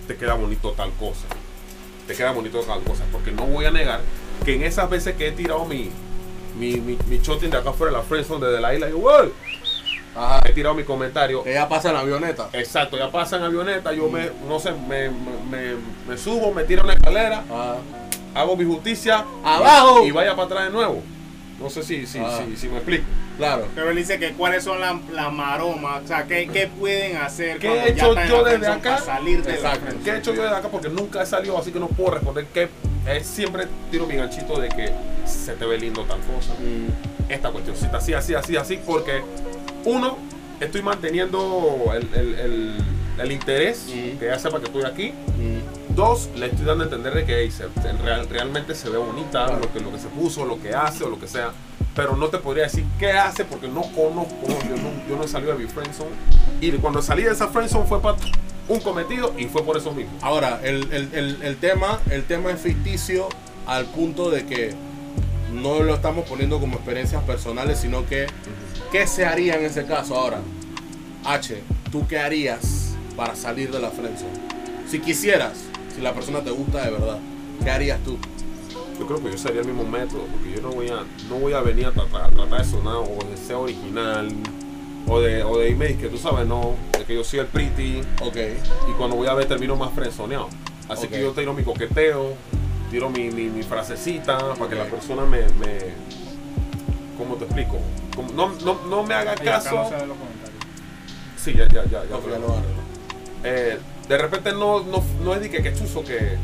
Te 0.07 0.15
queda 0.15 0.35
bonito 0.35 0.73
tal 0.73 0.91
cosa. 0.91 1.25
Te 2.05 2.13
queda 2.13 2.33
bonito 2.33 2.59
tal 2.59 2.83
cosa. 2.83 3.03
Porque 3.11 3.31
no 3.31 3.47
voy 3.47 3.65
a 3.65 3.71
negar 3.71 4.01
que 4.45 4.53
en 4.53 4.63
esas 4.63 4.87
veces 4.91 5.15
que 5.15 5.29
he 5.29 5.31
tirado 5.31 5.65
mi, 5.65 5.89
mi, 6.57 6.75
mi, 6.81 6.97
mi 7.07 7.17
shotting 7.19 7.49
de 7.51 7.57
acá 7.57 7.71
fuera 7.73 7.91
de 7.91 7.97
la 7.99 8.03
friendzone 8.03 8.45
desde 8.45 8.61
la 8.61 8.73
isla, 8.73 8.89
yo, 8.89 8.97
"Wow", 8.99 9.31
Ajá. 10.15 10.41
he 10.47 10.53
tirado 10.53 10.73
mi 10.75 10.83
comentario. 10.83 11.43
Que 11.43 11.53
ya 11.53 11.69
pasa 11.69 11.89
en 11.89 11.93
la 11.95 11.99
avioneta. 12.01 12.49
Exacto, 12.53 12.97
ya 12.97 13.11
pasa 13.11 13.37
en 13.37 13.43
avioneta, 13.43 13.93
yo 13.93 14.09
me, 14.09 14.29
no 14.47 14.59
sé, 14.59 14.71
me, 14.71 15.09
me, 15.09 15.15
me- 15.49 15.75
me 16.07 16.17
subo, 16.17 16.53
me 16.53 16.63
tiro 16.63 16.83
una 16.83 16.93
escalera, 16.93 17.43
Ajá. 17.49 17.75
hago 18.33 18.57
mi 18.57 18.65
justicia. 18.65 19.23
¡Abajo! 19.43 20.03
Y, 20.03 20.07
y 20.07 20.11
vaya 20.11 20.31
para 20.35 20.45
atrás 20.45 20.63
de 20.65 20.71
nuevo. 20.71 21.03
No 21.59 21.69
sé 21.71 21.81
si, 21.83 22.05
si, 22.05 22.19
si, 22.19 22.55
si 22.55 22.67
me 22.69 22.77
explico. 22.77 23.03
Claro. 23.37 23.65
Pero 23.75 23.89
él 23.91 23.95
dice 23.95 24.17
que 24.19 24.33
cuáles 24.33 24.63
son 24.63 24.79
las 24.79 24.95
las 25.11 25.31
maromas, 25.31 26.03
o 26.03 26.07
sea, 26.07 26.25
¿qué, 26.25 26.47
qué 26.51 26.67
pueden 26.67 27.17
hacer 27.17 27.57
¿Qué 27.59 27.67
he 27.67 27.89
hecho 27.91 28.13
yo 28.27 28.43
la 28.43 28.49
desde 28.51 28.67
acá? 28.67 28.95
para 28.95 29.01
salir 29.01 29.43
de 29.43 29.53
Exacto. 29.53 29.95
la 29.95 30.03
¿Qué 30.03 30.09
he 30.11 30.17
hecho 30.17 30.33
yo 30.35 30.41
desde 30.43 30.55
acá? 30.55 30.69
Porque 30.69 30.89
nunca 30.89 31.21
he 31.21 31.25
salido, 31.25 31.57
así 31.57 31.71
que 31.71 31.79
no 31.79 31.87
puedo 31.87 32.11
responder 32.15 32.45
que 32.47 32.69
eh, 33.07 33.23
siempre 33.23 33.67
tiro 33.91 34.05
mi 34.05 34.15
ganchito 34.15 34.59
de 34.59 34.69
que 34.69 34.91
se 35.25 35.53
te 35.53 35.65
ve 35.65 35.77
lindo 35.77 36.03
tal 36.03 36.19
cosa. 36.21 36.53
Mm. 36.59 37.31
Esta 37.31 37.49
cuestioncita, 37.51 37.97
así, 37.97 38.13
así, 38.13 38.33
así, 38.35 38.55
así, 38.57 38.79
porque 38.85 39.21
uno, 39.85 40.17
estoy 40.59 40.81
manteniendo 40.81 41.91
el, 41.93 42.09
el, 42.13 42.39
el- 42.39 42.77
el 43.17 43.31
interés, 43.31 43.85
Mm. 43.87 44.17
que 44.19 44.25
ella 44.27 44.37
sepa 44.37 44.59
que 44.59 44.65
estoy 44.65 44.83
aquí. 44.83 45.09
Mm. 45.37 45.95
Dos, 45.95 46.29
le 46.35 46.45
estoy 46.47 46.65
dando 46.65 46.83
a 46.83 46.87
entender 46.87 47.13
de 47.15 47.25
que 47.25 47.35
hey, 47.41 47.49
se- 47.51 47.67
se- 47.81 47.91
real- 48.03 48.27
realmente 48.29 48.75
se 48.75 48.89
ve 48.91 48.97
bonita 48.99 49.45
Claro. 49.47 49.59
lo, 49.59 49.73
que, 49.73 49.79
lo 49.79 49.91
que 49.91 49.97
se 49.99 50.07
puso, 50.09 50.45
lo 50.45 50.61
que 50.61 50.75
hace 50.75 51.03
o 51.03 51.09
lo 51.09 51.19
que 51.19 51.27
sea. 51.27 51.51
Pero 51.95 52.15
no 52.15 52.27
te 52.27 52.37
podría 52.37 52.65
decir 52.65 52.85
qué 52.99 53.11
hace 53.13 53.43
porque 53.43 53.67
no 53.67 53.81
conozco, 53.81 54.45
yo 54.47 54.75
no, 54.77 54.91
yo 55.09 55.15
no 55.17 55.23
he 55.23 55.27
salido 55.27 55.53
de 55.53 55.63
mi 55.63 55.67
friendzone. 55.67 56.11
Y 56.61 56.71
cuando 56.73 57.01
salí 57.01 57.23
de 57.23 57.31
esa 57.31 57.47
friendzone 57.47 57.87
fue 57.87 57.99
para 57.99 58.17
un 58.67 58.79
cometido 58.81 59.33
y 59.37 59.45
fue 59.45 59.63
por 59.63 59.77
eso 59.77 59.91
mismo. 59.93 60.11
Ahora, 60.21 60.59
el, 60.63 60.91
el- 60.91 61.09
el- 61.13 61.41
el 61.41 61.57
tema, 61.57 61.99
el 62.11 62.23
tema 62.25 62.51
es 62.51 62.59
ficticio 62.61 63.29
al 63.65 63.85
punto 63.85 64.29
de 64.29 64.45
que 64.45 64.73
no 65.53 65.81
lo 65.81 65.93
estamos 65.95 66.27
poniendo 66.27 66.59
como 66.59 66.75
experiencias 66.75 67.23
personales, 67.23 67.79
sino 67.79 68.05
que 68.05 68.27
¿qué 68.91 69.07
se 69.07 69.25
haría 69.25 69.55
en 69.55 69.65
ese 69.65 69.85
caso 69.85 70.15
ahora? 70.15 70.39
H, 71.25 71.61
¿tú 71.91 72.05
qué 72.07 72.19
harías 72.19 72.93
para 73.15 73.35
salir 73.35 73.71
de 73.71 73.79
la 73.79 73.89
friendzone? 73.89 74.31
Si 74.89 74.99
quisieras, 74.99 75.53
si 75.95 76.01
la 76.01 76.13
persona 76.13 76.41
te 76.41 76.51
gusta 76.51 76.83
de 76.85 76.91
verdad, 76.91 77.17
¿qué 77.63 77.69
harías 77.71 77.99
tú? 78.03 78.17
Yo 78.99 79.05
creo 79.07 79.23
que 79.23 79.31
yo 79.31 79.37
sería 79.37 79.61
el 79.61 79.67
mismo 79.67 79.83
método 79.83 80.23
porque 80.31 80.51
yo 80.55 80.61
no 80.61 80.69
voy 80.71 80.89
a, 80.89 81.03
no 81.29 81.35
voy 81.39 81.53
a 81.53 81.61
venir 81.61 81.85
a 81.85 81.91
tratar, 81.91 82.25
a 82.25 82.29
tratar 82.29 82.59
de 82.65 82.69
sonar 82.69 82.95
o 82.95 83.17
de 83.29 83.37
ser 83.37 83.55
original 83.55 84.29
O 85.07 85.19
de, 85.21 85.43
o 85.43 85.57
de 85.57 85.69
email 85.69 85.97
que 85.97 86.07
tú 86.09 86.17
sabes, 86.17 86.45
no, 86.45 86.75
de 86.97 87.05
que 87.05 87.15
yo 87.15 87.23
soy 87.23 87.39
el 87.39 87.45
pretty 87.47 88.01
Ok. 88.21 88.35
y 88.89 88.91
cuando 88.97 89.15
voy 89.15 89.27
a 89.27 89.33
ver 89.33 89.47
termino 89.47 89.75
más 89.75 89.93
frenzoneado. 89.93 90.49
Así 90.89 91.07
que 91.07 91.21
yo 91.21 91.31
tiro 91.31 91.53
mi 91.53 91.63
coqueteo, 91.63 92.33
tiro 92.91 93.09
mi, 93.09 93.29
mi, 93.29 93.43
mi 93.45 93.63
frasecita 93.63 94.37
para 94.55 94.69
que 94.69 94.75
la 94.75 94.85
persona 94.85 95.23
me, 95.25 95.39
me 95.59 95.93
¿cómo 97.17 97.35
te 97.35 97.45
explico? 97.45 97.77
Como- 98.15 98.31
no, 98.33 98.49
no, 98.65 98.85
no 98.89 99.03
me 99.03 99.13
haga 99.13 99.35
caso. 99.35 99.75
no. 99.75 100.15
Sí, 101.37 101.53
ya, 101.53 101.67
ya, 101.67 101.83
ya, 101.85 102.03
ya. 102.05 102.15
Ok, 102.15 102.23
pero- 102.25 102.33
ya 102.35 102.39
lo 102.39 102.47
agarro. 102.47 102.67
eh, 103.43 103.77
de 104.09 104.17
repente 104.17 104.51
no, 104.51 104.81
no, 104.83 105.03
no 105.23 105.33
es 105.35 105.41
de 105.41 105.49
que, 105.49 105.61
que 105.61 105.73
chuzo 105.73 106.03
que 106.03 106.37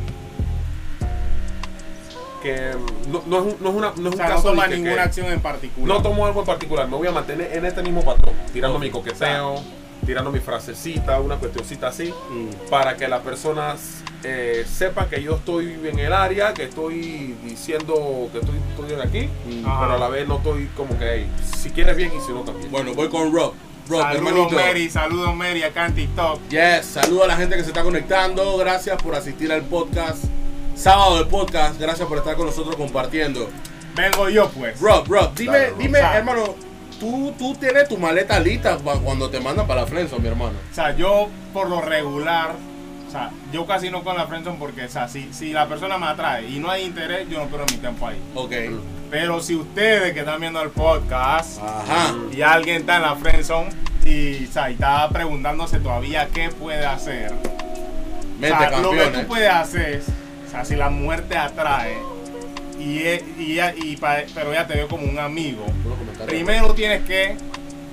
que 2.43 2.71
no, 3.09 3.23
no 3.25 3.37
es 3.47 3.53
un, 3.55 3.63
no 3.63 3.69
es 3.69 3.75
una, 3.75 3.93
no 3.95 3.95
es 3.95 3.97
O 3.97 4.09
un 4.09 4.17
sea, 4.17 4.27
no 4.29 4.35
caso 4.35 4.49
de 4.49 4.55
toma 4.55 4.67
que- 4.67 4.75
ninguna 4.75 4.93
que- 4.95 4.99
acción 5.01 5.31
en 5.31 5.39
particular. 5.39 5.87
no 5.87 6.01
tomo 6.03 6.25
algo 6.27 6.41
en 6.41 6.45
particular, 6.45 6.87
me 6.87 6.97
voy 6.97 7.07
a 7.07 7.11
mantener 7.11 7.51
en 7.57 7.65
este 7.65 7.81
mismo 7.81 8.03
patrón, 8.03 8.35
tirando 8.53 8.77
mi 8.77 8.89
coqueteo, 8.91 9.55
tirando 10.05 10.31
mi 10.31 10.39
frasecita, 10.39 11.19
una 11.21 11.37
cuestioncita 11.37 11.87
así, 11.87 12.13
Mm. 12.29 12.69
para 12.69 12.95
que 12.97 13.07
las 13.07 13.21
personas 13.21 14.03
eh, 14.25 14.65
sepan 14.71 15.09
que 15.09 15.21
yo 15.21 15.35
estoy 15.35 15.73
en 15.83 15.99
el 15.99 16.13
área, 16.13 16.53
que 16.53 16.63
estoy 16.63 17.35
diciendo 17.43 18.29
que 18.31 18.39
estoy, 18.39 18.55
estoy 18.79 19.01
aquí, 19.01 19.29
Mm. 19.47 19.63
Pero 19.63 19.93
a 19.93 19.97
la 19.97 20.07
vez 20.09 20.25
no 20.27 20.37
estoy 20.37 20.67
como 20.77 20.97
que, 20.97 21.05
hey, 21.13 21.27
si 21.57 21.69
quieres 21.71 21.95
bien 21.97 22.09
y 22.17 22.21
si 22.25 22.31
no 22.31 22.39
también. 22.41 22.71
Bueno, 22.71 22.93
voy 22.93 23.09
con 23.09 23.33
Rob. 23.33 23.53
Rob, 23.89 24.01
Saludos 24.01 24.15
hermanito. 24.29 24.55
Mary, 24.55 24.89
saludos 24.89 25.35
Mary 25.35 25.63
acá 25.63 25.87
en 25.87 25.95
TikTok. 25.95 26.39
Yes, 26.49 26.85
saludo 26.85 27.25
a 27.25 27.27
la 27.27 27.35
gente 27.35 27.57
que 27.57 27.63
se 27.63 27.69
está 27.71 27.83
conectando. 27.83 28.55
Gracias 28.57 29.01
por 29.03 29.13
asistir 29.13 29.51
al 29.51 29.63
podcast. 29.63 30.23
Sábado 30.75 31.17
de 31.19 31.25
podcast. 31.25 31.79
Gracias 31.79 32.07
por 32.07 32.17
estar 32.17 32.35
con 32.35 32.45
nosotros 32.47 32.75
compartiendo. 32.75 33.49
Vengo 33.95 34.29
yo 34.29 34.49
pues. 34.49 34.79
Rob, 34.81 35.07
Rob, 35.07 35.33
dime, 35.35 35.51
Dale, 35.57 35.69
Rob. 35.69 35.77
dime, 35.79 35.99
hermano, 35.99 36.43
tú, 36.99 37.33
tú 37.37 37.55
tienes 37.55 37.87
tu 37.87 37.97
maleta 37.97 38.39
lista 38.39 38.77
pa- 38.77 38.97
cuando 38.99 39.29
te 39.29 39.39
mandan 39.39 39.67
para 39.67 39.81
la 39.81 39.87
Friendzone, 39.87 40.21
mi 40.21 40.27
hermano. 40.29 40.53
O 40.71 40.75
sea, 40.75 40.95
yo 40.95 41.29
por 41.53 41.69
lo 41.69 41.79
regular, 41.81 42.55
o 43.07 43.11
sea, 43.11 43.29
yo 43.51 43.67
casi 43.67 43.91
no 43.91 44.03
con 44.03 44.17
la 44.17 44.25
friendzone 44.25 44.57
porque, 44.57 44.85
o 44.85 44.89
sea, 44.89 45.07
si, 45.07 45.31
si 45.31 45.53
la 45.53 45.67
persona 45.67 45.99
me 45.99 46.07
atrae 46.07 46.47
y 46.49 46.57
no 46.59 46.71
hay 46.71 46.85
interés, 46.85 47.29
yo 47.29 47.37
no 47.39 47.45
pierdo 47.47 47.65
mi 47.71 47.77
tiempo 47.77 48.07
ahí. 48.07 48.19
Ok. 48.33 48.51
Pero 49.11 49.39
si 49.41 49.53
ustedes 49.55 50.11
que 50.13 50.21
están 50.21 50.41
viendo 50.41 50.59
el 50.63 50.69
podcast 50.71 51.59
Ajá. 51.61 52.15
y 52.35 52.41
alguien 52.41 52.77
está 52.77 52.95
en 52.95 53.01
la 53.03 53.15
friendzone 53.15 53.69
y, 54.05 54.47
o 54.47 54.51
sea, 54.51 54.71
y 54.71 54.73
está 54.73 55.07
preguntándose 55.09 55.77
todavía 55.79 56.27
qué 56.33 56.49
puede 56.49 56.83
hacer, 56.83 57.31
o 57.31 58.39
Mente 58.41 58.57
sea, 58.57 58.79
lo 58.79 58.89
que 58.89 59.05
tú 59.09 59.27
puedes 59.27 59.49
hacer, 59.51 60.01
o 60.01 60.22
sea, 60.53 60.65
si 60.65 60.75
la 60.75 60.89
mujer 60.89 61.27
te 61.27 61.37
atrae 61.37 61.97
y, 62.79 62.99
y, 63.41 63.59
y 63.83 63.97
pa- 63.97 64.23
pero 64.33 64.51
ella 64.51 64.65
te 64.67 64.75
ve 64.75 64.87
como 64.87 65.03
un 65.05 65.19
amigo, 65.19 65.65
primero 66.25 66.73
tienes 66.73 67.03
que 67.05 67.35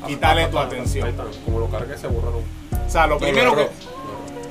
quitarle 0.07 0.47
tu 0.47 0.59
Ahí 0.59 0.67
atención. 0.67 1.15
Como 1.45 1.59
lo 1.61 1.69
cargué 1.69 1.97
se 1.99 2.07
borraron. 2.07 2.43
O 2.87 2.91
sea, 2.91 3.07
lo 3.07 3.19
primero 3.19 3.55
que. 3.57 3.69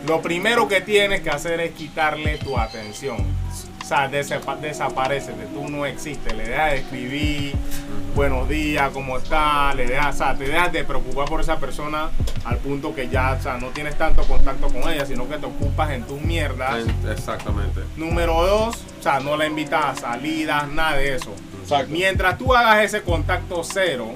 Lo 0.08 0.22
primero 0.22 0.68
que 0.68 0.80
tienes 0.82 1.22
que 1.22 1.30
hacer 1.30 1.60
es 1.60 1.72
quitarle 1.74 2.38
tu 2.38 2.58
atención. 2.58 3.18
Sea, 3.90 4.08
desaparece, 4.08 5.32
tú 5.52 5.68
no 5.68 5.84
existes. 5.84 6.32
Le 6.38 6.48
dejas 6.48 6.72
de 6.74 6.78
escribir, 6.78 7.56
buenos 8.14 8.48
días, 8.48 8.92
¿cómo 8.94 9.18
está? 9.18 9.74
Le 9.74 9.88
dejas, 9.88 10.14
o 10.14 10.18
sea, 10.20 10.36
te 10.36 10.44
dejas 10.44 10.72
de 10.72 10.84
preocupar 10.84 11.28
por 11.28 11.42
esa 11.42 11.58
persona 11.58 12.12
al 12.46 12.58
punto 12.58 12.94
que 12.94 13.10
ya, 13.10 13.32
o 13.32 13.42
sea, 13.42 13.58
no 13.58 13.70
tienes 13.70 13.98
tanto 13.98 14.22
contacto 14.26 14.68
con 14.68 14.88
ella, 14.92 15.08
sino 15.08 15.28
que 15.28 15.40
te 15.40 15.48
ocupas 15.48 15.90
en 15.90 16.04
tus 16.04 16.22
mierdas. 16.22 16.86
En- 16.86 17.12
Exactamente. 17.12 17.82
Número 17.98 18.40
dos, 18.46 18.76
o 19.00 19.02
sea, 19.02 19.20
no 19.22 19.36
la 19.36 19.48
invitas 19.48 19.84
a 19.84 19.96
salidas, 19.96 20.68
nada 20.68 20.96
de 20.98 21.16
eso. 21.16 21.34
Exacto. 21.64 21.88
Mientras 21.92 22.38
tú 22.38 22.54
hagas 22.54 22.84
ese 22.84 23.02
contacto 23.02 23.64
cero, 23.64 24.10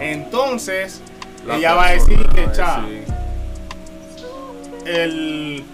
entonces 0.00 1.00
La 1.46 1.56
ella 1.56 1.72
va 1.76 1.86
a 1.86 1.90
decir 1.92 2.28
que, 2.28 2.46
decir, 2.46 3.04
el 4.84 5.64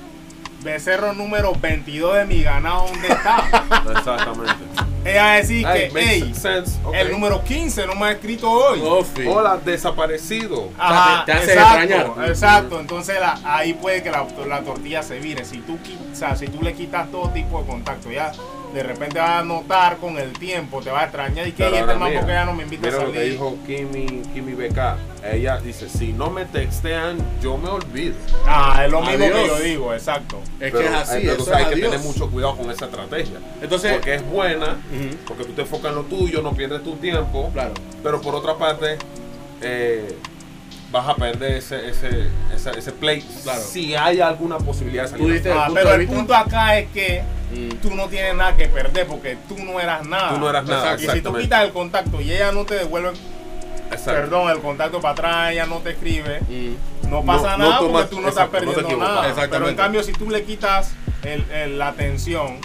becerro 0.62 1.12
número 1.12 1.52
22 1.55 2.16
de 2.16 2.24
mi 2.26 2.43
ganado, 2.43 2.86
¿dónde 2.89 3.09
está? 3.09 3.44
Exactamente. 3.97 4.55
Ella 5.05 5.30
decir 5.35 5.64
Hey, 5.66 5.90
que, 5.93 6.01
hey, 6.01 6.32
el 6.94 7.12
número 7.12 7.43
15 7.43 7.86
no 7.86 7.94
me 7.94 8.06
ha 8.06 8.12
escrito 8.12 8.51
hoy. 8.51 8.80
Ofi. 8.82 9.26
Hola, 9.26 9.56
desaparecido. 9.64 10.68
Ajá, 10.76 11.24
te- 11.24 11.32
te 11.32 11.39
hace 11.39 11.52
exacto, 11.55 11.78
extrañar. 11.82 12.28
exacto. 12.28 12.80
Entonces 12.80 13.16
la- 13.20 13.40
ahí 13.44 13.74
puede 13.74 14.02
que 14.02 14.10
la, 14.10 14.26
la 14.47 14.60
tortilla 14.62 15.02
se 15.02 15.18
vire. 15.20 15.44
Si 15.44 15.59
tú, 15.59 15.78
o 16.12 16.14
sea, 16.14 16.36
si 16.36 16.48
tú 16.48 16.60
le 16.62 16.74
quitas 16.74 17.10
todo 17.10 17.28
tipo 17.30 17.60
de 17.62 17.66
contacto, 17.68 18.10
ya 18.10 18.32
de 18.74 18.82
repente 18.82 19.18
vas 19.18 19.40
a 19.40 19.44
notar 19.44 19.96
con 19.96 20.18
el 20.18 20.32
tiempo, 20.32 20.80
te 20.82 20.90
va 20.90 21.00
a 21.00 21.04
extrañar 21.04 21.48
y 21.48 21.52
que 21.52 21.64
este 21.64 21.94
man 21.94 22.12
porque 22.12 22.32
ya 22.32 22.44
no 22.44 22.52
me 22.54 22.64
invita 22.64 22.88
a 22.88 22.90
Mira 22.90 23.04
lo 23.04 23.12
que 23.12 23.18
salir. 23.18 23.32
dijo 23.32 23.58
Kimi, 23.66 24.06
Kimi 24.34 24.52
BK. 24.52 24.78
Ella 25.32 25.58
dice, 25.58 25.88
si 25.88 26.12
no 26.12 26.30
me 26.30 26.44
textean, 26.44 27.18
yo 27.42 27.56
me 27.56 27.68
olvido. 27.68 28.14
Ah, 28.46 28.82
es 28.84 28.90
lo 28.90 29.00
mismo 29.00 29.24
Adiós. 29.24 29.40
que 29.40 29.46
yo 29.48 29.58
digo, 29.60 29.94
exacto. 29.94 30.38
Es 30.60 30.70
Pero, 30.72 30.78
que 30.80 30.84
es 30.86 30.92
así, 30.92 31.18
eso 31.22 31.30
entonces 31.32 31.54
es 31.58 31.66
hay 31.66 31.74
que 31.74 31.80
tener 31.80 31.98
mucho 32.00 32.30
cuidado 32.30 32.56
con 32.56 32.70
esa 32.70 32.84
estrategia. 32.86 33.38
Entonces, 33.60 33.92
Porque 33.94 34.14
es 34.14 34.26
buena, 34.30 34.76
porque 35.26 35.44
tú 35.44 35.52
te 35.52 35.62
enfocas 35.62 35.90
en 35.90 35.96
lo 35.96 36.02
tuyo, 36.04 36.42
no 36.42 36.52
pierdes 36.52 36.82
tu 36.84 36.94
tiempo. 36.96 37.50
claro. 37.52 37.74
Pero 38.02 38.20
por 38.20 38.34
otra 38.36 38.56
parte, 38.56 38.96
eh, 39.60 40.16
vas 40.90 41.09
a 41.09 41.15
perder 41.16 41.52
ese, 41.59 41.89
ese, 41.89 42.28
ese, 42.55 42.70
ese 42.78 42.93
play. 42.93 43.20
Claro. 43.43 43.60
Si 43.62 43.94
hay 43.94 44.20
alguna 44.20 44.59
posibilidad 44.59 45.05
de 45.05 45.09
salir. 45.10 45.43
Ah, 45.52 45.66
punto 45.66 45.74
pero 45.74 45.89
de 45.89 45.94
el 45.94 46.01
vista- 46.01 46.15
punto 46.16 46.35
acá 46.35 46.78
es 46.78 46.89
que 46.90 47.23
Mm. 47.51 47.77
tú 47.81 47.94
no 47.94 48.09
tienes 48.09 48.35
nada 48.35 48.56
que 48.56 48.69
perder 48.69 49.06
porque 49.06 49.36
tú 49.48 49.56
no 49.59 49.81
eras 49.81 50.06
nada. 50.06 50.31
Tú 50.35 50.39
no 50.39 50.51
eras 50.51 50.65
nada, 50.66 50.93
Exacto. 50.94 51.12
Y 51.12 51.16
si 51.16 51.23
tú 51.23 51.35
quitas 51.35 51.65
el 51.65 51.73
contacto 51.73 52.20
y 52.20 52.32
ella 52.32 52.52
no 52.52 52.65
te 52.65 52.74
devuelve, 52.74 53.10
Exacto. 53.90 54.12
perdón, 54.20 54.51
el 54.51 54.59
contacto 54.60 55.01
para 55.01 55.12
atrás, 55.12 55.52
ella 55.52 55.65
no 55.66 55.77
te 55.78 55.90
escribe, 55.93 56.40
Mm. 56.48 57.09
no 57.10 57.23
pasa 57.24 57.56
No- 57.56 57.59
no 57.59 57.65
nada 57.70 57.78
tomas- 57.81 58.02
porque 58.02 58.16
tú 58.16 58.20
no 58.23 58.28
estás 58.28 58.44
exacto, 58.47 58.66
no 58.66 58.73
te 58.73 58.81
perdiendo 58.82 59.05
nada. 59.05 59.20
Exactamente. 59.28 59.59
Pero 59.59 59.69
en 59.70 59.77
cambio, 59.77 60.02
si 60.02 60.12
tú 60.12 60.28
le 60.31 60.44
quitas 60.44 60.93
el- 61.23 61.51
el- 61.51 61.78
la 61.78 61.89
atención. 61.89 62.59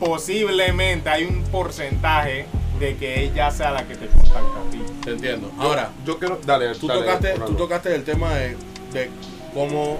Posiblemente 0.00 1.08
hay 1.08 1.24
un 1.24 1.42
porcentaje 1.44 2.46
de 2.78 2.96
que 2.96 3.22
ella 3.24 3.50
sea 3.50 3.70
la 3.70 3.84
que 3.84 3.94
te 3.96 4.06
contacta 4.06 4.38
a 4.40 4.70
ti. 4.70 4.82
Te 5.04 5.10
entiendo. 5.12 5.50
Ahora, 5.58 5.90
Yo 6.04 6.18
quiero. 6.18 6.38
Dale, 6.44 6.74
tú 6.74 6.86
dale, 6.86 7.00
tocaste, 7.00 7.34
tú 7.46 7.54
tocaste 7.54 7.94
el 7.94 8.04
tema 8.04 8.34
de, 8.34 8.56
de 8.92 9.10
cómo 9.54 9.96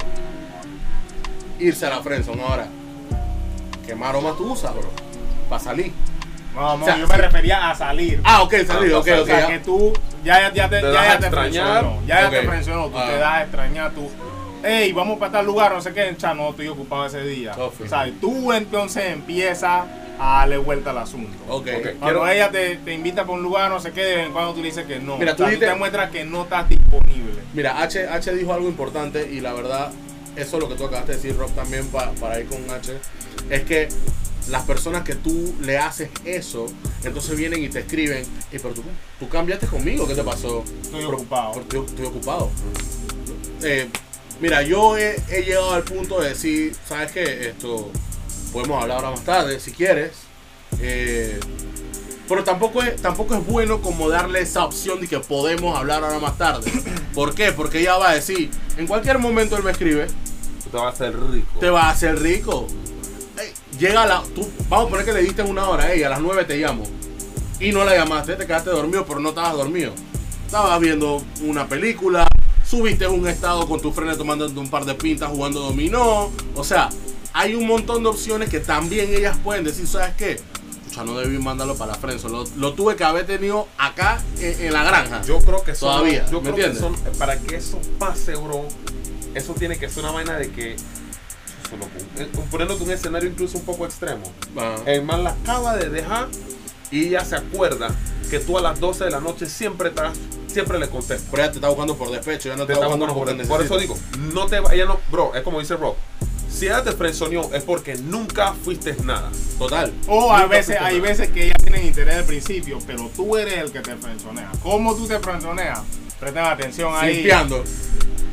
irse 1.59 1.87
a 1.87 1.91
la 1.91 2.03
friendzone. 2.03 2.43
Ahora, 2.43 2.67
¿qué 3.87 3.95
maromas 3.95 4.37
tú 4.37 4.53
usas, 4.53 4.75
bro? 4.75 4.91
Para 5.49 5.63
salir. 5.63 5.93
Vamos, 6.55 6.83
O 6.83 6.85
sea, 6.91 6.99
yo 6.99 7.07
me 7.07 7.17
refería 7.17 7.71
a 7.71 7.75
salir. 7.75 8.21
Ah, 8.25 8.43
ok, 8.43 8.55
salir, 8.67 8.93
Ah, 8.95 8.99
ok, 8.99 9.07
o 9.09 9.13
ok. 9.15 9.21
o 9.23 9.27
sea, 9.27 9.41
ya. 9.41 9.47
que 9.49 9.59
tú 9.59 9.93
ya, 10.25 10.53
ya 10.55 10.69
te, 10.69 10.81
Te 10.81 10.93
ya, 10.93 11.05
ya 11.05 11.19
te 11.19 11.27
extrañar. 11.27 11.31
frencionó, 11.85 12.07
ya, 12.07 12.31
te 12.31 12.43
frencionó, 12.43 12.87
tú 12.89 12.99
Ah. 12.99 13.07
te 13.07 13.19
das 13.19 13.33
a 13.35 13.43
extrañar, 13.43 13.91
tú, 13.93 14.11
hey, 14.63 14.93
vamos 14.93 15.19
para 15.19 15.33
tal 15.33 15.47
lugar, 15.47 15.73
no 15.73 15.81
sé 15.81 15.93
qué, 15.93 16.15
cha, 16.17 16.35
no, 16.35 16.51
estoy 16.51 16.69
ocupado 16.69 17.07
ese 17.07 17.23
día. 17.25 17.53
O 17.57 17.73
sea, 17.89 18.11
tú 18.21 18.53
entonces 18.53 19.05
empiezas 19.13 19.85
a 20.19 20.39
darle 20.39 20.57
vuelta 20.59 20.91
al 20.91 20.99
asunto. 20.99 21.37
Ok. 21.49 21.69
Ok. 21.77 21.83
Cuando 21.99 22.01
Quiero- 22.23 22.29
ella 22.29 22.51
te, 22.51 22.77
te 22.77 22.95
invita 22.95 23.23
para 23.25 23.35
un 23.35 23.43
lugar, 23.43 23.71
no 23.71 23.81
sé 23.81 23.93
qué, 23.93 24.01
de 24.03 24.17
vez 24.17 24.27
en 24.27 24.33
cuando 24.33 24.55
tú 24.55 24.61
le 24.61 24.69
dices 24.69 24.87
que 24.87 24.99
no. 24.99 25.19
Mira, 25.19 25.33
O 25.33 25.37
tú 25.37 25.45
te 25.59 25.75
muestras 25.75 26.11
que 26.11 26.25
no 26.25 26.43
estás 26.45 26.69
disponible. 26.69 27.35
Mira, 27.55 27.83
H, 27.83 28.09
H 28.09 28.35
dijo 28.35 28.53
algo 28.53 28.69
importante 28.69 29.31
y 29.31 29.41
la 29.41 29.53
verdad, 29.53 29.91
eso 30.37 30.57
es 30.57 30.63
lo 30.63 30.69
que 30.69 30.75
tú 30.75 30.85
acabaste 30.87 31.13
de 31.13 31.17
decir, 31.19 31.37
Rob, 31.37 31.51
también 31.53 31.87
pa- 31.89 32.13
para 32.21 32.41
ir 32.41 32.47
con 32.47 32.59
H, 32.71 32.93
es 33.51 33.63
que 33.65 33.89
las 34.49 34.63
personas 34.63 35.03
que 35.03 35.15
tú 35.17 35.55
le 35.61 35.77
haces 35.77 36.09
eso, 36.25 36.67
entonces 37.05 37.37
vienen 37.37 37.63
y 37.65 37.69
te 37.69 37.81
escriben, 37.81 38.19
"Ey, 38.53 38.59
pero 38.63 38.73
tú, 38.75 38.83
tú 39.19 39.29
cambiaste 39.29 39.67
conmigo, 39.67 40.07
¿qué 40.07 40.15
te 40.15 40.23
pasó? 40.23 40.63
Estoy 40.83 41.01
Pero- 41.05 41.17
ocupado. 41.17 41.63
Yo 41.73 41.85
estoy 41.85 42.07
ocupado. 42.07 42.51
Eh, 43.63 43.89
mira, 44.41 44.63
yo 44.63 44.97
he, 44.97 45.17
he 45.31 45.43
llegado 45.43 45.73
al 45.75 45.83
punto 45.83 46.21
de 46.21 46.31
decir, 46.31 46.75
¿sabes 46.87 47.13
qué? 47.13 47.49
Esto 47.49 47.91
podemos 48.53 48.83
hablar 48.83 48.99
ahora 48.99 49.11
más 49.11 49.25
tarde, 49.25 49.61
si 49.61 49.73
quieres. 49.73 50.13
Eh, 50.81 51.39
pero 52.29 52.43
tampoco 52.43 52.83
es, 52.83 53.01
tampoco 53.01 53.35
es 53.35 53.47
bueno 53.47 53.81
como 53.81 54.09
darle 54.09 54.41
esa 54.41 54.65
opción 54.65 55.01
de 55.01 55.09
que 55.09 55.21
podemos 55.21 55.79
hablar 55.79 56.03
ahora 56.03 56.19
más 56.19 56.37
tarde. 56.37 56.73
¿Por 57.15 57.35
qué? 57.35 57.53
Porque 57.53 57.81
ella 57.81 57.97
va 57.97 58.11
a 58.11 58.15
decir, 58.15 58.51
en 58.77 58.87
cualquier 58.87 59.19
momento 59.19 59.57
él 59.57 59.63
me 59.63 59.71
escribe, 59.71 60.07
te 60.71 60.77
vas 60.77 60.87
a 60.87 60.89
hacer 60.89 61.31
rico. 61.31 61.59
te 61.61 61.71
vas 61.71 61.85
a 61.85 61.91
hacer 61.91 62.19
rico. 62.21 62.67
Llega 63.79 64.07
la. 64.07 64.23
Tú, 64.35 64.49
vamos 64.69 64.87
a 64.87 64.91
poner 64.91 65.05
que 65.05 65.13
le 65.13 65.23
diste 65.23 65.43
una 65.43 65.69
hora, 65.69 65.93
ey, 65.93 66.03
a 66.03 66.09
las 66.09 66.21
9 66.21 66.45
te 66.45 66.57
llamo. 66.57 66.85
Y 67.61 67.73
no 67.73 67.85
la 67.85 67.95
llamaste, 67.95 68.35
te 68.37 68.47
quedaste 68.47 68.71
dormido, 68.71 69.05
pero 69.07 69.21
no 69.21 69.31
estabas 69.31 69.55
dormido. 69.55 69.93
Estabas 70.47 70.81
viendo 70.81 71.23
una 71.43 71.67
película, 71.67 72.27
subiste 72.69 73.07
un 73.07 73.27
estado 73.29 73.67
con 73.69 73.81
tu 73.81 73.93
frente 73.93 74.17
tomando 74.17 74.47
un 74.49 74.69
par 74.71 74.85
de 74.85 74.95
pintas 74.95 75.29
jugando 75.31 75.61
dominó. 75.61 76.31
O 76.55 76.65
sea, 76.65 76.89
hay 77.33 77.55
un 77.55 77.67
montón 77.67 78.03
de 78.03 78.09
opciones 78.09 78.49
que 78.49 78.61
también 78.61 79.13
ellas 79.15 79.37
pueden 79.43 79.65
decir, 79.65 79.87
¿sabes 79.87 80.15
qué? 80.17 80.41
Ya 80.95 81.05
no 81.05 81.17
debí 81.19 81.37
mandarlo 81.39 81.77
para 81.77 81.93
la 81.93 81.99
Friendzone. 81.99 82.33
Lo, 82.33 82.45
lo 82.57 82.73
tuve 82.75 82.97
que 82.97 83.05
haber 83.05 83.27
tenido 83.27 83.69
acá 83.77 84.23
en, 84.41 84.67
en 84.67 84.73
la 84.73 84.83
granja. 84.83 85.21
Yo 85.23 85.39
creo 85.41 85.63
que 85.63 85.75
son, 85.75 85.91
Todavía, 85.91 86.25
yo 86.31 86.41
¿me 86.41 86.51
creo 86.53 86.55
que 86.55 86.65
entiendes? 86.77 86.81
son- 87.05 87.19
para 87.19 87.39
que 87.39 87.57
eso 87.57 87.79
pase, 87.99 88.35
bro, 88.37 88.67
eso 89.35 89.53
tiene 89.55 89.79
que 89.79 89.89
ser 89.91 90.05
una 90.05 90.13
vaina 90.13 90.39
de 90.39 90.51
que 90.51 90.73
eh, 90.73 92.29
poniéndote 92.51 92.83
un 92.85 92.91
escenario 92.91 93.29
incluso 93.29 93.59
un 93.59 93.65
poco 93.65 93.85
extremo. 93.85 94.33
El 94.87 95.03
man 95.05 95.23
la 95.25 95.31
acaba 95.31 95.77
de 95.77 95.91
dejar 95.91 96.29
y 96.91 97.09
ella 97.09 97.25
se 97.25 97.37
acuerda 97.37 97.89
que 98.31 98.39
tú 98.39 98.57
a 98.57 98.63
las 98.63 98.81
12 98.81 99.05
de 99.05 99.11
la 99.11 99.21
noche 99.21 99.47
siempre 99.47 99.89
estás 99.91 100.17
siempre 100.57 100.79
le. 100.79 100.87
Pero 100.87 101.43
ella 101.43 101.51
te 101.51 101.59
está 101.59 101.69
buscando 101.69 101.97
por 101.97 102.11
despecho, 102.11 102.49
ya 102.49 102.57
no 102.57 102.63
te 102.63 102.69
Te 102.69 102.73
está 102.75 102.87
buscando 102.87 103.07
buscando 103.07 103.33
porque 103.33 103.49
por, 103.49 103.59
por 103.59 103.67
eso 103.67 103.79
digo, 103.79 103.99
no 104.33 104.47
te 104.47 104.61
vaya, 104.61 104.87
no, 104.87 104.99
bro, 105.11 105.35
es 105.35 105.43
como 105.43 105.61
dice 105.61 105.77
Rob. 105.77 105.95
Si 106.51 106.67
ella 106.67 106.83
te 106.83 106.93
frenzoneó 106.93 107.53
es 107.53 107.63
porque 107.65 107.97
nunca 107.97 108.55
fuiste 108.55 108.97
nada. 109.05 109.31
Total. 109.59 109.93
O 110.07 110.33
a 110.33 110.47
veces, 110.47 110.77
hay 110.81 110.97
nada. 110.97 111.09
veces 111.09 111.29
que 111.31 111.45
ellas 111.45 111.59
tienen 111.63 111.85
interés 111.85 112.17
al 112.17 112.25
principio, 112.25 112.79
pero 112.87 113.11
tú 113.15 113.37
eres 113.37 113.59
el 113.59 113.71
que 113.71 113.81
te 113.81 113.95
frenzonea. 113.97 114.51
¿Cómo 114.63 114.95
tú 114.95 115.07
te 115.07 115.19
frenzoneas? 115.19 115.81
Presten 116.19 116.45
atención 116.45 116.95
ahí. 116.97 117.17
Simpiando. 117.17 117.63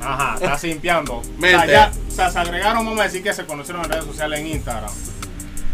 Ajá, 0.01 0.35
está 0.35 0.57
simpiando. 0.57 1.15
O 1.15 1.41
sea, 1.41 1.65
ya, 1.65 1.91
o 2.07 2.11
sea, 2.11 2.31
se 2.31 2.39
agregaron, 2.39 2.85
vamos 2.85 3.01
a 3.01 3.03
decir 3.03 3.21
que 3.21 3.33
se 3.33 3.45
conocieron 3.45 3.83
en 3.83 3.91
redes 3.91 4.05
sociales 4.05 4.39
en 4.39 4.47
Instagram. 4.47 4.91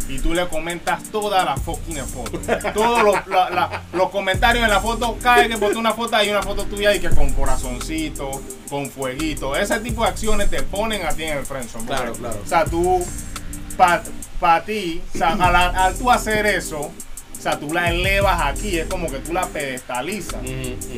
Y 0.09 0.17
tú 0.19 0.33
le 0.33 0.47
comentas 0.47 1.03
todas 1.11 1.45
las 1.45 1.61
fucking 1.61 1.97
fotos. 2.05 2.41
Todos 2.73 3.03
los, 3.03 3.27
la- 3.27 3.49
la- 3.51 3.83
los 3.93 4.09
comentarios 4.09 4.63
en 4.63 4.69
la 4.71 4.79
foto. 4.81 5.17
Cada 5.21 5.37
vez 5.37 5.47
que 5.49 5.57
posté 5.57 5.77
una 5.77 5.93
foto, 5.93 6.15
hay 6.15 6.29
una 6.31 6.41
foto 6.41 6.65
tuya 6.65 6.93
y 6.95 6.99
que 6.99 7.09
con 7.11 7.29
corazoncito, 7.33 8.41
con 8.69 8.89
fueguito. 8.89 9.55
Ese 9.55 9.79
tipo 9.81 10.01
de 10.03 10.09
acciones 10.09 10.49
te 10.49 10.63
ponen 10.63 11.05
a 11.05 11.09
ti 11.13 11.23
en 11.23 11.37
el 11.37 11.45
friendzone. 11.45 11.85
Claro, 11.85 12.13
claro. 12.13 12.41
O 12.43 12.47
sea, 12.47 12.65
tú, 12.65 13.05
para 14.39 14.63
ti, 14.65 15.01
o 15.13 15.17
sea, 15.17 15.29
al, 15.33 15.55
al 15.55 15.95
tú 15.95 16.09
hacer 16.11 16.45
eso, 16.45 16.79
o 16.79 17.41
sea, 17.41 17.57
tú 17.59 17.71
la 17.73 17.89
elevas 17.89 18.41
aquí. 18.43 18.77
Es 18.79 18.87
como 18.87 19.09
que 19.11 19.19
tú 19.19 19.31
la 19.31 19.45
pedestalizas. 19.47 20.39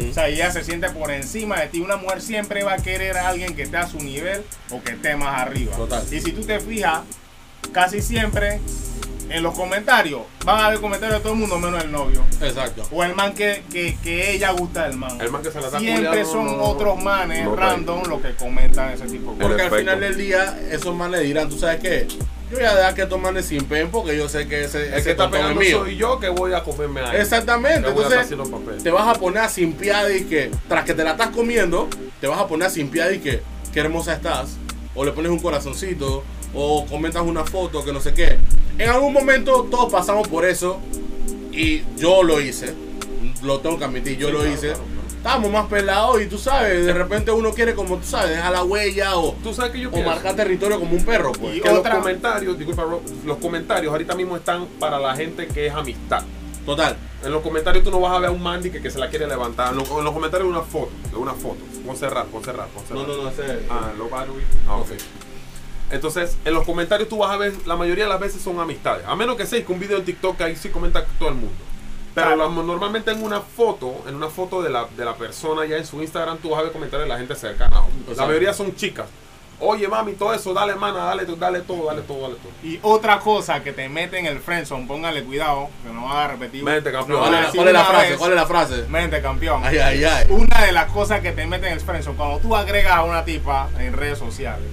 O 0.10 0.14
sea, 0.14 0.28
ella 0.30 0.52
se 0.52 0.64
siente 0.64 0.90
por 0.90 1.12
encima 1.12 1.60
de 1.60 1.68
ti. 1.68 1.80
Una 1.82 1.98
mujer 1.98 2.22
siempre 2.22 2.64
va 2.64 2.74
a 2.74 2.78
querer 2.78 3.18
a 3.18 3.28
alguien 3.28 3.56
que 3.56 3.64
esté 3.64 3.78
a 3.78 3.88
su 3.88 3.98
nivel 4.00 4.44
o 4.72 4.82
que 4.82 4.94
esté 4.94 5.16
más 5.16 5.40
arriba. 5.42 5.76
Total. 5.76 6.04
Y 6.12 6.20
si 6.22 6.32
tú 6.32 6.42
te 6.44 6.60
fijas, 6.60 7.02
casi 7.72 8.02
siempre 8.02 8.60
en 9.30 9.44
los 9.44 9.56
comentarios 9.56 10.22
van 10.46 10.60
a 10.60 10.66
haber 10.68 10.80
comentarios 10.82 11.20
de 11.20 11.24
todo 11.24 11.34
el 11.34 11.40
mundo 11.40 11.58
menos 11.60 11.84
el 11.84 11.92
novio. 11.92 12.24
Exacto. 12.42 12.84
O 12.92 13.04
el 13.04 13.16
man 13.16 13.34
que, 13.34 13.64
que, 13.72 13.98
que 14.04 14.34
ella 14.34 14.52
gusta 14.52 14.88
del 14.88 14.98
man. 14.98 15.20
El 15.22 15.32
man 15.32 15.42
que 15.42 15.52
se 15.52 15.60
la 15.60 15.68
está 15.68 15.80
Siempre 15.80 16.26
son 16.26 16.46
no, 16.46 16.64
otros 16.64 17.02
manes 17.02 17.46
no, 17.46 17.56
random 17.56 18.04
los 18.10 18.22
que 18.22 18.36
comentan 18.36 18.92
ese 18.92 19.06
tipo 19.06 19.32
de 19.32 19.38
cosas. 19.38 19.48
Porque 19.48 19.62
al 19.64 19.72
final 19.72 20.00
del 20.00 20.18
día, 20.18 20.60
esos 20.70 20.96
manes 20.96 21.22
dirán, 21.22 21.50
¿tú 21.50 21.58
sabes 21.58 21.80
qué? 21.80 22.08
Yo 22.52 22.58
voy 22.58 22.66
a 22.66 22.76
dejar 22.76 22.96
que 22.96 23.02
estos 23.04 23.22
manes 23.22 23.46
sin 23.46 23.64
pen 23.64 23.90
porque 23.90 24.18
yo 24.18 24.28
sé 24.28 24.46
que 24.46 24.66
ese, 24.66 24.88
El 24.88 24.94
ese 24.96 25.04
que 25.04 25.12
está 25.12 25.24
tontón 25.24 25.40
es 25.40 25.46
pegando 25.46 25.62
mío. 25.62 25.80
soy 25.80 25.96
yo 25.96 26.20
que 26.20 26.28
voy 26.28 26.52
a 26.54 26.64
comerme 26.64 27.00
a 27.00 27.14
él. 27.14 27.22
Exactamente. 27.22 27.88
Entonces, 27.88 28.36
te 28.84 28.92
vas 28.92 29.08
a 29.08 29.18
poner 29.18 29.44
a 29.44 29.50
simpiar 29.50 30.12
y 30.12 30.26
que, 30.26 30.52
tras 30.68 30.84
que 30.84 30.94
te 30.94 31.06
la 31.06 31.12
estás 31.12 31.30
comiendo, 31.30 31.88
te 32.20 32.28
vas 32.28 32.40
a 32.40 32.48
poner 32.48 32.68
a 32.68 32.70
simpiar 32.70 33.14
y 33.14 33.20
que, 33.20 33.42
qué 33.72 33.80
hermosa 33.80 34.14
estás. 34.14 34.58
O 34.96 35.06
le 35.06 35.12
pones 35.12 35.32
un 35.32 35.40
corazoncito, 35.40 36.24
o 36.54 36.86
comentas 36.86 37.22
una 37.24 37.46
foto, 37.46 37.84
que 37.84 37.94
no 37.94 38.02
sé 38.02 38.14
qué. 38.14 38.38
En 38.78 38.90
algún 38.90 39.14
momento 39.14 39.68
todos 39.72 39.92
pasamos 39.92 40.28
por 40.28 40.46
eso, 40.46 40.80
y 41.52 41.84
yo 41.98 42.24
lo 42.24 42.40
hice. 42.42 42.74
Lo 43.44 43.60
tengo 43.60 43.78
que 43.78 43.86
admitir, 43.86 44.18
yo 44.18 44.28
Sí, 44.28 44.34
lo 44.34 44.40
claro, 44.40 44.54
hice. 44.54 44.68
claro, 44.68 44.84
claro. 44.84 45.02
Estábamos 45.18 45.52
más 45.52 45.68
pelados 45.68 46.22
y 46.22 46.26
tú 46.26 46.38
sabes, 46.40 46.84
de 46.86 46.94
repente 46.94 47.30
uno 47.32 47.52
quiere, 47.54 47.76
como 47.76 47.98
tú 47.98 48.06
sabes, 48.08 48.32
dejar 48.32 48.52
la 48.52 48.64
huella 48.64 49.18
o, 49.18 49.34
Tú 49.44 49.54
sabes 49.54 49.72
que 49.72 49.80
yo 49.80 49.90
o 49.92 50.02
marcar 50.02 50.36
territorio 50.36 50.80
como 50.80 50.96
un 50.96 51.06
perro, 51.06 51.32
pues. 51.32 51.58
Y 51.58 51.62
que 51.62 51.70
otra- 51.70 51.94
los 51.94 52.00
comentarios, 52.04 52.58
disculpa, 52.58 52.84
Rob, 52.84 53.02
los 53.26 53.38
comentarios 53.38 53.92
ahorita 53.92 54.16
mismo 54.16 54.36
están 54.36 54.66
para 54.80 55.00
la 55.00 55.16
gente 55.16 55.46
que 55.48 55.68
es 55.68 55.74
amistad. 55.74 56.24
Total. 56.66 56.96
En 57.24 57.32
los 57.32 57.42
comentarios 57.42 57.84
tú 57.84 57.92
no 57.92 58.00
vas 58.00 58.14
a 58.14 58.20
ver 58.20 58.30
a 58.30 58.32
un 58.32 58.42
Mandy 58.42 58.70
que, 58.72 58.82
que 58.82 58.90
se 58.92 59.00
la 59.00 59.10
quiere 59.10 59.28
levantar. 59.28 59.72
En 59.72 59.78
los, 59.80 59.90
en 59.90 60.04
los 60.04 60.14
comentarios 60.14 60.48
de 60.50 60.56
una 60.58 60.64
foto, 60.66 60.92
de 61.10 61.18
una 61.18 61.34
foto. 61.34 61.60
Cerrar, 61.96 62.26
pon 62.28 62.42
cerrar. 62.44 62.68
No, 62.92 63.06
no, 63.06 63.18
no, 63.24 63.30
ese. 63.30 63.66
Ah, 63.70 63.92
low 63.98 64.10
battery. 64.10 64.44
Ah, 64.68 64.78
ok. 64.78 64.92
Entonces, 65.90 66.38
en 66.46 66.54
los 66.54 66.64
comentarios 66.66 67.10
tú 67.10 67.18
vas 67.18 67.32
a 67.32 67.38
ver, 67.38 67.54
la 67.66 67.76
mayoría 67.76 68.06
de 68.06 68.10
las 68.10 68.20
veces 68.20 68.42
son 68.42 68.60
amistades. 68.60 69.06
A 69.06 69.16
menos 69.16 69.36
que 69.36 69.46
sea 69.46 69.64
que 69.66 69.72
un 69.72 69.80
video 69.80 69.98
en 69.98 70.06
TikTok 70.06 70.40
ahí 70.42 70.56
sí 70.56 70.70
comenta 70.70 71.04
todo 71.20 71.30
el 71.30 71.36
mundo. 71.36 71.54
Pero 72.16 72.28
Claro. 72.36 72.50
la- 72.50 72.64
normalmente 72.64 73.12
en 73.12 73.22
una 73.24 73.42
foto, 73.42 74.04
en 74.08 74.16
una 74.16 74.30
foto 74.30 74.62
de 74.62 74.70
la, 74.70 74.86
de 74.96 75.04
la 75.04 75.16
persona 75.16 75.66
ya 75.66 75.78
en 75.78 75.86
su 75.86 76.02
Instagram, 76.02 76.38
tú 76.38 76.50
vas 76.52 76.60
a 76.60 76.64
ver 76.64 76.72
comentarios 76.72 77.08
de 77.08 77.14
la 77.14 77.18
gente 77.18 77.36
cercana. 77.36 77.76
La 77.76 77.86
Exacto. 78.12 78.28
mayoría 78.28 78.54
son 78.54 78.74
chicas. 78.76 79.08
Oye, 79.64 79.88
mami, 79.88 80.14
todo 80.14 80.34
eso, 80.34 80.54
dale, 80.54 80.74
mana, 80.76 81.06
dale, 81.06 81.26
dale 81.38 81.62
todo, 81.62 81.86
dale 81.86 82.02
todo, 82.02 82.22
dale 82.24 82.36
todo. 82.36 82.52
Y 82.64 82.80
otra 82.82 83.20
cosa 83.20 83.62
que 83.64 83.72
te 83.74 83.88
mete 83.90 84.18
en 84.18 84.26
el 84.26 84.40
friendzone, 84.40 84.88
póngale 84.88 85.24
cuidado, 85.24 85.70
que 85.86 85.94
no 85.94 86.06
va 86.06 86.26
a 86.26 86.28
repetir. 86.30 86.64
Mente, 86.64 86.92
campeón. 86.92 87.20
No 87.20 87.26
¿Cuál 87.28 87.34
es, 87.36 87.40
la- 87.40 87.46
decir 87.46 87.58
cuál 87.60 87.68
es 87.68 87.74
la 87.74 87.80
una 87.82 87.90
frase? 87.90 88.10
vez. 88.10 88.18
¿Cuál 88.18 88.32
es 88.32 88.36
la 88.38 88.46
frase? 88.48 88.86
Mente, 88.90 89.22
campeón. 89.22 89.62
Ay, 89.64 89.78
ay, 89.78 90.04
ay. 90.04 90.26
Una 90.30 90.66
de 90.66 90.72
las 90.72 90.86
cosas 90.92 91.22
que 91.22 91.32
te 91.32 91.46
meten 91.46 91.68
en 91.68 91.74
el 91.74 91.80
friendzone, 91.80 92.18
cuando 92.18 92.40
tú 92.40 92.56
agregas 92.56 92.94
a 92.94 93.04
una 93.04 93.24
tipa 93.24 93.70
en 93.78 93.94
redes 93.94 94.18
sociales, 94.18 94.66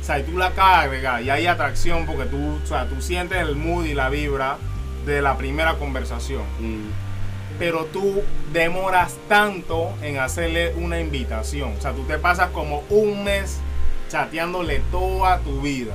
o 0.00 0.04
sea, 0.04 0.18
y 0.18 0.22
tú 0.22 0.36
la 0.38 0.46
acabas 0.46 0.80
de 0.80 0.86
agregar 0.86 1.22
y 1.22 1.30
hay 1.30 1.46
atracción 1.46 2.06
porque 2.06 2.24
tú, 2.24 2.58
o 2.62 2.66
sea, 2.66 2.86
tú 2.88 3.00
sientes 3.02 3.38
el 3.38 3.54
mood 3.54 3.84
y 3.84 3.94
la 3.94 4.08
vibra 4.08 4.56
de 5.06 5.20
la 5.22 5.36
primera 5.36 5.74
conversación, 5.74 6.42
Mm, 6.58 6.88
pero 7.58 7.84
tú 7.84 8.22
demoras 8.52 9.14
tanto 9.28 9.92
en 10.02 10.18
hacerle 10.18 10.72
una 10.76 10.98
invitación, 11.00 11.74
o 11.78 11.80
sea, 11.82 11.92
tú 11.92 12.02
te 12.04 12.18
pasas 12.18 12.48
como 12.50 12.82
un 12.88 13.22
mes 13.24 13.60
chateándole 14.12 14.80
toda 14.90 15.38
tu 15.38 15.60
vida. 15.62 15.94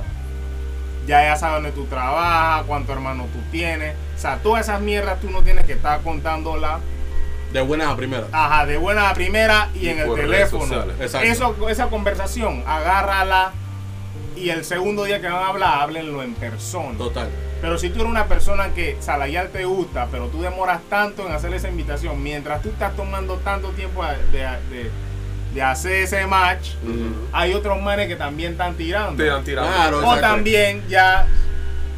Ya 1.06 1.24
ella 1.24 1.36
sabe 1.36 1.54
dónde 1.54 1.72
tú 1.72 1.84
trabajas, 1.86 2.64
cuántos 2.66 2.94
hermanos 2.94 3.26
tú 3.32 3.38
tienes, 3.50 3.94
o 4.16 4.18
sea, 4.20 4.36
todas 4.38 4.66
esas 4.68 4.80
mierdas 4.82 5.20
tú 5.20 5.30
no 5.30 5.42
tienes 5.42 5.64
que 5.64 5.72
estar 5.72 6.02
contándola 6.02 6.80
De 7.52 7.62
buenas 7.62 7.88
a 7.88 7.96
primeras. 7.96 8.26
Ajá, 8.32 8.66
de 8.66 8.76
buena 8.76 9.08
a 9.08 9.14
primera 9.14 9.70
y, 9.74 9.86
Y 9.86 9.88
en 9.88 10.00
el 10.00 10.14
teléfono. 10.14 10.84
Eso, 11.22 11.68
esa 11.70 11.86
conversación, 11.88 12.62
agárrala 12.66 13.52
y 14.36 14.50
el 14.50 14.64
segundo 14.66 15.04
día 15.04 15.20
que 15.20 15.28
van 15.28 15.42
a 15.42 15.46
hablar, 15.48 15.80
háblenlo 15.80 16.22
en 16.22 16.34
persona. 16.34 16.98
Total. 16.98 17.30
Pero 17.62 17.78
si 17.78 17.88
tú 17.88 18.00
eres 18.00 18.10
una 18.10 18.26
persona 18.26 18.68
que 18.74 18.96
Salayal 19.00 19.48
te 19.48 19.64
gusta, 19.64 20.08
pero 20.12 20.26
tú 20.28 20.42
demoras 20.42 20.80
tanto 20.90 21.26
en 21.26 21.32
hacer 21.32 21.52
esa 21.54 21.68
invitación, 21.70 22.22
mientras 22.22 22.60
tú 22.62 22.68
estás 22.68 22.94
tomando 22.94 23.36
tanto 23.38 23.70
tiempo 23.70 24.04
de, 24.04 24.38
de- 24.38 24.76
de 24.76 24.90
hacer 25.62 25.92
ese 26.04 26.26
match, 26.26 26.70
hay 27.32 27.54
otros 27.54 27.80
manes 27.82 28.08
que 28.08 28.16
también 28.16 28.52
están 28.52 28.74
tirando. 28.74 29.16
Te 29.22 29.28
dan 29.28 29.44
tirando. 29.44 29.70
Claro, 29.72 30.08
o 30.08 30.16
también 30.18 30.84
ya, 30.88 31.26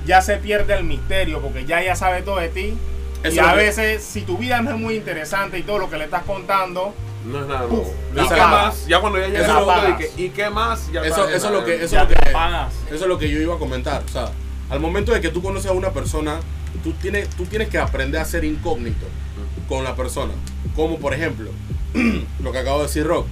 ya 0.06 0.22
se 0.22 0.36
pierde 0.36 0.74
el 0.74 0.84
misterio, 0.84 1.40
porque 1.40 1.64
ya 1.64 1.80
ella 1.82 1.96
sabe 1.96 2.22
todo 2.22 2.38
de 2.38 2.48
ti. 2.48 2.74
Eso 3.22 3.36
y 3.36 3.38
a 3.38 3.42
lo 3.42 3.50
que- 3.50 3.56
veces, 3.64 4.02
si 4.02 4.22
tu 4.22 4.38
vida 4.38 4.62
no 4.62 4.70
es 4.70 4.76
muy 4.78 4.94
interesante 4.96 5.58
y 5.58 5.62
todo 5.62 5.78
lo 5.78 5.90
que 5.90 5.98
le 5.98 6.04
estás 6.04 6.22
contando, 6.24 6.94
No 7.22 7.40
es 7.42 7.46
nada 7.46 7.60
nuevo. 7.66 7.82
Uf, 7.82 7.88
¿Y 8.12 8.14
qué 8.14 8.40
apagas. 8.40 8.50
más? 8.50 8.86
Ya 8.86 8.98
cuando 9.00 9.18
ya 9.18 9.26
llega 9.26 9.40
Eso 9.44 9.54
de 9.56 9.60
apagas. 9.60 9.98
que, 9.98 10.22
¿y 10.22 10.28
qué 10.30 10.48
más? 10.48 10.90
Ya 10.90 11.02
Eso, 11.02 11.28
eso 11.28 11.46
es 11.48 11.52
lo 11.52 11.64
que, 11.66 11.74
eso 11.74 11.84
es 11.84 11.90
ya 11.90 12.02
lo 12.04 12.08
que, 12.08 12.14
eso 12.16 13.04
es 13.04 13.06
lo 13.06 13.18
que 13.18 13.28
yo 13.28 13.38
iba 13.40 13.56
a 13.56 13.58
comentar. 13.58 14.02
O 14.04 14.08
sea, 14.08 14.30
al 14.70 14.80
momento 14.80 15.12
de 15.12 15.20
que 15.20 15.28
tú 15.28 15.42
conoces 15.42 15.70
a 15.70 15.74
una 15.74 15.90
persona, 15.90 16.40
tú 16.82 16.92
tienes, 16.94 17.28
tú 17.28 17.44
tienes 17.44 17.68
que 17.68 17.76
aprender 17.78 18.22
a 18.22 18.24
ser 18.24 18.44
incógnito 18.44 19.04
con 19.68 19.84
la 19.84 19.94
persona. 19.96 20.32
Como 20.74 20.98
por 20.98 21.12
ejemplo, 21.12 21.50
lo 22.42 22.52
que 22.52 22.58
acabo 22.58 22.78
de 22.78 22.86
decir 22.86 23.06
Rock. 23.06 23.26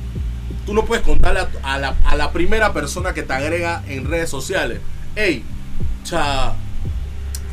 Tú 0.66 0.74
no 0.74 0.84
puedes 0.84 1.04
contarle 1.04 1.40
a, 1.40 1.48
a 1.62 1.78
la, 1.78 1.96
a 2.04 2.16
la 2.16 2.32
primera 2.32 2.72
persona 2.72 3.14
que 3.14 3.22
te 3.22 3.32
agrega 3.32 3.82
en 3.88 4.04
redes 4.04 4.28
sociales. 4.28 4.80
Hey, 5.16 5.42
cha, 6.04 6.54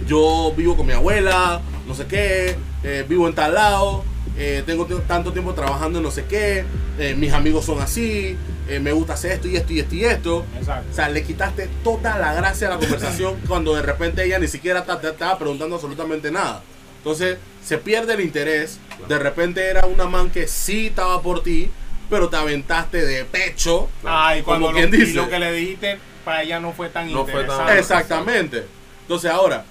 yo 0.07 0.53
vivo 0.55 0.75
con 0.75 0.85
mi 0.85 0.93
abuela, 0.93 1.61
no 1.87 1.95
sé 1.95 2.05
qué, 2.05 2.55
eh, 2.83 3.05
vivo 3.07 3.27
en 3.27 3.35
tal 3.35 3.53
lado, 3.53 4.03
eh, 4.37 4.63
tengo 4.65 4.85
tanto 4.85 5.31
tiempo 5.31 5.53
trabajando 5.53 5.99
en 5.99 6.03
no 6.03 6.11
sé 6.11 6.25
qué, 6.25 6.65
eh, 6.99 7.15
mis 7.15 7.33
amigos 7.33 7.65
son 7.65 7.81
así, 7.81 8.37
me 8.81 8.91
gusta 8.93 9.13
hacer 9.13 9.33
esto 9.33 9.47
y 9.47 9.55
esto 9.57 9.73
y 9.73 9.79
esto 9.79 9.95
y 9.95 10.05
esto. 10.05 10.45
Exacto. 10.57 10.87
O 10.91 10.93
sea, 10.95 11.09
le 11.09 11.23
quitaste 11.23 11.69
toda 11.83 12.17
la 12.17 12.33
gracia 12.33 12.67
a 12.67 12.71
la 12.71 12.77
conversación 12.79 13.35
cuando 13.47 13.75
de 13.75 13.83
repente 13.83 14.23
ella 14.23 14.39
ni 14.39 14.47
siquiera 14.47 14.83
te 14.83 15.07
estaba 15.07 15.37
preguntando 15.37 15.75
absolutamente 15.75 16.31
nada. 16.31 16.63
Entonces, 17.05 17.37
se 17.63 17.77
pierde 17.77 18.15
el 18.15 18.21
interés. 18.21 18.79
De 19.07 19.19
repente 19.19 19.63
era 19.69 19.85
una 19.85 20.05
man 20.05 20.31
que 20.31 20.47
sí 20.47 20.87
estaba 20.87 21.21
por 21.21 21.43
ti, 21.43 21.69
pero 22.09 22.29
te 22.29 22.35
aventaste 22.35 23.05
de 23.05 23.25
pecho. 23.25 23.89
Ay, 24.03 24.41
cuando 24.41 24.67
como 24.67 24.79
lo, 24.81 24.89
quien 24.89 25.01
y 25.01 25.05
dice. 25.05 25.13
lo 25.13 25.29
que 25.29 25.37
le 25.37 25.51
dijiste 25.53 25.99
para 26.25 26.41
ella 26.41 26.59
no 26.59 26.73
fue 26.73 26.89
tan 26.89 27.13
No 27.13 27.23
fue 27.23 27.43
tan- 27.43 27.59
interesante. 27.61 27.79
Exactamente. 27.79 28.63
Entonces, 29.03 29.29
ahora, 29.29 29.65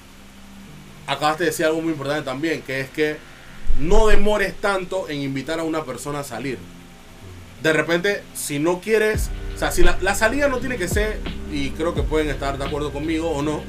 acabaste 1.08 1.42
de 1.42 1.50
decir 1.50 1.66
algo 1.66 1.80
muy 1.82 1.90
importante 1.90 2.22
también, 2.22 2.62
que 2.62 2.78
es 2.82 2.90
que 2.90 3.16
no 3.80 4.06
demores 4.06 4.54
tanto 4.60 5.08
en 5.08 5.20
invitar 5.20 5.58
a 5.58 5.64
una 5.64 5.82
persona 5.82 6.20
a 6.20 6.24
salir. 6.24 6.58
De 7.64 7.72
repente, 7.72 8.22
si 8.34 8.60
no 8.60 8.80
quieres, 8.80 9.30
o 9.56 9.58
sea, 9.58 9.72
si 9.72 9.82
la, 9.82 9.98
la 10.02 10.14
salida 10.14 10.46
no 10.46 10.58
tiene 10.58 10.76
que 10.76 10.86
ser, 10.86 11.18
y 11.50 11.70
creo 11.70 11.94
que 11.94 12.02
pueden 12.04 12.28
estar 12.30 12.58
de 12.58 12.64
acuerdo 12.64 12.92
conmigo 12.92 13.28
o 13.30 13.42
no, 13.42 13.64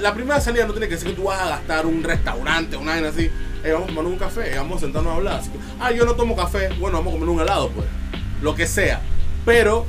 la, 0.00 0.14
primera 0.14 0.40
salida 0.40 0.66
no 0.66 0.72
tiene 0.72 0.88
que 0.88 0.96
ser 0.98 1.08
que 1.10 1.14
tú 1.14 1.24
vas 1.24 1.40
a 1.40 1.48
gastar 1.48 1.86
un 1.86 2.02
restaurante, 2.02 2.76
una 2.76 2.92
vaina 2.92 3.08
así, 3.08 3.30
"Ey, 3.64 3.72
vamos 3.72 3.84
a 3.90 3.94
tomar 3.94 4.06
un 4.06 4.18
café, 4.18 4.54
vamos 4.56 4.78
a 4.78 4.80
sentarnos 4.80 5.12
a 5.12 5.16
hablar. 5.16 5.34
Así 5.40 5.50
que, 5.50 5.58
ah, 5.80 5.90
yo 5.92 6.04
no 6.04 6.14
tomo 6.14 6.36
café, 6.36 6.68
bueno, 6.78 6.98
vamos 6.98 7.14
a 7.14 7.16
comer 7.18 7.28
un 7.28 7.40
helado, 7.40 7.70
pues, 7.70 7.86
lo 8.42 8.54
que 8.54 8.66
sea. 8.66 9.00
Pero 9.44 9.86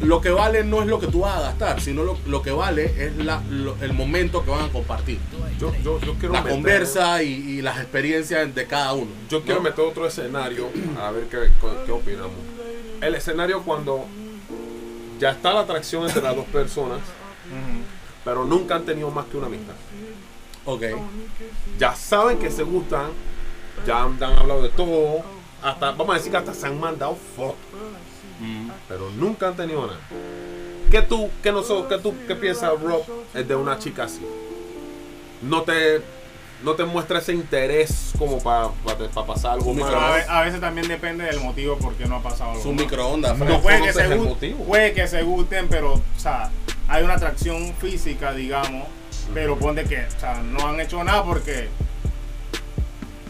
lo 0.00 0.20
que 0.20 0.30
vale 0.30 0.64
no 0.64 0.82
es 0.82 0.88
lo 0.88 0.98
que 0.98 1.06
tú 1.06 1.20
vas 1.20 1.36
a 1.36 1.40
gastar, 1.40 1.80
sino 1.80 2.02
lo, 2.02 2.18
lo 2.26 2.42
que 2.42 2.50
vale 2.50 2.92
es 3.06 3.16
la, 3.16 3.40
lo- 3.48 3.76
el 3.80 3.92
momento 3.92 4.44
que 4.44 4.50
van 4.50 4.64
a 4.64 4.68
compartir. 4.68 5.18
Yo, 5.60 5.72
yo, 5.84 6.00
yo 6.00 6.14
quiero 6.14 6.34
La 6.34 6.40
meter- 6.42 6.52
conversa 6.54 7.22
y, 7.22 7.28
y 7.32 7.62
las 7.62 7.78
experiencias 7.78 8.52
de 8.54 8.66
cada 8.66 8.92
uno. 8.94 9.10
Yo 9.30 9.42
quiero 9.44 9.60
meter 9.62 9.84
otro 9.84 10.06
escenario, 10.06 10.68
a 11.00 11.10
ver 11.12 11.24
qué, 11.30 11.50
qué 11.86 11.92
opinamos. 11.92 12.32
El 13.00 13.14
escenario 13.14 13.62
cuando 13.62 14.04
ya 15.20 15.30
está 15.30 15.52
la 15.52 15.60
atracción 15.60 16.04
entre 16.06 16.22
las 16.22 16.34
dos 16.34 16.46
personas. 16.46 16.98
Pero 18.24 18.44
nunca 18.44 18.76
han 18.76 18.84
tenido 18.84 19.10
más 19.10 19.26
que 19.26 19.36
una 19.36 19.46
amistad. 19.46 19.74
Ok. 20.64 20.82
Ya 21.78 21.94
saben 21.94 22.38
que 22.38 22.50
se 22.50 22.62
gustan, 22.62 23.10
ya 23.86 24.02
han, 24.02 24.22
han 24.22 24.38
hablado 24.38 24.62
de 24.62 24.70
todo, 24.70 25.22
hasta, 25.62 25.90
vamos 25.92 26.10
a 26.14 26.18
decir 26.18 26.30
que 26.30 26.38
hasta 26.38 26.54
se 26.54 26.66
han 26.66 26.78
mandado 26.80 27.16
fotos, 27.36 27.56
Mm. 28.40 28.68
pero 28.88 29.10
nunca 29.10 29.46
han 29.48 29.54
tenido 29.56 29.86
nada. 29.86 29.98
¿Qué 30.90 31.02
tú, 31.02 31.30
qué 31.42 31.52
nosotros, 31.52 31.86
qué 31.88 31.98
tú, 32.02 32.14
qué 32.26 32.34
piensas 32.34 32.72
Rob 32.80 33.02
es 33.32 33.46
de 33.46 33.54
una 33.54 33.78
chica 33.78 34.04
así? 34.04 34.20
No 35.40 35.62
te, 35.62 36.02
no 36.62 36.72
te 36.74 36.84
muestra 36.84 37.18
ese 37.20 37.32
interés 37.32 38.12
como 38.18 38.42
para 38.42 38.70
pasar 39.26 39.52
algo. 39.52 39.72
Pero 39.74 39.86
a, 40.00 40.10
ve- 40.16 40.24
a 40.28 40.42
veces 40.42 40.60
también 40.60 40.88
depende 40.88 41.24
del 41.24 41.40
motivo 41.40 41.76
por 41.78 41.94
qué 41.94 42.06
no 42.06 42.16
ha 42.16 42.22
pasado 42.22 42.50
algo. 42.52 42.62
Su 42.62 42.72
microondas, 42.72 43.38
No. 43.38 43.60
Puede, 43.60 43.82
que 43.82 43.92
se 43.92 44.04
el 44.04 44.18
gu- 44.20 44.24
motivo. 44.30 44.64
puede 44.64 44.92
que 44.94 45.06
se 45.06 45.22
gusten, 45.22 45.68
pero, 45.68 45.94
o 45.94 46.02
sea, 46.16 46.50
hay 46.88 47.02
una 47.02 47.14
atracción 47.14 47.72
física, 47.80 48.32
digamos, 48.32 48.86
pero 49.32 49.56
ponte 49.58 49.84
que, 49.84 50.04
o 50.06 50.20
sea, 50.20 50.42
no 50.42 50.68
han 50.68 50.80
hecho 50.80 51.02
nada 51.04 51.24
porque 51.24 51.68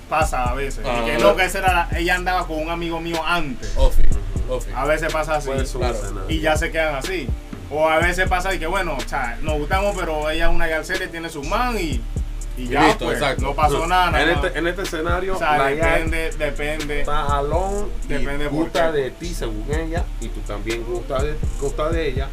pasa 0.09 0.44
a 0.51 0.55
veces. 0.55 0.85
Ah. 0.86 1.01
y 1.02 1.06
que 1.06 1.18
no, 1.18 1.35
que 1.36 1.44
esa 1.44 1.59
era 1.59 1.72
la- 1.90 1.98
ella 1.98 2.14
andaba 2.16 2.47
con 2.47 2.59
un 2.59 2.70
amigo 2.70 3.01
mío 3.01 3.20
antes. 3.24 3.72
Ofi, 3.76 4.02
Ofi. 4.48 4.70
A 4.74 4.85
veces 4.85 5.12
pasa 5.12 5.36
así. 5.36 5.48
Puede 5.48 5.64
claro. 5.64 5.97
Y 6.28 6.40
ya 6.40 6.56
se 6.56 6.70
quedan 6.70 6.97
así. 6.97 7.28
O 7.70 7.89
a 7.89 7.98
veces 7.98 8.28
pasa 8.28 8.51
de 8.51 8.59
que, 8.59 8.66
bueno, 8.66 8.97
o 8.97 9.09
sea, 9.09 9.39
nos 9.43 9.59
gustamos, 9.59 9.97
pero 9.98 10.28
ella 10.31 10.47
es 10.48 10.55
una 10.55 10.66
galcera, 10.66 11.09
tiene 11.10 11.28
su 11.31 11.43
man 11.43 11.76
y, 11.78 12.01
y 12.56 12.68
ya, 12.68 12.85
listo, 12.86 13.06
pues, 13.06 13.18
exacto. 13.18 13.43
no 13.43 13.55
pasó 13.55 13.86
nada. 13.86 14.10
nada 14.10 14.22
en, 14.22 14.36
más. 14.36 14.44
este, 14.44 14.59
en 14.59 14.66
este 14.68 14.82
escenario, 14.82 15.35
o 15.35 15.39
sea, 15.39 15.56
la 15.56 15.66
depende, 15.68 16.31
depende. 16.39 17.01
está 17.01 17.39
alone 17.39 17.86
y 18.05 18.09
Depende 18.09 18.44
por 18.51 18.52
gusta 18.64 18.93
qué. 18.93 18.98
de 18.98 19.10
ti 19.12 19.35
según 19.35 19.64
ella 19.72 20.05
y 20.20 20.28
tú 20.28 20.40
también 20.40 20.85
gusta 20.85 21.22
de, 21.22 21.36
gusta 21.59 21.89
de 21.89 22.09
ella. 22.10 22.28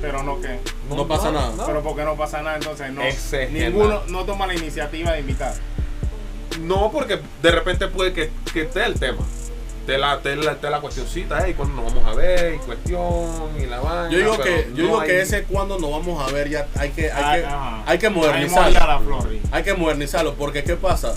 Pero 0.00 0.22
no 0.22 0.40
que. 0.40 0.58
No 0.88 1.06
pasa 1.06 1.30
nada. 1.30 1.66
Pero 1.66 1.82
porque 1.82 2.04
no 2.04 2.16
pasa 2.16 2.42
nada, 2.42 2.56
entonces 2.56 2.90
no. 2.92 3.02
Ninguno 3.50 4.02
no 4.08 4.24
toma 4.24 4.46
la 4.46 4.54
iniciativa 4.54 5.12
de 5.12 5.20
invitar. 5.20 5.52
No, 6.60 6.90
porque 6.90 7.20
de 7.42 7.50
repente 7.50 7.88
puede 7.88 8.12
que, 8.12 8.30
que 8.52 8.62
esté 8.62 8.84
el 8.84 8.94
tema. 8.98 9.22
Te 9.86 9.96
la, 9.98 10.20
te 10.20 10.36
la, 10.36 10.56
te 10.56 10.68
la 10.70 10.80
cuestioncita, 10.80 11.42
hey, 11.44 11.54
cuando 11.56 11.82
nos 11.82 11.92
vamos 11.94 12.06
a 12.12 12.14
ver, 12.14 12.54
y 12.54 12.58
cuestión, 12.58 13.50
y 13.60 13.66
la 13.66 13.80
vaina. 13.80 14.10
Yo 14.10 14.18
digo 14.18 14.38
que, 14.38 14.68
yo 14.74 14.76
no 14.76 14.88
digo 14.88 15.00
hay- 15.00 15.08
que 15.08 15.20
ese 15.22 15.42
cuando 15.44 15.78
nos 15.78 15.90
vamos 15.90 16.28
a 16.28 16.32
ver 16.32 16.48
ya 16.50 16.66
hay 16.76 16.90
que, 16.90 17.10
hay 17.10 17.40
que, 17.40 17.46
Ah, 17.48 17.82
hay 17.86 17.98
que 17.98 18.08
modernizarlo. 18.10 18.78
la 18.78 18.98
flor. 19.00 19.32
y- 19.32 19.40
Hay 19.50 19.62
que 19.62 19.74
modernizarlo 19.74 20.34
porque 20.34 20.62
¿qué 20.64 20.76
pasa? 20.76 21.14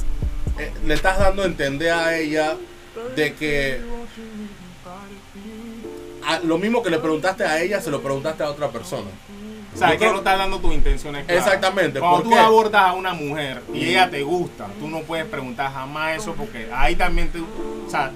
Eh, 0.58 0.72
le 0.86 0.94
estás 0.94 1.20
dando 1.20 1.44
a 1.44 1.46
entender 1.46 1.92
a 1.92 2.18
ella 2.18 2.56
de 3.16 3.34
que 3.34 3.82
a- 6.26 6.40
lo 6.40 6.58
mismo 6.58 6.82
que 6.84 6.90
le 6.90 7.00
preguntaste 7.00 7.44
a 7.46 7.62
ella 7.62 7.82
se 7.82 7.92
lo 7.92 8.02
preguntaste 8.02 8.44
a 8.44 8.50
otra 8.50 8.70
persona. 8.70 9.10
O 9.74 9.78
sea, 9.78 9.88
Yo 9.88 9.94
que 9.94 9.98
creo- 10.00 10.12
no 10.12 10.18
estás 10.20 10.38
dando 10.38 10.60
tus 10.60 10.74
intenciones 10.74 11.26
claras. 11.26 11.46
Exactamente, 11.48 12.00
Cuando 12.00 12.18
¿por 12.18 12.24
tú 12.26 12.30
qué? 12.32 12.40
abordas 12.40 12.82
a 12.84 12.94
una 12.94 13.14
mujer 13.14 13.62
y 13.74 13.86
ella 13.90 14.10
te 14.10 14.22
gusta, 14.22 14.68
tú 14.80 14.88
no 14.88 15.00
puedes 15.02 15.26
preguntar 15.26 15.72
jamás 15.74 16.18
eso 16.22 16.34
porque 16.36 16.70
ahí 16.74 16.96
también 16.96 17.30
te, 17.32 17.40
o 17.40 17.90
sea, 17.90 18.12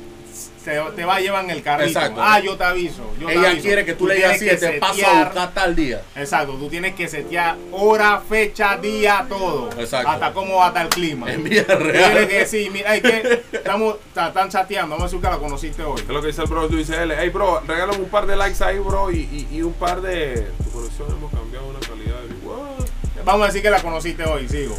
te, 0.68 0.92
te 0.98 1.06
va 1.06 1.16
a 1.16 1.20
llevar 1.22 1.44
en 1.46 1.52
el 1.52 1.62
carrito. 1.64 1.88
Exacto. 2.00 2.20
Ah, 2.22 2.40
yo 2.40 2.58
te 2.58 2.64
aviso. 2.66 3.04
yo 3.20 3.28
te 3.28 3.34
Ella 3.36 3.50
aviso. 3.52 3.64
quiere 3.64 3.86
que 3.86 3.94
tú 3.94 4.06
le 4.08 4.16
digas 4.16 4.36
así, 4.36 4.46
te 4.48 4.74
paso 4.80 5.08
a 5.08 5.24
buscar 5.24 5.54
tal 5.54 5.76
día. 5.76 6.02
Exacto, 6.16 6.54
tú 6.54 6.68
tienes 6.70 6.94
que 6.96 7.08
setear 7.08 7.56
hora, 7.72 8.22
fecha, 8.28 8.78
día, 8.78 9.26
todo. 9.30 9.70
Exacto. 9.80 10.10
Hasta 10.10 10.34
cómo 10.34 10.58
va 10.58 10.66
a 10.66 10.68
estar 10.70 10.84
el 10.86 10.90
clima. 10.90 11.32
En 11.32 11.44
vida 11.44 11.64
Tú 11.64 11.84
Tienes 11.84 11.92
que 11.94 11.98
real. 12.10 12.28
decir, 12.28 12.72
mira, 12.72 12.92
hay 12.92 13.02
que, 13.02 13.44
estamos, 13.52 13.96
ta- 14.14 14.28
están 14.28 14.50
chateando, 14.50 14.96
vamos 14.96 15.04
a 15.04 15.16
decir 15.16 15.22
que 15.22 15.34
la 15.36 15.40
conociste 15.40 15.84
hoy. 15.84 16.02
Es 16.02 16.08
lo 16.08 16.22
que 16.22 16.28
dice 16.28 16.42
el 16.42 16.48
bro, 16.50 16.68
tú 16.68 16.76
dices, 16.78 16.98
él, 16.98 17.14
hey 17.18 17.30
bro, 17.30 17.62
regálame 17.68 18.00
un 18.00 18.10
par 18.10 18.26
de 18.28 18.36
likes 18.36 18.64
ahí, 18.64 18.78
bro, 18.80 19.10
y, 19.12 19.20
y, 19.20 19.48
y 19.58 19.62
un 19.62 19.74
par 19.74 20.02
de... 20.02 20.48
Tu 20.64 20.72
conexión 20.72 21.08
hemos 21.12 21.32
cambiado 21.32 21.68
una 21.68 21.80
calidad 21.80 22.22
de... 22.22 22.46
What? 22.48 22.86
Vamos 23.26 23.44
a 23.44 23.48
decir 23.48 23.62
que 23.62 23.70
la 23.70 23.82
conociste 23.82 24.24
hoy, 24.26 24.48
sigo. 24.48 24.78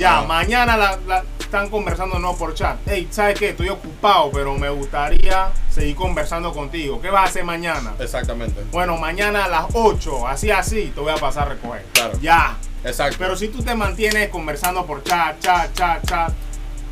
Ya, 0.00 0.22
mañana 0.22 0.76
la, 0.76 0.98
la- 1.06 1.24
están 1.38 1.68
conversando 1.68 2.18
no 2.18 2.34
por 2.36 2.54
chat. 2.54 2.78
Hey, 2.86 3.08
¿sabes 3.10 3.38
qué? 3.38 3.50
Estoy 3.50 3.68
ocupado, 3.68 4.30
pero 4.32 4.56
me 4.56 4.68
gustaría 4.70 5.48
seguir 5.70 5.94
conversando 5.96 6.52
contigo. 6.52 7.00
¿Qué 7.02 7.10
vas 7.10 7.22
a 7.22 7.24
hacer 7.24 7.44
mañana? 7.44 7.92
Exactamente. 7.98 8.62
Bueno, 8.70 8.96
mañana 8.96 9.44
a 9.44 9.48
las 9.48 9.64
8, 9.74 10.26
así 10.28 10.50
así, 10.50 10.92
te 10.94 11.00
voy 11.00 11.12
a 11.12 11.16
pasar 11.16 11.48
a 11.48 11.54
recoger. 11.54 11.84
Claro. 11.92 12.12
Ya. 12.22 12.56
Exacto. 12.84 13.16
Pero 13.18 13.36
si 13.36 13.48
tú 13.48 13.62
te 13.62 13.74
mantienes 13.74 14.28
conversando 14.30 14.86
por 14.86 15.02
chat, 15.02 15.38
chat, 15.40 15.74
chat, 15.74 16.02
chat, 16.06 16.32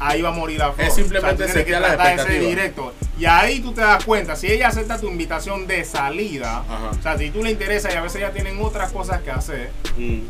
ahí 0.01 0.20
va 0.20 0.28
a 0.28 0.32
morir 0.32 0.59
la 0.59 0.72
flor. 0.72 0.86
Es 0.89 0.94
simplemente 0.94 1.44
tienes 1.47 1.64
que 1.64 1.72
ser 1.72 1.82
expectativas. 1.82 2.40
directo. 2.40 2.93
Y 3.18 3.24
ahí 3.24 3.60
tú 3.60 3.72
te 3.72 3.80
das 3.80 4.05
cuenta, 4.05 4.36
si 4.36 4.48
ella 4.48 4.68
acepta 4.68 5.01
tu 5.01 5.09
invitación 5.09 5.66
de 5.66 5.85
salida, 5.85 6.59
Ajá. 6.68 6.90
o 6.98 7.02
sea, 7.02 7.16
si 7.16 7.30
tú 7.30 7.43
le 7.43 7.51
interesa 7.52 7.90
y 7.90 7.94
a 7.97 8.02
veces 8.02 8.20
ya 8.20 8.32
tienen 8.32 8.60
otras 8.62 8.93
cosas 8.93 9.22
que 9.22 9.30
hacer, 9.30 9.70
Mm. 9.97 10.20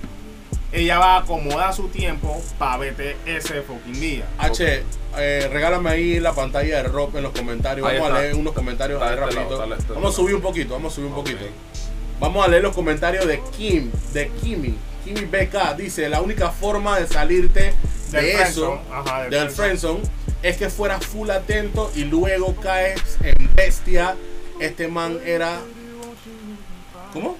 Ella 0.72 0.98
va 0.98 1.16
a 1.16 1.18
acomodar 1.20 1.74
su 1.74 1.88
tiempo 1.88 2.42
para 2.58 2.76
verte 2.76 3.16
ese 3.26 3.62
fucking 3.62 4.00
día. 4.00 4.26
H, 4.38 4.82
eh, 5.16 5.48
regálame 5.50 5.90
ahí 5.90 6.20
la 6.20 6.32
pantalla 6.34 6.82
de 6.82 6.88
Rob 6.88 7.16
en 7.16 7.22
los 7.22 7.32
comentarios. 7.32 7.86
Ahí 7.86 7.98
Vamos 7.98 8.16
a 8.16 8.20
leer 8.20 8.34
unos 8.34 8.52
comentarios 8.52 9.00
ahí 9.02 9.08
de 9.08 9.14
este 9.14 9.24
rapidito. 9.26 9.58
lado, 9.66 9.74
este 9.74 9.92
Vamos 9.92 10.12
a 10.12 10.16
subir 10.16 10.34
un 10.34 10.42
poquito, 10.42 10.74
vamos 10.74 10.92
a 10.92 10.96
subir 10.96 11.08
un 11.08 11.14
poquito. 11.14 11.44
Vamos 12.20 12.44
a 12.44 12.48
leer 12.48 12.62
los 12.62 12.74
comentarios 12.74 13.26
de 13.26 13.40
Kim, 13.56 13.90
de 14.12 14.28
Kimi. 14.42 14.74
Kimi 15.04 15.24
BK 15.24 15.76
dice, 15.76 16.08
la 16.08 16.20
única 16.20 16.50
forma 16.50 16.98
de 16.98 17.06
salirte 17.06 17.72
Del 18.10 18.24
de 18.24 18.42
eso, 18.42 18.80
ajá, 18.92 19.22
del 19.22 19.30
del 19.30 19.50
friendzone. 19.50 20.00
friendzone, 20.00 20.18
es 20.42 20.56
que 20.56 20.68
fueras 20.68 21.06
full 21.06 21.30
atento 21.30 21.90
y 21.94 22.04
luego 22.04 22.54
caes 22.56 23.00
en 23.22 23.54
bestia. 23.54 24.16
Este 24.60 24.88
man 24.88 25.18
era... 25.24 25.60
¿Cómo? 27.12 27.36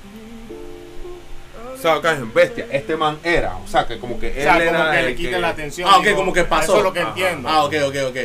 O 1.78 1.80
sea, 1.80 1.94
acá 1.94 2.12
es 2.14 2.18
en 2.18 2.32
bestia. 2.34 2.66
Este 2.70 2.96
man 2.96 3.18
era, 3.22 3.56
o 3.56 3.68
sea, 3.68 3.86
que 3.86 3.98
como 3.98 4.18
que 4.18 4.28
él 4.32 4.38
O 4.40 4.42
sea, 4.42 4.52
como 4.54 4.62
era 4.62 4.92
que 4.96 5.02
le 5.02 5.14
quiten 5.14 5.40
la 5.40 5.48
atención. 5.50 5.88
Ah, 5.90 5.98
ok, 5.98 6.04
digo, 6.04 6.16
como 6.16 6.32
que 6.32 6.44
pasó. 6.44 6.72
Eso 6.72 6.78
es 6.78 6.82
lo 6.84 6.92
que 6.92 7.00
Ajá. 7.00 7.08
entiendo. 7.10 7.48
Ah, 7.48 7.64
ok, 7.64 7.74
ok, 7.86 7.94
ok. 8.08 8.16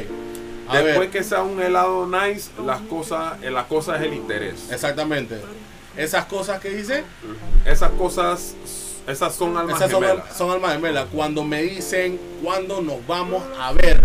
A 0.67 0.77
Después 0.77 0.99
ver, 0.99 1.09
que 1.09 1.23
sea 1.23 1.43
un 1.43 1.61
helado 1.61 2.07
nice, 2.07 2.49
las 2.65 2.81
cosas, 2.81 3.33
eh, 3.43 3.51
la 3.51 3.65
cosa 3.67 3.97
es 3.97 4.03
el 4.03 4.13
interés. 4.13 4.69
exactamente. 4.71 5.39
Esas 5.95 6.25
cosas 6.25 6.59
que 6.59 6.69
dice, 6.69 7.03
Esas 7.65 7.91
cosas, 7.91 8.55
esas 9.07 9.35
son 9.35 9.55
almas 9.57 9.75
esas 9.75 9.91
son, 9.91 10.01
gemelas. 10.01 10.35
son 10.35 10.49
almas 10.51 10.73
gemelas. 10.73 11.05
Cuando 11.13 11.43
me 11.43 11.61
dicen 11.61 12.19
cuándo 12.41 12.81
nos 12.81 13.05
vamos 13.05 13.43
a 13.59 13.71
ver, 13.73 14.03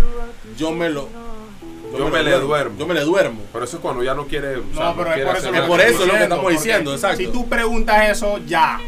yo 0.59 0.73
me 0.73 0.91
lo... 0.91 1.09
Yo 1.97 2.09
me 2.09 2.23
le 2.23 2.39
duermo. 2.39 2.77
Yo 2.79 2.87
me 2.87 2.95
le 2.95 3.01
duermo. 3.03 3.41
Pero 3.53 3.65
eso 3.65 3.77
es 3.77 3.83
cuando 3.83 4.03
ya 4.03 4.15
no 4.15 4.27
quiere. 4.27 4.57
o 4.57 4.63
sea, 4.75 4.85
No, 4.87 4.97
pero 4.97 5.13
es 5.15 5.25
por 5.25 5.37
eso, 5.37 5.55
Es 5.55 5.61
por 5.63 5.81
eso 5.81 6.07
lo 6.07 6.13
que 6.15 6.23
estamos 6.25 6.51
diciendo, 6.53 6.93
exacto. 6.95 7.17
Si 7.19 7.27
tú 7.29 7.49
preguntas 7.49 8.11
eso, 8.11 8.39
ya. 8.47 8.81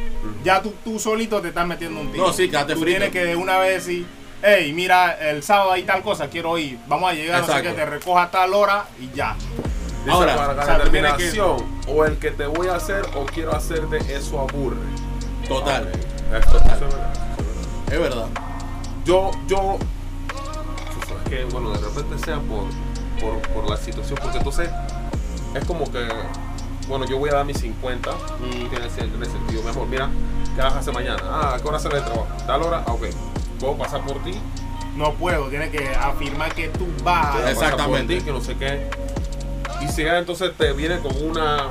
Ya 0.45 0.61
tú, 0.63 0.75
tú 0.85 0.99
solito 0.99 1.41
te 1.41 1.49
estás 1.49 1.67
metiendo 1.67 2.01
un 2.01 2.13
tiro. 2.13 2.27
No, 2.27 2.33
sí, 2.33 2.49
quédate 2.49 2.75
Tú 2.75 2.81
frito. 2.81 2.99
tienes 2.99 3.11
que 3.13 3.25
de 3.25 3.37
una 3.37 3.59
vez 3.59 3.87
decir, 3.87 4.07
hey, 4.43 4.73
mira, 4.75 5.13
el 5.13 5.43
sábado 5.43 5.73
hay 5.73 5.83
tal 5.85 6.03
cosa, 6.03 6.29
quiero 6.29 6.57
ir. 6.59 6.79
Vamos 6.89 7.11
a 7.11 7.15
llegar, 7.15 7.41
no 7.41 7.47
sé 7.47 7.53
Exacto. 7.53 7.71
qué, 7.71 7.77
te 7.77 7.87
recoja 7.87 8.23
a 8.25 8.31
tal 8.31 8.55
hora 8.55 8.87
y 9.01 9.15
ya. 9.17 9.35
Dice 10.05 10.11
Ahora, 10.11 10.35
para 10.37 10.53
o 10.53 10.55
la 10.57 10.65
sea, 10.65 10.77
que- 10.79 10.85
determinación, 10.85 11.57
o 11.89 12.05
el 12.07 12.17
que 12.19 12.31
te 12.31 12.47
voy 12.47 12.69
a 12.69 12.77
hacer 12.77 13.03
o 13.17 13.25
quiero 13.27 13.55
hacer 13.55 13.87
de 13.89 13.99
eso 14.15 14.41
aburre. 14.41 14.77
Total. 15.49 15.91
Esto 16.35 16.53
Total. 16.53 16.67
eso 16.77 16.87
es 16.87 16.95
verdad, 16.95 17.13
eso 17.13 17.41
es 17.41 17.57
verdad. 17.57 17.93
Es 17.93 18.01
verdad. 18.01 18.27
Yo, 19.05 19.31
yo, 19.47 19.79
es 21.25 21.29
que 21.31 21.45
bueno, 21.47 21.71
de 21.73 21.79
repente 21.87 22.25
sea 22.25 22.39
por, 22.39 22.65
por, 23.21 23.39
por 23.53 23.69
la 23.71 23.77
situación, 23.77 24.19
porque 24.23 24.39
entonces 24.39 24.71
es 25.55 25.65
como 25.65 25.85
que, 25.91 26.07
bueno, 26.89 27.07
yo 27.07 27.19
voy 27.19 27.31
a 27.31 27.35
dar 27.35 27.45
mis 27.45 27.59
50, 27.59 28.11
Mm. 28.11 28.51
tiene, 28.71 28.87
sen- 28.87 29.11
tiene 29.11 29.27
sentido, 29.27 29.63
mejor, 29.63 29.87
mira, 29.87 30.09
¿qué 30.57 30.63
vas 30.63 30.75
a 30.75 30.79
hacer 30.79 30.95
mañana? 30.95 31.23
Ah, 31.25 31.55
¿a 31.57 31.61
qué 31.61 31.69
hora 31.69 31.79
sale 31.79 31.99
el 31.99 32.05
trabajo? 32.05 32.27
Tal 32.47 32.63
hora, 32.63 32.83
ah, 32.87 32.93
ok, 32.93 33.05
puedo 33.59 33.77
pasar 33.77 34.01
por 34.03 34.23
ti, 34.23 34.33
No 34.97 35.15
puedo, 35.15 35.47
tienes 35.49 35.71
que 35.71 35.89
afirmar 35.95 36.53
que 36.55 36.69
tú 36.69 36.87
vas. 37.05 37.31
puedo 37.37 37.47
a- 37.47 37.49
pasar 37.51 37.55
por 37.55 37.65
Exactamente. 37.75 38.19
ti, 38.19 38.25
que 38.25 38.33
no 38.33 38.41
sé 38.41 38.57
qué. 38.57 38.89
Y 39.83 39.89
si 39.89 40.03
ya 40.05 40.19
entonces 40.19 40.53
te 40.59 40.73
viene 40.73 40.99
con 40.99 41.13
una 41.23 41.69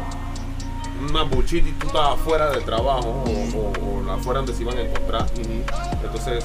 una 1.10 1.24
bullshit 1.24 1.66
y 1.66 1.72
tú 1.72 1.88
estás 1.88 2.10
afuera 2.12 2.50
del 2.50 2.64
trabajo 2.66 3.24
o, 3.26 3.58
o, 3.58 4.06
o 4.08 4.12
afuera 4.12 4.40
donde 4.40 4.54
se 4.54 4.64
iban 4.64 4.78
a 4.78 4.82
encontrar, 4.82 5.26
entonces 6.04 6.44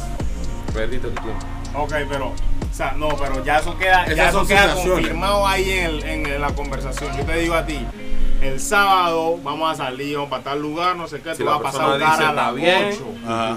perdiste 0.72 1.09
tu 1.09 1.20
tiempo. 1.22 1.44
Ok, 1.76 1.93
pero, 2.09 2.32
o 2.74 2.76
sea, 2.76 2.92
no, 2.96 3.09
pero 3.10 3.44
ya 3.44 3.59
eso 3.59 3.78
queda, 3.78 4.05
ya 4.12 4.30
eso 4.30 4.44
queda 4.44 4.74
confirmado 4.74 5.46
ahí 5.46 5.70
en, 5.70 5.84
el- 5.86 6.05
en- 6.05 6.40
la 6.40 6.51
conversación. 6.51 7.16
Yo 7.16 7.24
te 7.24 7.36
digo 7.38 7.55
a 7.55 7.64
ti, 7.64 7.78
el 8.42 8.59
sábado 8.59 9.38
vamos 9.44 9.70
a 9.72 9.84
salir, 9.84 10.16
vamos 10.16 10.28
para 10.30 10.42
tal 10.42 10.60
lugar, 10.60 10.96
no 10.96 11.06
sé 11.06 11.20
qué, 11.20 11.36
Si 11.36 11.44
tú 11.44 11.44
vas 11.44 11.60
a 11.60 11.62
pasar 11.62 11.82
a 11.90 11.94
dice, 11.94 12.05
a 12.05 12.12
"Está 12.14 12.32
las 12.32 12.55
bien". 12.56 12.88
8. 12.92 13.06
Ajá. 13.26 13.56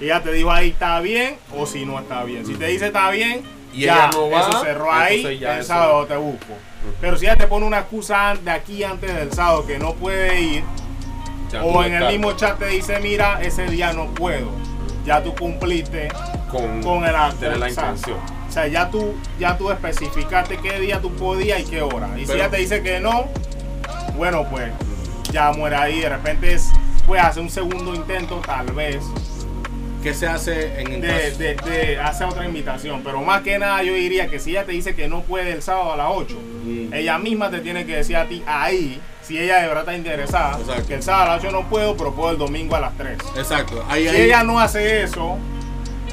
Y 0.00 0.04
ella 0.06 0.22
te 0.22 0.32
dijo 0.32 0.50
ahí 0.50 0.70
está 0.70 0.98
bien 1.00 1.36
o 1.54 1.66
si 1.66 1.84
no 1.84 1.98
está 2.00 2.24
bien. 2.24 2.46
Si 2.46 2.54
te 2.54 2.66
dice 2.68 2.86
está 2.86 3.10
bien, 3.10 3.42
Y 3.74 3.80
ya, 3.82 3.94
ella 4.06 4.10
no 4.14 4.30
va, 4.30 4.40
eso 4.48 4.60
cerró 4.62 4.90
ahí, 4.92 5.38
ya 5.38 5.54
el 5.56 5.58
eso- 5.60 5.68
sábado 5.68 6.06
te 6.06 6.16
busco. 6.16 6.54
Pero 7.02 7.18
si 7.18 7.26
ella 7.26 7.36
te 7.36 7.46
pone 7.46 7.66
una 7.66 7.80
excusa 7.80 8.34
de 8.42 8.50
aquí 8.50 8.82
antes 8.82 9.14
del 9.14 9.30
sábado 9.32 9.66
que 9.66 9.78
no 9.78 9.92
puede 9.92 10.40
ir, 10.40 10.64
Ya 11.52 11.62
o 11.62 11.84
en 11.84 11.92
el 11.94 12.08
mismo 12.08 12.32
chat 12.32 12.58
te 12.58 12.66
dice, 12.68 12.98
mira, 13.00 13.40
ese 13.42 13.66
día 13.66 13.92
no 13.92 14.06
puedo, 14.06 14.50
ya 15.04 15.22
tú 15.22 15.34
cumpliste 15.34 16.08
con, 16.50 16.82
con 16.82 17.04
el 17.04 17.14
acto. 17.14 17.36
tener 17.40 17.58
la 17.58 17.68
intención. 17.68 18.16
O 18.54 18.56
sea, 18.56 18.68
ya 18.68 18.88
tú, 18.88 19.14
ya 19.40 19.58
tú 19.58 19.68
especificaste 19.72 20.58
qué 20.58 20.78
día 20.78 21.00
tú 21.00 21.10
podías 21.16 21.58
y 21.58 21.64
qué 21.64 21.82
hora. 21.82 22.08
Y 22.16 22.24
si 22.24 22.34
ella 22.34 22.48
te 22.48 22.58
dice 22.58 22.84
que 22.84 23.00
no, 23.00 23.24
bueno, 24.16 24.46
pues 24.48 24.70
ya 25.32 25.50
muere 25.50 25.74
ahí. 25.74 25.98
De 25.98 26.08
repente 26.08 26.52
es, 26.52 26.70
puedes 27.04 27.24
hacer 27.24 27.42
un 27.42 27.50
segundo 27.50 27.92
intento, 27.96 28.40
tal 28.46 28.66
vez. 28.66 29.02
¿qué 30.04 30.14
se 30.14 30.26
hace 30.28 30.80
en 30.82 30.92
el 30.92 31.00
de, 31.00 31.30
de, 31.32 31.54
de 31.56 31.98
hacer 31.98 32.28
otra 32.28 32.44
invitación. 32.46 33.00
Pero 33.02 33.22
más 33.22 33.40
que 33.42 33.58
nada 33.58 33.82
yo 33.82 33.94
diría 33.94 34.28
que 34.28 34.38
si 34.38 34.50
ella 34.50 34.64
te 34.64 34.70
dice 34.72 34.94
que 34.94 35.08
no 35.08 35.22
puede 35.22 35.50
el 35.50 35.62
sábado 35.62 35.94
a 35.94 35.96
las 35.96 36.08
8, 36.10 36.36
Mm. 36.64 36.92
ella 36.94 37.18
misma 37.18 37.50
te 37.50 37.58
tiene 37.60 37.84
que 37.86 37.96
decir 37.96 38.16
a 38.16 38.26
ti 38.26 38.42
ahí, 38.46 39.00
si 39.22 39.36
ella 39.38 39.56
de 39.62 39.66
verdad 39.66 39.80
está 39.82 39.96
interesada, 39.96 40.58
Exacto. 40.60 40.86
que 40.86 40.94
el 40.94 41.02
sábado 41.02 41.24
a 41.32 41.34
las 41.36 41.44
8 41.44 41.52
no 41.52 41.68
puedo, 41.70 41.96
pero 41.96 42.12
puedo 42.14 42.30
el 42.30 42.38
domingo 42.38 42.76
a 42.76 42.80
las 42.80 42.96
3. 42.98 43.18
Exacto. 43.36 43.82
Ahí, 43.88 44.02
Si 44.06 44.14
ahí- 44.14 44.22
ella 44.22 44.42
no 44.44 44.60
hace 44.60 45.02
eso, 45.02 45.38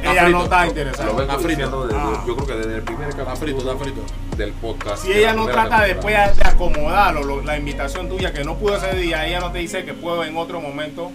ella 0.02 0.24
frito. 0.24 0.38
no 0.38 0.44
está 0.44 0.62
Lo 0.64 0.68
interesada. 0.70 1.06
vengo 1.10 1.22
Está 1.22 1.34
frito. 1.36 1.48
diciendo 1.50 1.88
desde- 1.88 2.00
Ah. 2.02 2.24
yo 2.28 2.36
creo 2.36 2.48
que 2.48 2.54
desde 2.56 2.76
el 2.76 2.84
primer 2.84 3.10
Está 3.10 3.26
capítulo 3.26 3.38
frito, 3.58 3.72
está 3.72 3.84
frito. 3.84 4.02
del 4.38 4.52
podcast. 4.54 5.04
Si 5.04 5.12
ella 5.14 5.28
la 5.28 5.34
no 5.34 5.48
trata 5.48 5.82
después 5.84 6.16
de 6.38 6.44
acomodarlo, 6.44 7.24
lo- 7.24 7.42
la 7.42 7.58
invitación 7.58 8.10
tuya 8.10 8.34
que 8.34 8.44
no 8.44 8.58
pudo 8.58 8.78
ese 8.78 8.96
día, 8.98 9.28
ella 9.28 9.40
no 9.40 9.52
te 9.52 9.60
dice 9.60 9.84
que 9.86 9.94
puedo 9.94 10.24
en 10.24 10.36
otro 10.38 10.60
momento, 10.62 11.12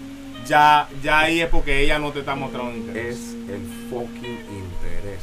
ya, 0.47 0.89
ya 1.03 1.21
ahí 1.21 1.41
es 1.41 1.49
porque 1.49 1.81
ella 1.83 1.99
no 1.99 2.13
te 2.13 2.21
está 2.21 2.35
mostrando 2.35 2.73
interés. 2.77 3.17
es 3.17 3.35
el 3.49 3.89
fucking 3.91 4.39
interés. 4.49 5.21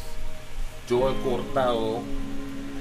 Yo 0.89 1.09
he 1.09 1.15
cortado 1.23 2.01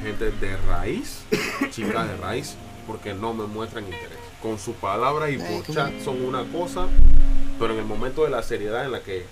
gente 0.03 0.31
de 0.33 0.57
raíz, 0.69 1.23
chicas 1.71 2.09
de 2.09 2.17
raíz, 2.17 2.57
porque 2.87 3.15
no 3.15 3.33
me 3.33 3.47
muestran 3.47 3.85
interés. 3.85 4.19
Con 4.43 4.59
sus 4.59 4.75
palabras 4.75 5.31
y 5.31 5.39
por 5.39 5.65
chat 5.73 5.93
son 6.05 6.25
una 6.25 6.43
cosa, 6.51 6.87
pero 7.61 7.75
en 7.75 7.79
el 7.79 7.85
momento 7.85 8.25
de 8.25 8.31
la 8.31 8.43
seriedad 8.43 8.85
en 8.85 8.91
la 8.91 9.01
que 9.01 9.25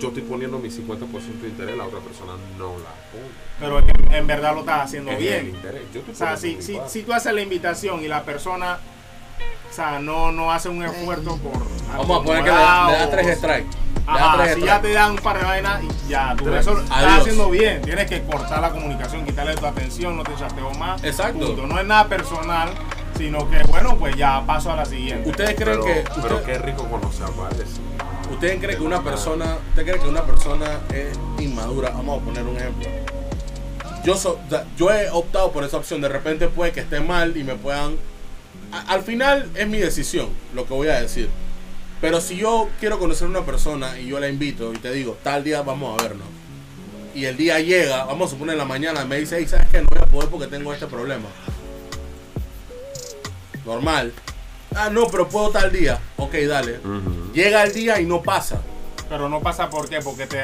yo 0.00 0.08
estoy 0.08 0.22
poniendo 0.22 0.58
mi 0.58 0.68
50% 0.68 1.40
de 1.42 1.48
interés, 1.48 1.76
la 1.76 1.84
otra 1.84 2.00
persona 2.00 2.32
no 2.58 2.78
la 2.78 2.90
pone. 3.10 3.44
Pero 3.60 3.78
en, 3.78 4.14
en 4.14 4.26
verdad 4.26 4.54
lo 4.54 4.60
estás 4.60 4.82
haciendo 4.86 5.10
Es 5.10 5.18
el 5.18 5.22
bien. 5.22 5.48
interés. 5.54 5.82
Yo 5.92 6.00
estoy 6.00 6.14
O 6.14 6.16
sea, 6.16 6.36
si, 6.36 6.58
si, 6.60 7.02
tú 7.02 7.12
haces 7.12 7.32
la 7.32 7.42
invitación 7.42 8.02
y 8.02 8.08
la 8.08 8.22
persona 8.22 8.78
o 9.70 9.72
sea, 9.76 9.98
no, 9.98 10.30
no 10.30 10.52
hace 10.52 10.68
un 10.68 10.84
esfuerzo 10.84 11.36
por. 11.38 11.52
Vamos 11.96 12.20
a 12.20 12.22
poner 12.22 12.44
que 12.44 12.50
le, 12.50 12.56
da 12.56 13.10
tres 13.10 13.38
strikes. 13.38 13.76
Ajá, 14.06 14.54
si 14.54 14.60
ya 14.60 14.80
te 14.80 14.92
dan 14.92 15.12
un 15.12 15.16
par 15.16 15.38
de 15.38 15.44
vainas 15.44 15.82
y 15.82 16.08
ya, 16.08 16.36
tú 16.36 16.52
eso 16.54 16.78
estás 16.78 17.20
haciendo 17.20 17.50
bien. 17.50 17.82
Tienes 17.82 18.06
que 18.06 18.22
cortar 18.22 18.60
la 18.60 18.70
comunicación, 18.70 19.24
quitarle 19.24 19.54
tu 19.56 19.66
atención, 19.66 20.16
no 20.16 20.22
te 20.22 20.34
chateo 20.36 20.70
más. 20.74 21.02
Exacto. 21.02 21.46
punto. 21.46 21.66
No 21.66 21.80
es 21.80 21.86
nada 21.86 22.06
personal, 22.06 22.70
sino 23.16 23.50
que, 23.50 23.62
bueno, 23.64 23.96
pues 23.96 24.14
ya 24.16 24.44
paso 24.46 24.70
a 24.72 24.76
la 24.76 24.84
siguiente. 24.84 25.30
¿Ustedes 25.30 25.54
creen 25.54 25.80
pero, 25.80 25.84
que 25.84 26.04
pero 26.22 26.36
usted- 26.36 26.46
qué 26.52 26.58
rico 26.58 26.84
conocer 26.88 27.26
a 27.26 27.30
Vales. 27.30 27.80
Ustedes 28.30 28.60
creen 28.60 28.78
que 28.78 28.84
una 28.84 29.02
persona, 29.02 29.58
usted 29.70 29.84
cree 29.84 29.98
que 30.00 30.08
una 30.08 30.24
persona 30.24 30.80
es 30.92 31.18
inmadura? 31.42 31.90
Vamos 31.90 32.20
a 32.20 32.24
poner 32.24 32.42
un 32.44 32.56
ejemplo. 32.56 32.88
Yo 34.04 34.16
so- 34.16 34.38
yo 34.76 34.92
he 34.92 35.08
optado 35.10 35.50
por 35.52 35.64
esa 35.64 35.76
opción. 35.78 36.00
De 36.00 36.08
repente 36.08 36.48
puede 36.48 36.72
que 36.72 36.80
esté 36.80 37.00
mal 37.00 37.36
y 37.36 37.44
me 37.44 37.54
puedan. 37.54 37.96
al 38.88 39.02
final 39.02 39.48
es 39.54 39.68
mi 39.68 39.78
decisión 39.78 40.28
lo 40.54 40.66
que 40.66 40.74
voy 40.74 40.88
a 40.88 41.00
decir. 41.00 41.28
Pero 42.00 42.20
si 42.20 42.36
yo 42.36 42.68
quiero 42.80 42.98
conocer 42.98 43.26
a 43.26 43.30
una 43.30 43.44
persona 43.46 43.98
y 44.00 44.08
yo 44.08 44.18
la 44.20 44.28
invito 44.28 44.72
y 44.74 44.78
te 44.78 44.92
digo, 44.92 45.16
tal 45.22 45.42
día 45.44 45.62
vamos 45.62 45.98
a 45.98 46.02
vernos. 46.02 46.26
Y 47.14 47.24
el 47.26 47.36
día 47.36 47.60
llega, 47.60 48.04
vamos 48.04 48.28
a 48.28 48.30
suponer 48.32 48.54
en 48.54 48.58
la 48.58 48.64
mañana, 48.64 49.04
me 49.04 49.18
dice, 49.20 49.36
hey, 49.38 49.46
¿sabes 49.48 49.68
qué? 49.70 49.80
No 49.80 49.86
voy 49.88 50.00
a 50.02 50.06
poder 50.06 50.28
porque 50.28 50.48
tengo 50.48 50.72
este 50.72 50.86
problema. 50.86 51.28
Normal. 53.64 54.12
Ah, 54.74 54.90
no, 54.90 55.06
pero 55.08 55.28
puedo 55.28 55.50
tal 55.50 55.70
día. 55.72 55.98
Ok, 56.16 56.34
dale. 56.48 56.80
Llega 57.32 57.62
el 57.64 57.72
día 57.72 58.00
y 58.00 58.06
no 58.06 58.22
pasa. 58.22 58.60
Pero 59.08 59.28
no 59.28 59.40
pasa 59.40 59.70
por 59.70 59.88
qué, 59.88 60.00
porque 60.00 60.26
te, 60.26 60.42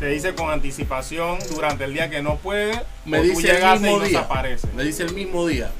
te 0.00 0.06
dice 0.06 0.34
con 0.34 0.50
anticipación 0.50 1.38
durante 1.54 1.84
el 1.84 1.92
día 1.94 2.10
que 2.10 2.22
no 2.22 2.36
puede. 2.36 2.82
Me 3.04 3.22
dice 3.22 3.50
el 3.58 3.80
mismo 3.80 4.04
y 4.04 4.08
día. 4.08 4.20
aparece. 4.20 4.66
Me 4.74 4.82
dice 4.84 5.02
el 5.04 5.14
mismo 5.14 5.46
día. 5.46 5.70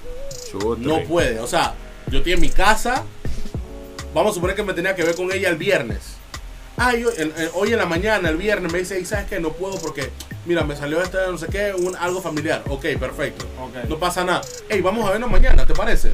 Chutre. 0.50 0.84
No 0.86 1.02
puede. 1.04 1.40
O 1.40 1.46
sea, 1.46 1.74
yo 2.10 2.18
estoy 2.18 2.32
en 2.34 2.40
mi 2.40 2.50
casa. 2.50 3.04
Vamos 4.14 4.32
a 4.32 4.34
suponer 4.34 4.56
que 4.56 4.62
me 4.62 4.74
tenía 4.74 4.94
que 4.94 5.02
ver 5.04 5.14
con 5.14 5.30
ella 5.32 5.48
el 5.48 5.56
viernes. 5.56 6.16
Ah, 6.76 6.94
yo- 6.94 7.10
en- 7.16 7.32
en- 7.36 7.50
hoy 7.54 7.72
en 7.72 7.78
la 7.78 7.86
mañana, 7.86 8.28
el 8.28 8.36
viernes, 8.36 8.72
me 8.72 8.78
dice, 8.78 8.96
"Ey, 8.96 9.04
¿sabes 9.04 9.26
qué? 9.26 9.40
No 9.40 9.50
puedo 9.52 9.78
porque, 9.80 10.10
mira, 10.46 10.62
me 10.64 10.76
salió 10.76 11.02
este, 11.02 11.18
no 11.28 11.36
sé 11.36 11.46
qué, 11.48 11.74
un, 11.76 11.96
algo 11.96 12.22
familiar. 12.22 12.62
Ok, 12.68 12.86
perfecto. 13.00 13.46
Ok. 13.60 13.88
No 13.88 13.98
pasa 13.98 14.24
nada. 14.24 14.42
Hey, 14.68 14.80
vamos 14.80 15.06
a 15.08 15.10
vernos 15.12 15.30
mañana, 15.30 15.66
¿te 15.66 15.74
parece? 15.74 16.12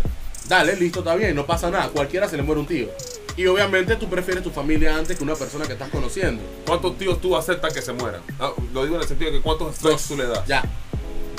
Dale, 0.49 0.77
listo, 0.77 1.01
está 1.01 1.15
bien, 1.15 1.35
no 1.35 1.47
pasa 1.47 1.71
nada. 1.71 1.89
Cualquiera 1.89 2.29
se 2.29 2.37
le 2.37 2.43
muere 2.43 2.61
un 2.61 2.66
tío. 2.66 2.89
Y 3.37 3.47
obviamente 3.47 3.97
tú 3.97 4.09
prefieres 4.09 4.45
tu 4.45 4.51
familia 4.51 4.97
antes 4.97 5.16
que 5.19 5.25
una 5.25 5.35
persona 5.35 5.66
que 5.66 5.73
estás 5.73 5.89
conociendo. 5.91 6.43
¿Cuántos 6.66 6.97
tíos 6.99 7.21
tú 7.21 7.37
aceptas 7.37 7.73
que 7.73 7.83
se 7.83 7.93
mueran? 7.93 8.21
Ah, 8.39 8.53
lo 8.73 8.85
digo 8.85 8.95
en 8.97 9.03
el 9.03 9.09
sentido 9.09 9.31
de 9.33 9.39
que 9.39 9.43
cuántos 9.43 9.75
strikes 9.77 10.03
tú 10.07 10.16
le 10.16 10.27
das. 10.27 10.47
Ya. 10.47 10.62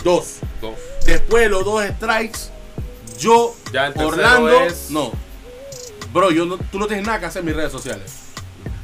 Dos. 0.04 0.38
Dos. 0.62 0.76
Después 1.06 1.44
de 1.44 1.50
los 1.50 1.64
dos 1.64 1.84
strikes, 1.86 2.40
yo, 3.20 3.56
Ya 3.72 3.88
el 3.88 3.94
Orlando, 4.04 4.60
es- 4.66 4.90
no. 4.90 5.12
Bro, 6.12 6.32
yo 6.32 6.46
no, 6.46 6.58
tú 6.58 6.80
no 6.80 6.88
tienes 6.88 7.06
nada 7.06 7.20
que 7.20 7.26
hacer 7.28 7.42
en 7.42 7.46
mis 7.48 7.56
redes 7.56 7.72
sociales. 7.72 8.12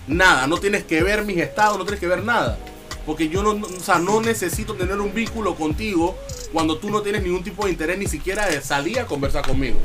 Nada, 0.07 0.48
no 0.48 0.57
tienes 0.57 0.84
que 0.84 1.03
ver 1.03 1.23
mis 1.26 1.38
estados, 1.38 1.77
no 1.77 1.84
tienes 1.84 1.99
que 1.99 2.07
ver 2.07 2.23
nada. 2.23 2.57
Porque 3.06 3.27
yo 3.30 3.41
no, 3.43 3.53
no- 3.56 3.68
o 3.68 3.80
sea, 3.80 3.99
no 3.99 4.22
necesito 4.22 4.76
tener 4.76 4.99
un 4.99 5.14
vínculo 5.14 5.56
contigo 5.56 6.18
cuando 6.53 6.77
tú 6.77 6.89
no 6.89 7.02
tienes 7.02 7.23
ningún 7.23 7.43
tipo 7.43 7.65
de 7.65 7.72
interés 7.72 7.98
ni 7.98 8.07
siquiera 8.07 8.48
de 8.48 8.61
salir 8.61 8.99
a 8.99 9.06
conversar 9.06 9.45
conmigo. 9.45 9.77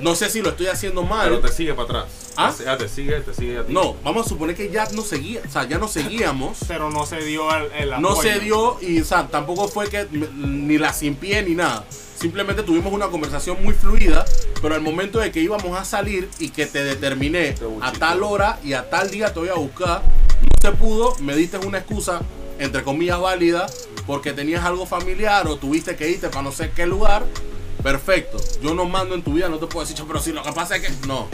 No 0.00 0.14
sé 0.14 0.28
si 0.30 0.42
lo 0.42 0.50
estoy 0.50 0.66
haciendo 0.66 1.02
mal. 1.02 1.28
Pero 1.28 1.40
te 1.40 1.48
sigue 1.48 1.74
para 1.74 1.84
atrás. 1.84 2.04
¿Ah? 2.36 2.54
Ya 2.62 2.76
te 2.76 2.88
sigue, 2.88 3.20
te 3.20 3.32
sigue 3.32 3.58
a 3.58 3.64
ti. 3.64 3.72
No, 3.72 3.96
vamos 4.04 4.26
a 4.26 4.28
suponer 4.28 4.54
que 4.54 4.70
ya 4.70 4.86
no 4.92 5.02
seguía, 5.02 5.40
o 5.46 5.50
sea, 5.50 5.66
ya 5.66 5.78
no 5.78 5.88
seguíamos. 5.88 6.58
Pero 6.68 6.90
no 6.90 7.06
se 7.06 7.24
dio 7.24 7.54
el, 7.54 7.72
el 7.72 8.00
No 8.00 8.14
se 8.16 8.38
dio 8.40 8.78
y 8.82 9.00
o 9.00 9.04
sea, 9.04 9.26
tampoco 9.28 9.68
fue 9.68 9.88
que 9.88 10.06
ni 10.10 10.78
la 10.78 10.92
sin 10.92 11.14
pie 11.14 11.42
ni 11.42 11.54
nada. 11.54 11.84
Simplemente 12.16 12.62
tuvimos 12.62 12.92
una 12.92 13.08
conversación 13.08 13.62
muy 13.62 13.74
fluida, 13.74 14.24
pero 14.62 14.74
al 14.74 14.80
momento 14.80 15.18
de 15.18 15.30
que 15.30 15.40
íbamos 15.40 15.78
a 15.78 15.84
salir 15.84 16.30
y 16.38 16.48
que 16.48 16.64
te 16.64 16.82
determiné 16.82 17.52
Te 17.52 17.66
a 17.82 17.92
tal 17.92 18.22
hora 18.22 18.58
y 18.64 18.72
a 18.72 18.88
tal 18.88 19.10
día 19.10 19.34
te 19.34 19.40
voy 19.40 19.50
a 19.50 19.54
buscar, 19.54 20.02
no 20.02 20.48
se 20.62 20.72
pudo, 20.72 21.14
me 21.20 21.36
diste 21.36 21.58
una 21.58 21.78
excusa, 21.78 22.22
entre 22.58 22.82
comillas 22.82 23.20
válida, 23.20 23.66
porque 24.06 24.32
tenías 24.32 24.64
algo 24.64 24.86
familiar 24.86 25.46
o 25.46 25.56
tuviste 25.56 25.94
que 25.94 26.08
irte 26.08 26.28
para 26.30 26.42
no 26.42 26.52
sé 26.52 26.70
qué 26.74 26.86
lugar. 26.86 27.22
Perfecto, 27.82 28.38
yo 28.62 28.74
no 28.74 28.84
mando 28.86 29.14
en 29.14 29.22
tu 29.22 29.34
vida, 29.34 29.48
no 29.48 29.58
te 29.58 29.66
puedo 29.66 29.80
decir, 29.86 29.96
"Che, 29.96 30.04
pero 30.06 30.20
si 30.20 30.32
lo 30.32 30.42
que 30.42 30.52
pasa 30.52 30.76
es 30.76 30.82
que 30.82 31.06
no. 31.06 31.28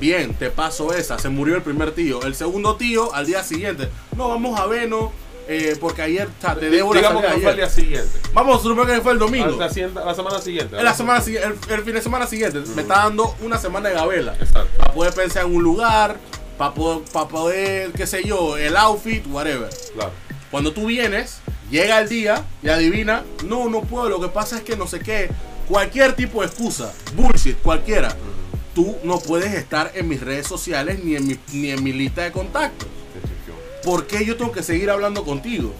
Bien, 0.00 0.34
te 0.34 0.50
paso 0.50 0.92
esa. 0.92 1.18
Se 1.18 1.28
murió 1.30 1.56
el 1.56 1.62
primer 1.62 1.92
tío. 1.92 2.22
El 2.22 2.34
segundo 2.34 2.76
tío, 2.76 3.14
al 3.14 3.26
día 3.26 3.42
siguiente. 3.42 3.88
No, 4.16 4.28
vamos 4.28 4.58
a 4.60 4.66
vernos. 4.66 5.10
eh, 5.48 5.76
porque 5.80 6.02
ayer 6.02 6.28
sea, 6.40 6.56
te 6.56 6.68
debo 6.70 6.92
la 6.92 7.00
que 7.00 7.06
salida 7.06 7.30
no 7.34 7.38
fue 7.40 7.50
el 7.52 7.56
día 7.56 7.70
siguiente. 7.70 8.18
Vamos 8.34 8.58
a 8.58 8.62
suponer 8.64 8.96
que 8.96 9.00
fue 9.00 9.12
el 9.12 9.18
domingo. 9.20 9.56
La, 9.56 9.68
la 10.04 10.14
semana 10.14 10.40
siguiente. 10.40 10.76
En 10.76 10.84
la 10.84 10.92
semana 10.92 11.20
siguiente, 11.20 11.48
el, 11.68 11.72
el 11.78 11.84
fin 11.84 11.94
de 11.94 12.02
semana 12.02 12.26
siguiente. 12.26 12.60
Me 12.74 12.82
está 12.82 12.94
dando 13.04 13.32
una 13.40 13.56
semana 13.56 13.88
de 13.88 13.94
gabela. 13.94 14.34
Exacto. 14.40 14.68
Para 14.76 14.92
poder 14.92 15.14
pensar 15.14 15.44
en 15.46 15.54
un 15.54 15.62
lugar. 15.62 16.16
Para 16.58 16.74
poder, 16.74 17.02
para 17.12 17.28
poder, 17.28 17.92
qué 17.92 18.08
sé 18.08 18.24
yo, 18.24 18.56
el 18.56 18.76
outfit, 18.76 19.24
whatever. 19.28 19.70
Claro. 19.94 20.10
Cuando 20.50 20.72
tú 20.72 20.86
vienes, 20.86 21.38
llega 21.70 22.00
el 22.00 22.08
día 22.08 22.44
y 22.62 22.68
adivina, 22.68 23.24
no, 23.44 23.68
no 23.68 23.82
puedo, 23.82 24.08
lo 24.08 24.20
que 24.20 24.28
pasa 24.28 24.56
es 24.56 24.62
que 24.62 24.76
no 24.76 24.86
sé 24.86 25.00
qué, 25.00 25.30
cualquier 25.68 26.14
tipo 26.14 26.40
de 26.40 26.46
excusa, 26.48 26.92
bullshit, 27.14 27.56
cualquiera, 27.62 28.14
tú 28.74 28.96
no 29.04 29.18
puedes 29.20 29.54
estar 29.54 29.90
en 29.94 30.08
mis 30.08 30.20
redes 30.20 30.46
sociales 30.46 31.02
ni 31.02 31.16
en 31.16 31.26
mi, 31.26 31.38
ni 31.52 31.70
en 31.70 31.82
mi 31.82 31.92
lista 31.92 32.22
de 32.22 32.32
contactos. 32.32 32.88
¿Por 33.84 34.06
qué 34.06 34.24
yo 34.24 34.36
tengo 34.36 34.50
que 34.52 34.62
seguir 34.62 34.90
hablando 34.90 35.24
contigo? 35.24 35.72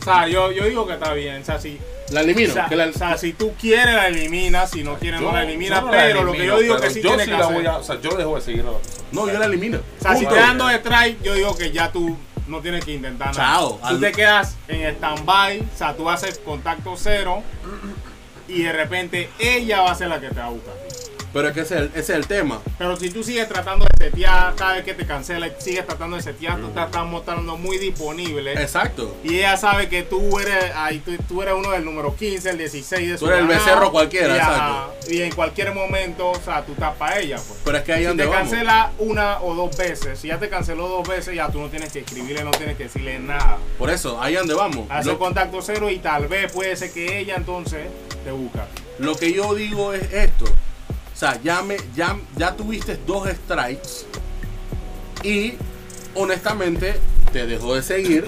O 0.00 0.04
sea, 0.04 0.28
yo, 0.28 0.52
yo 0.52 0.64
digo 0.66 0.86
que 0.86 0.92
está 0.94 1.14
bien. 1.14 1.40
O 1.40 1.44
sea, 1.44 1.58
si, 1.58 1.78
La 2.10 2.20
elimino. 2.20 2.50
o 2.50 2.54
sea, 2.54 2.66
que 2.68 2.76
la- 2.76 2.86
o 2.86 2.92
sea, 2.92 3.16
si 3.16 3.32
tú 3.32 3.52
quieres 3.58 3.94
la 3.94 4.08
eliminas, 4.08 4.70
si 4.70 4.84
no 4.84 4.98
quieres 4.98 5.20
no 5.22 5.32
la 5.32 5.42
eliminas, 5.44 5.82
no 5.82 5.90
pero 5.90 6.22
lo 6.22 6.32
que 6.32 6.46
yo 6.46 6.58
digo 6.60 6.76
que 6.78 6.90
sí 6.90 7.00
yo 7.00 7.08
tiene 7.08 7.24
sí 7.24 7.30
que 7.30 7.36
la 7.38 7.44
hacer. 7.44 7.56
voy 7.56 7.66
a, 7.66 7.78
o 7.78 7.82
sea, 7.82 7.98
yo 8.00 8.10
dejo 8.16 8.36
de 8.36 8.42
seguir 8.42 8.60
a 8.60 8.64
la 8.72 8.78
persona. 8.78 9.04
no, 9.12 9.26
yo 9.32 9.38
la 9.38 9.46
elimino. 9.46 9.78
O 9.78 10.02
sea, 10.02 10.12
si 10.16 10.20
Punto. 10.24 10.34
te 10.34 10.40
dando 10.40 10.66
de 10.66 10.74
strike, 10.76 11.22
yo 11.22 11.34
digo 11.34 11.56
que 11.56 11.72
ya 11.72 11.90
tú 11.90 12.14
no 12.50 12.60
tienes 12.60 12.84
que 12.84 12.92
intentar 12.94 13.28
nada. 13.36 13.54
Chao. 13.54 13.78
Tú 13.78 13.86
Al- 13.86 14.00
te 14.00 14.12
quedas 14.12 14.56
en 14.68 14.82
stand-by, 14.96 15.60
o 15.60 15.78
sea, 15.78 15.94
tú 15.96 16.10
haces 16.10 16.38
contacto 16.38 16.94
cero 16.96 17.42
y 18.48 18.62
de 18.62 18.72
repente 18.72 19.30
ella 19.38 19.82
va 19.82 19.92
a 19.92 19.94
ser 19.94 20.08
la 20.08 20.20
que 20.20 20.28
te 20.28 20.34
va 20.40 20.46
a 20.46 20.50
buscar. 20.50 20.74
Pero 21.32 21.48
es 21.48 21.54
que 21.54 21.60
ese 21.60 21.74
es 21.76 21.80
el, 21.82 21.86
ese 21.88 22.00
es 22.00 22.10
el 22.10 22.26
tema. 22.26 22.60
Pero 22.78 22.96
si 22.96 23.10
tú 23.10 23.22
sigues 23.22 23.48
tratando 23.48 23.84
de 23.98 24.06
setear, 24.06 24.54
cada 24.56 24.74
vez 24.74 24.84
que 24.84 24.94
te 24.94 25.06
cancela 25.06 25.46
y 25.46 25.52
sigues 25.58 25.86
tratando 25.86 26.16
de 26.16 26.22
setear, 26.22 26.58
tú 26.60 26.68
te 26.70 26.80
estás 26.80 27.06
mostrando 27.06 27.56
muy 27.56 27.78
disponible. 27.78 28.52
Exacto. 28.54 29.16
Y 29.22 29.36
ella 29.38 29.56
sabe 29.56 29.88
que 29.88 30.02
tú 30.02 30.38
eres 30.40 30.72
ahí 30.74 30.98
tú, 30.98 31.12
tú 31.28 31.42
eres 31.42 31.54
uno 31.54 31.70
del 31.70 31.84
número 31.84 32.16
15, 32.16 32.50
el 32.50 32.58
16 32.58 33.10
de 33.10 33.18
su 33.18 33.24
Tú 33.26 33.30
eres 33.30 33.42
el 33.42 33.46
becerro 33.48 33.92
cualquiera, 33.92 34.34
y, 34.34 34.38
exacto. 34.38 34.92
Y 35.10 35.22
en 35.22 35.32
cualquier 35.32 35.72
momento, 35.74 36.30
o 36.30 36.40
sea, 36.40 36.64
tú 36.64 36.72
estás 36.72 36.96
para 36.96 37.18
ella, 37.20 37.36
pues. 37.36 37.60
Pero 37.64 37.78
es 37.78 37.84
que 37.84 37.92
ahí 37.92 38.00
Si 38.00 38.06
donde 38.06 38.24
te 38.24 38.28
vamos. 38.30 38.48
cancela 38.50 38.90
una 38.98 39.40
o 39.40 39.54
dos 39.54 39.76
veces, 39.76 40.18
si 40.18 40.28
ya 40.28 40.38
te 40.38 40.48
canceló 40.48 40.88
dos 40.88 41.06
veces, 41.08 41.34
ya 41.34 41.48
tú 41.48 41.60
no 41.60 41.68
tienes 41.68 41.92
que 41.92 42.00
escribirle, 42.00 42.42
no 42.42 42.50
tienes 42.50 42.76
que 42.76 42.84
decirle 42.84 43.18
nada. 43.20 43.58
Por 43.78 43.90
eso, 43.90 44.20
ahí 44.20 44.34
donde 44.34 44.54
vamos. 44.54 44.86
Hace 44.90 45.10
Lo- 45.10 45.18
contacto 45.18 45.60
cero 45.62 45.90
y 45.90 45.98
tal 45.98 46.26
vez 46.26 46.50
puede 46.52 46.74
ser 46.76 46.90
que 46.92 47.18
ella 47.20 47.36
entonces 47.36 47.86
te 48.24 48.32
busca. 48.32 48.66
Lo 48.98 49.14
que 49.16 49.32
yo 49.32 49.54
digo 49.54 49.92
es 49.94 50.12
esto. 50.12 50.44
O 51.20 51.22
sea, 51.22 51.38
ya, 51.42 51.60
me, 51.60 51.76
ya, 51.94 52.18
ya 52.34 52.56
tuviste 52.56 52.98
dos 53.06 53.28
strikes 53.28 54.06
y 55.22 55.52
honestamente 56.14 56.94
te 57.30 57.46
dejo 57.46 57.74
de 57.74 57.82
seguir. 57.82 58.24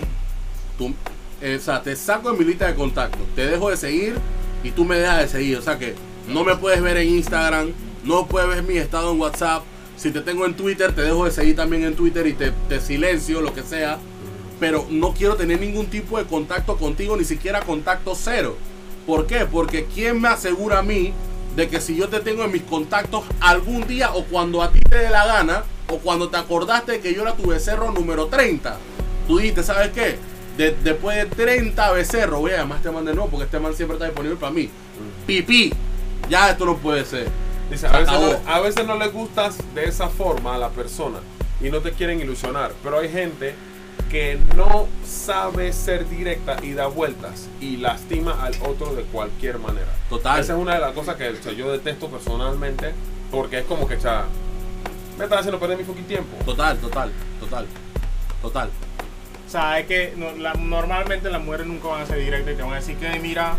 Tú, 0.77 0.93
eh, 1.41 1.57
o 1.59 1.65
sea, 1.65 1.83
te 1.83 1.97
saco 1.97 2.31
de 2.31 2.39
mi 2.39 2.45
lista 2.45 2.67
de 2.67 2.75
contactos. 2.75 3.23
Te 3.35 3.47
dejo 3.47 3.71
de 3.71 3.79
seguir 3.79 4.17
y 4.63 4.73
tú 4.73 4.85
me 4.85 4.97
dejas 4.99 5.23
de 5.23 5.29
seguir. 5.29 5.57
O 5.57 5.63
sea 5.63 5.79
que 5.79 5.95
no 6.29 6.45
me 6.45 6.55
puedes 6.57 6.83
ver 6.83 6.99
en 6.99 7.09
Instagram, 7.09 7.73
no 8.05 8.27
puedes 8.27 8.51
ver 8.51 8.63
mi 8.63 8.77
estado 8.77 9.13
en 9.13 9.21
WhatsApp. 9.21 9.63
Si 9.97 10.11
te 10.11 10.21
tengo 10.21 10.45
en 10.45 10.53
Twitter, 10.53 10.95
te 10.95 11.01
dejo 11.01 11.25
de 11.25 11.31
seguir 11.31 11.57
también 11.57 11.85
en 11.85 11.97
Twitter 11.97 12.27
y 12.27 12.35
te, 12.35 12.53
te 12.69 12.79
silencio, 12.79 13.41
lo 13.41 13.55
que 13.55 13.63
sea. 13.63 13.97
Pero 14.61 14.87
no 14.91 15.15
quiero 15.15 15.37
tener 15.37 15.59
ningún 15.59 15.87
tipo 15.87 16.19
de 16.19 16.25
contacto 16.25 16.77
contigo, 16.77 17.17
ni 17.17 17.25
siquiera 17.25 17.63
contacto 17.63 18.15
cero. 18.15 18.55
¿Por 19.07 19.27
qué? 19.27 19.47
Porque 19.47 19.87
¿quién 19.95 20.21
me 20.21 20.29
asegura 20.29 20.81
a 20.81 20.83
mí 20.83 21.15
de 21.57 21.69
que 21.69 21.81
si 21.81 21.97
yo 21.97 22.09
te 22.09 22.21
tengo 22.21 22.45
en 22.45 22.53
mis 22.53 22.63
contactos 22.63 23.25
algún 23.41 23.87
día 23.87 24.13
o 24.15 24.25
cuando 24.25 24.63
a 24.63 24.71
ti 24.73 24.81
te 24.81 24.99
dé 24.99 25.11
la 25.11 25.27
gana 25.27 25.65
o 25.89 25.99
cuando 25.99 26.29
te 26.31 26.37
acordaste 26.39 26.93
de 26.93 27.01
que 27.01 27.15
yo 27.15 27.23
era 27.23 27.35
tu 27.35 27.49
becerro 27.49 27.91
número 27.93 28.27
30, 28.27 28.79
tú 29.29 29.39
dijiste, 29.39 29.63
¿sabes 29.63 29.91
qué? 29.91 30.17
De- 30.57 30.75
después 30.83 31.17
de 31.17 31.27
30 31.27 31.93
becerros, 31.93 32.41
voy 32.41 32.53
a 32.53 32.59
llamar 32.59 32.77
a 32.77 32.81
este 32.81 32.91
man 32.91 33.05
de 33.05 33.15
nuevo 33.15 33.29
porque 33.31 33.45
este 33.45 33.59
man 33.61 33.75
siempre 33.75 33.97
está 33.97 34.07
disponible 34.07 34.37
para 34.37 34.53
mí. 34.53 34.71
Pipí, 35.27 35.73
ya 36.29 36.51
esto 36.51 36.65
no 36.65 36.77
puede 36.77 37.05
ser. 37.05 37.29
Dice, 37.71 37.87
a 37.87 37.99
veces, 37.99 38.13
no, 38.45 38.51
a 38.53 38.61
veces 38.61 38.87
no 38.87 38.97
le 38.97 39.09
gustas 39.09 39.57
de 39.75 39.85
esa 39.85 40.09
forma 40.09 40.55
a 40.55 40.59
la 40.59 40.69
persona 40.71 41.19
y 41.61 41.71
no 41.71 41.81
te 41.81 41.93
quieren 41.93 42.21
ilusionar, 42.21 42.73
pero 42.83 42.99
hay 42.99 43.09
gente 43.11 43.55
que 44.11 44.39
no 44.57 44.87
sabe 45.07 45.73
ser 45.73 46.09
directa 46.09 46.57
y 46.63 46.73
da 46.73 46.87
vueltas 46.87 47.49
y 47.61 47.77
lastima 47.79 48.43
al 48.45 48.55
otro 48.63 48.95
de 48.95 49.03
cualquier 49.05 49.59
manera. 49.59 49.89
Total. 50.09 50.41
Esa 50.41 50.53
es 50.55 50.59
una 50.59 50.75
de 50.75 50.81
las 50.81 50.93
cosas 50.93 51.17
que 51.17 51.29
o 51.29 51.43
sea, 51.43 51.53
yo 51.53 51.71
detesto 51.73 52.09
personalmente 52.09 52.93
porque 53.31 53.61
es 53.61 53.65
como 53.65 53.89
que, 53.89 53.99
cha, 53.99 54.25
me 55.19 55.25
estás 55.25 55.41
haciendo 55.41 55.59
perder 55.59 55.79
mi 55.79 55.85
fucking 55.85 56.05
tiempo. 56.05 56.37
Total, 56.45 56.77
total, 56.79 57.11
total, 57.41 57.67
total. 58.43 58.71
O 59.47 59.51
sea, 59.51 59.79
es 59.79 59.87
que 59.87 60.15
no- 60.17 60.33
la- 60.33 60.55
normalmente 60.55 61.31
las 61.31 61.43
mujeres 61.43 61.67
nunca 61.67 61.89
van 61.89 62.03
a 62.03 62.07
ser 62.07 62.19
directas 62.19 62.55
y 62.55 62.57
te 62.57 62.63
van 62.63 62.73
a 62.73 62.77
decir 62.77 62.97
que, 62.97 63.19
mira, 63.21 63.55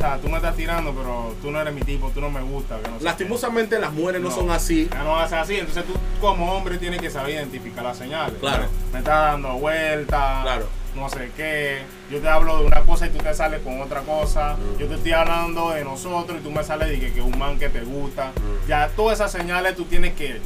o 0.00 0.02
sea, 0.02 0.16
tú 0.16 0.30
me 0.30 0.36
estás 0.36 0.56
tirando, 0.56 0.94
pero 0.94 1.34
tú 1.42 1.50
no 1.50 1.60
eres 1.60 1.74
mi 1.74 1.82
tipo, 1.82 2.08
tú 2.08 2.22
no 2.22 2.30
me 2.30 2.40
gusta. 2.40 2.76
Que 2.78 2.88
no 2.88 2.94
sé 2.94 2.98
qué. 3.00 3.04
Lastimosamente 3.04 3.78
las 3.78 3.92
mujeres 3.92 4.22
no, 4.22 4.30
No. 4.30 4.34
son 4.34 4.50
así. 4.50 4.88
Ya 4.90 5.02
no 5.04 5.28
ser 5.28 5.38
así, 5.40 5.56
entonces 5.58 5.84
tú 5.84 5.92
como 6.22 6.54
hombre 6.54 6.78
tienes 6.78 7.02
que 7.02 7.10
saber 7.10 7.34
identificar 7.34 7.84
las 7.84 7.98
señales. 7.98 8.38
Claro. 8.40 8.64
Me 8.94 9.00
estás 9.00 9.32
dando 9.32 9.52
vueltas, 9.58 10.42
Claro. 10.42 10.68
no 10.96 11.10
sé 11.10 11.30
qué. 11.36 11.82
Yo 12.10 12.18
te 12.20 12.28
hablo 12.30 12.60
de 12.60 12.64
una 12.64 12.80
cosa 12.80 13.08
y 13.08 13.10
tú 13.10 13.18
te 13.18 13.34
sales 13.34 13.60
con 13.60 13.78
otra 13.82 14.00
cosa. 14.00 14.54
Mm. 14.56 14.78
Yo 14.80 14.86
te 14.88 14.94
estoy 14.94 15.12
hablando 15.12 15.68
de 15.72 15.84
nosotros 15.84 16.38
y 16.40 16.42
tú 16.42 16.50
me 16.50 16.64
sales 16.64 16.88
de 16.88 16.98
que, 16.98 17.12
que 17.12 17.20
un 17.20 17.38
man 17.38 17.58
que 17.58 17.68
te 17.68 17.82
gusta. 17.82 18.28
Mm. 18.28 18.68
Ya 18.68 18.88
todas 18.96 19.18
esas 19.20 19.30
señales 19.30 19.76
tú 19.76 19.84
tienes 19.84 20.14
que 20.14 20.40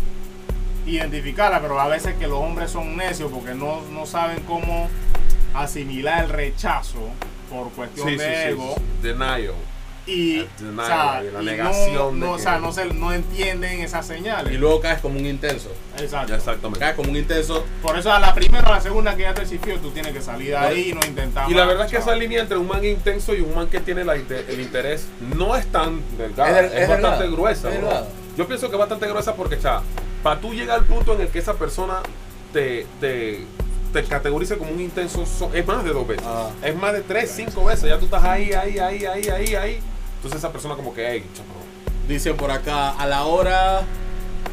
identificarlas, 0.84 1.60
pero 1.60 1.80
a 1.80 1.86
veces 1.86 2.14
que 2.16 2.26
los 2.26 2.38
hombres 2.40 2.72
son 2.72 2.96
necios 2.96 3.30
porque 3.32 3.54
no, 3.54 3.82
no 3.92 4.04
saben 4.04 4.40
cómo 4.48 4.88
asimilar 5.54 6.24
el 6.24 6.30
rechazo 6.30 6.98
por 7.50 7.70
cuestión 7.70 8.08
Sí, 8.08 8.16
de 8.16 8.24
sí, 8.26 8.48
ego. 8.50 8.74
sí. 8.76 8.82
Denial. 9.02 9.52
Y, 10.06 10.40
El 10.40 10.48
denial, 10.58 10.80
o 10.80 10.86
sea, 10.86 11.22
la 11.22 11.42
y 11.42 11.44
negación 11.46 12.20
no, 12.20 12.26
no, 12.26 12.32
o 12.32 12.38
sea, 12.38 12.58
no, 12.58 12.72
se, 12.74 12.84
no 12.92 13.10
entienden 13.14 13.80
esas 13.80 14.06
señales. 14.06 14.52
Y 14.52 14.58
luego 14.58 14.78
caes 14.80 15.00
como 15.00 15.18
un 15.18 15.24
intenso. 15.24 15.70
Exacto. 15.98 16.34
Exactamente. 16.34 16.78
Caes 16.78 16.94
como 16.94 17.10
un 17.10 17.16
intenso. 17.16 17.64
Por 17.80 17.98
eso 17.98 18.12
a 18.12 18.20
la 18.20 18.34
primera 18.34 18.64
o 18.68 18.72
a 18.72 18.76
la 18.76 18.80
segunda 18.82 19.16
que 19.16 19.22
ya 19.22 19.32
te 19.32 19.46
sirvió, 19.46 19.78
tú 19.78 19.92
tienes 19.92 20.12
que 20.12 20.20
salir 20.20 20.48
de 20.50 20.56
ahí 20.58 20.90
y 20.90 20.92
no 20.92 21.00
intentar. 21.06 21.50
Y 21.50 21.54
la 21.54 21.64
verdad 21.64 21.86
es 21.86 21.90
que 21.92 21.96
esa 21.96 22.14
línea 22.14 22.42
entre 22.42 22.58
un 22.58 22.68
man 22.68 22.84
intenso 22.84 23.34
y 23.34 23.40
un 23.40 23.54
man 23.54 23.66
que 23.68 23.80
tiene 23.80 24.04
la 24.04 24.12
el 24.14 24.60
interés 24.60 25.06
no 25.34 25.56
es 25.56 25.66
tan 25.72 26.02
delgada, 26.18 26.50
Es 26.60 26.66
es, 26.66 26.70
del- 26.72 26.82
es 26.82 26.88
bastante 26.90 27.30
gruesa. 27.30 27.68
es 27.70 27.78
bro. 27.78 27.86
delgada. 27.88 28.08
Yo 28.36 28.46
pienso 28.46 28.68
que 28.68 28.74
es 28.74 28.80
bastante 28.80 29.08
gruesa 29.08 29.34
porque, 29.34 29.58
cha, 29.58 29.80
para 30.22 30.38
tú 30.38 30.52
llegar 30.52 30.80
al 30.80 30.84
punto 30.84 31.14
en 31.14 31.22
el 31.22 31.28
que 31.28 31.38
esa 31.38 31.54
persona 31.54 32.00
te, 32.52 32.86
te, 33.00 33.42
te 33.94 34.04
categorice 34.04 34.58
como 34.58 34.72
un 34.72 34.80
intenso, 34.80 35.24
so- 35.24 35.50
es 35.54 35.66
más 35.66 35.82
de 35.84 35.90
dos 35.92 36.06
veces. 36.06 36.24
Ah. 36.26 36.50
Es 36.62 36.74
más 36.76 36.92
de 36.92 37.00
tres, 37.02 37.32
cinco 37.34 37.64
veces. 37.64 37.88
Ya 37.88 37.98
tú 37.98 38.04
estás 38.04 38.22
ahí, 38.24 38.52
ahí, 38.52 38.78
ahí, 38.78 39.04
ahí, 39.06 39.28
ahí, 39.28 39.54
ahí. 39.54 39.78
Entonces 40.16 40.38
esa 40.38 40.52
persona 40.52 40.74
como 40.74 40.92
que, 40.92 41.08
hey, 41.08 41.24
chapo, 41.34 41.48
Dicen 42.08 42.36
por 42.36 42.50
acá, 42.50 42.90
a 42.90 43.06
la 43.06 43.24
hora, 43.24 43.82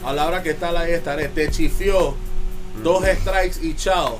a 0.05 0.13
la 0.13 0.25
hora 0.27 0.41
que 0.41 0.51
está 0.51 0.71
la 0.71 0.87
estaré, 0.87 1.27
te 1.27 1.49
chifió. 1.51 2.15
Dos 2.81 3.03
strikes 3.03 3.57
y 3.61 3.75
chao. 3.75 4.19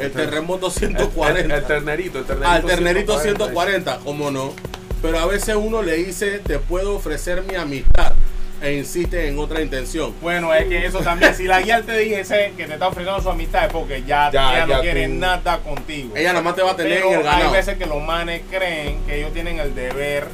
El 0.00 0.10
terremoto 0.10 0.66
el, 0.66 0.72
140. 0.72 1.40
el- 1.40 1.50
el 1.52 1.64
ternerito, 1.66 2.18
el 2.18 2.24
ternerito. 2.24 2.50
Al 2.50 2.64
ternerito 2.64 3.12
140. 3.20 3.92
140, 3.92 3.98
cómo 4.04 4.30
no. 4.32 4.52
Pero 5.02 5.18
a 5.20 5.26
veces 5.26 5.54
uno 5.54 5.82
le 5.82 5.94
dice, 5.96 6.38
te 6.40 6.58
puedo 6.58 6.96
ofrecer 6.96 7.42
mi 7.44 7.54
amistad. 7.54 8.12
E 8.62 8.72
insiste 8.72 9.28
en 9.28 9.38
otra 9.38 9.60
intención. 9.60 10.14
Bueno, 10.22 10.54
es 10.54 10.64
que 10.66 10.86
eso 10.86 11.00
también, 11.00 11.34
si 11.34 11.44
la 11.44 11.60
guía 11.60 11.82
te 11.82 11.96
dijese 11.98 12.52
que 12.56 12.66
te 12.66 12.72
está 12.72 12.88
ofreciendo 12.88 13.20
su 13.20 13.28
amistad 13.30 13.66
es 13.66 13.72
porque 13.72 14.02
ya, 14.06 14.30
Ya, 14.30 14.56
ella 14.56 14.66
ya 14.66 14.76
no 14.76 14.82
quiere 14.82 15.06
tú- 15.08 15.14
nada 15.14 15.58
contigo. 15.58 16.16
Ella 16.16 16.30
nada 16.32 16.42
más 16.42 16.56
te 16.56 16.62
va 16.62 16.70
a 16.70 16.76
tener 16.76 16.94
Pero 16.94 17.08
en 17.12 17.18
el 17.18 17.22
ganado. 17.22 17.44
hay 17.48 17.52
veces 17.52 17.76
que 17.76 17.84
los 17.86 18.02
manes 18.02 18.42
creen 18.50 18.98
que 19.06 19.18
ellos 19.18 19.32
tienen 19.34 19.58
el 19.60 19.74
deber 19.74 20.28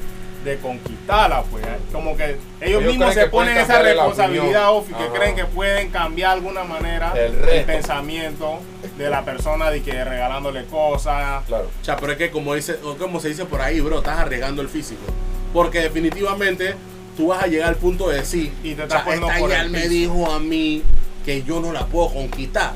de 0.44 0.56
conquistarla, 0.58 1.42
pues. 1.50 1.64
Como 1.92 2.16
que 2.16 2.24
ellos, 2.24 2.38
Ellos 2.60 2.82
mismos 2.84 3.14
se 3.14 3.26
ponen 3.26 3.56
esa 3.56 3.80
responsabilidad, 3.82 4.72
off, 4.72 4.88
y 4.90 4.94
que 4.94 5.02
Ajá. 5.04 5.12
creen 5.12 5.36
que 5.36 5.44
pueden 5.44 5.90
cambiar 5.90 6.30
de 6.30 6.34
alguna 6.46 6.64
manera 6.64 7.12
El 7.16 7.48
el, 7.48 7.64
pensamiento 7.64 8.60
de 8.98 9.10
la 9.10 9.24
persona 9.24 9.70
de 9.70 9.82
que 9.82 10.04
regalándole 10.04 10.64
cosas. 10.66 11.44
Claro. 11.46 11.68
O 11.80 11.84
sea, 11.84 11.96
pero 11.96 12.12
es 12.12 12.18
que 12.18 12.30
como 12.30 12.54
dice, 12.54 12.76
o 12.84 12.96
como 12.96 13.20
se 13.20 13.28
dice 13.28 13.44
por 13.44 13.60
ahí, 13.60 13.80
bro, 13.80 13.98
estás 13.98 14.18
arriesgando 14.18 14.62
el 14.62 14.68
físico. 14.68 15.02
Porque 15.52 15.80
definitivamente 15.80 16.74
tú 17.16 17.28
vas 17.28 17.42
a 17.42 17.46
llegar 17.46 17.68
al 17.68 17.76
punto 17.76 18.08
de 18.08 18.16
decir, 18.18 18.52
Y 18.62 18.74
te 18.74 18.82
o 18.82 18.84
estás 18.84 18.98
sea, 18.98 19.04
poniendo 19.04 19.28
esta 19.28 19.40
por 19.40 19.52
el 19.52 19.70
me 19.70 19.78
piso. 19.80 19.90
dijo 19.90 20.32
a 20.32 20.38
mí 20.38 20.82
que 21.24 21.42
yo 21.42 21.60
no 21.60 21.72
la 21.72 21.86
puedo 21.86 22.12
conquistar. 22.12 22.72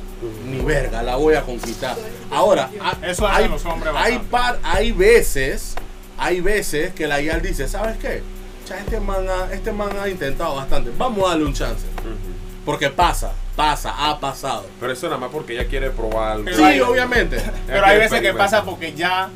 Ni 0.47 0.61
verga, 0.61 1.03
la 1.03 1.17
voy 1.17 1.35
a 1.35 1.43
conquistar. 1.43 1.97
Ahora, 2.31 2.71
Eso 3.03 3.27
hay, 3.29 3.49
los 3.49 3.65
hombres 3.67 3.93
hay, 3.97 4.13
bastante. 4.19 4.31
par, 4.31 4.59
hay 4.63 4.93
veces, 4.93 5.75
hay 6.19 6.41
veces 6.41 6.93
que 6.95 7.07
la 7.07 7.21
YAL 7.21 7.43
dice, 7.43 7.67
¿sabes 7.69 7.97
qué? 7.99 8.23
Ya 8.69 8.79
este 8.79 8.99
man, 9.01 9.27
ha, 9.29 9.53
este 9.53 9.73
man 9.73 9.91
ha 10.01 10.09
intentado 10.09 10.57
bastante. 10.57 10.91
Vamos 10.97 11.25
a 11.27 11.31
darle 11.31 11.45
un 11.45 11.53
chance. 11.55 11.87
Porque 12.65 12.91
pasa, 12.91 13.33
pasa, 13.55 13.95
ha 13.97 14.19
pasado. 14.19 14.67
Pero 14.81 14.93
eso 14.93 15.07
nada 15.07 15.19
más 15.19 15.31
porque 15.31 15.53
ella 15.55 15.67
quiere 15.69 15.91
probar 15.91 16.33
algo. 16.33 16.49
Sí, 16.53 16.63
hay- 16.63 16.81
obviamente. 16.81 17.37
Pero 17.67 17.85
hay 17.87 17.99
veces 17.99 18.21
que 18.21 18.33
pasa 18.35 18.65
porque 18.65 18.93
ya 18.93 19.29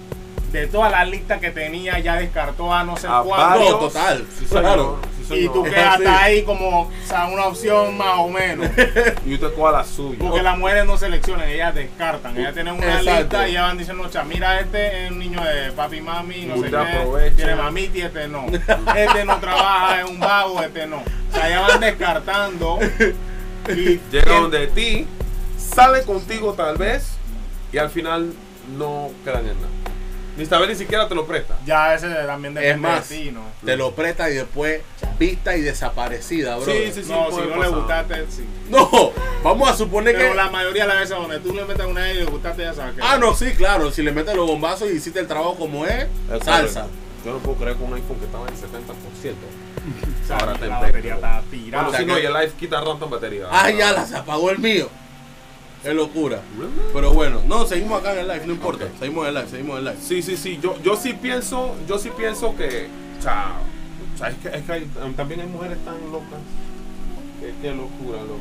de 0.53 0.67
toda 0.67 0.89
la 0.91 1.05
lista 1.05 1.39
que 1.39 1.51
tenía 1.51 1.99
ya 2.01 2.17
descartó 2.17 2.73
a 2.75 2.83
no 2.85 2.97
sé 2.97 3.07
A 3.07 3.23
cuánto. 3.25 3.71
No, 3.71 3.79
total. 3.79 4.25
Sí, 4.39 4.45
claro. 4.47 4.99
Sí, 5.29 5.35
Y 5.45 5.49
tú 5.49 5.63
quedas 5.65 5.97
hasta 5.99 6.23
ahí 6.25 6.43
como, 6.43 6.81
o 6.83 6.91
sea, 7.07 7.27
una 7.27 7.47
opción 7.47 7.97
más 7.97 8.19
o 8.19 8.29
menos. 8.29 8.69
Y 9.25 9.35
usted 9.35 9.55
coja 9.55 9.71
la 9.73 9.85
suya. 9.85 10.19
Porque 10.19 10.43
las 10.43 10.59
mujeres 10.59 10.85
no 10.87 10.99
seleccionan, 10.99 11.49
ellas 11.49 11.75
descartan. 11.75 12.37
Ellas 12.37 12.53
tienen 12.55 12.75
una 12.75 12.99
Exacto. 12.99 13.21
lista 13.21 13.47
y 13.49 13.51
ellas 13.53 13.63
van 13.63 13.79
diciendo, 13.79 14.09
"Cha, 14.11 14.25
mira, 14.25 14.59
este 14.61 15.05
es 15.05 15.11
un 15.13 15.19
niño 15.21 15.41
de 15.45 15.71
papi 15.73 15.97
y 15.99 16.01
mami, 16.01 16.47
no 16.47 16.55
sé 16.55 16.61
Usted 16.63 16.71
qué. 16.71 16.77
aprovecha. 16.99 17.37
Tiene 17.37 17.55
mamiti, 17.55 18.01
este 18.03 18.29
no. 18.29 18.47
Este 18.49 19.25
no 19.25 19.39
trabaja, 19.39 20.01
es 20.01 20.11
un 20.11 20.19
vago, 20.19 20.61
este 20.63 20.87
no. 20.87 20.97
O 20.99 21.35
sea, 21.35 21.49
ellas 21.49 21.69
van 21.69 21.81
descartando. 21.81 22.79
Y 23.69 24.01
Llega 24.11 24.41
donde 24.41 24.67
ti, 24.69 25.07
sale 25.59 26.03
contigo 26.03 26.55
tal 26.55 26.77
vez, 26.79 27.13
y 27.73 27.79
al 27.79 27.91
final 27.91 28.33
no 28.77 29.11
quedan 29.23 29.47
en 29.47 29.61
nada. 29.61 29.69
Ni 30.41 30.47
saber 30.47 30.71
ni 30.71 30.75
siquiera 30.75 31.07
te 31.07 31.15
lo 31.15 31.27
presta. 31.27 31.59
ya 31.67 31.95
ese 31.95 32.09
también 32.09 32.55
depende 32.55 32.75
Es 32.75 32.79
más, 32.79 33.09
de 33.11 33.17
ti, 33.17 33.31
¿no? 33.31 33.43
te 33.63 33.77
lo 33.77 33.95
presta 33.95 34.31
y 34.31 34.35
después 34.35 34.81
vista 35.19 35.55
y 35.55 35.61
desaparecida, 35.61 36.57
bro. 36.57 36.65
Sí, 36.65 36.91
sí, 36.95 37.05
sí. 37.05 37.11
no, 37.13 37.31
si 37.31 37.47
no 37.47 37.63
le 37.63 37.69
gustaste, 37.69 38.27
sí. 38.31 38.47
No, 38.71 39.13
vamos 39.45 39.69
a 39.71 39.77
suponer 39.77 40.17
Pero 40.17 40.31
que. 40.31 40.35
la 40.35 40.49
mayoría 40.51 40.85
de 40.85 40.89
las 40.89 41.01
veces 41.01 41.17
donde 41.17 41.41
tú 41.41 41.53
le 41.55 41.65
metes 41.67 41.85
una 41.85 42.11
y 42.11 42.15
le 42.17 42.25
gustaste, 42.25 42.63
ya 42.63 42.73
sabes 42.73 42.95
que. 42.95 43.03
Ah, 43.03 43.19
no, 43.19 43.35
sí, 43.35 43.51
claro. 43.53 43.91
Si 43.91 44.03
le 44.03 44.13
metes 44.13 44.35
los 44.35 44.47
bombazos 44.47 44.91
y 44.91 44.95
hiciste 44.97 45.21
el 45.21 45.27
trabajo 45.27 45.57
como 45.57 45.85
es, 45.85 46.07
salsa. 46.43 46.87
Yo 47.25 47.33
no 47.35 47.39
puedo 47.41 47.59
creer 47.59 47.77
que 47.77 47.83
un 47.85 47.93
iPhone 47.93 48.19
que 48.19 48.25
estaba 48.25 48.47
en 48.49 48.55
70%. 48.55 49.35
O 50.25 50.27
sea, 50.27 50.37
ahora 50.39 50.53
la 50.53 50.59
te 50.59 50.69
batería 50.69 51.15
empeño. 51.15 51.15
está 51.17 51.43
tirada. 51.51 51.83
Bueno, 51.85 51.89
o 51.89 51.91
sea 51.91 52.01
si 52.01 52.07
no, 52.07 52.19
y 52.19 52.25
el 52.27 52.33
live 52.33 52.53
quita 52.59 52.81
random 52.81 53.11
batería. 53.11 53.47
Ah, 53.51 53.71
ya 53.71 53.93
la 53.93 54.07
se 54.07 54.17
apagó 54.17 54.51
el 54.51 54.59
mío. 54.59 54.89
Es 55.85 55.95
locura. 55.95 56.41
Pero 56.93 57.13
bueno, 57.15 57.41
no, 57.47 57.67
seguimos 57.67 58.01
acá 58.01 58.13
en 58.13 58.19
el 58.21 58.29
live, 58.29 58.47
no 58.47 58.53
importa. 58.53 58.87
Seguimos 58.99 59.23
en 59.27 59.29
el 59.29 59.35
live, 59.35 59.49
seguimos 59.51 59.79
en 59.81 59.87
el 59.87 59.93
live. 59.95 60.05
Sí, 60.07 60.23
sí, 60.23 60.37
sí. 60.37 60.59
Yo, 60.63 60.77
yo 60.83 60.95
sí 60.97 61.15
pienso, 61.15 61.75
yo 61.89 61.99
sí 61.99 62.11
pienso 62.17 62.55
que, 62.55 62.89
o 63.19 63.23
sea, 63.23 63.55
o 64.15 64.19
sea, 64.19 64.29
es 64.29 64.37
que, 64.37 64.49
es 64.49 64.63
que 64.63 64.73
hay- 64.73 64.91
también 65.17 65.41
hay 65.41 65.47
mujeres 65.47 65.79
tan 65.85 65.95
locas. 66.13 66.39
Qué, 67.41 67.55
qué 67.63 67.75
locura, 67.75 68.19
loco. 68.21 68.41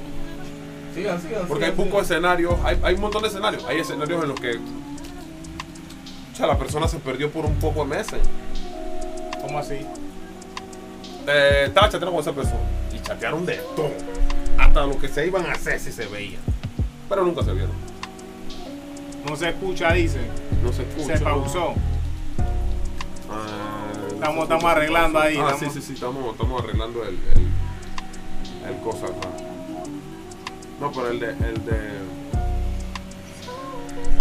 Sigan, 0.93 1.21
sigan. 1.21 1.47
Porque 1.47 1.65
hay 1.65 1.71
pocos 1.71 2.01
escenarios, 2.03 2.55
hay, 2.63 2.77
hay 2.83 2.95
un 2.95 3.01
montón 3.01 3.21
de 3.21 3.29
escenarios. 3.29 3.63
Hay 3.65 3.79
escenarios 3.79 4.21
en 4.23 4.29
los 4.29 4.39
que 4.39 4.57
o 4.57 6.35
sea, 6.35 6.47
la 6.47 6.57
persona 6.57 6.87
se 6.87 6.97
perdió 6.99 7.29
por 7.31 7.45
un 7.45 7.55
poco 7.55 7.81
de 7.85 7.89
meses. 7.95 8.19
¿Cómo 9.41 9.59
así? 9.59 9.75
Eh, 11.27 11.63
estaba 11.67 11.87
chateando 11.87 12.11
con 12.11 12.19
esa 12.21 12.33
persona 12.33 12.59
y 12.93 12.99
chatearon 12.99 13.45
de 13.45 13.55
todo. 13.75 13.91
Hasta 14.57 14.85
lo 14.85 14.97
que 14.97 15.07
se 15.07 15.25
iban 15.27 15.45
a 15.45 15.53
hacer 15.53 15.79
si 15.79 15.91
se 15.91 16.05
veían. 16.07 16.41
Pero 17.09 17.23
nunca 17.23 17.43
se 17.43 17.51
vieron. 17.53 17.71
No 19.27 19.35
se 19.35 19.49
escucha, 19.49 19.91
dice. 19.93 20.19
No 20.63 20.71
se 20.71 20.83
escucha. 20.83 21.17
Se 21.17 21.23
pausó. 21.23 21.73
Ah, 23.29 23.87
Estamos- 24.13 24.43
estamos 24.43 24.65
arreglando 24.65 25.19
ahí, 25.19 25.37
Ah, 25.37 25.51
estamos- 25.53 25.73
sí, 25.73 25.81
sí, 25.81 25.87
sí, 25.87 25.93
estamos, 25.93 26.31
estamos 26.33 26.63
arreglando 26.63 27.03
el, 27.03 27.09
el, 27.35 28.69
el 28.75 28.79
cosa. 28.83 29.07
No, 30.79 30.91
pero 30.91 31.09
el 31.09 31.19
de, 31.19 31.29
el 31.29 31.65
de. 31.65 31.99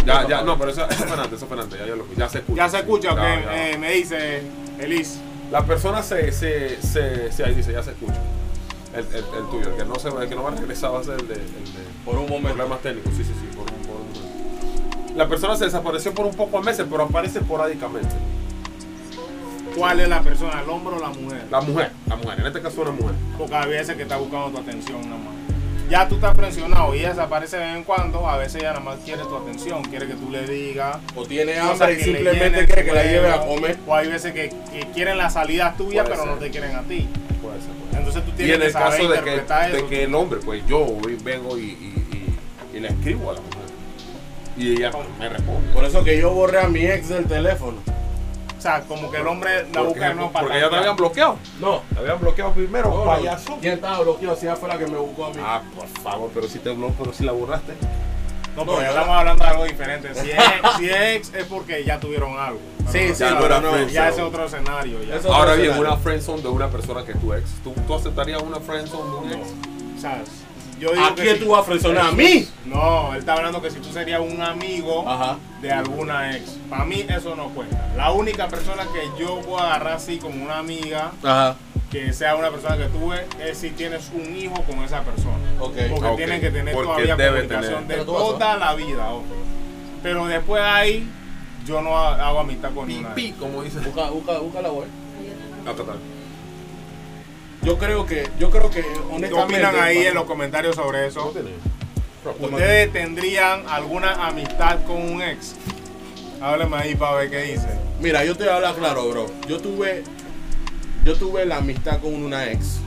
Ya, 0.05 0.27
ya, 0.27 0.41
no, 0.43 0.57
pero 0.57 0.71
eso, 0.71 0.87
eso 0.89 1.03
fue 1.05 1.17
antes, 1.17 1.33
eso 1.33 1.47
fue 1.47 1.59
antes, 1.59 1.79
ya, 1.79 1.85
ya, 1.85 1.95
lo, 1.95 2.05
ya 2.15 2.29
se 2.29 2.39
escucha. 2.39 2.63
Ya 2.63 2.69
se 2.69 2.77
escucha, 2.79 3.09
ya, 3.09 3.13
ok. 3.13 3.45
ya. 3.45 3.69
Eh, 3.71 3.77
me 3.77 3.91
dice 3.91 4.41
Elis. 4.79 5.19
La 5.51 5.65
persona 5.65 6.01
se, 6.03 6.31
se, 6.31 6.81
se, 6.81 7.31
se, 7.31 7.43
ahí 7.43 7.53
dice, 7.55 7.73
ya 7.73 7.83
se 7.83 7.91
escucha. 7.91 8.19
El, 8.93 9.05
el, 9.05 9.15
el 9.15 9.49
tuyo, 9.51 9.69
el 9.69 9.75
que 9.75 9.85
no 9.85 9.95
se 9.95 10.09
va, 10.09 10.23
el 10.23 10.29
que 10.29 10.35
no 10.35 10.43
va 10.43 10.51
a 10.51 10.55
regresar 10.55 10.93
va 10.93 10.99
a 10.99 11.03
ser 11.03 11.19
el 11.19 11.27
de, 11.27 11.35
el 11.35 11.41
de 11.41 11.79
Por 12.03 12.15
un 12.15 12.27
momento. 12.27 12.49
problemas 12.55 12.79
técnicos. 12.81 13.13
Sí, 13.15 13.23
sí, 13.23 13.33
sí, 13.39 13.47
por 13.55 13.61
un, 13.71 13.81
por 13.85 13.95
un 13.97 14.07
momento. 14.07 15.15
La 15.15 15.27
persona 15.27 15.55
se 15.55 15.65
desapareció 15.65 16.13
por 16.13 16.25
un 16.25 16.33
poco 16.35 16.59
de 16.59 16.65
meses, 16.65 16.85
pero 16.89 17.03
aparece 17.03 17.39
esporádicamente. 17.39 18.15
¿Cuál 19.75 19.99
es 19.99 20.09
la 20.09 20.21
persona, 20.21 20.61
el 20.63 20.69
hombre 20.69 20.95
o 20.95 20.99
la 20.99 21.09
mujer? 21.09 21.43
La 21.51 21.61
mujer, 21.61 21.91
la 22.07 22.15
mujer, 22.15 22.39
en 22.39 22.47
este 22.47 22.61
caso 22.61 22.81
una 22.81 22.91
mujer. 22.91 23.15
Porque 23.37 23.55
a 23.55 23.65
veces 23.65 23.95
que 23.95 24.01
está 24.03 24.17
buscando 24.17 24.49
tu 24.49 24.57
atención 24.57 25.01
nada 25.01 25.17
más. 25.17 25.33
Ya 25.89 26.07
tú 26.07 26.15
estás 26.15 26.35
presionado 26.35 26.93
y 26.93 26.99
ella 26.99 27.09
desaparece 27.09 27.57
de 27.57 27.65
vez 27.65 27.75
en 27.77 27.83
cuando, 27.83 28.27
a 28.27 28.37
veces 28.37 28.55
ella 28.61 28.73
nada 28.73 28.81
más 28.83 28.99
quiere 28.99 29.23
tu 29.23 29.35
atención, 29.35 29.83
quiere 29.83 30.07
que 30.07 30.13
tú 30.13 30.29
le 30.29 30.45
digas. 30.45 30.97
O 31.15 31.25
tiene 31.25 31.57
hambre 31.59 31.93
y 31.93 32.03
simplemente 32.03 32.65
quiere 32.65 32.85
que 32.85 32.91
la 32.91 33.03
lleve 33.03 33.29
a 33.31 33.45
comer. 33.45 33.77
O 33.87 33.95
hay 33.95 34.07
veces 34.07 34.33
que, 34.33 34.49
que 34.71 34.87
quieren 34.93 35.17
las 35.17 35.33
salidas 35.33 35.77
tuyas, 35.77 36.05
Puede 36.07 36.19
pero 36.19 36.31
no 36.31 36.37
te 36.39 36.49
quieren 36.51 36.75
a 36.75 36.81
ti. 36.81 37.07
Entonces 38.09 38.35
tú 38.35 38.43
Y 38.43 38.51
en 38.51 38.61
el 38.61 38.73
caso 38.73 39.07
de 39.07 39.21
que, 39.21 39.77
de 39.77 39.85
que 39.87 40.03
el 40.03 40.15
hombre, 40.15 40.39
pues 40.43 40.65
yo 40.67 40.79
hoy 40.79 41.17
vengo 41.23 41.57
y, 41.57 41.61
y, 41.61 42.37
y, 42.73 42.77
y 42.77 42.79
le 42.79 42.89
escribo 42.89 43.31
a 43.31 43.33
la 43.33 43.41
mujer. 43.41 43.59
Y 44.57 44.71
ella 44.73 44.91
me 45.17 45.29
responde. 45.29 45.71
Por 45.73 45.85
eso 45.85 46.03
que 46.03 46.19
yo 46.19 46.31
borré 46.31 46.59
a 46.59 46.67
mi 46.67 46.85
ex 46.85 47.09
del 47.09 47.25
teléfono. 47.25 47.77
O 48.57 48.61
sea, 48.61 48.81
como 48.81 49.09
que 49.09 49.17
el 49.17 49.27
hombre 49.27 49.67
la 49.73 49.81
busca 49.83 50.13
no 50.13 50.31
para 50.33 50.47
porque 50.47 50.59
ya 50.59 50.69
te 50.69 50.75
habían 50.75 50.95
bloqueado. 50.97 51.37
No. 51.61 51.81
Te 51.93 51.99
habían 51.99 52.19
bloqueado 52.19 52.51
primero, 52.51 52.89
No, 52.89 53.05
payaso. 53.05 53.57
¿Quién 53.61 53.75
estaba 53.75 54.01
bloqueado? 54.01 54.35
Si 54.35 54.45
ella 54.45 54.57
fue 54.57 54.67
la 54.67 54.77
que 54.77 54.85
me 54.85 54.97
buscó 54.97 55.27
a 55.27 55.29
mí. 55.29 55.37
Ah, 55.41 55.61
por 55.73 55.87
favor, 55.87 56.29
pero 56.33 56.47
si 56.49 56.59
te 56.59 56.71
bloqueó, 56.71 56.95
pero 57.05 57.13
si 57.13 57.23
la 57.23 57.31
borraste. 57.31 57.73
No, 58.55 58.65
No, 58.65 58.71
pero 58.71 58.81
ya 58.81 58.89
estamos 58.89 59.15
hablando 59.17 59.43
de 59.43 59.49
algo 59.49 59.63
diferente. 59.65 60.13
Si 60.15 60.31
es, 60.31 60.37
si 60.77 60.89
es 60.89 60.95
ex, 61.15 61.33
es 61.33 61.45
porque 61.45 61.83
ya 61.85 61.99
tuvieron 61.99 62.37
algo. 62.37 62.59
Sí, 62.91 63.09
sí, 63.09 63.19
Ya 63.19 63.31
no 63.31 63.39
pero 63.39 63.45
era 63.57 63.61
no. 63.61 63.87
Ya 63.89 64.09
es 64.09 64.19
otro 64.19 64.45
escenario. 64.45 65.03
Ya. 65.03 65.15
Eso- 65.15 65.33
Ahora 65.33 65.53
bien, 65.53 65.69
escenario. 65.71 65.93
una 65.93 65.97
friendzone 66.01 66.41
de 66.41 66.47
una 66.49 66.69
persona 66.69 67.05
que 67.05 67.11
es 67.13 67.19
tu 67.19 67.33
ex. 67.33 67.49
¿Tú, 67.63 67.73
tú 67.87 67.95
aceptarías 67.95 68.41
una 68.41 68.59
friendzone 68.59 69.09
de 69.11 69.15
un 69.17 69.31
ex? 69.41 69.53
O 69.97 70.01
sea, 70.01 70.21
yo 70.79 70.91
digo 70.93 71.05
¿A 71.05 71.13
que 71.15 71.21
quién 71.21 71.37
si- 71.37 71.43
tú 71.43 71.49
vas 71.51 71.61
a 71.61 71.63
frenzonar? 71.63 72.05
¿A 72.07 72.11
mí? 72.11 72.47
No, 72.65 73.11
él 73.13 73.19
está 73.19 73.33
hablando 73.33 73.61
que 73.61 73.69
si 73.69 73.79
tú 73.79 73.91
serías 73.91 74.21
un 74.21 74.41
amigo 74.41 75.07
Ajá. 75.07 75.37
de 75.61 75.71
alguna 75.71 76.35
ex. 76.35 76.51
Para 76.69 76.85
mí 76.85 77.05
eso 77.07 77.35
no 77.35 77.49
cuenta. 77.49 77.91
La 77.97 78.11
única 78.11 78.47
persona 78.47 78.83
que 78.93 79.21
yo 79.21 79.39
puedo 79.41 79.59
agarrar 79.59 79.93
así 79.93 80.17
como 80.17 80.43
una 80.43 80.57
amiga, 80.59 81.11
Ajá. 81.23 81.55
Que 81.91 82.13
sea 82.13 82.35
una 82.35 82.51
persona 82.51 82.77
que 82.77 82.85
tuve, 82.85 83.25
es 83.43 83.57
si 83.57 83.71
tienes 83.71 84.09
un 84.13 84.35
hijo 84.35 84.61
con 84.63 84.79
esa 84.83 85.01
persona. 85.01 85.37
Ok. 85.59 85.75
Porque 85.89 86.07
Ok, 86.07 86.17
tienen 86.17 86.39
que 86.41 86.51
tener 86.51 86.73
porque 86.73 87.03
todavía 87.03 87.15
comunicación 87.17 87.83
tener. 87.87 87.99
de 87.99 88.05
tú 88.05 88.11
toda 88.13 88.57
la 88.57 88.75
vida. 88.75 89.11
ojo. 89.11 89.23
Pero 90.03 90.27
después 90.27 90.61
ahí, 90.63 91.07
yo 91.65 91.81
no 91.81 91.97
ha- 91.97 92.27
hago 92.27 92.39
amistad 92.39 92.71
con 92.73 92.87
ninguna. 92.87 93.15
Pi, 93.15 93.31
como 93.33 93.63
dice. 93.63 93.79
Busca, 93.79 94.09
busca, 94.11 94.37
busca 94.39 94.61
la 94.61 94.71
web. 94.71 94.87
Está. 95.67 95.83
Yo 97.61 97.77
creo 97.77 98.05
que, 98.05 98.29
yo 98.39 98.49
creo 98.49 98.69
que 98.69 98.81
¿Qué 98.81 98.87
honestamente. 99.11 99.35
opinan 99.55 99.75
ahí 99.79 100.05
en 100.05 100.13
los 100.13 100.23
comentarios 100.23 100.75
sobre 100.75 101.01
¿No 101.01 101.05
eso? 101.07 101.33
¿Ustedes 102.39 102.93
tendrían 102.93 103.67
alguna 103.67 104.27
amistad 104.27 104.83
con 104.85 104.97
un 105.11 105.21
ex? 105.21 105.55
Háblame 106.41 106.77
ahí 106.77 106.95
para 106.95 107.15
ver 107.17 107.29
qué 107.29 107.41
dice. 107.43 107.67
Mira, 107.99 108.23
yo 108.23 108.35
te 108.35 108.43
voy 108.45 108.53
a 108.53 108.55
hablar 108.57 108.75
claro, 108.75 109.09
bro. 109.09 109.25
Yo 109.47 109.59
tuve, 109.59 110.03
yo 111.09 111.15
tuve 111.15 111.43
la 111.43 111.57
amistad 111.57 111.99
con 112.01 112.13
una 112.13 112.51
ex. 112.51 112.77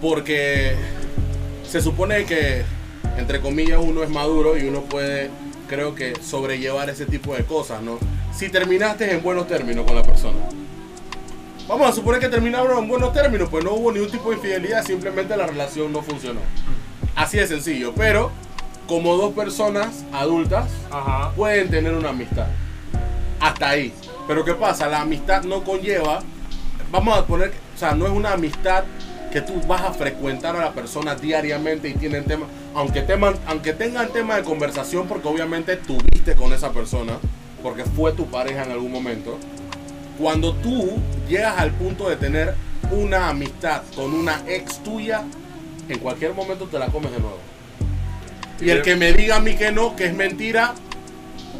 Porque 0.00 0.76
se 1.68 1.80
supone 1.80 2.24
que, 2.24 2.62
entre 3.18 3.40
comillas, 3.40 3.80
uno 3.82 4.04
es 4.04 4.10
maduro 4.10 4.56
y 4.56 4.68
uno 4.68 4.82
puede, 4.82 5.28
creo 5.68 5.96
que, 5.96 6.14
sobrellevar 6.22 6.88
ese 6.88 7.04
tipo 7.04 7.34
de 7.34 7.44
cosas, 7.44 7.82
¿no? 7.82 7.98
Si 8.32 8.48
terminaste 8.48 9.10
en 9.10 9.24
buenos 9.24 9.48
términos 9.48 9.84
con 9.84 9.96
la 9.96 10.04
persona. 10.04 10.38
Vamos 11.66 11.88
a 11.88 11.92
suponer 11.92 12.20
que 12.20 12.28
terminaron 12.28 12.78
en 12.78 12.88
buenos 12.88 13.12
términos, 13.12 13.48
pues 13.50 13.64
no 13.64 13.72
hubo 13.72 13.90
ningún 13.90 14.12
tipo 14.12 14.30
de 14.30 14.36
infidelidad, 14.36 14.84
simplemente 14.84 15.36
la 15.36 15.48
relación 15.48 15.92
no 15.92 16.00
funcionó. 16.00 16.40
Así 17.16 17.38
de 17.38 17.48
sencillo, 17.48 17.92
pero 17.96 18.30
como 18.86 19.16
dos 19.16 19.34
personas 19.34 20.04
adultas, 20.12 20.70
Ajá. 20.92 21.32
pueden 21.34 21.70
tener 21.70 21.92
una 21.92 22.10
amistad. 22.10 22.46
Hasta 23.40 23.70
ahí. 23.70 23.92
Pero 24.28 24.44
¿qué 24.44 24.54
pasa? 24.54 24.86
La 24.86 25.00
amistad 25.00 25.42
no 25.42 25.64
conlleva, 25.64 26.22
vamos 26.92 27.18
a 27.18 27.26
poner, 27.26 27.52
o 27.74 27.78
sea, 27.78 27.94
no 27.94 28.06
es 28.06 28.12
una 28.12 28.34
amistad 28.34 28.84
que 29.32 29.40
tú 29.40 29.54
vas 29.66 29.80
a 29.80 29.92
frecuentar 29.94 30.54
a 30.54 30.60
la 30.60 30.72
persona 30.72 31.14
diariamente 31.14 31.88
y 31.88 31.94
tienen 31.94 32.24
temas, 32.24 32.48
aunque, 32.74 33.00
teman, 33.00 33.34
aunque 33.46 33.72
tengan 33.72 34.12
tema 34.12 34.36
de 34.36 34.42
conversación, 34.42 35.08
porque 35.08 35.26
obviamente 35.26 35.76
tuviste 35.76 36.34
con 36.36 36.52
esa 36.52 36.70
persona, 36.70 37.14
porque 37.62 37.84
fue 37.84 38.12
tu 38.12 38.26
pareja 38.26 38.64
en 38.64 38.72
algún 38.72 38.92
momento. 38.92 39.38
Cuando 40.18 40.54
tú 40.56 40.98
llegas 41.26 41.58
al 41.58 41.70
punto 41.72 42.10
de 42.10 42.16
tener 42.16 42.54
una 42.90 43.30
amistad 43.30 43.82
con 43.96 44.12
una 44.12 44.42
ex 44.46 44.82
tuya, 44.84 45.24
en 45.88 45.98
cualquier 45.98 46.34
momento 46.34 46.66
te 46.66 46.78
la 46.78 46.88
comes 46.88 47.10
de 47.10 47.18
nuevo. 47.18 47.38
Y 48.60 48.68
el 48.68 48.82
que 48.82 48.96
me 48.96 49.14
diga 49.14 49.36
a 49.36 49.40
mí 49.40 49.56
que 49.56 49.72
no, 49.72 49.96
que 49.96 50.04
es 50.04 50.14
mentira, 50.14 50.74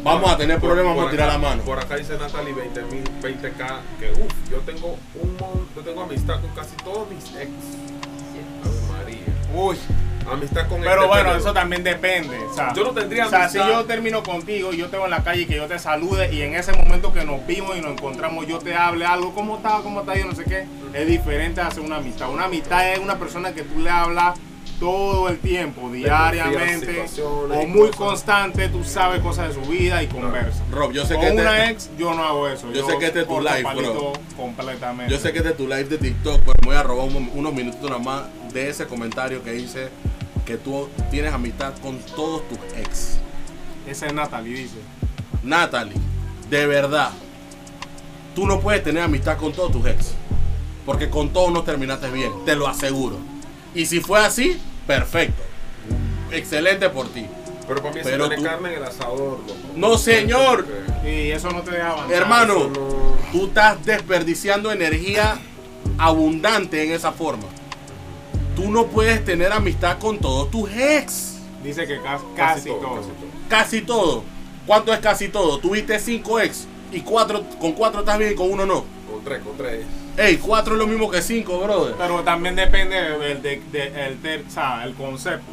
vamos 0.03 0.31
a 0.31 0.37
tener 0.37 0.59
Por- 0.59 0.69
problemas 0.69 0.93
por 0.95 1.03
por 1.03 1.11
tirar 1.11 1.29
acá- 1.29 1.37
la 1.39 1.47
mano. 1.49 1.63
Por 1.63 1.79
acá 1.79 1.95
dice 1.95 2.17
Natalie 2.17 2.53
20 2.53 2.81
mil, 2.83 3.03
20k, 3.21 3.79
que 3.99 4.11
uff, 4.11 4.31
yo 4.51 4.57
tengo 4.59 4.97
un 5.21 5.37
yo 5.75 5.81
tengo 5.81 6.03
amistad 6.03 6.39
con 6.41 6.49
casi 6.51 6.75
todos 6.83 7.09
mis 7.09 7.23
ex. 7.35 7.49
Ave 8.63 9.03
María. 9.03 9.17
Uy. 9.55 9.77
Amistad 10.31 10.69
con 10.69 10.79
Pero 10.79 11.01
ex 11.01 11.07
bueno, 11.09 11.35
eso 11.35 11.51
también 11.53 11.83
depende. 11.83 12.37
O 12.49 12.53
sea, 12.53 12.73
Yo 12.73 12.85
no 12.85 12.91
tendría 12.91 13.27
O 13.27 13.29
sea, 13.29 13.49
si 13.49 13.57
yo 13.57 13.83
termino 13.83 14.23
contigo 14.23 14.71
y 14.71 14.77
yo 14.77 14.87
te 14.87 14.95
veo 14.95 15.03
en 15.05 15.11
la 15.11 15.21
calle 15.21 15.41
y 15.41 15.45
que 15.45 15.55
yo 15.57 15.67
te 15.67 15.77
salude 15.79 16.33
y 16.33 16.41
en 16.43 16.55
ese 16.55 16.71
momento 16.71 17.11
que 17.11 17.25
nos 17.25 17.45
vimos 17.45 17.75
y 17.75 17.81
nos 17.81 17.91
encontramos 17.91 18.47
yo 18.47 18.59
te 18.59 18.73
hable 18.73 19.05
algo, 19.05 19.33
¿cómo 19.35 19.57
está? 19.57 19.79
¿Cómo 19.83 19.99
está? 19.99 20.15
Yo 20.17 20.25
no 20.25 20.33
sé 20.33 20.45
qué. 20.45 20.65
Es 20.93 21.07
diferente 21.07 21.59
a 21.59 21.67
hacer 21.67 21.83
una 21.83 21.97
amistad. 21.97 22.29
Una 22.29 22.45
amistad 22.45 22.93
es 22.93 22.99
una 22.99 23.19
persona 23.19 23.53
que 23.53 23.63
tú 23.63 23.79
le 23.79 23.89
hablas 23.89 24.39
todo 24.83 25.29
el 25.29 25.37
tiempo, 25.39 25.89
diariamente, 25.89 27.05
o 27.25 27.65
muy 27.65 27.87
cosas. 27.91 27.95
constante, 27.95 28.67
tú 28.67 28.83
sabes 28.83 29.21
cosas 29.21 29.47
de 29.55 29.63
su 29.63 29.69
vida 29.69 30.03
y 30.03 30.07
conversas. 30.07 30.61
Rob, 30.71 30.91
yo 30.91 31.05
sé 31.05 31.15
Con 31.15 31.23
que 31.23 31.31
una 31.31 31.59
este, 31.69 31.71
ex, 31.71 31.89
yo 31.97 32.13
no 32.13 32.23
hago 32.23 32.49
eso. 32.49 32.69
yo 32.73 32.85
sé 32.85 32.97
que 32.97 33.05
este 33.05 33.21
es 33.21 33.27
tu 33.27 33.39
live, 33.39 33.63
bro. 33.75 34.13
Completamente. 34.35 35.13
yo 35.13 35.19
sé 35.19 35.31
que 35.31 35.37
este 35.37 35.51
es 35.51 35.57
tu 35.57 35.63
live 35.67 35.85
de 35.85 35.97
TikTok, 35.97 36.41
pero 36.41 36.53
me 36.63 36.67
voy 36.67 36.75
a 36.75 36.83
robar 36.83 37.07
un- 37.07 37.31
unos 37.33 37.53
minutos 37.53 37.81
nada 37.89 37.99
más 37.99 38.23
de 38.51 38.69
ese 38.69 38.85
comentario 38.85 39.41
que 39.41 39.51
dice 39.53 39.87
que 40.45 40.57
tú 40.57 40.89
tienes 41.09 41.33
amistad 41.33 41.73
con 41.81 41.97
todos 42.15 42.41
tus 42.49 42.57
ex. 42.77 43.17
Ese 43.87 44.07
es 44.07 44.13
Natalie, 44.13 44.53
dice. 44.53 44.75
Natalie, 45.43 45.95
de 46.49 46.67
verdad, 46.67 47.11
tú 48.35 48.45
no 48.45 48.59
puedes 48.59 48.83
tener 48.83 49.03
amistad 49.03 49.37
con 49.37 49.53
todos 49.53 49.71
tus 49.71 49.85
ex. 49.85 50.13
Porque 50.85 51.09
con 51.09 51.29
todos 51.31 51.53
no 51.53 51.63
terminaste 51.63 52.09
bien, 52.11 52.31
te 52.45 52.57
lo 52.57 52.67
aseguro. 52.67 53.15
Y 53.73 53.85
si 53.85 54.01
fue 54.01 54.19
así, 54.19 54.59
perfecto. 54.87 55.41
Excelente 56.31 56.89
por 56.89 57.07
ti. 57.09 57.25
Pero 57.67 57.81
para 57.81 57.93
mí 57.93 58.01
Pero 58.03 58.29
tú- 58.29 58.43
carne 58.43 58.69
en 58.73 58.77
el 58.79 58.83
asador, 58.83 59.39
loco. 59.39 59.53
No, 59.75 59.97
señor. 59.97 60.65
Y 61.05 61.31
eso 61.31 61.49
no 61.51 61.61
te 61.61 61.71
deja 61.71 61.91
avanzar. 61.91 62.11
Hermano, 62.11 62.69
no- 62.69 63.15
tú 63.31 63.45
estás 63.47 63.83
desperdiciando 63.85 64.71
energía 64.71 65.37
abundante 65.97 66.83
en 66.83 66.91
esa 66.91 67.11
forma. 67.11 67.45
Tú 68.55 68.69
no 68.69 68.87
puedes 68.87 69.23
tener 69.23 69.51
amistad 69.51 69.97
con 69.99 70.19
todos 70.19 70.51
tus 70.51 70.69
ex. 70.71 71.35
Dice 71.63 71.87
que 71.87 72.01
casi, 72.01 72.23
casi 72.35 72.69
todo. 72.69 72.81
casi 72.81 73.07
todo. 73.07 73.49
Casi 73.49 73.81
todo. 73.81 74.23
¿Cuánto 74.67 74.93
es 74.93 74.99
casi 74.99 75.29
todo? 75.29 75.57
Tuviste 75.59 75.99
cinco 75.99 76.39
ex 76.39 76.67
y 76.91 77.01
cuatro, 77.01 77.43
con 77.59 77.71
cuatro 77.73 78.01
estás 78.01 78.17
bien 78.17 78.33
y 78.33 78.35
con 78.35 78.51
uno 78.51 78.65
no. 78.65 78.85
Con 79.09 79.23
tres, 79.23 79.41
con 79.41 79.57
tres. 79.57 79.85
Ey, 80.17 80.37
cuatro 80.37 80.73
es 80.73 80.79
lo 80.79 80.87
mismo 80.87 81.09
que 81.09 81.21
cinco, 81.21 81.59
brother. 81.59 81.95
Pero 81.97 82.21
también 82.21 82.55
depende 82.55 82.95
del 82.95 83.41
de, 83.41 83.61
de- 83.71 84.17
ter- 84.21 84.43
o 84.47 84.51
sea, 84.51 84.83
el 84.83 84.93
concepto. 84.93 85.51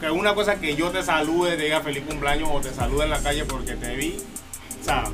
Que 0.00 0.10
una 0.10 0.34
cosa 0.34 0.56
que 0.56 0.74
yo 0.74 0.90
te 0.90 1.02
salude, 1.02 1.56
te 1.56 1.64
diga 1.64 1.80
feliz 1.80 2.04
cumpleaños 2.06 2.48
o 2.52 2.60
te 2.60 2.72
salude 2.72 3.04
en 3.04 3.10
la 3.10 3.20
calle 3.20 3.44
porque 3.44 3.74
te 3.76 3.94
vi. 3.96 4.16
O 4.80 4.84
sea, 4.84 5.04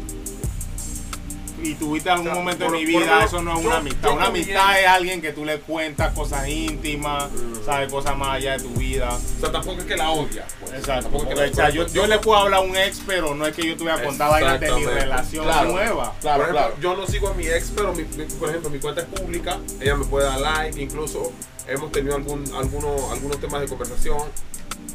y 1.62 1.74
tuviste 1.74 2.10
algún 2.10 2.28
O 2.28 2.30
sea, 2.30 2.38
momento 2.40 2.66
por- 2.66 2.74
en 2.76 2.80
mi 2.80 2.86
vida, 2.86 3.24
eso 3.24 3.40
no 3.42 3.54
es 3.56 3.62
yo- 3.62 3.68
una 3.68 3.78
amistad. 3.78 4.10
Una 4.12 4.26
amistad 4.26 4.80
es 4.80 4.86
alguien 4.88 5.20
que 5.22 5.32
tú 5.32 5.44
le 5.44 5.58
cuentas 5.60 6.12
cosas 6.12 6.48
íntimas, 6.48 7.30
Mm. 7.30 7.64
sabes, 7.64 7.90
cosas 7.92 8.16
más 8.16 8.30
allá 8.36 8.58
de 8.58 8.64
tu 8.64 8.70
vida. 8.70 9.10
O 9.10 9.40
sea, 9.40 9.52
tampoco 9.52 9.80
es 9.80 9.86
que 9.86 9.96
la 9.96 10.10
odias. 10.10 10.46
Pues. 10.60 10.72
Exacto. 10.72 11.02
Tampoco 11.04 11.22
es 11.24 11.28
que 11.28 11.34
Porque, 11.34 11.46
la 11.46 11.52
o 11.52 11.54
sea, 11.54 11.70
yo, 11.70 11.86
yo 11.88 12.06
le 12.06 12.18
puedo 12.18 12.38
hablar 12.40 12.60
a 12.60 12.62
un 12.62 12.76
ex, 12.76 13.00
pero 13.06 13.34
no 13.34 13.46
es 13.46 13.54
que 13.54 13.66
yo 13.66 13.76
te 13.76 13.84
voy 13.84 13.92
a 13.92 14.02
contar 14.02 14.30
vainas 14.30 14.60
de 14.60 14.72
mi 14.72 14.84
relación 14.84 15.44
Claro. 15.44 15.70
nueva. 15.72 16.14
Claro, 16.20 16.44
por 16.44 16.48
ejemplo, 16.56 16.74
claro. 16.76 16.82
yo 16.96 16.96
no 17.00 17.06
sigo 17.06 17.28
a 17.28 17.34
mi 17.34 17.46
ex, 17.46 17.72
pero 17.74 17.92
mi- 17.94 18.02
por 18.04 18.48
ejemplo 18.48 18.70
mi 18.70 18.78
cuenta 18.80 19.02
es 19.02 19.06
pública, 19.06 19.58
ella 19.80 19.94
me 19.96 20.04
puede 20.04 20.26
dar 20.26 20.40
like, 20.40 20.80
incluso 20.82 21.32
hemos 21.68 21.92
tenido 21.92 22.16
algún, 22.16 22.44
algunos, 22.54 23.10
algunos 23.12 23.38
temas 23.40 23.60
de 23.60 23.68
conversación 23.68 24.18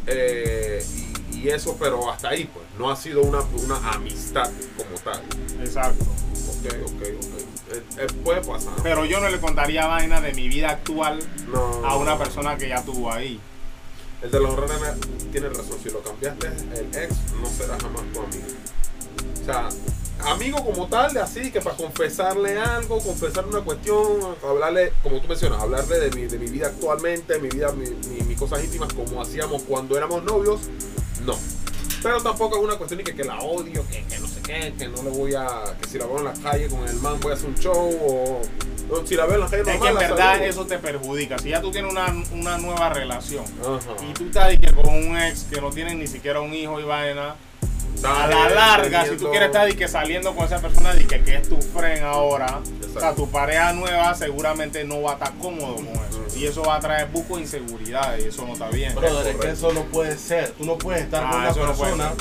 eh, 0.06 0.84
y, 1.32 1.38
y 1.38 1.50
eso, 1.50 1.76
pero 1.80 2.12
hasta 2.12 2.30
ahí, 2.30 2.50
pues, 2.54 2.66
no 2.78 2.90
ha 2.90 2.96
sido 2.96 3.22
una, 3.22 3.40
una 3.64 3.76
amistad 3.94 4.50
como 4.76 4.98
tal. 5.04 5.22
Exacto. 5.62 6.06
Ok, 6.50 6.74
ok, 6.86 7.02
ok. 7.02 7.74
Eh, 7.74 7.84
eh, 8.00 8.08
puede 8.24 8.42
pasar. 8.42 8.74
Pero 8.84 9.06
yo 9.06 9.20
no 9.20 9.30
le 9.30 9.40
contaría 9.40 9.86
vainas 9.88 10.22
de 10.24 10.34
mi 10.34 10.48
vida 10.48 10.70
actual 10.70 11.20
no, 11.52 11.86
a 11.86 11.98
una 11.98 12.18
persona 12.18 12.58
que 12.58 12.70
ya 12.70 12.82
tuvo 12.84 13.12
ahí. 13.12 13.40
El 14.22 14.32
de 14.32 14.40
los 14.40 14.56
renes 14.56 14.80
tiene 15.32 15.50
razón, 15.50 15.78
si 15.84 15.90
lo 15.90 16.02
cambiaste 16.02 16.48
el 16.48 16.88
ex, 17.04 17.14
no 17.42 17.48
será 17.50 17.78
jamás 17.80 18.02
tu 18.14 18.20
amigo. 18.22 18.48
O 19.42 19.46
sea, 19.46 19.70
amigo 20.32 20.64
como 20.66 20.88
tal, 20.88 21.14
de 21.14 21.20
así, 21.22 21.52
que 21.52 21.62
para 21.62 21.76
confesarle 21.76 22.58
algo, 22.58 23.00
confesarle 23.00 23.52
una 23.52 23.62
cuestión, 23.62 24.06
hablarle, 24.44 24.94
como 25.04 25.22
tú 25.22 25.28
mencionas, 25.28 25.62
hablarle 25.62 26.00
de 26.00 26.12
mi, 26.12 26.26
de 26.26 26.40
mi 26.40 26.48
vida 26.48 26.68
actualmente, 26.68 27.38
mi 27.40 27.50
vida, 27.50 27.72
mi- 27.74 27.90
mi- 28.10 28.22
mis 28.24 28.38
cosas 28.40 28.64
íntimas, 28.64 28.92
como 28.94 29.22
hacíamos 29.22 29.62
cuando 29.64 29.96
éramos 29.96 30.24
novios, 30.24 30.62
no. 31.24 31.38
Pero 32.04 32.22
tampoco 32.22 32.58
es 32.58 32.64
una 32.64 32.76
cuestión 32.76 33.00
de 33.00 33.04
que, 33.04 33.16
que 33.16 33.24
la 33.24 33.40
odio, 33.40 33.86
que, 33.88 34.04
que 34.06 34.20
no 34.20 34.28
sé 34.28 34.42
qué, 34.42 34.74
que 34.78 34.88
no 34.88 35.02
le 35.04 35.10
voy 35.10 35.34
a. 35.36 35.48
que 35.82 35.90
si 35.90 35.98
la 35.98 36.06
veo 36.06 36.20
en 36.20 36.26
la 36.26 36.34
calle 36.34 36.68
con 36.68 36.88
el 36.88 36.96
man 36.98 37.20
voy 37.22 37.32
a 37.32 37.36
hacer 37.36 37.50
un 37.50 37.56
show 37.56 37.74
o. 38.02 38.42
o 38.92 39.06
si 39.06 39.16
la 39.16 39.26
veo 39.26 39.36
en 39.36 39.42
la 39.42 39.50
calle 39.50 39.64
Es 39.72 39.82
que 39.82 39.88
en 39.88 39.96
verdad 39.96 40.34
saludo. 40.34 40.46
eso 40.50 40.66
te 40.68 40.78
perjudica. 40.80 41.38
Si 41.40 41.50
ya 41.50 41.62
tú 41.62 41.72
tienes 41.72 41.92
una, 41.92 42.14
una 42.34 42.58
nueva 42.58 42.90
relación 42.90 43.44
Ajá. 43.62 43.80
y 44.10 44.14
tú 44.14 44.26
estás 44.28 44.50
de 44.50 44.60
que 44.60 44.72
con 44.74 44.88
un 44.88 45.18
ex 45.18 45.46
que 45.52 45.60
no 45.60 45.70
tiene 45.72 45.96
ni 45.96 46.08
siquiera 46.08 46.40
un 46.42 46.54
hijo 46.54 46.80
y 46.80 46.84
vaina, 46.84 47.36
a 48.04 48.28
la 48.28 48.50
larga, 48.50 49.06
si 49.06 49.16
tú 49.18 49.30
quieres 49.30 49.48
estar 49.48 49.68
de 49.68 49.76
que 49.76 49.88
saliendo 49.88 50.36
con 50.36 50.46
esa 50.46 50.60
persona 50.60 50.94
de 50.94 51.06
que, 51.06 51.24
que 51.24 51.36
es 51.38 51.50
tu 51.50 51.58
friend 51.62 52.04
ahora, 52.04 52.62
o 52.96 53.00
sea, 53.00 53.14
tu 53.16 53.30
pareja 53.30 53.74
nueva 53.74 54.14
seguramente 54.16 54.84
no 54.84 55.02
va 55.02 55.12
a 55.12 55.14
estar 55.16 55.34
cómodo 55.38 55.76
con 55.76 55.88
eso. 55.88 56.24
Y 56.36 56.46
eso 56.46 56.62
va 56.64 56.76
a 56.76 56.80
traer 56.80 57.08
buco 57.10 57.36
de 57.38 57.42
inseguridad 57.44 58.18
y 58.20 58.24
eso 58.28 58.46
no 58.46 58.54
está 58.54 58.70
bien. 58.70 58.94
Brother, 58.96 59.28
es 59.28 59.36
que 59.38 59.50
eso 59.52 59.74
no 59.74 59.84
puede 59.86 60.18
ser. 60.18 60.52
Tú 60.52 60.66
no 60.66 60.78
puedes 60.78 61.04
estar 61.04 61.24
Ah, 61.26 61.30
con 61.30 61.40
una 61.40 61.50
no 61.52 61.78
persona. 61.78 62.14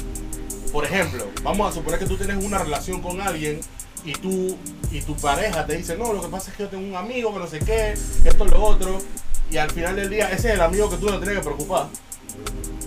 por 0.73 0.85
ejemplo, 0.85 1.27
vamos 1.43 1.69
a 1.71 1.73
suponer 1.73 1.99
que 1.99 2.07
tú 2.07 2.17
tienes 2.17 2.43
una 2.43 2.59
relación 2.59 3.03
con 3.03 3.21
alguien 3.21 3.61
y 4.05 4.13
tú 4.13 4.57
y 4.91 5.01
tu 5.03 5.15
pareja 5.17 5.67
te 5.67 5.77
dice, 5.77 5.97
no, 5.97 6.13
lo 6.13 6.23
que 6.23 6.29
pasa 6.29 6.51
es 6.51 6.57
que 6.57 6.63
yo 6.63 6.69
tengo 6.71 6.87
un 6.89 6.97
amigo 6.97 7.33
que 7.35 7.39
no 7.41 7.47
sé 7.47 7.59
qué, 7.59 7.93
esto, 8.25 8.45
lo 8.47 8.63
otro. 8.63 8.99
Y 9.51 9.59
al 9.59 9.71
final 9.71 9.97
del 9.97 10.09
día, 10.11 10.27
ese 10.31 10.49
es 10.49 10.55
el 10.55 10.61
amigo 10.61 10.89
que 10.89 10.97
tú 10.97 11.07
no 11.11 11.19
tienes 11.19 11.37
que 11.39 11.45
preocupar. 11.45 11.87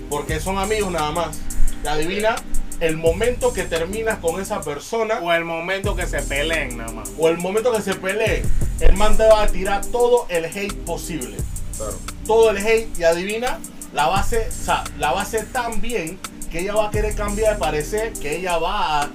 Porque 0.09 0.39
son 0.39 0.57
amigos 0.57 0.91
nada 0.91 1.11
más. 1.11 1.37
Y 1.83 1.87
adivina 1.87 2.35
el 2.79 2.97
momento 2.97 3.51
que 3.53 3.63
terminas 3.63 4.19
con 4.19 4.39
esa 4.41 4.61
persona 4.61 5.19
O 5.21 5.31
el 5.33 5.43
momento 5.45 5.95
que 5.95 6.07
se 6.07 6.21
peleen 6.21 6.77
nada 6.77 6.91
más. 6.91 7.09
o 7.17 7.27
el 7.27 7.37
momento 7.37 7.71
que 7.73 7.81
se 7.81 7.95
peleen, 7.95 8.43
el 8.79 8.95
man 8.95 9.17
te 9.17 9.27
va 9.27 9.43
a 9.43 9.47
tirar 9.47 9.85
todo 9.85 10.25
el 10.29 10.45
hate 10.45 10.73
posible 10.85 11.35
Claro. 11.77 11.97
todo 12.25 12.49
el 12.51 12.57
hate 12.57 12.89
y 12.97 13.03
adivina, 13.03 13.59
la 13.93 14.07
base, 14.07 14.47
o 14.49 14.65
sea, 14.65 14.83
la 14.97 15.11
base 15.13 15.43
tan 15.43 15.79
bien 15.81 16.19
que 16.51 16.59
ella 16.59 16.73
va 16.75 16.87
a 16.87 16.91
querer 16.91 17.15
cambiar 17.15 17.53
de 17.53 17.59
parecer, 17.59 18.13
que 18.13 18.35
ella 18.37 18.57
va 18.57 19.01
a, 19.03 19.09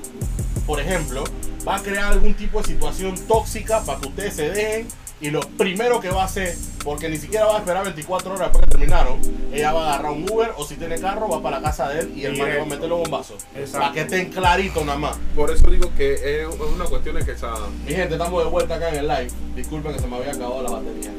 por 0.66 0.81
ejemplo, 0.81 1.24
va 1.66 1.77
a 1.77 1.82
crear 1.82 2.12
algún 2.12 2.35
tipo 2.35 2.61
de 2.62 2.69
situación 2.69 3.15
tóxica 3.28 3.82
para 3.82 4.01
que 4.01 4.09
ustedes 4.09 4.35
se 4.36 4.51
dejen 4.51 4.89
y 5.25 5.31
lo 5.31 5.41
primero 5.41 6.01
que 6.01 6.11
va 6.11 6.21
a 6.23 6.25
hacer, 6.27 6.55
porque 6.85 7.09
ni 7.09 7.17
siquiera 7.17 7.47
va 7.47 7.55
a 7.57 7.59
esperar 7.61 7.83
24 7.85 8.35
horas 8.35 8.41
después 8.49 8.63
que 8.65 8.71
terminaron, 8.73 9.19
ella 9.51 9.73
va 9.73 9.87
a 9.87 9.95
agarrar 9.95 10.13
un 10.13 10.31
Uber 10.31 10.51
o 10.59 10.65
si 10.67 10.75
tiene 10.77 10.99
carro 11.01 11.29
va 11.31 11.41
para 11.43 11.61
la 11.61 11.63
casa 11.71 11.89
de 11.89 12.01
él 12.01 12.13
y 12.15 12.25
el 12.27 12.37
man 12.37 12.49
va 12.59 12.63
a 12.63 12.67
meter 12.67 12.89
los 12.91 12.99
bombazos. 13.01 13.43
Exacto. 13.57 13.79
Para 13.79 13.93
que 13.93 14.01
estén 14.03 14.31
claritos 14.31 14.85
nada 14.85 14.99
más. 14.99 15.17
Por 15.35 15.51
eso 15.51 15.71
digo 15.71 15.91
que 15.97 16.43
es 16.43 16.47
una 16.75 16.85
cuestión 16.85 17.17
de 17.17 17.25
que 17.25 17.31
esa. 17.33 17.55
Mi 17.87 17.95
gente, 17.95 18.17
estamos 18.17 18.45
de 18.45 18.51
vuelta 18.51 18.75
acá 18.75 18.91
en 18.91 18.97
el 18.97 19.09
live. 19.09 19.29
Disculpen 19.57 19.95
que 19.95 19.99
se 20.01 20.07
me 20.07 20.17
había 20.17 20.33
acabado 20.33 20.63
la 20.63 20.71
batería. 20.73 21.11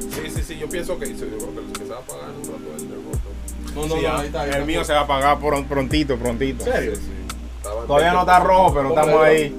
Sí, 0.00 0.30
sí, 0.30 0.42
sí, 0.42 0.58
yo 0.58 0.68
pienso 0.68 0.98
que. 0.98 1.06
Yo 1.10 1.26
creo 1.26 1.54
que 1.54 1.60
el 1.60 1.72
que 1.72 1.84
se 1.86 1.90
va 1.90 1.98
a 1.98 2.02
pagar 2.02 2.24
en 2.28 2.36
un 2.36 2.44
rato 2.44 2.76
el 2.76 2.88
roto. 2.90 3.74
No, 3.74 3.86
no, 3.86 3.94
Sí, 3.96 4.02
no, 4.02 4.08
ah, 4.12 4.20
ahí 4.20 4.26
está. 4.26 4.42
ahí 4.42 4.50
el 4.52 4.64
mío 4.66 4.84
se 4.84 4.92
va 4.92 5.00
a 5.00 5.06
pagar 5.06 5.38
pron- 5.40 5.66
prontito, 5.66 6.18
prontito. 6.18 6.66
¿En 6.66 6.72
serio? 6.72 6.96
Sí, 6.96 7.00
sí. 7.02 7.34
Estaba- 7.56 7.86
Todavía 7.86 8.12
no 8.12 8.20
está 8.20 8.40
rojo, 8.40 8.74
pero 8.74 8.88
estamos 8.90 9.22
ahí. 9.24 9.36
ahí. 9.36 9.56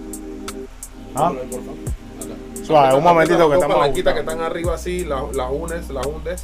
¿Ah? 1.16 1.34
Suave, 2.66 2.96
un 2.96 3.04
momentito 3.04 3.38
que 3.38 3.42
Las 3.42 3.50
dos 3.50 3.56
estamos 3.64 3.78
palanquitas 3.78 4.14
que 4.14 4.20
están 4.22 4.42
arriba 4.42 4.74
así, 4.76 5.06
las, 5.06 5.36
las 5.36 5.52
unes, 5.52 5.90
las 5.90 6.06
hundes. 6.06 6.44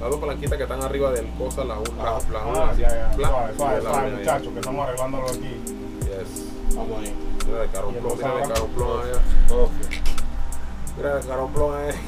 Las 0.00 0.10
dos 0.10 0.18
palanquitas 0.20 0.56
que 0.56 0.62
están 0.64 0.82
arriba 0.82 1.10
del 1.12 1.28
cosa, 1.38 1.64
las 1.64 1.78
unes. 1.78 1.92
Ah, 2.00 2.18
las 2.32 2.42
Ah, 2.42 2.46
unes. 2.64 2.78
ya, 2.78 2.88
ya. 2.88 3.12
Suave, 3.14 3.54
suave, 3.56 3.80
suave, 3.82 4.10
muchachos, 4.10 4.52
que 4.52 4.58
estamos 4.60 4.88
arreglándolo 4.88 5.26
aquí. 5.26 5.60
Yes. 6.00 6.74
Vamos 6.74 6.98
ahí. 7.00 7.14
Mira 7.46 7.62
el 7.64 7.68
plon, 7.70 7.94
mira 7.94 8.54
carro 8.54 8.66
plon 8.66 9.00
allá. 9.00 9.18
Mira 10.96 11.18
el 11.20 11.26
carro 11.26 11.48
plon 11.48 11.74
ahí. 11.76 11.94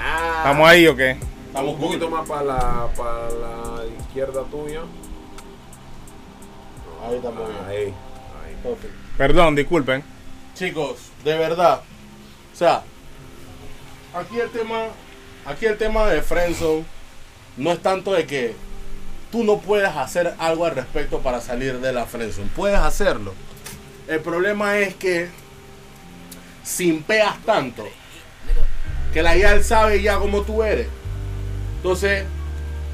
Ah. 0.00 0.34
¿Estamos 0.44 0.68
ahí 0.68 0.86
o 0.86 0.94
qué? 0.94 1.16
Estamos 1.48 1.74
un 1.74 1.80
poquito 1.80 2.08
más 2.08 2.28
para 2.28 2.42
la, 2.44 2.88
para 2.96 3.30
la 3.30 3.82
izquierda 4.00 4.44
tuya. 4.44 4.82
Ahí 7.04 7.16
estamos 7.16 7.48
bien. 7.48 7.60
Ahí. 7.68 7.76
Ahí. 7.86 8.76
Perdón, 9.16 9.56
disculpen. 9.56 10.04
Chicos, 10.54 11.10
de 11.24 11.36
verdad. 11.36 11.80
O 12.58 12.64
sea, 12.66 12.82
aquí 14.12 14.40
el 14.40 14.50
tema, 14.50 14.86
aquí 15.46 15.66
el 15.66 15.78
tema 15.78 16.08
de 16.08 16.22
Friendzone 16.22 16.84
no 17.56 17.70
es 17.70 17.80
tanto 17.80 18.12
de 18.12 18.26
que 18.26 18.56
tú 19.30 19.44
no 19.44 19.60
puedas 19.60 19.96
hacer 19.96 20.34
algo 20.40 20.66
al 20.66 20.74
respecto 20.74 21.20
para 21.20 21.40
salir 21.40 21.78
de 21.78 21.92
la 21.92 22.06
Friendzone. 22.06 22.50
Puedes 22.56 22.80
hacerlo. 22.80 23.32
El 24.08 24.18
problema 24.22 24.76
es 24.78 24.96
que 24.96 25.28
simpeas 26.64 27.40
tanto 27.44 27.86
que 29.14 29.22
la 29.22 29.36
IAL 29.36 29.62
sabe 29.62 30.02
ya 30.02 30.18
cómo 30.18 30.42
tú 30.42 30.64
eres. 30.64 30.88
Entonces, 31.76 32.24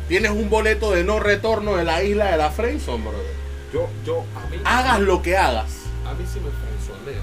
tienes 0.09 0.33
un 0.33 0.51
boleto 0.51 0.91
de 0.91 1.05
no 1.05 1.21
retorno 1.21 1.77
de 1.77 1.85
la 1.85 2.03
isla 2.03 2.33
de 2.33 2.37
la 2.37 2.51
Friendzone, 2.51 3.03
brother. 3.03 3.35
Yo, 3.73 3.89
yo, 4.05 4.25
a 4.37 4.47
mí. 4.51 4.61
Hagas 4.63 5.01
lo 5.01 5.23
que 5.23 5.39
hagas. 5.39 5.71
A 6.05 6.13
mí 6.13 6.27
si 6.31 6.39
me 6.39 6.51
frenzonea, 6.51 7.23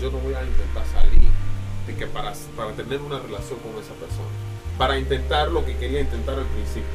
yo 0.00 0.12
no 0.12 0.18
voy 0.18 0.34
a 0.34 0.44
intentar 0.44 0.84
salir 0.94 1.39
de 1.90 1.96
que 1.96 2.06
para, 2.06 2.32
para 2.56 2.72
tener 2.72 3.00
una 3.00 3.18
relación 3.18 3.58
con 3.60 3.72
esa 3.82 3.94
persona. 3.94 4.28
Para 4.78 4.98
intentar 4.98 5.48
lo 5.50 5.64
que 5.64 5.76
quería 5.76 6.00
intentar 6.00 6.38
al 6.38 6.46
principio. 6.46 6.88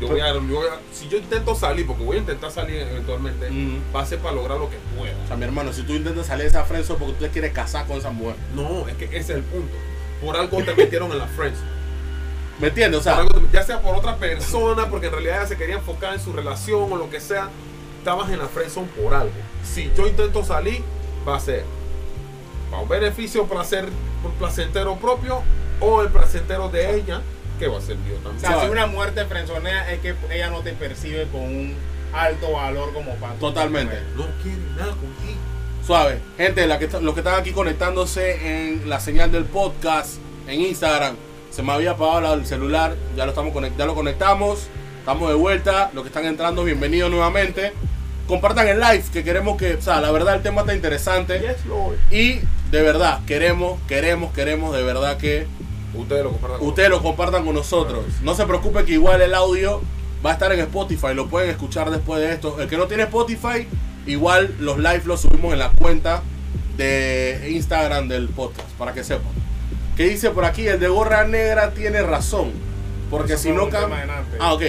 Yo 0.00 0.08
voy 0.08 0.20
a, 0.20 0.32
yo 0.32 0.40
voy 0.40 0.66
a- 0.68 0.80
si 0.94 1.08
yo 1.08 1.18
intento 1.18 1.54
salir, 1.54 1.86
porque 1.86 2.02
voy 2.04 2.16
a 2.16 2.20
intentar 2.20 2.50
salir 2.50 2.76
eventualmente, 2.78 3.50
Mm. 3.50 3.80
va 3.94 4.00
a 4.02 4.06
ser 4.06 4.18
para 4.18 4.34
lograr 4.34 4.58
lo 4.58 4.70
que 4.70 4.76
pueda. 4.96 5.14
O 5.24 5.26
sea, 5.26 5.36
mi 5.36 5.44
hermano, 5.44 5.72
si 5.72 5.82
tú 5.82 5.92
intentas 5.92 6.26
salir 6.26 6.44
de 6.44 6.48
esa 6.48 6.64
friendzone 6.64 6.98
porque 6.98 7.14
tú 7.14 7.24
te 7.24 7.30
quieres 7.30 7.52
casar 7.52 7.86
con 7.86 7.98
esa 7.98 8.10
mujer. 8.10 8.36
No, 8.54 8.88
es 8.88 8.94
que 8.94 9.04
ese 9.06 9.18
es 9.18 9.30
el 9.30 9.42
punto. 9.42 9.74
Por 10.24 10.36
algo 10.36 10.62
te 10.62 10.74
metieron 10.74 11.10
en 11.12 11.18
la 11.18 11.26
friends. 11.26 11.58
¿Me 12.60 12.68
entiendes? 12.68 13.00
O 13.00 13.02
sea, 13.02 13.16
algo 13.18 13.40
ya 13.52 13.62
sea 13.62 13.80
por 13.80 13.94
otra 13.96 14.16
persona, 14.16 14.88
porque 14.88 15.06
en 15.06 15.12
realidad 15.12 15.46
se 15.48 15.56
quería 15.56 15.76
enfocar 15.76 16.14
en 16.14 16.20
su 16.20 16.32
relación 16.32 16.90
o 16.92 16.96
lo 16.96 17.08
que 17.10 17.20
sea, 17.20 17.48
estabas 17.98 18.30
en 18.30 18.38
la 18.38 18.46
friendzone 18.48 18.88
por 19.02 19.14
algo. 19.14 19.32
Si 19.64 19.90
yo 19.96 20.06
intento 20.06 20.44
salir, 20.44 20.82
va 21.28 21.36
a 21.36 21.40
ser 21.40 21.64
para 22.70 22.82
un 22.82 22.88
beneficio 22.88 23.46
para 23.46 23.64
ser 23.64 23.86
un 24.24 24.32
placentero 24.38 24.96
propio 24.96 25.42
o 25.80 26.02
el 26.02 26.08
placentero 26.08 26.68
de 26.68 26.96
ella, 26.96 27.20
que 27.58 27.66
va 27.68 27.78
a 27.78 27.80
ser 27.80 27.96
mío 27.96 28.14
O 28.18 28.22
también. 28.22 28.40
sea, 28.40 28.50
Suave. 28.52 28.66
si 28.66 28.72
una 28.72 28.86
muerte 28.86 29.24
frenzonea 29.26 29.92
es 29.92 30.00
que 30.00 30.14
ella 30.30 30.50
no 30.50 30.60
te 30.60 30.72
percibe 30.72 31.26
con 31.32 31.40
un 31.42 31.74
alto 32.12 32.52
valor 32.52 32.92
como 32.92 33.12
tú. 33.12 33.38
totalmente. 33.40 33.98
No 34.16 34.26
quiere 34.42 34.58
nada 34.76 34.90
contigo. 34.92 35.38
Suave. 35.86 36.18
Gente, 36.36 36.66
la 36.66 36.78
que, 36.78 36.84
está- 36.84 37.00
los 37.00 37.14
que 37.14 37.20
están 37.20 37.40
aquí 37.40 37.52
conectándose 37.52 38.68
en 38.68 38.88
la 38.88 39.00
señal 39.00 39.32
del 39.32 39.44
podcast, 39.44 40.16
en 40.46 40.60
Instagram, 40.60 41.16
se 41.50 41.62
me 41.62 41.72
había 41.72 41.92
apagado 41.92 42.34
el 42.34 42.46
celular, 42.46 42.94
ya 43.16 43.24
lo, 43.24 43.30
estamos 43.30 43.52
conect- 43.54 43.76
ya 43.76 43.86
lo 43.86 43.94
conectamos, 43.94 44.68
estamos 45.00 45.28
de 45.28 45.34
vuelta. 45.34 45.90
Los 45.94 46.04
que 46.04 46.08
están 46.08 46.26
entrando, 46.26 46.62
bienvenidos 46.64 47.10
nuevamente. 47.10 47.72
Compartan 48.30 48.68
el 48.68 48.78
live, 48.78 49.02
que 49.12 49.24
queremos 49.24 49.58
que, 49.58 49.74
o 49.74 49.82
sea, 49.82 50.00
la 50.00 50.10
verdad 50.12 50.36
el 50.36 50.42
tema 50.42 50.60
está 50.60 50.74
interesante. 50.74 51.40
Yes, 51.40 51.66
Lord. 51.66 51.96
Y 52.10 52.40
de 52.70 52.82
verdad, 52.82 53.20
queremos, 53.26 53.80
queremos, 53.88 54.32
queremos 54.32 54.74
de 54.74 54.82
verdad 54.82 55.18
que 55.18 55.46
Ustedes 55.94 56.22
lo 56.22 56.30
compartan 56.30 56.58
con 56.58 56.68
ustedes 56.68 56.88
lo 56.88 57.02
compartan 57.02 57.44
con 57.44 57.54
nosotros. 57.54 58.04
No 58.22 58.34
se 58.34 58.46
preocupe 58.46 58.84
que 58.84 58.92
igual 58.92 59.20
el 59.20 59.34
audio 59.34 59.82
va 60.24 60.30
a 60.30 60.32
estar 60.34 60.52
en 60.52 60.60
Spotify, 60.60 61.08
lo 61.14 61.28
pueden 61.28 61.50
escuchar 61.50 61.90
después 61.90 62.20
de 62.20 62.32
esto. 62.32 62.60
El 62.60 62.68
que 62.68 62.76
no 62.76 62.86
tiene 62.86 63.04
Spotify, 63.04 63.66
igual 64.06 64.54
los 64.60 64.78
live 64.78 65.02
los 65.06 65.22
subimos 65.22 65.52
en 65.52 65.58
la 65.58 65.70
cuenta 65.70 66.22
de 66.76 67.48
Instagram 67.50 68.06
del 68.06 68.28
podcast, 68.28 68.68
para 68.78 68.92
que 68.92 69.02
sepan. 69.02 69.32
¿Qué 69.96 70.04
dice 70.04 70.30
por 70.30 70.44
aquí? 70.44 70.66
El 70.66 70.78
de 70.78 70.88
gorra 70.88 71.24
negra 71.24 71.72
tiene 71.72 72.02
razón. 72.02 72.52
Porque 73.10 73.32
Eso 73.32 73.42
si 73.42 73.50
no 73.50 73.68
cambia... 73.68 74.06
Ah, 74.38 74.54
ok. 74.54 74.62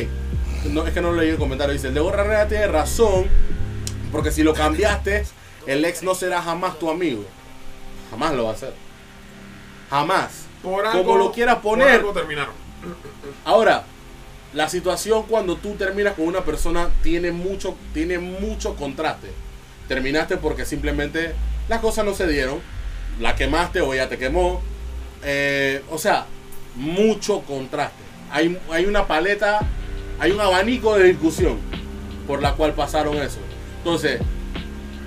No, 0.72 0.86
es 0.86 0.94
que 0.94 1.02
no 1.02 1.14
leí 1.14 1.30
el 1.30 1.38
comentario. 1.38 1.74
Dice, 1.74 1.90
el 1.90 1.94
de 1.94 2.00
gorra 2.00 2.24
negra 2.24 2.48
tiene 2.48 2.68
razón. 2.68 3.28
Porque 4.12 4.32
si 4.32 4.44
lo 4.44 4.54
cambiaste, 4.54 5.26
el 5.68 5.86
ex 5.86 6.04
no 6.04 6.16
será 6.16 6.42
jamás 6.42 6.78
tu 6.80 6.90
amigo. 6.90 7.24
Jamás 8.10 8.34
lo 8.34 8.46
va 8.46 8.52
a 8.52 8.54
hacer. 8.54 8.74
Jamás. 9.90 10.46
Por 10.62 10.90
Como 10.92 11.18
lo 11.18 11.32
quieras 11.32 11.56
por 11.56 11.80
poner. 11.80 12.00
algo. 12.00 12.14
Ahora, 13.46 13.84
la 14.54 14.70
situación 14.70 15.24
cuando 15.24 15.56
tú 15.56 15.76
terminas 15.76 16.14
con 16.14 16.28
una 16.28 16.42
persona 16.42 16.90
tiene 17.04 17.32
mucho, 17.32 17.76
tiene 17.94 18.20
mucho 18.20 18.76
contraste. 18.76 19.30
Terminaste 19.88 20.38
porque 20.38 20.66
simplemente 20.66 21.34
las 21.68 21.80
cosas 21.80 22.06
no 22.06 22.14
se 22.14 22.28
dieron. 22.28 22.60
La 23.20 23.36
quemaste 23.36 23.82
o 23.82 23.94
ella 23.94 24.10
te 24.10 24.18
quemó. 24.18 24.62
Eh, 25.24 25.84
o 25.90 25.98
sea, 25.98 26.26
mucho 26.76 27.42
contraste. 27.42 28.04
Hay, 28.30 28.58
hay 28.72 28.86
una 28.86 29.08
paleta, 29.08 29.60
hay 30.20 30.32
un 30.32 30.42
abanico 30.42 30.98
de 30.98 31.06
discusión 31.06 31.60
por 32.28 32.42
la 32.42 32.54
cual 32.54 32.74
pasaron 32.74 33.18
eso. 33.18 33.40
Entonces, 33.84 34.22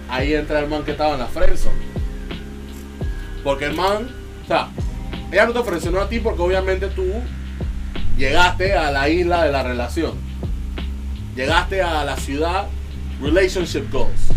ahí 0.09 0.35
entra 0.35 0.59
el 0.59 0.69
man 0.69 0.83
que 0.83 0.91
estaba 0.91 1.15
en 1.15 1.21
la 1.21 1.29
friendzone. 1.29 1.77
Porque 3.45 3.67
el 3.67 3.75
man, 3.75 4.09
o 4.43 4.47
sea, 4.49 4.69
ella 5.31 5.47
no 5.47 5.53
te 5.53 5.61
ofreció 5.61 6.01
a 6.01 6.09
ti 6.09 6.19
porque 6.19 6.43
obviamente 6.43 6.89
tú 6.89 7.05
llegaste 8.19 8.75
a 8.75 8.91
la 8.91 9.09
isla 9.09 9.45
de 9.45 9.53
la 9.53 9.63
relación. 9.63 10.15
Llegaste 11.37 11.83
a 11.83 12.05
la 12.05 12.17
ciudad 12.17 12.67
relationship 13.23 13.93
goals. 13.93 14.33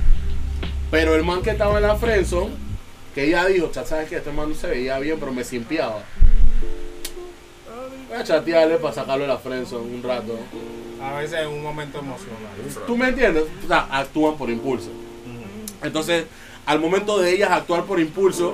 Pero 0.92 1.16
el 1.16 1.24
man 1.24 1.42
que 1.42 1.50
estaba 1.50 1.78
en 1.78 1.88
la 1.88 1.96
friendzone, 1.96 2.52
que 3.16 3.26
ella 3.26 3.46
dijo, 3.46 3.72
"Cha, 3.72 3.86
sabes 3.86 4.08
que 4.08 4.18
este 4.18 4.32
man 4.32 4.50
no 4.50 4.56
se 4.56 4.68
veía 4.68 5.00
bien, 5.00 5.18
pero 5.20 5.32
me 5.32 5.44
simpiaba. 5.44 6.04
Voy 8.08 8.18
a 8.18 8.24
chatearle 8.24 8.78
para 8.78 8.94
sacarlo 8.94 9.24
de 9.24 9.28
la 9.28 9.38
friendzone 9.38 9.96
un 9.96 10.04
rato. 10.04 10.38
A 11.02 11.20
veces 11.20 11.40
en 11.42 11.48
un 11.50 11.62
momento 11.64 12.00
emocional. 12.00 12.38
¿Tú 12.86 12.98
me 12.98 13.10
entiendes? 13.10 13.44
O 13.64 13.68
sea, 13.68 13.88
actúan 13.92 14.36
por 14.38 14.50
impulso. 14.50 14.90
Entonces, 15.84 16.26
al 16.66 16.80
momento 16.80 17.20
de 17.20 17.32
ellas 17.34 17.52
actuar 17.52 17.84
por 17.84 18.00
impulso, 18.00 18.54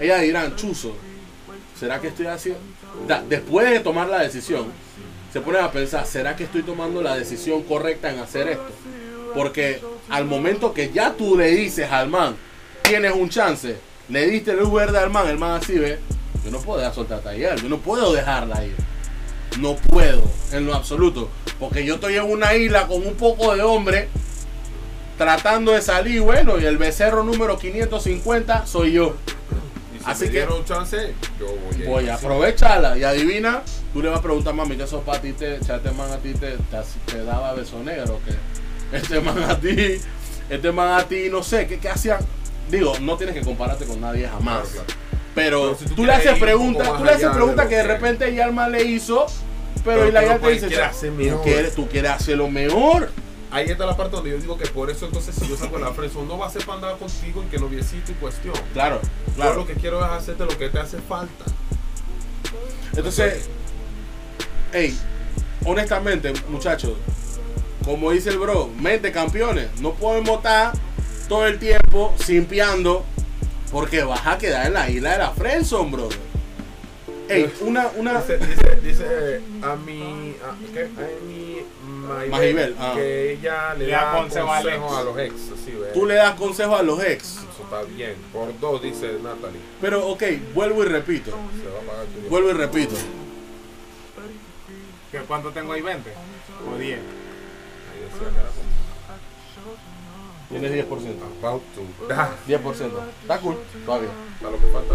ellas 0.00 0.22
dirán, 0.22 0.56
chuzo, 0.56 0.94
¿será 1.78 2.00
que 2.00 2.08
estoy 2.08 2.26
haciendo? 2.26 2.60
Da- 3.06 3.22
después 3.28 3.68
de 3.68 3.80
tomar 3.80 4.08
la 4.08 4.20
decisión, 4.20 4.66
se 5.32 5.40
ponen 5.40 5.62
a 5.62 5.70
pensar, 5.70 6.06
¿será 6.06 6.34
que 6.36 6.44
estoy 6.44 6.62
tomando 6.62 7.02
la 7.02 7.16
decisión 7.16 7.62
correcta 7.64 8.10
en 8.10 8.20
hacer 8.20 8.48
esto? 8.48 8.66
Porque 9.34 9.80
al 10.08 10.24
momento 10.24 10.72
que 10.72 10.90
ya 10.90 11.12
tú 11.12 11.36
le 11.36 11.48
dices 11.50 11.90
al 11.92 12.08
man, 12.08 12.34
tienes 12.82 13.12
un 13.12 13.28
chance, 13.28 13.76
le 14.08 14.26
diste 14.26 14.54
luz 14.54 14.72
verde 14.72 14.98
al 14.98 15.10
man, 15.10 15.28
el 15.28 15.36
man 15.38 15.60
así 15.60 15.74
ve, 15.78 15.98
yo 16.50 16.56
no 16.56 16.62
puedo 16.62 16.78
dejar 16.78 16.94
soltar 16.94 17.20
a 17.26 17.34
yo 17.56 17.68
no 17.68 17.78
puedo 17.78 18.12
dejarla 18.12 18.64
ir. 18.64 18.74
No 19.58 19.76
puedo, 19.76 20.22
en 20.52 20.66
lo 20.66 20.74
absoluto. 20.74 21.28
Porque 21.58 21.84
yo 21.84 21.96
estoy 21.96 22.16
en 22.16 22.24
una 22.24 22.54
isla 22.54 22.86
con 22.86 23.06
un 23.06 23.14
poco 23.14 23.54
de 23.54 23.62
hombre 23.62 24.08
tratando 25.16 25.72
de 25.72 25.82
salir, 25.82 26.20
bueno, 26.22 26.58
y 26.58 26.64
el 26.64 26.78
becerro 26.78 27.24
número 27.24 27.58
550 27.58 28.66
soy 28.66 28.92
yo. 28.92 29.16
Y 29.94 29.98
si 29.98 30.10
Así 30.10 30.24
me 30.24 30.30
que- 30.30 30.36
dieron 30.38 30.64
chance, 30.64 31.14
yo 31.40 31.46
voy 31.46 31.82
a 31.84 31.88
Voy 31.88 32.08
a 32.08 32.14
aprovecharla 32.14 32.96
y 32.96 33.02
adivina, 33.04 33.62
tú 33.92 34.00
le 34.00 34.08
vas 34.08 34.20
a 34.20 34.22
preguntar, 34.22 34.54
mami, 34.54 34.76
que 34.76 34.84
eso 34.84 35.00
para 35.00 35.20
ti, 35.20 35.32
te, 35.32 35.58
man 35.92 36.10
a 36.12 36.18
ti 36.18 36.32
te, 36.34 36.52
te, 36.52 36.78
te 37.06 37.24
daba 37.24 37.52
beso 37.54 37.82
negro, 37.82 38.20
que 38.24 38.96
este 38.96 39.20
man 39.20 39.42
a 39.42 39.58
ti, 39.58 39.96
este 40.48 40.72
man 40.72 40.92
a 41.00 41.04
ti, 41.04 41.28
no 41.30 41.42
sé, 41.42 41.66
¿qué, 41.66 41.78
qué 41.80 41.88
hacían? 41.88 42.20
Digo, 42.70 42.92
no 43.00 43.16
tienes 43.16 43.34
que 43.34 43.42
compararte 43.42 43.86
con 43.86 44.00
nadie 44.00 44.28
jamás. 44.28 44.68
Claro, 44.68 44.86
claro. 44.86 45.07
Pero, 45.38 45.62
Pero 45.62 45.78
si 45.78 45.84
tú 45.86 45.94
tú, 45.94 46.04
le 46.04 46.12
haces 46.12 46.38
preguntas, 46.38 46.96
tú 46.98 47.04
le 47.04 47.10
haces 47.12 47.30
preguntas 47.30 47.64
lo 47.64 47.68
que 47.70 47.76
de 47.76 47.82
repente 47.84 48.34
ya 48.34 48.44
el 48.46 48.52
man 48.52 48.72
le 48.72 48.82
hizo, 48.84 49.26
pero, 49.84 49.98
Pero 50.00 50.08
y 50.08 50.12
la 50.12 50.20
tú 50.20 50.26
ya 50.26 50.34
no 50.34 50.40
te 50.40 50.50
dice, 50.52 50.66
quieres 50.66 50.78
"Cha, 50.86 50.90
hacer 50.90 51.10
tú 51.10 51.16
mejor". 51.16 51.42
quieres, 51.42 51.74
tú 51.74 51.88
quieres 51.88 52.10
hacerlo 52.10 52.48
mejor. 52.48 53.10
Ahí 53.50 53.70
está 53.70 53.86
la 53.86 53.96
parte 53.96 54.14
donde 54.16 54.30
yo 54.30 54.36
digo 54.38 54.58
que 54.58 54.66
por 54.66 54.90
eso 54.90 55.06
entonces 55.06 55.34
si 55.34 55.48
yo 55.48 55.56
salgo 55.56 55.78
de 55.78 55.84
la 55.84 55.92
friendzone 55.92 56.26
no 56.28 56.36
va 56.36 56.46
a 56.48 56.50
ser 56.50 56.64
para 56.66 56.74
andar 56.74 56.98
contigo 56.98 57.42
y 57.42 57.50
que 57.50 57.58
noviecito 57.58 58.12
y 58.12 58.14
cuestión. 58.16 58.54
Claro, 58.74 59.00
Yo 59.28 59.32
claro. 59.36 59.54
lo 59.60 59.66
que 59.66 59.72
quiero 59.74 60.04
es 60.04 60.10
hacerte 60.12 60.44
lo 60.44 60.58
que 60.58 60.68
te 60.68 60.78
hace 60.78 60.98
falta. 60.98 61.44
Entonces, 62.96 63.48
hey, 64.72 64.98
honestamente, 65.64 66.32
muchachos, 66.50 66.92
como 67.84 68.10
dice 68.10 68.30
el 68.30 68.38
bro, 68.38 68.68
mente 68.78 69.12
campeones, 69.12 69.68
no 69.80 69.94
podemos 69.94 70.38
estar 70.38 70.72
todo 71.28 71.46
el 71.46 71.58
tiempo 71.58 72.14
simpiando 72.22 73.04
porque 73.70 74.02
vas 74.02 74.26
a 74.26 74.38
quedar 74.38 74.66
en 74.66 74.74
la 74.74 74.90
isla 74.90 75.12
de 75.12 75.18
la 75.18 75.30
friendzone, 75.30 75.90
brother. 75.90 76.18
Hey, 77.30 77.52
una, 77.60 77.88
una, 77.96 78.22
Dice, 78.22 78.38
dice, 78.38 78.76
dice 78.82 79.40
a 79.62 79.76
mi, 79.76 80.34
a, 80.42 80.72
¿qué? 80.72 80.84
a 80.84 81.26
mi 81.26 81.58
Maibel, 81.86 82.30
Maibel, 82.30 82.76
ah. 82.78 82.92
que 82.94 83.32
ella 83.32 83.74
le, 83.74 83.84
Le 83.84 83.92
da 83.92 84.04
da 84.04 84.18
consejo 84.18 84.50
a 84.96 85.02
los 85.04 85.18
ex. 85.18 85.34
Tú 85.92 86.06
le 86.06 86.14
das 86.14 86.34
consejo 86.36 86.76
a 86.76 86.82
los 86.82 87.04
ex, 87.04 87.24
Eso 87.36 87.62
está 87.64 87.82
bien. 87.82 88.14
Por 88.32 88.58
dos, 88.58 88.80
dice 88.80 89.18
Natalie. 89.22 89.60
pero 89.78 90.08
ok, 90.08 90.22
vuelvo 90.54 90.84
y 90.84 90.86
repito, 90.86 91.32
Se 91.32 91.68
va 91.68 91.78
a 91.78 91.82
pagar 91.82 92.06
tu 92.06 92.30
vuelvo 92.30 92.48
y 92.48 92.52
repito. 92.54 92.94
¿Que 95.12 95.18
¿Cuánto 95.20 95.50
tengo 95.50 95.74
ahí? 95.74 95.82
¿20? 95.82 95.96
¿O 96.66 96.78
10? 96.78 96.98
Ahí 96.98 97.00
decía 98.04 98.28
que 98.28 98.40
era 98.40 98.50
Tienes 100.48 100.72
10%. 100.72 100.86
como 100.88 101.02
about 101.48 101.62
to. 101.74 101.82
Ah, 102.10 102.30
10%. 102.46 102.90
Está 103.22 103.38
cool, 103.40 103.56
todavía. 103.84 104.08
Está 104.34 104.50
lo 104.50 104.58
que 104.58 104.66
falta. 104.66 104.94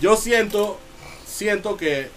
Yo 0.00 0.16
siento, 0.16 0.78
siento 1.26 1.76
que, 1.76 2.10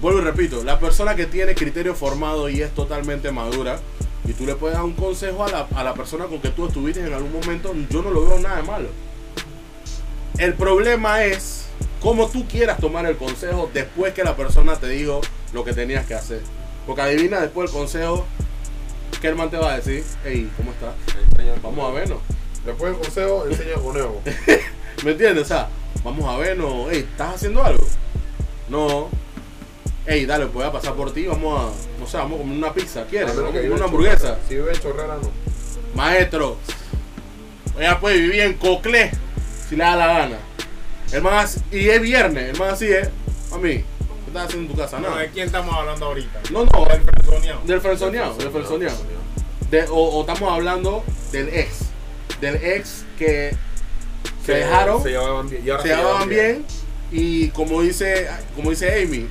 vuelvo 0.00 0.20
y 0.20 0.22
repito, 0.22 0.64
la 0.64 0.80
persona 0.80 1.14
que 1.14 1.26
tiene 1.26 1.54
criterio 1.54 1.94
formado 1.94 2.48
y 2.48 2.62
es 2.62 2.74
totalmente 2.74 3.30
madura, 3.30 3.78
y 4.24 4.32
tú 4.32 4.46
le 4.46 4.54
puedes 4.54 4.76
dar 4.76 4.84
un 4.84 4.94
consejo 4.94 5.44
a 5.44 5.50
la, 5.50 5.68
a 5.74 5.84
la 5.84 5.94
persona 5.94 6.26
con 6.26 6.40
que 6.40 6.50
tú 6.50 6.66
estuviste 6.66 7.04
en 7.04 7.12
algún 7.12 7.32
momento, 7.32 7.74
yo 7.90 8.02
no 8.02 8.10
lo 8.10 8.26
veo 8.26 8.38
nada 8.38 8.56
de 8.56 8.62
malo. 8.62 8.88
El 10.38 10.54
problema 10.54 11.24
es 11.24 11.66
cómo 12.00 12.28
tú 12.28 12.46
quieras 12.46 12.78
tomar 12.78 13.06
el 13.06 13.16
consejo 13.16 13.70
después 13.72 14.14
que 14.14 14.24
la 14.24 14.36
persona 14.36 14.76
te 14.76 14.88
dijo 14.88 15.20
lo 15.52 15.64
que 15.64 15.72
tenías 15.72 16.06
que 16.06 16.14
hacer. 16.14 16.40
Porque 16.86 17.02
adivina 17.02 17.40
después 17.40 17.70
el 17.70 17.76
consejo, 17.76 18.26
que 19.20 19.28
el 19.28 19.36
man 19.36 19.50
te 19.50 19.56
va 19.56 19.72
a 19.72 19.76
decir, 19.76 20.04
hey, 20.24 20.50
¿cómo 20.56 20.72
estás? 20.72 20.94
Vamos 21.62 21.90
a 21.90 21.92
vernos. 21.92 22.18
Después 22.64 22.92
del 22.92 23.00
consejo, 23.00 23.46
enseña 23.46 23.74
con 23.74 23.94
nuevo. 23.94 24.22
¿Me 25.04 25.10
entiendes? 25.12 25.44
O 25.44 25.48
sea, 25.48 25.68
vamos 26.04 26.24
a 26.24 26.38
vernos. 26.38 26.88
Hey, 26.90 27.06
¿estás 27.10 27.36
haciendo 27.36 27.62
algo? 27.64 27.86
No. 28.68 29.08
Hey, 30.06 30.26
dale, 30.26 30.46
voy 30.46 30.64
a 30.64 30.72
pasar 30.72 30.94
por 30.94 31.12
ti. 31.12 31.26
Vamos 31.26 31.60
a, 31.60 32.00
no 32.00 32.06
sé, 32.06 32.16
vamos 32.16 32.38
a 32.38 32.42
comer 32.42 32.58
una 32.58 32.72
pizza. 32.72 33.04
¿Quieres? 33.04 33.30
A 33.30 33.34
Vamos 33.34 33.50
a 33.50 33.56
comer 33.56 33.72
una 33.72 33.84
hamburguesa. 33.84 34.38
Si 34.48 34.54
vive 34.54 34.72
en 34.72 34.80
Chorrera, 34.80 35.18
no. 35.20 35.30
Maestro, 35.94 36.56
ella 37.78 38.00
puede 38.00 38.18
vivir 38.18 38.40
en 38.40 38.54
Coclé 38.54 39.10
si 39.68 39.76
le 39.76 39.84
da 39.84 39.96
la 39.96 40.06
gana. 40.06 40.38
El 41.12 41.22
y 41.78 41.90
es 41.90 42.00
viernes, 42.00 42.50
el 42.50 42.58
man 42.58 42.70
así 42.70 42.86
es. 42.90 43.10
Mami, 43.50 43.78
¿qué 43.78 43.84
estás 44.32 44.46
haciendo 44.48 44.70
en 44.70 44.76
tu 44.76 44.82
casa? 44.82 44.98
No, 45.00 45.08
Nada. 45.10 45.20
¿de 45.22 45.28
quién 45.30 45.46
estamos 45.46 45.74
hablando 45.74 46.06
ahorita? 46.06 46.40
No, 46.50 46.64
no, 46.64 46.84
Del 46.86 47.00
frenzoneado. 47.02 47.60
del 47.64 47.80
frenzoneado, 47.80 48.34
del 48.34 48.50
frenzoneado. 48.50 48.96
De- 49.70 49.84
o, 49.84 49.94
o 49.96 50.20
estamos 50.20 50.50
hablando 50.52 51.04
del 51.32 51.48
ex. 51.48 51.68
Del 52.40 52.56
ex 52.56 53.04
que 53.18 53.54
se 54.44 54.52
dejaron. 54.54 55.02
Se 55.02 55.10
llevaban 55.10 55.48
bien. 55.48 55.62
y 55.66 55.70
ahora 55.70 55.82
se 55.82 55.88
llevaban 55.88 56.28
bien 56.28 56.64
y 57.12 57.48
como 57.48 57.82
dice 57.82 58.26
como 58.56 58.70
dice 58.70 59.02
Amy 59.02 59.28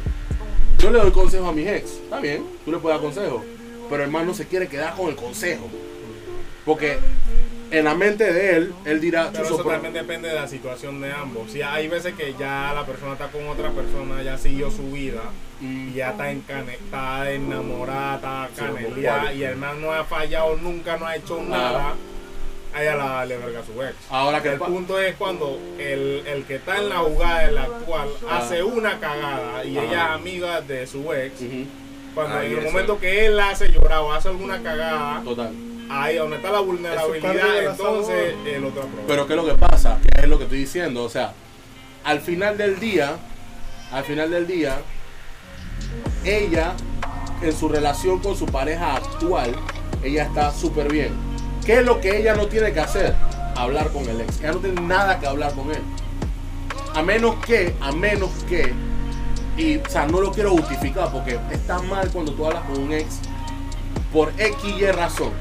yo 0.77 0.91
le 0.91 0.99
doy 0.99 1.09
consejo 1.11 1.47
a 1.47 1.51
mis 1.51 1.67
ex 1.67 1.89
está 2.03 2.19
bien 2.19 2.45
tú 2.63 2.71
le 2.71 2.77
puedes 2.77 2.95
dar 2.99 3.03
consejo 3.03 3.43
pero 3.89 4.03
el 4.03 4.11
man 4.11 4.27
no 4.27 4.35
se 4.35 4.45
quiere 4.45 4.67
quedar 4.67 4.95
con 4.95 5.09
el 5.09 5.15
consejo 5.15 5.67
porque 6.63 6.99
en 7.71 7.85
la 7.85 7.95
mente 7.95 8.31
de 8.33 8.55
él 8.57 8.73
él 8.85 8.99
dirá 9.01 9.29
Pero 9.31 9.43
"Chuzo, 9.45 9.61
eso 9.61 9.69
también 9.69 9.93
depende 9.93 10.27
de 10.29 10.35
la 10.35 10.47
situación 10.47 10.99
de 11.01 11.11
ambos. 11.11 11.51
Si 11.51 11.61
hay 11.61 11.87
veces 11.87 12.13
que 12.15 12.33
ya 12.37 12.71
la 12.75 12.85
persona 12.85 13.13
está 13.13 13.27
con 13.29 13.47
otra 13.47 13.69
persona, 13.71 14.21
ya 14.23 14.37
siguió 14.37 14.69
su 14.71 14.91
vida 14.91 15.21
y 15.61 15.93
ya 15.93 16.11
está, 16.11 16.31
encane- 16.31 16.73
está 16.73 17.31
enamorada, 17.31 18.47
está 18.47 18.67
Sí, 18.67 18.83
como 18.83 19.31
y 19.33 19.43
el 19.43 19.55
man 19.57 19.81
no 19.81 19.91
ha 19.93 20.03
fallado, 20.03 20.55
nunca 20.57 20.97
no 20.97 21.05
ha 21.05 21.15
hecho 21.15 21.41
nada, 21.41 21.93
a 22.73 22.81
ella 22.81 22.95
la 22.95 23.03
vale 23.05 23.37
verga 23.37 23.59
a 23.59 23.65
su 23.65 23.81
ex. 23.83 23.95
ahora 24.09 24.41
que 24.41 24.49
El 24.49 24.57
punto 24.59 24.97
es 24.99 25.15
cuando 25.15 25.59
el, 25.77 26.23
el 26.25 26.43
que 26.45 26.55
está 26.55 26.77
en 26.77 26.89
la 26.89 26.97
jugada, 26.99 27.43
el 27.45 27.57
actual, 27.57 28.09
Ah. 28.29 28.37
hace 28.37 28.63
una 28.63 28.99
cagada 28.99 29.63
y 29.65 29.77
Ah. 29.77 29.83
ella 29.83 30.05
es 30.05 30.11
amiga 30.11 30.61
de 30.61 30.87
su 30.87 31.11
ex, 31.13 31.33
cuando 32.13 32.37
Ahí 32.37 32.53
en 32.53 32.59
el 32.59 32.63
momento 32.65 32.99
que 32.99 33.25
él 33.25 33.39
hace 33.39 33.69
llorar 33.71 33.99
o 33.99 34.11
hace 34.13 34.29
alguna 34.29 34.61
cagada, 34.61 35.21
total. 35.23 35.53
ahí 35.89 36.17
donde 36.17 36.37
está 36.37 36.51
la 36.51 36.59
vulnerabilidad, 36.59 37.63
entonces 37.71 38.35
el 38.45 38.65
otro 38.65 38.83
aprovecha. 38.83 39.07
pero 39.07 39.27
qué 39.27 39.33
es 39.33 39.37
lo 39.37 39.45
que 39.45 39.55
pasa 39.55 39.99
que 40.15 40.21
es 40.21 40.27
lo 40.27 40.37
que 40.37 40.43
estoy 40.45 40.59
diciendo 40.59 41.03
o 41.03 41.09
sea 41.09 41.33
al 42.03 42.19
final 42.19 42.57
del 42.57 42.79
día 42.79 43.17
al 43.91 44.03
final 44.03 44.31
del 44.31 44.47
día 44.47 44.81
ella 46.23 46.73
en 47.41 47.55
su 47.55 47.69
relación 47.69 48.19
con 48.19 48.35
su 48.35 48.45
pareja 48.45 48.95
actual 48.95 49.55
ella 50.03 50.23
está 50.23 50.51
súper 50.51 50.91
bien. 50.91 51.13
¿qué 51.65 51.79
es 51.79 51.85
lo 51.85 52.01
que 52.01 52.17
ella 52.17 52.35
no 52.35 52.47
tiene 52.47 52.73
que 52.73 52.79
hacer? 52.79 53.13
hablar 53.55 53.89
con 53.91 54.07
el 54.09 54.21
ex. 54.21 54.39
Ella 54.39 54.53
no 54.53 54.59
tiene 54.59 54.81
nada 54.81 55.19
que 55.19 55.27
hablar 55.27 55.53
con 55.53 55.69
él. 55.69 55.81
A 56.95 57.03
menos 57.03 57.35
que 57.45 57.75
a 57.79 57.91
menos 57.91 58.29
que 58.49 58.73
y 59.61 59.77
o 59.77 59.89
sea 59.89 60.07
no 60.07 60.21
lo 60.21 60.31
quiero 60.31 60.51
justificar 60.51 61.11
porque 61.11 61.39
está 61.51 61.79
mal 61.79 62.09
cuando 62.11 62.33
tú 62.33 62.45
hablas 62.45 62.63
con 62.63 62.79
un 62.79 62.91
ex 62.91 63.19
por 64.11 64.33
X 64.37 64.75
y 64.77 64.85
razón 64.87 65.31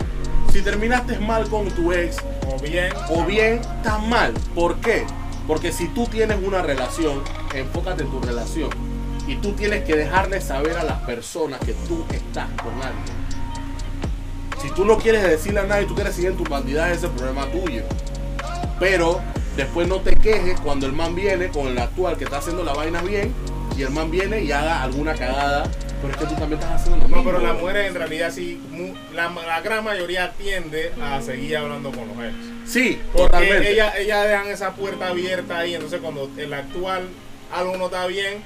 si 0.52 0.62
terminaste 0.62 1.18
mal 1.20 1.48
con 1.48 1.70
tu 1.70 1.92
ex 1.92 2.16
O 2.48 2.58
bien, 2.60 2.92
o 3.08 3.24
bien 3.24 3.60
está 3.60 3.98
mal. 3.98 4.34
¿Por 4.54 4.76
qué? 4.80 5.06
Porque 5.46 5.72
si 5.72 5.86
tú 5.88 6.06
tienes 6.06 6.38
una 6.44 6.60
relación, 6.62 7.22
enfócate 7.54 8.02
en 8.02 8.10
tu 8.10 8.20
relación. 8.20 8.70
Y 9.28 9.36
tú 9.36 9.52
tienes 9.52 9.84
que 9.84 9.94
dejarle 9.94 10.40
saber 10.40 10.76
a 10.76 10.82
las 10.82 11.00
personas 11.02 11.60
que 11.60 11.72
tú 11.86 12.04
estás 12.10 12.48
con 12.60 12.74
alguien. 12.74 13.20
Si 14.60 14.70
tú 14.72 14.84
no 14.84 14.98
quieres 14.98 15.22
decirle 15.22 15.60
a 15.60 15.64
nadie, 15.64 15.86
tú 15.86 15.94
quieres 15.94 16.16
seguir 16.16 16.32
en 16.32 16.36
tu 16.36 16.44
bandida, 16.44 16.88
ese 16.88 16.96
es 16.96 17.04
el 17.04 17.10
problema 17.10 17.46
tuyo. 17.46 17.82
Pero 18.80 19.20
después 19.56 19.86
no 19.86 20.00
te 20.00 20.16
quejes 20.16 20.58
cuando 20.60 20.86
el 20.86 20.92
man 20.92 21.14
viene 21.14 21.48
con 21.48 21.68
el 21.68 21.78
actual 21.78 22.16
que 22.16 22.24
está 22.24 22.38
haciendo 22.38 22.64
la 22.64 22.72
vaina 22.72 23.02
bien 23.02 23.32
y 23.80 23.82
el 23.82 23.90
man 23.90 24.10
viene 24.10 24.42
y 24.42 24.52
haga 24.52 24.82
alguna 24.82 25.14
cagada. 25.14 25.62
Pero 26.02 26.12
es 26.12 26.18
que 26.18 26.26
tú 26.26 26.34
también 26.34 26.60
estás 26.60 26.80
haciendo 26.82 26.96
lo 27.04 27.08
No, 27.08 27.16
mismo. 27.16 27.32
pero 27.32 27.46
las 27.46 27.58
mujeres 27.58 27.88
en 27.88 27.94
realidad 27.94 28.30
sí, 28.30 28.60
la, 29.14 29.30
la 29.30 29.60
gran 29.62 29.82
mayoría 29.84 30.32
tiende 30.32 30.92
a 31.02 31.20
seguir 31.22 31.56
hablando 31.56 31.90
con 31.90 32.06
los 32.08 32.16
ex. 32.18 32.34
Sí, 32.70 33.00
Porque 33.12 33.24
totalmente. 33.26 33.72
ellas 33.72 33.94
ella 33.98 34.22
dejan 34.24 34.48
esa 34.48 34.74
puerta 34.74 35.08
abierta 35.08 35.58
ahí, 35.58 35.74
entonces 35.74 36.00
cuando 36.00 36.30
el 36.36 36.52
actual 36.52 37.08
algo 37.54 37.76
no 37.78 37.86
está 37.86 38.06
bien, 38.06 38.42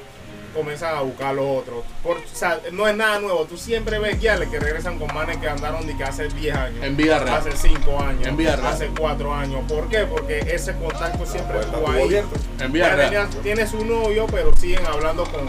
comienzan 0.54 0.96
a 0.96 1.00
buscar 1.02 1.34
los 1.34 1.44
otros. 1.44 1.84
Por, 2.02 2.16
o 2.16 2.20
sea, 2.32 2.58
no 2.72 2.88
es 2.88 2.96
nada 2.96 3.18
nuevo. 3.18 3.44
Tú 3.44 3.56
siempre 3.58 3.98
ves 3.98 4.18
guiales 4.20 4.48
que 4.48 4.58
regresan 4.58 4.98
con 4.98 5.12
manes 5.14 5.36
que 5.38 5.48
andaron 5.48 5.86
de 5.86 5.96
que 5.96 6.04
hace 6.04 6.28
10 6.28 6.56
años. 6.56 6.84
En 6.84 6.96
vida 6.96 7.18
real. 7.18 7.36
Hace 7.46 7.56
5 7.56 8.00
años. 8.02 8.26
En 8.26 8.36
vida 8.36 8.56
real. 8.56 8.72
Hace 8.72 8.86
4 8.98 9.34
años. 9.34 9.60
¿Por 9.68 9.88
qué? 9.88 10.06
Porque 10.06 10.38
ese 10.38 10.74
contacto 10.76 11.26
siempre 11.26 11.58
puerta 11.58 11.76
estuvo 11.76 11.90
ahí. 11.90 12.22
En 12.60 12.72
vida 12.72 12.88
Ya 12.88 12.94
real. 12.96 13.10
tenías- 13.10 13.42
tienes 13.42 13.72
un 13.74 13.88
novio, 13.88 14.26
pero 14.30 14.54
siguen 14.56 14.86
hablando 14.86 15.24
con 15.24 15.48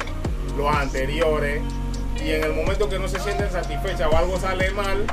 los 0.57 0.75
anteriores. 0.75 1.61
Y 2.23 2.31
en 2.31 2.43
el 2.43 2.53
momento 2.53 2.89
que 2.89 2.97
no 2.97 3.07
se 3.07 3.19
sienten 3.19 3.51
satisfechas 3.51 4.09
o 4.11 4.17
algo 4.17 4.39
sale 4.39 4.71
mal, 4.71 5.05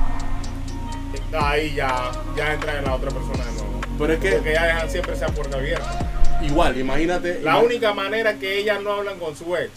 ahí 1.38 1.74
ya, 1.74 2.10
ya 2.36 2.54
entra 2.54 2.78
en 2.78 2.84
la 2.84 2.94
otra 2.94 3.10
persona 3.10 3.44
de 3.44 3.52
nuevo. 3.52 3.80
Pero 3.98 4.12
es 4.14 4.18
que 4.20 4.32
Porque 4.32 4.52
ya 4.54 4.64
dejan 4.64 4.90
siempre 4.90 5.12
esa 5.14 5.26
puerta 5.26 5.56
abierta. 5.58 6.11
Igual, 6.44 6.76
imagínate. 6.78 7.40
La 7.42 7.58
única 7.58 7.92
manera 7.94 8.34
que 8.34 8.58
ellas 8.58 8.80
no 8.82 8.92
hablan 8.92 9.18
con 9.18 9.36
su 9.36 9.56
ex, 9.56 9.70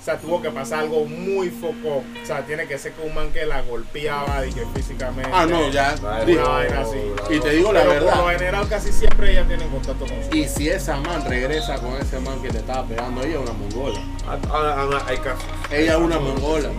o 0.00 0.04
sea, 0.04 0.18
tuvo 0.18 0.42
que 0.42 0.50
pasar 0.50 0.80
algo 0.80 1.04
muy 1.04 1.48
foco. 1.50 2.02
O 2.22 2.26
sea, 2.26 2.44
tiene 2.44 2.66
que 2.66 2.76
ser 2.76 2.92
que 2.92 3.02
un 3.06 3.14
man 3.14 3.30
que 3.32 3.46
la 3.46 3.62
golpeaba 3.62 4.44
y 4.44 4.52
que 4.52 4.64
físicamente. 4.74 5.30
Ah, 5.32 5.46
no, 5.46 5.68
ya. 5.70 5.94
Ay, 6.04 6.26
di- 6.26 6.32
Una 6.34 6.48
vaina 6.48 6.80
así. 6.80 6.98
Y 7.30 7.38
te 7.38 7.50
digo 7.50 7.72
la 7.72 7.80
Pero 7.82 7.92
por 7.92 8.00
lo 8.02 8.24
verdad. 8.24 8.38
general 8.38 8.68
casi 8.68 8.92
siempre 8.92 9.30
ellas 9.30 9.46
tienen 9.46 9.68
contacto 9.68 10.04
con 10.06 10.24
su 10.28 10.36
Y 10.36 10.48
si 10.48 10.68
esa 10.68 10.96
man 10.96 11.24
regresa 11.28 11.78
con 11.78 11.96
ese 11.96 12.18
man 12.18 12.42
que 12.42 12.48
te 12.50 12.58
estaba 12.58 12.84
pegando, 12.86 13.22
ella 13.22 13.34
es 13.34 13.40
una 13.48 13.52
mongola. 13.52 14.00
Ah, 14.26 14.38
ah, 14.50 14.88
ah, 14.92 15.04
hay 15.06 15.18
casos. 15.18 15.44
Ella 15.70 15.92
es 15.92 15.98
una 15.98 16.18
mongola. 16.18 16.70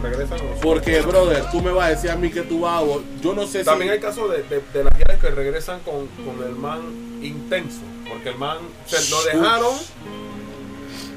Sí, 0.00 0.02
Regresan 0.02 0.38
los- 0.48 0.58
Porque, 0.60 1.00
brother, 1.02 1.50
tú 1.50 1.60
me 1.60 1.70
vas 1.70 1.86
a 1.86 1.90
decir 1.90 2.10
a 2.10 2.16
mí 2.16 2.30
que 2.30 2.42
tú 2.42 2.60
vas 2.60 2.82
Yo 3.22 3.34
no 3.34 3.46
sé 3.46 3.64
También 3.64 3.90
si... 3.90 3.94
hay 3.94 4.00
casos 4.00 4.30
de, 4.30 4.42
de, 4.44 4.62
de 4.72 4.84
las 4.84 4.92
guías 4.94 5.18
que 5.20 5.30
regresan 5.30 5.80
con, 5.80 6.06
con 6.24 6.46
el 6.46 6.54
man 6.54 6.80
intenso. 7.22 7.80
Porque 8.08 8.30
el 8.30 8.36
man 8.38 8.58
se 8.86 9.10
lo 9.10 9.22
dejaron, 9.24 9.74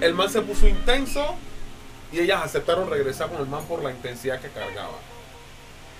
el 0.01 0.13
man 0.13 0.29
se 0.29 0.41
puso 0.41 0.67
intenso 0.67 1.23
y 2.11 2.19
ellas 2.19 2.41
aceptaron 2.43 2.89
regresar 2.89 3.29
con 3.29 3.39
el 3.39 3.47
man 3.47 3.63
por 3.65 3.83
la 3.83 3.91
intensidad 3.91 4.39
que 4.41 4.49
cargaba. 4.49 4.97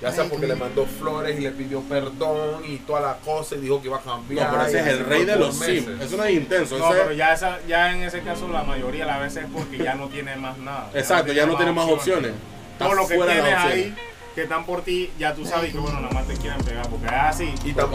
Ya 0.02 0.12
sea 0.12 0.24
porque 0.28 0.48
le 0.48 0.56
mandó 0.56 0.88
flores 0.88 1.38
y 1.40 1.44
le 1.44 1.52
pidió 1.52 1.82
perdón 1.82 2.64
y 2.68 2.78
toda 2.78 3.02
la 3.02 3.18
cosa 3.18 3.54
y 3.56 3.60
dijo 3.60 3.80
que 3.82 3.88
iba 3.88 3.98
a 3.98 4.02
cambiar. 4.02 4.48
No, 4.48 4.52
pero 4.58 4.66
ese 4.68 4.80
es 4.80 4.88
el 4.88 5.06
rey 5.06 5.26
de 5.26 5.36
los 5.36 5.56
sims. 5.56 6.02
Eso 6.02 6.18
no 6.18 6.24
es 6.24 6.32
intenso. 6.34 6.80
No, 6.80 6.90
ese- 6.92 7.02
pero 7.04 7.14
ya, 7.14 7.34
esa, 7.34 7.60
ya 7.68 7.94
en 7.94 8.02
ese 8.02 8.22
caso 8.22 8.48
la 8.48 8.64
mayoría 8.64 9.06
de 9.06 9.12
las 9.12 9.20
veces 9.22 9.44
es 9.44 9.50
porque 9.54 9.78
ya 9.78 9.94
no 9.94 10.08
tiene 10.10 10.36
más 10.38 10.58
nada. 10.58 10.90
Exacto, 10.96 11.32
ya 11.34 11.46
no 11.46 11.56
tiene 11.56 11.72
más 11.72 11.88
opciones. 11.88 12.32
Todo 12.82 12.94
lo 12.96 13.08
que 13.08 13.16
tienes 13.16 13.54
ahí 13.56 13.96
que 14.36 14.44
están 14.44 14.66
por 14.66 14.82
ti, 14.82 15.12
ya 15.20 15.34
tú 15.34 15.46
sabes 15.46 15.74
que 15.74 15.78
bueno, 15.78 16.00
nada 16.00 16.14
más 16.14 16.26
te 16.26 16.36
quieren 16.36 16.62
pegar 16.64 16.88
porque 16.88 17.06
es 17.06 17.12
así. 17.12 17.54
Y 17.66 17.74
la 17.74 17.86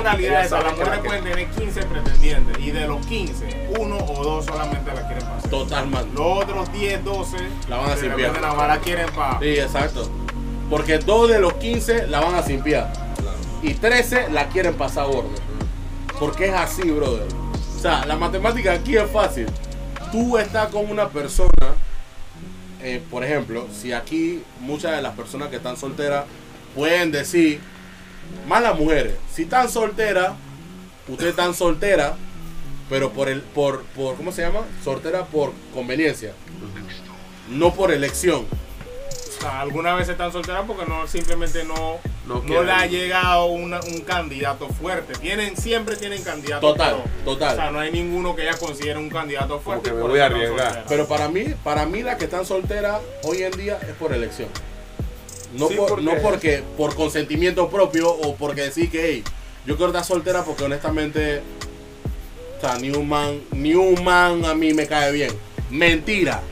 realidad 0.00 0.44
es 0.44 0.50
las 0.50 0.64
mujeres 0.64 0.96
la 0.96 1.02
pueden 1.02 1.24
tener 1.24 1.50
15 1.50 1.82
pretendientes 1.82 2.58
y 2.58 2.70
de 2.70 2.86
los 2.86 3.04
15, 3.06 3.70
uno 3.78 3.96
o 3.96 4.22
dos 4.22 4.46
solamente 4.46 4.94
la 4.94 5.06
quieren 5.06 5.26
pasar. 5.26 5.50
Total, 5.50 5.86
man. 5.88 6.06
Los 6.14 6.44
otros 6.44 6.72
10, 6.72 7.04
12 7.04 7.36
La 7.68 7.76
van 7.78 7.90
a 7.90 7.96
simpiar. 7.96 8.40
más 8.40 8.68
la 8.68 8.78
quieren 8.78 9.08
para. 9.10 9.40
Sí, 9.40 9.58
exacto. 9.58 10.08
Porque 10.68 10.98
dos 10.98 11.28
de 11.28 11.40
los 11.40 11.54
15 11.54 12.06
la 12.06 12.20
van 12.20 12.36
a 12.36 12.42
simpiar. 12.42 12.92
Claro. 13.16 13.36
Y 13.62 13.74
13 13.74 14.30
la 14.30 14.48
quieren 14.48 14.74
pasar 14.74 15.06
gordo. 15.06 15.30
Porque 16.20 16.48
es 16.48 16.54
así, 16.54 16.88
brother. 16.90 17.26
O 17.76 17.80
sea, 17.80 18.04
la 18.04 18.14
matemática 18.14 18.72
aquí 18.72 18.96
es 18.96 19.10
fácil. 19.10 19.46
Tú 20.12 20.38
estás 20.38 20.68
con 20.68 20.88
una 20.88 21.08
persona, 21.08 21.74
eh, 22.82 23.02
por 23.10 23.24
ejemplo, 23.24 23.68
si 23.72 23.92
aquí 23.92 24.42
muchas 24.60 24.96
de 24.96 25.02
las 25.02 25.14
personas 25.14 25.48
que 25.48 25.56
están 25.56 25.76
solteras 25.76 26.24
pueden 26.74 27.12
decir, 27.12 27.60
más 28.48 28.62
las 28.62 28.78
mujeres, 28.78 29.14
si 29.32 29.42
están 29.42 29.68
solteras, 29.68 30.32
ustedes 31.08 31.30
están 31.30 31.54
solteras, 31.54 32.14
pero 32.88 33.12
por 33.12 33.28
el, 33.28 33.40
por, 33.40 33.84
por, 33.96 34.16
¿cómo 34.16 34.32
se 34.32 34.42
llama? 34.42 34.60
Soltera 34.82 35.24
por 35.24 35.52
conveniencia, 35.74 36.32
no 37.50 37.74
por 37.74 37.92
elección. 37.92 38.46
O 39.40 39.42
sea, 39.42 39.60
algunas 39.62 39.96
veces 39.96 40.10
están 40.10 40.30
solteras 40.32 40.64
porque 40.66 40.84
no 40.84 41.06
simplemente 41.06 41.64
no, 41.64 41.96
No 42.26 42.62
le 42.62 42.70
ha 42.72 42.84
llegado 42.84 43.46
una- 43.46 43.80
un 43.80 44.00
candidato 44.02 44.68
fuerte. 44.68 45.14
Tienen, 45.14 45.56
siempre 45.56 45.96
tienen 45.96 46.22
candidatos. 46.22 46.60
Total, 46.72 46.96
pero, 47.02 47.24
total. 47.24 47.52
O 47.54 47.56
sea, 47.56 47.70
no 47.70 47.80
hay 47.80 47.90
ninguno 47.90 48.36
que 48.36 48.42
ella 48.42 48.58
considere 48.58 48.98
un 48.98 49.08
candidato 49.08 49.58
fuerte. 49.58 49.88
que 49.88 49.94
me 49.96 50.02
por 50.02 50.10
voy 50.10 50.20
a 50.20 50.26
arriesgar. 50.26 50.84
Pero 50.86 51.08
para 51.08 51.28
mí, 51.28 51.44
para 51.64 51.86
mí 51.86 52.02
las 52.02 52.16
que 52.18 52.24
están 52.24 52.44
solteras 52.44 53.00
hoy 53.22 53.42
en 53.42 53.52
día 53.52 53.78
es 53.82 53.94
por 53.96 54.12
elección. 54.12 54.48
No, 55.54 55.68
Sí, 55.68 55.74
por, 55.74 55.88
porque- 55.88 56.04
no 56.04 56.12
porque 56.20 56.62
por 56.76 56.94
consentimiento 56.94 57.70
propio 57.70 58.10
o 58.10 58.36
porque 58.36 58.60
decir 58.60 58.90
que 58.90 59.06
hey, 59.06 59.24
yo 59.64 59.76
quiero 59.76 59.90
estar 59.90 60.04
soltera 60.04 60.44
porque 60.44 60.64
honestamente 60.64 61.40
o 62.58 62.60
sea, 62.60 62.76
ni 62.78 62.90
un 62.90 63.08
man, 63.08 63.40
ni 63.52 63.72
un 63.74 64.04
man 64.04 64.44
a 64.44 64.54
mí 64.54 64.74
me 64.74 64.86
cae 64.86 65.10
bien. 65.12 65.30
Mentira. 65.70 66.42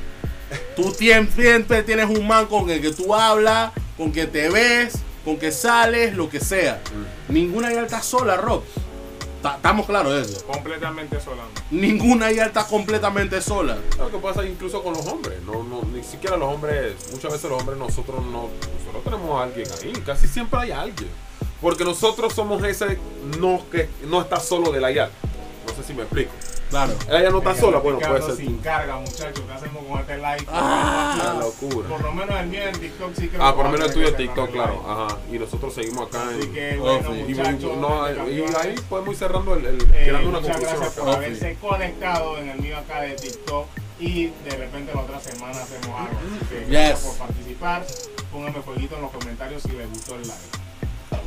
Tú 0.76 0.90
siempre 0.92 1.82
tienes 1.82 2.08
un 2.08 2.26
man 2.26 2.46
con 2.46 2.68
el 2.70 2.80
que 2.80 2.90
tú 2.92 3.14
hablas, 3.14 3.72
con 3.96 4.12
que 4.12 4.26
te 4.26 4.48
ves, 4.48 4.94
con 5.24 5.36
que 5.38 5.50
sales, 5.52 6.14
lo 6.14 6.28
que 6.30 6.40
sea. 6.40 6.80
Ninguna 7.28 7.72
ya 7.72 7.82
está 7.82 8.02
sola, 8.02 8.36
Rob. 8.36 8.62
Ta- 9.42 9.56
Estamos 9.56 9.86
claros 9.86 10.12
de 10.14 10.22
eso. 10.22 10.44
Completamente 10.46 11.20
sola. 11.20 11.42
Ninguna 11.70 12.32
ya 12.32 12.46
está 12.46 12.66
completamente 12.66 13.40
sola. 13.40 13.76
Lo 13.98 14.10
que 14.10 14.18
pasa 14.18 14.44
incluso 14.46 14.82
con 14.82 14.94
los 14.94 15.06
hombres, 15.06 15.40
no, 15.44 15.62
no, 15.62 15.82
ni 15.94 16.02
siquiera 16.02 16.36
los 16.36 16.52
hombres, 16.52 16.94
muchas 17.12 17.32
veces 17.32 17.48
los 17.50 17.60
hombres 17.60 17.78
nosotros 17.78 18.24
no, 18.24 18.48
nosotros 18.78 19.04
tenemos 19.04 19.38
a 19.40 19.44
alguien 19.44 19.68
ahí, 19.82 19.92
casi 20.04 20.26
siempre 20.26 20.58
hay 20.60 20.70
alguien. 20.72 21.10
Porque 21.60 21.84
nosotros 21.84 22.32
somos 22.34 22.62
ese 22.64 22.98
no 23.38 23.62
que 23.70 23.88
no 24.08 24.20
está 24.22 24.38
solo 24.40 24.70
de 24.72 24.80
la 24.80 24.90
YAL. 24.92 25.10
No 25.66 25.74
sé 25.74 25.82
si 25.86 25.92
me 25.92 26.02
explico. 26.02 26.30
Claro. 26.70 26.92
Ella 27.08 27.30
no 27.30 27.38
está 27.38 27.54
sola, 27.54 27.78
bueno, 27.78 27.98
puede 27.98 28.22
ser. 28.22 28.36
sin 28.36 28.58
carga, 28.58 28.96
muchachos. 28.98 29.40
¿Qué 29.46 29.52
hacemos 29.52 29.84
con 29.86 30.00
este 30.00 30.16
live? 30.16 30.44
Ah, 30.48 31.36
locura. 31.40 31.88
Por 31.88 32.02
lo 32.02 32.12
menos 32.12 32.40
el 32.40 32.46
mío 32.48 32.60
en 32.62 32.78
TikTok 32.78 33.14
sí 33.14 33.28
creo 33.28 33.42
Ah, 33.42 33.50
que 33.50 33.56
por 33.56 33.64
lo 33.66 33.70
menos 33.72 33.86
el 33.88 33.92
tuyo 33.94 34.06
cerrar 34.06 34.18
TikTok, 34.18 34.50
claro. 34.52 34.84
Ajá. 34.86 35.16
Y 35.32 35.38
nosotros 35.38 35.74
seguimos 35.74 36.08
acá 36.08 36.28
Así 36.28 36.40
en. 36.42 36.52
que 36.52 36.78
Oh, 36.78 36.82
bueno, 36.82 37.12
sí. 37.14 37.20
Y, 37.20 37.34
muchachos. 37.34 38.56
ahí 38.64 38.74
podemos 38.88 39.12
ir 39.14 39.18
cerrando 39.18 39.54
el, 39.54 39.64
el 39.66 39.82
eh, 39.82 40.02
tirando 40.04 40.28
una 40.28 40.40
muchas 40.40 40.56
conclusión 40.56 40.80
gracias 40.80 41.04
por 41.04 41.14
haberse 41.14 41.56
conectado 41.60 42.38
en 42.38 42.48
el 42.50 42.60
mío 42.60 42.76
acá 42.76 43.00
de 43.00 43.14
TikTok 43.14 43.66
y 44.00 44.26
de 44.26 44.50
repente 44.56 44.92
la 44.94 45.00
otra 45.00 45.20
semana 45.20 45.62
hacemos 45.62 46.00
algo. 46.00 46.18
Así 46.36 46.46
que 46.50 46.60
Yes. 46.60 46.68
gracias 46.70 47.00
por 47.00 47.26
participar. 47.28 47.86
Pónganme 48.30 48.60
fueguito 48.62 48.94
en 48.96 49.02
los 49.02 49.10
comentarios 49.10 49.62
si 49.62 49.68
les 49.72 49.88
gustó 49.88 50.14
el 50.16 50.22
live. 50.22 50.34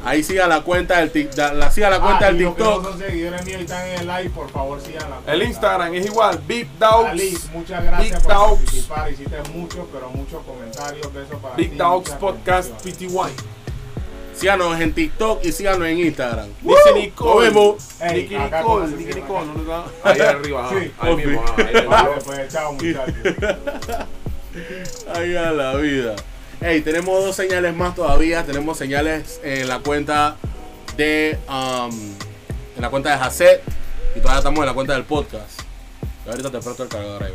Ahí 0.04 0.24
siga 0.24 0.48
la 0.48 0.62
cuenta 0.62 0.98
del 1.06 1.30
da- 1.36 1.54
la 1.54 1.72
siga 1.72 1.90
la 1.90 2.00
cuenta 2.00 2.26
Ah, 2.26 2.32
del 2.32 2.42
y 2.42 2.44
los 2.46 2.56
que 2.56 2.64
no 2.64 2.74
TikTok. 2.78 2.90
son 2.92 3.00
seguidores 3.00 3.46
míos 3.46 3.58
y 3.60 3.64
están 3.64 3.88
en 3.88 4.00
el 4.00 4.08
live, 4.08 4.30
por 4.32 4.50
favor 4.50 4.82
sigan 4.82 5.10
la 5.10 5.16
cuenta. 5.18 5.34
El 5.34 5.44
Instagram 5.44 5.94
es 5.96 6.06
igual, 6.08 6.42
Big 6.48 6.68
Dogs. 6.80 7.10
Alice, 7.10 7.48
muchas 7.54 7.84
gracias 7.84 8.12
Big 8.20 8.24
por 8.24 8.34
Dogs. 8.34 8.62
participar. 8.62 9.12
Hiciste 9.12 9.38
muchos, 9.54 9.86
pero 9.94 10.10
muchos 10.10 10.42
comentarios. 10.44 11.14
Besos 11.14 11.36
para 11.42 11.56
Big 11.56 11.72
ti, 11.72 11.78
Dogs 11.78 12.10
Podcast. 12.12 12.72
PTY. 12.82 13.08
Síganos 14.34 14.80
en 14.80 14.94
TikTok 14.94 15.44
y 15.46 15.52
síganos 15.52 15.88
en 15.88 16.00
Instagram. 16.00 16.48
Dice 16.62 16.94
Nicole. 16.96 17.52
Nos 17.52 17.54
vemos. 17.54 17.88
Nicky 18.14 18.38
Nicole, 18.38 18.88
Nicky 18.88 19.14
Nicole. 19.20 19.46
¿dónde 19.46 19.62
está? 19.62 19.84
Ahí 20.10 20.20
arriba. 20.22 20.70
Sí. 20.72 20.92
ahí 21.00 21.16
mismo, 21.16 21.44
ajá, 21.44 21.56
ahí 21.58 21.74
Vale, 21.86 21.88
arriba. 21.88 22.16
pues 22.26 22.54
chao 22.54 22.74
muchachos. 22.74 23.16
Ay, 25.16 25.36
a 25.36 25.52
la 25.52 25.76
vida. 25.76 26.16
Hey, 26.64 26.82
tenemos 26.82 27.26
dos 27.26 27.36
señales 27.36 27.76
más 27.76 27.96
todavía. 27.96 28.46
Tenemos 28.46 28.78
señales 28.78 29.42
en 29.44 29.68
la 29.68 29.80
cuenta 29.80 30.36
de. 30.96 31.40
um, 31.50 31.92
en 32.76 32.82
la 32.82 32.92
cuenta 32.92 33.10
de 33.10 33.16
Hasset. 33.16 33.64
Y 34.16 34.20
todavía 34.20 34.38
estamos 34.38 34.60
en 34.60 34.66
la 34.68 34.74
cuenta 34.76 34.94
del 34.94 35.04
podcast. 35.04 35.60
Y 36.24 36.30
ahorita 36.30 36.52
te 36.52 36.60
presto 36.60 36.84
el 36.84 36.90
cargador 36.90 37.24
ahí, 37.24 37.34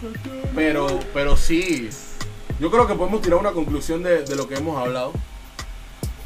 bro. 0.00 0.10
Pero, 0.54 0.98
pero 1.12 1.36
sí. 1.36 1.90
Yo 2.58 2.70
creo 2.70 2.86
que 2.86 2.94
podemos 2.94 3.20
tirar 3.20 3.38
una 3.38 3.52
conclusión 3.52 4.02
de, 4.02 4.24
de 4.24 4.34
lo 4.34 4.48
que 4.48 4.54
hemos 4.54 4.78
hablado. 4.78 5.12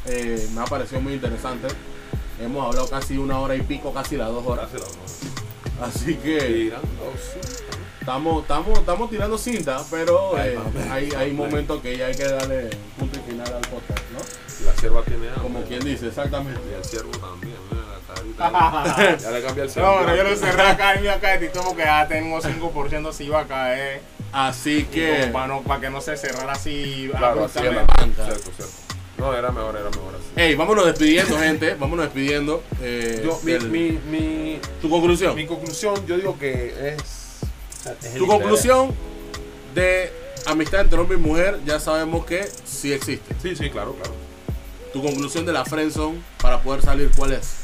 Eh, 0.05 0.47
me 0.53 0.61
ha 0.61 0.65
parecido 0.65 1.01
muy 1.01 1.11
interesante. 1.11 1.67
Hemos 2.41 2.67
hablado 2.67 2.89
casi 2.89 3.17
una 3.17 3.37
hora 3.39 3.57
y 3.57 3.61
pico, 3.61 3.93
casi 3.93 4.15
las 4.15 4.29
dos 4.29 4.47
horas. 4.47 4.69
Gracias, 4.71 4.95
¿no? 4.95 5.85
Así 5.85 6.15
que. 6.15 6.71
Estamos, 8.05 8.43
estamos, 8.43 8.77
estamos 8.79 9.09
tirando 9.09 9.35
cinta, 9.35 9.83
pero 9.89 10.37
Ay, 10.37 10.49
eh, 10.49 10.59
hay, 10.91 11.09
hay 11.17 11.31
momentos 11.33 11.81
que 11.81 11.97
ya 11.97 12.05
hay 12.05 12.13
que 12.15 12.25
darle 12.25 12.69
punto 12.99 13.17
y 13.19 13.31
final 13.31 13.47
al 13.47 13.61
podcast, 13.61 14.03
¿no? 14.13 14.19
La 14.63 14.75
sierva 14.79 15.01
tiene 15.01 15.27
hambre. 15.29 15.41
Como 15.41 15.63
quien 15.63 15.79
dice, 15.83 16.07
exactamente. 16.09 16.61
Y 16.69 16.75
el 16.75 16.85
ciervo 16.85 17.09
también, 17.17 17.55
carita. 18.15 19.17
ya 19.19 19.31
le 19.31 19.41
cambia 19.41 19.63
el 19.63 19.69
ciervo. 19.71 19.91
No, 19.91 20.05
pero 20.05 20.17
yo 20.17 20.23
lo 20.23 20.35
cerré 20.35 20.61
acá 20.61 20.93
en 20.93 21.01
mi 21.01 21.07
acá 21.07 21.31
de 21.31 21.37
TikTok 21.47 21.65
porque 21.65 21.81
ya 21.81 22.07
tengo 22.07 22.39
5% 22.39 23.11
si 23.11 23.23
iba 23.23 23.39
a 23.39 23.47
caer. 23.47 24.01
Así 24.31 24.83
que, 24.83 25.29
para, 25.33 25.47
no, 25.47 25.61
para 25.63 25.81
que 25.81 25.89
no 25.89 25.99
se 25.99 26.15
cerrara 26.15 26.53
así 26.53 27.09
Claro, 27.17 27.45
así 27.45 27.57
banca. 27.59 28.25
Cierto, 28.25 28.51
cierto. 28.55 28.73
No, 29.17 29.33
era 29.33 29.49
mejor, 29.49 29.75
era 29.77 29.89
mejor 29.89 30.13
así. 30.13 30.25
hey, 30.35 30.53
vámonos 30.53 30.85
despidiendo, 30.85 31.39
gente. 31.39 31.73
Vámonos 31.73 32.05
despidiendo. 32.05 32.61
eh, 32.81 33.21
Yo, 33.25 33.39
mi, 33.41 33.57
mi, 33.59 33.91
mi, 34.11 34.59
tu 34.79 34.91
conclusión. 34.91 35.35
mi 35.35 35.47
conclusión, 35.47 36.05
yo 36.05 36.17
digo 36.17 36.37
que 36.37 36.93
es. 36.95 37.24
Tu 38.17 38.27
conclusión 38.27 38.93
de 39.73 40.11
amistad 40.45 40.81
entre 40.81 40.99
hombre 40.99 41.17
y 41.17 41.21
mujer, 41.21 41.59
ya 41.65 41.79
sabemos 41.79 42.25
que 42.25 42.49
sí 42.65 42.93
existe. 42.93 43.35
Sí, 43.41 43.55
sí, 43.55 43.69
claro, 43.69 43.93
claro. 43.93 44.13
Tu 44.93 45.01
conclusión 45.01 45.45
de 45.45 45.53
la 45.53 45.65
friendzone 45.65 46.21
para 46.41 46.61
poder 46.61 46.81
salir, 46.81 47.11
¿cuál 47.15 47.33
es? 47.33 47.55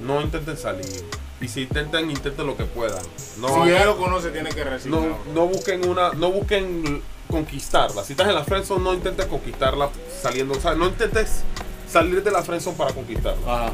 No 0.00 0.20
intenten 0.22 0.56
salir. 0.56 1.04
Y 1.40 1.48
si 1.48 1.62
intentan, 1.62 2.10
intenten 2.10 2.46
lo 2.46 2.56
que 2.56 2.64
puedan. 2.64 3.02
No, 3.38 3.64
si 3.64 3.70
ya 3.70 3.84
lo 3.84 3.96
conoce, 3.96 4.30
tiene 4.30 4.50
que 4.50 4.64
recibir. 4.64 4.98
no, 4.98 5.18
no 5.34 5.46
busquen 5.46 5.88
una, 5.88 6.12
no 6.12 6.30
busquen 6.30 7.02
conquistarla. 7.30 8.04
Si 8.04 8.12
estás 8.12 8.28
en 8.28 8.34
la 8.34 8.44
friendzone, 8.44 8.82
no 8.82 8.94
intentes 8.94 9.26
conquistarla 9.26 9.90
saliendo, 10.20 10.54
o 10.54 10.60
sea, 10.60 10.74
no 10.74 10.86
intentes 10.86 11.42
salir 11.88 12.22
de 12.22 12.30
la 12.30 12.42
friendzone 12.42 12.76
para 12.76 12.92
conquistarla. 12.92 13.54
Ajá. 13.54 13.72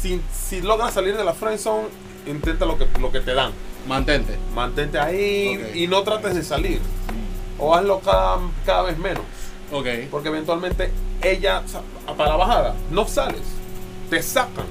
Si, 0.00 0.20
si 0.32 0.60
logras 0.60 0.94
salir 0.94 1.16
de 1.16 1.24
la 1.24 1.34
friendzone, 1.34 1.88
intenta 2.26 2.66
lo 2.66 2.78
que, 2.78 2.86
lo 3.00 3.10
que 3.10 3.20
te 3.20 3.34
dan. 3.34 3.52
Mantente. 3.86 4.38
Mantente 4.54 4.98
ahí 4.98 5.72
y 5.74 5.86
no 5.86 6.02
trates 6.02 6.34
de 6.34 6.42
salir. 6.42 6.80
O 7.58 7.74
hazlo 7.74 8.00
cada, 8.00 8.38
cada 8.64 8.82
vez 8.82 8.98
menos. 8.98 9.24
Ok. 9.72 9.86
Porque 10.10 10.28
eventualmente 10.28 10.90
ella, 11.22 11.62
para 12.16 12.30
la 12.30 12.36
bajada, 12.36 12.74
no 12.90 13.06
sales. 13.06 13.42
Te 14.10 14.22
sacan 14.22 14.66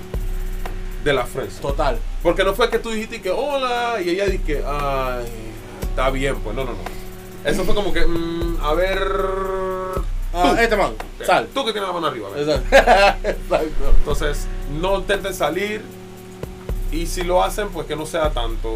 de 1.03 1.13
la 1.13 1.25
friendzone. 1.25 1.61
Total. 1.61 1.99
Porque 2.21 2.43
no 2.43 2.53
fue 2.53 2.69
que 2.69 2.79
tú 2.79 2.91
dijiste 2.91 3.21
que 3.21 3.29
hola 3.29 3.97
y 4.03 4.09
ella 4.09 4.25
dije, 4.25 4.63
ay, 4.65 5.25
está 5.81 6.09
bien, 6.09 6.35
pues 6.37 6.55
no, 6.55 6.63
no, 6.63 6.71
no. 6.71 7.49
Eso 7.49 7.65
fue 7.65 7.75
como 7.75 7.91
que, 7.91 8.05
mm, 8.05 8.57
a 8.61 8.73
ver. 8.73 8.99
Ah, 10.33 10.55
este 10.59 10.75
man. 10.75 10.93
Sal. 11.25 11.47
Tú 11.53 11.65
que 11.65 11.73
tienes 11.73 11.87
la 11.87 11.93
mano 11.93 12.07
arriba. 12.07 12.29
Exacto. 12.35 12.75
Exacto. 13.27 13.93
Entonces, 13.99 14.47
no 14.81 14.99
intenten 14.99 15.33
salir. 15.33 15.81
Y 16.93 17.07
si 17.07 17.23
lo 17.23 17.43
hacen, 17.43 17.69
pues 17.69 17.87
que 17.87 17.95
no 17.95 18.05
sea 18.05 18.29
tanto. 18.31 18.69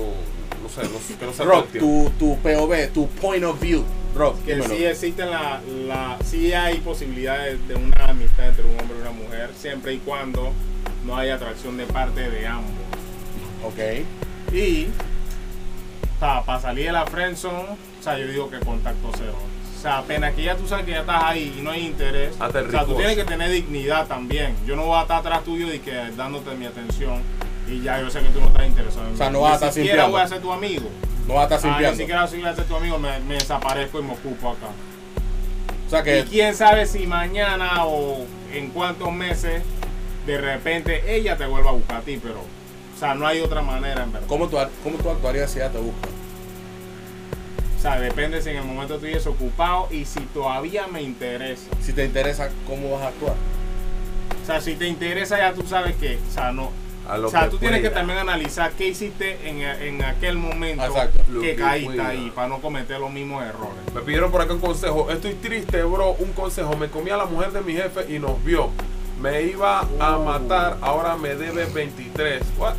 No 0.64 0.70
sé, 0.70 0.82
no- 0.84 1.18
que 1.20 1.26
no 1.26 1.34
sea 1.34 1.64
tiempo. 1.72 2.12
tu, 2.18 2.36
tu 2.36 2.38
POV, 2.42 2.88
tu 2.94 3.08
point 3.22 3.44
of 3.46 3.60
view. 3.62 3.84
Rob, 4.16 4.36
Que 4.44 4.56
dímelo. 4.56 4.76
sí 4.76 4.84
existen 4.86 5.30
la, 5.30 5.62
la, 5.88 6.18
sí 6.26 6.52
hay 6.52 6.80
posibilidades 6.80 7.66
de 7.68 7.76
una 7.76 8.06
amistad 8.10 8.48
entre 8.48 8.64
un 8.66 8.72
hombre 8.80 8.98
y 8.98 9.02
una 9.02 9.12
mujer, 9.12 9.52
siempre 9.56 9.94
y 9.94 9.98
cuando 10.00 10.52
no 11.06 11.16
haya 11.16 11.36
atracción 11.36 11.78
de 11.78 11.86
parte 11.86 12.28
de 12.30 12.48
ambos. 12.48 12.72
Ok. 13.64 14.54
Y 14.56 14.88
o 16.16 16.20
sea, 16.20 16.42
para 16.44 16.60
salir 16.60 16.88
de 16.88 16.92
la 16.94 17.06
friendzone, 17.06 17.78
o 18.00 18.04
sea, 18.04 18.18
yo 18.18 18.26
digo 18.28 18.50
que 18.50 18.60
contacto 18.60 19.12
cero. 19.16 19.36
O 19.78 19.80
sea, 19.82 20.00
apenas 20.00 20.34
que 20.34 20.42
ya 20.42 20.56
tú 20.58 20.68
sabes 20.68 20.86
que 20.86 20.92
ya 20.92 21.02
estás 21.02 21.24
ahí 21.24 21.56
y 21.60 21.62
no 21.62 21.70
hay 21.70 21.86
interés, 21.86 22.34
Hasta 22.40 22.62
o 22.62 22.72
sea, 22.72 22.86
tú 22.86 22.96
tienes 22.96 23.16
que 23.16 23.24
tener 23.26 23.52
dignidad 23.52 24.08
también. 24.08 24.56
Yo 24.66 24.76
no 24.76 24.86
voy 24.86 24.98
a 24.98 25.04
estar 25.04 25.20
atrás 25.20 25.44
tuyo 25.44 25.72
y 25.72 25.78
que 25.78 25.94
dándote 26.16 26.56
mi 26.56 26.66
atención 26.66 27.22
y 27.68 27.82
ya 27.82 28.00
yo 28.02 28.10
sé 28.10 28.20
que 28.22 28.30
tú 28.30 28.40
no 28.40 28.48
estás 28.48 28.66
interesado 28.68 29.02
en 29.04 29.10
mí. 29.10 29.14
O 29.16 29.18
sea, 29.18 29.30
no 29.30 29.42
vas 29.42 29.52
a 29.52 29.56
estar 29.56 29.68
Ni 29.70 29.74
siquiera 29.74 30.04
simpiando. 30.04 30.12
voy 30.18 30.22
a 30.22 30.28
ser 30.28 30.42
tu 30.42 30.52
amigo. 30.52 30.90
No 31.28 31.34
va 31.34 31.42
a 31.42 31.44
estar 31.44 31.60
Ah, 31.60 31.62
ni 31.64 31.70
simpiando. 31.72 31.98
siquiera 31.98 32.28
si 32.28 32.38
voy 32.38 32.46
a 32.50 32.56
ser 32.56 32.66
tu 32.66 32.76
amigo, 32.76 32.98
me, 32.98 33.20
me 33.20 33.34
desaparezco 33.36 34.00
y 34.00 34.04
me 34.04 34.14
ocupo 34.14 34.50
acá. 34.52 34.68
O 35.86 35.90
sea 35.90 36.00
Y 36.02 36.04
que. 36.04 36.26
quién 36.30 36.56
sabe 36.56 36.86
si 36.86 37.08
mañana 37.08 37.86
o 37.86 38.26
en 38.54 38.70
cuántos 38.70 39.12
meses 39.12 39.62
de 40.26 40.38
repente 40.38 41.16
ella 41.16 41.38
te 41.38 41.46
vuelva 41.46 41.70
a 41.70 41.74
buscar 41.74 41.98
a 41.98 42.02
ti, 42.02 42.20
pero 42.22 42.40
o 42.40 43.00
sea, 43.00 43.14
no 43.16 43.28
hay 43.28 43.40
otra 43.42 43.62
manera 43.62 44.04
en 44.04 44.12
verdad. 44.12 44.28
¿Cómo 44.28 44.48
tú, 44.48 44.58
cómo 44.84 44.98
tú 44.98 45.10
actuarías 45.10 45.52
si 45.52 45.60
ella 45.60 45.70
te 45.72 45.78
busca? 45.78 46.08
O 47.78 47.82
sea, 47.82 48.00
depende 48.00 48.42
si 48.42 48.50
en 48.50 48.58
el 48.58 48.64
momento 48.64 48.96
estoy 48.96 49.14
desocupado 49.14 49.88
y 49.92 50.04
si 50.06 50.20
todavía 50.22 50.88
me 50.88 51.02
interesa. 51.04 51.68
Si 51.82 51.94
te 51.94 52.04
interesa, 52.06 52.50
¿cómo 52.66 52.92
vas 52.94 53.04
a 53.04 53.08
actuar? 53.10 53.36
O 54.42 54.46
sea, 54.46 54.60
si 54.62 54.76
te 54.76 54.88
interesa 54.88 55.38
ya 55.38 55.54
tú 55.54 55.62
sabes 55.68 55.96
que, 55.98 56.18
o 56.28 56.34
sea, 56.34 56.52
no. 56.52 56.72
A 57.08 57.18
lo 57.18 57.28
O 57.28 57.32
sea, 57.32 57.46
que 57.46 57.50
tú 57.52 57.58
tienes 57.58 57.82
que 57.82 57.90
también 57.90 58.20
analizar 58.20 58.72
qué 58.72 58.88
hiciste 58.88 59.48
en, 59.50 59.62
en 59.62 60.04
aquel 60.04 60.38
momento 60.38 60.84
Exacto. 60.84 61.24
Que 61.42 61.56
caíste 61.56 61.94
pueda. 61.96 62.10
ahí 62.10 62.32
para 62.36 62.50
no 62.50 62.60
cometer 62.60 63.00
los 63.00 63.12
mismos 63.12 63.44
errores. 63.46 63.78
Me 63.96 64.02
pidieron 64.02 64.30
por 64.32 64.42
acá 64.42 64.54
un 64.54 64.60
consejo. 64.60 65.10
Estoy 65.10 65.34
triste, 65.36 65.82
bro. 65.84 66.12
Un 66.20 66.34
consejo. 66.34 66.76
Me 66.76 66.90
comí 66.90 67.10
a 67.10 67.18
la 67.18 67.26
mujer 67.26 67.52
de 67.52 67.62
mi 67.62 67.74
jefe 67.74 68.14
y 68.14 68.20
nos 68.20 68.44
vio. 68.44 68.70
Me 69.22 69.42
iba 69.44 69.80
a 70.00 70.18
Uh. 70.18 70.24
matar. 70.26 70.78
Ahora 70.82 71.16
me 71.16 71.36
debe 71.36 71.66
23. 71.66 72.44
What? 72.58 72.74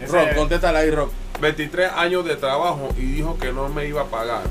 Ese- 0.00 0.12
Rob, 0.12 0.34
contéstala 0.36 0.78
ahí, 0.80 0.90
Rob. 0.90 1.10
23 1.40 1.90
años 1.96 2.24
de 2.24 2.36
trabajo 2.36 2.88
y 2.96 3.02
dijo 3.02 3.36
que 3.38 3.52
no 3.52 3.68
me 3.68 3.86
iba 3.86 4.02
a 4.02 4.06
pagar. 4.06 4.42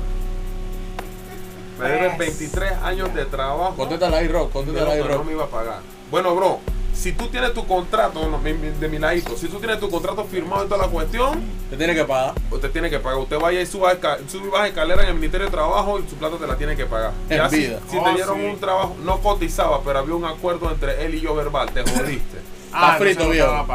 Me 1.78 1.88
debe 1.88 2.06
Pues. 2.16 2.18
23 2.18 2.72
años 2.82 3.14
de 3.14 3.24
trabajo. 3.24 3.74
Contéstala 3.76 4.18
ahí, 4.18 4.28
Rob. 4.28 4.48
y 4.48 4.52
Contéstala 4.52 4.92
ahí, 4.92 5.02
que 5.02 5.08
no 5.08 5.24
me 5.24 5.32
iba 5.32 5.44
a 5.44 5.48
pagar. 5.48 5.80
Bueno, 6.10 6.34
bro, 6.34 6.60
si 7.02 7.12
tú 7.12 7.26
tienes 7.28 7.52
tu 7.52 7.66
contrato 7.66 8.28
no, 8.28 8.38
mi- 8.38 8.52
mi- 8.54 8.70
de 8.70 8.88
mi 8.88 8.98
ladito, 8.98 9.36
si 9.36 9.48
tú 9.48 9.58
tienes 9.58 9.80
tu 9.80 9.90
contrato 9.90 10.24
firmado 10.24 10.62
en 10.62 10.68
toda 10.68 10.86
la 10.86 10.88
cuestión, 10.88 11.40
Te 11.68 11.76
tiene 11.76 11.94
que 11.94 12.04
pagar. 12.04 12.34
usted 12.50 12.70
tiene 12.70 12.88
que 12.90 13.00
pagar. 13.00 13.18
Usted 13.18 13.38
vaya 13.40 13.60
y 13.60 13.66
suba, 13.66 13.92
sube 14.28 14.46
y 14.46 14.50
baja 14.50 14.68
escalera 14.68 15.02
en 15.02 15.08
el 15.08 15.14
Ministerio 15.16 15.46
de 15.46 15.50
Trabajo 15.52 15.98
y 15.98 16.08
su 16.08 16.14
plata 16.16 16.36
te 16.36 16.46
la 16.46 16.56
tiene 16.56 16.76
que 16.76 16.86
pagar. 16.86 17.12
En 17.28 17.38
Ya 17.38 17.48
si, 17.50 17.56
vida. 17.56 17.80
si 17.90 17.96
Oh, 17.98 18.04
te 18.04 18.12
dieron 18.14 18.38
sí. 18.38 18.44
un 18.46 18.60
trabajo, 18.60 18.96
no 19.02 19.18
cotizaba, 19.20 19.80
pero 19.82 19.98
había 19.98 20.14
un 20.14 20.24
acuerdo 20.24 20.70
entre 20.70 21.04
él 21.04 21.16
y 21.16 21.20
yo 21.20 21.34
verbal, 21.34 21.68
te 21.72 21.82
jodiste. 21.90 22.38
Ah, 22.72 22.94
frito, 22.98 23.28
viejo. 23.28 23.66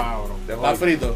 Está 0.47 0.75
frito. 0.75 1.13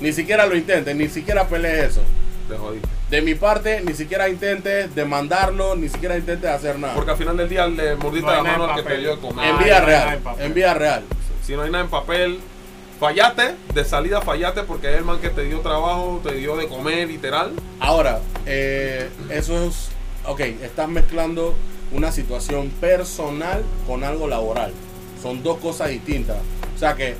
Ni 0.00 0.12
siquiera 0.12 0.46
lo 0.46 0.56
intentes, 0.56 0.94
ni 0.94 1.08
siquiera 1.08 1.46
pelees 1.48 1.90
eso. 1.90 2.00
Te 2.48 2.56
jodiste. 2.56 2.88
De 3.10 3.22
mi 3.22 3.34
parte, 3.34 3.80
ni 3.80 3.94
siquiera 3.94 4.28
intentes 4.28 4.94
demandarlo, 4.94 5.76
ni 5.76 5.88
siquiera 5.88 6.16
intentes 6.16 6.50
hacer 6.50 6.78
nada. 6.78 6.94
Porque 6.94 7.12
al 7.12 7.16
final 7.16 7.36
del 7.36 7.48
día 7.48 7.66
le 7.66 7.96
mordiste 7.96 8.26
No 8.26 8.32
la 8.32 8.42
mano 8.42 8.64
en 8.64 8.70
al 8.70 8.76
que 8.76 8.82
te 8.82 8.98
dio 8.98 9.16
de 9.16 9.20
comer. 9.20 9.46
en 9.46 9.56
Ay, 9.56 9.64
vía 9.64 9.80
real. 9.80 10.20
En 10.38 10.54
vía 10.54 10.74
real. 10.74 11.04
Si 11.42 11.54
no 11.54 11.62
hay 11.62 11.70
nada 11.70 11.84
en 11.84 11.90
papel, 11.90 12.40
fallate, 13.00 13.54
de 13.72 13.84
salida 13.84 14.20
fallate 14.20 14.62
porque 14.62 14.90
es 14.90 14.98
el 14.98 15.04
man 15.04 15.20
que 15.20 15.30
te 15.30 15.42
dio 15.44 15.60
trabajo, 15.60 16.20
te 16.22 16.34
dio 16.34 16.56
de 16.56 16.68
comer, 16.68 17.08
literal. 17.08 17.52
Ahora, 17.80 18.20
eh, 18.46 19.08
eso 19.30 19.64
es. 19.64 19.88
Ok, 20.26 20.40
estás 20.40 20.88
mezclando 20.88 21.54
una 21.92 22.10
situación 22.12 22.70
personal 22.80 23.62
con 23.86 24.04
algo 24.04 24.26
laboral. 24.26 24.72
Son 25.22 25.42
dos 25.42 25.58
cosas 25.58 25.90
distintas. 25.90 26.38
O 26.74 26.78
sea 26.78 26.94
que, 26.94 27.16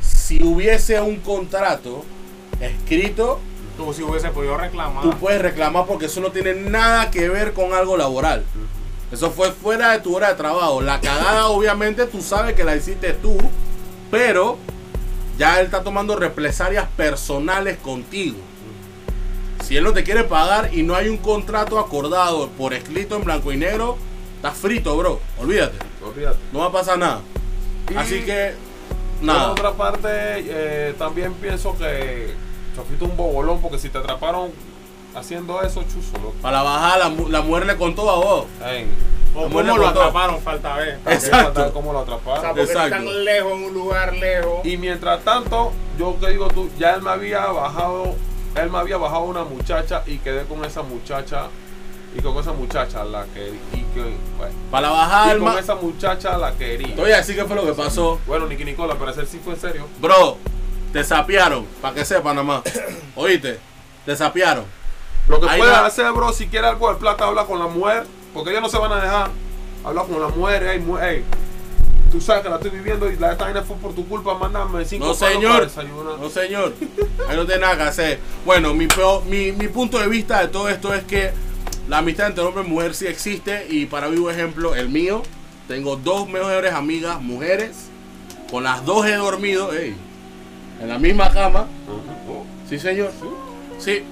si 0.00 0.42
hubiese 0.42 1.00
un 1.00 1.16
contrato 1.16 2.04
escrito, 2.60 3.40
Tú 3.76 3.92
si 3.94 4.02
hubiese 4.02 4.28
podido 4.30 4.56
reclamar. 4.56 5.02
tú 5.02 5.10
puedes 5.18 5.40
reclamar 5.40 5.86
porque 5.86 6.06
eso 6.06 6.20
no 6.20 6.30
tiene 6.30 6.54
nada 6.54 7.10
que 7.10 7.28
ver 7.28 7.52
con 7.52 7.72
algo 7.72 7.96
laboral. 7.96 8.44
Eso 9.10 9.30
fue 9.30 9.50
fuera 9.52 9.92
de 9.92 10.00
tu 10.00 10.14
hora 10.16 10.28
de 10.28 10.34
trabajo. 10.34 10.80
La 10.80 11.00
cagada, 11.00 11.46
obviamente, 11.48 12.06
tú 12.06 12.20
sabes 12.22 12.54
que 12.54 12.64
la 12.64 12.76
hiciste 12.76 13.12
tú, 13.14 13.36
pero 14.10 14.56
ya 15.38 15.58
él 15.60 15.66
está 15.66 15.82
tomando 15.82 16.16
represalias 16.16 16.86
personales 16.96 17.78
contigo. 17.78 18.38
Si 19.64 19.76
él 19.76 19.84
no 19.84 19.92
te 19.92 20.02
quiere 20.02 20.24
pagar 20.24 20.70
y 20.74 20.82
no 20.82 20.94
hay 20.94 21.08
un 21.08 21.18
contrato 21.18 21.78
acordado 21.78 22.48
por 22.50 22.74
escrito 22.74 23.16
en 23.16 23.24
blanco 23.24 23.52
y 23.52 23.56
negro, 23.56 23.96
estás 24.36 24.56
frito, 24.56 24.96
bro. 24.96 25.20
Olvídate. 25.38 25.78
Olvídate. 26.04 26.38
No 26.52 26.58
va 26.60 26.66
a 26.66 26.72
pasar 26.72 26.98
nada. 26.98 27.20
Y 27.90 27.94
Así 27.96 28.20
que, 28.22 28.54
Por 29.18 29.26
nada. 29.26 29.52
otra 29.52 29.72
parte, 29.72 30.08
eh, 30.10 30.94
también 30.98 31.32
pienso 31.34 31.76
que 31.76 32.34
te 32.74 32.80
fuiste 32.82 33.04
un 33.04 33.16
bobolón 33.16 33.60
porque 33.60 33.78
si 33.78 33.88
te 33.88 33.98
atraparon 33.98 34.50
haciendo 35.14 35.60
eso, 35.62 35.82
chuzo, 35.82 36.16
loco. 36.22 36.34
Para 36.40 36.58
la 36.58 36.62
bajada, 36.62 37.08
la, 37.08 37.14
la 37.28 37.40
mujer 37.42 37.66
le 37.66 37.76
contó 37.76 38.08
a 38.10 38.16
vos. 38.16 38.46
O 39.34 39.44
cómo 39.48 39.62
lo 39.62 39.86
atraparon, 39.88 40.40
falta 40.40 40.76
ver. 40.76 40.98
¿para 40.98 41.16
Exacto. 41.16 41.72
¿Cómo 41.72 41.92
lo 41.92 42.00
O 42.00 42.04
sea, 42.06 42.14
atraparon? 42.14 42.42
porque 42.50 42.62
Exacto. 42.62 42.96
están 42.96 43.24
lejos, 43.24 43.52
en 43.52 43.64
un 43.64 43.74
lugar 43.74 44.14
lejos. 44.14 44.64
Y 44.64 44.76
mientras 44.76 45.20
tanto, 45.24 45.72
yo 45.98 46.18
que 46.20 46.28
digo 46.30 46.48
tú, 46.48 46.68
ya 46.78 46.94
él 46.94 47.02
me 47.02 47.10
había 47.10 47.46
bajado, 47.46 48.14
él 48.54 48.70
me 48.70 48.78
había 48.78 48.98
bajado 48.98 49.22
una 49.24 49.44
muchacha 49.44 50.02
y 50.06 50.18
quedé 50.18 50.44
con 50.44 50.62
esa 50.66 50.82
muchacha 50.82 51.46
y 52.14 52.20
con 52.20 52.36
esa 52.36 52.52
muchacha 52.52 53.04
la 53.04 53.24
que 53.32 53.48
y 53.72 53.80
que 53.94 54.00
bueno, 54.36 54.52
Para 54.70 54.88
la 54.88 54.92
bajada, 54.94 55.34
y 55.34 55.38
con 55.38 55.44
ma- 55.54 55.58
esa 55.60 55.76
muchacha 55.76 56.36
la 56.36 56.52
quería. 56.52 56.94
Te 56.94 57.00
voy 57.00 57.12
a 57.12 57.16
decir 57.16 57.34
qué 57.34 57.44
fue 57.46 57.56
lo 57.56 57.64
que 57.64 57.72
pasó. 57.72 58.18
Bueno, 58.26 58.46
Nicky 58.46 58.66
Nicola, 58.66 58.96
pero 58.98 59.12
ese 59.12 59.24
sí 59.24 59.40
fue 59.42 59.54
en 59.54 59.60
serio. 59.60 59.86
Bro, 59.98 60.36
te 60.92 61.02
sapearon, 61.04 61.66
para 61.80 61.94
que 61.94 62.04
sepan 62.04 62.36
nada 62.36 62.46
más. 62.46 62.62
Oíste, 63.16 63.58
te 64.04 64.16
sapearon. 64.16 64.64
Lo 65.28 65.40
que 65.40 65.46
va. 65.46 65.86
hacer, 65.86 66.10
bro, 66.12 66.32
si 66.32 66.46
quieres 66.48 66.70
algo 66.70 66.92
de 66.92 66.98
plata, 66.98 67.24
habla 67.26 67.44
con 67.44 67.58
la 67.58 67.66
mujer, 67.66 68.04
porque 68.34 68.50
ellos 68.50 68.62
no 68.62 68.68
se 68.68 68.78
van 68.78 68.92
a 68.92 68.96
dejar. 69.00 69.30
Habla 69.84 70.02
con 70.04 70.20
la 70.20 70.28
mujer, 70.28 70.66
hey, 70.70 70.78
mu- 70.80 70.98
hey, 70.98 71.24
tú 72.10 72.20
sabes 72.20 72.42
que 72.42 72.48
la 72.48 72.56
estoy 72.56 72.70
viviendo 72.70 73.10
y 73.10 73.16
la 73.16 73.32
esta 73.32 73.44
vaina 73.44 73.62
fue 73.62 73.76
por 73.76 73.94
tu 73.94 74.06
culpa, 74.06 74.34
mándame 74.34 74.84
cinco 74.84 75.06
No, 75.06 75.14
para 75.14 75.32
señor. 75.32 75.64
desayunar. 75.64 76.18
No, 76.18 76.28
señor. 76.28 76.74
Ahí 77.28 77.36
no 77.36 77.46
tiene 77.46 77.60
nada 77.62 77.76
que 77.76 77.82
hacer. 77.84 78.18
Bueno, 78.44 78.74
mi, 78.74 78.86
mi, 79.28 79.52
mi 79.52 79.68
punto 79.68 79.98
de 79.98 80.08
vista 80.08 80.40
de 80.40 80.48
todo 80.48 80.68
esto 80.68 80.92
es 80.94 81.04
que 81.04 81.32
la 81.88 81.98
amistad 81.98 82.28
entre 82.28 82.44
hombre 82.44 82.64
y 82.64 82.68
mujer 82.68 82.94
sí 82.94 83.06
existe. 83.06 83.66
Y 83.70 83.86
para 83.86 84.08
vivo 84.08 84.30
ejemplo, 84.30 84.74
el 84.74 84.88
mío. 84.88 85.22
Tengo 85.68 85.96
dos 85.96 86.28
mejores 86.28 86.74
amigas 86.74 87.20
mujeres. 87.20 87.88
Con 88.50 88.64
las 88.64 88.84
dos 88.84 89.06
he 89.06 89.14
dormido. 89.14 89.72
ey, 89.72 89.96
en 90.82 90.88
la 90.88 90.98
misma 90.98 91.30
cama. 91.30 91.66
Sí, 92.68 92.78
señor. 92.78 93.12
Sí. 93.78 94.02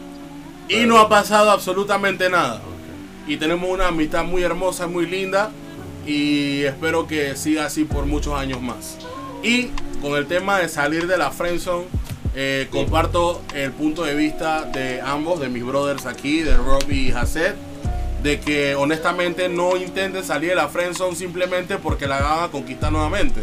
Y 0.68 0.86
no 0.86 0.98
ha 0.98 1.08
pasado 1.08 1.50
absolutamente 1.50 2.30
nada. 2.30 2.60
Y 3.26 3.36
tenemos 3.36 3.68
una 3.68 3.88
amistad 3.88 4.24
muy 4.24 4.42
hermosa, 4.42 4.86
muy 4.86 5.06
linda. 5.06 5.50
Y 6.06 6.62
espero 6.62 7.06
que 7.06 7.36
siga 7.36 7.66
así 7.66 7.84
por 7.84 8.06
muchos 8.06 8.34
años 8.34 8.62
más. 8.62 8.96
Y 9.42 9.70
con 10.00 10.14
el 10.16 10.26
tema 10.26 10.58
de 10.58 10.68
salir 10.68 11.06
de 11.06 11.18
la 11.18 11.30
friendzone, 11.30 11.86
eh, 12.34 12.68
comparto 12.70 13.42
el 13.54 13.72
punto 13.72 14.04
de 14.04 14.14
vista 14.14 14.64
de 14.64 15.00
ambos, 15.00 15.40
de 15.40 15.48
mis 15.48 15.64
brothers 15.64 16.06
aquí, 16.06 16.42
de 16.42 16.56
Rob 16.56 16.90
y 16.90 17.10
Hasset, 17.10 17.56
de 18.22 18.38
que 18.38 18.76
honestamente 18.76 19.48
no 19.48 19.76
intenten 19.76 20.24
salir 20.24 20.50
de 20.50 20.56
la 20.56 20.68
friendzone 20.68 21.16
simplemente 21.16 21.78
porque 21.78 22.06
la 22.06 22.20
van 22.20 22.44
a 22.44 22.48
conquistar 22.48 22.92
nuevamente. 22.92 23.42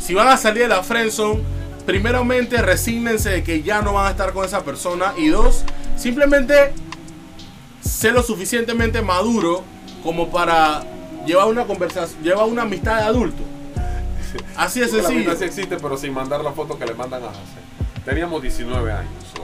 Si 0.00 0.14
van 0.14 0.28
a 0.28 0.36
salir 0.36 0.62
de 0.62 0.68
la 0.68 0.82
friendzone, 0.82 1.42
primeramente, 1.86 2.60
resígnense 2.62 3.30
de 3.30 3.42
que 3.44 3.62
ya 3.62 3.82
no 3.82 3.92
van 3.94 4.06
a 4.06 4.10
estar 4.10 4.32
con 4.32 4.44
esa 4.44 4.62
persona. 4.64 5.14
Y 5.16 5.28
dos, 5.28 5.64
simplemente 5.96 6.72
sé 7.80 8.12
lo 8.12 8.22
suficientemente 8.22 9.02
maduro 9.02 9.64
como 10.02 10.30
para 10.30 10.84
llevar 11.26 11.48
una 11.48 11.64
conversación, 11.64 12.22
llevar 12.22 12.46
una 12.46 12.62
amistad 12.62 12.96
de 12.98 13.02
adulto. 13.02 13.42
Así 14.56 14.80
la 14.80 14.86
sencillo. 14.88 15.08
amistad 15.08 15.36
sí 15.38 15.44
existe, 15.44 15.76
pero 15.76 15.96
sin 15.96 16.12
mandar 16.12 16.42
la 16.42 16.52
foto 16.52 16.78
que 16.78 16.86
le 16.86 16.94
mandan 16.94 17.22
a. 17.24 17.32
Teníamos 18.04 18.42
19 18.42 18.92
años, 18.92 19.12
so, 19.34 19.42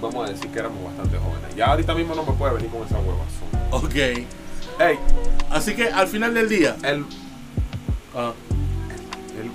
vamos 0.00 0.28
a 0.28 0.32
decir 0.32 0.50
que 0.50 0.58
éramos 0.58 0.82
bastante 0.84 1.18
jóvenes. 1.18 1.54
Ya 1.56 1.66
ahorita 1.66 1.94
mismo 1.94 2.14
no 2.14 2.24
me 2.24 2.32
puede 2.32 2.54
venir 2.54 2.70
con 2.70 2.82
esa 2.82 2.98
hueva. 2.98 3.24
so. 3.70 3.76
Ok. 3.76 3.94
Ey, 3.94 4.98
Así 5.50 5.74
que 5.74 5.88
al 5.88 6.08
final 6.08 6.32
del 6.34 6.48
día. 6.48 6.76
el, 6.82 7.04
Ah, 8.16 8.32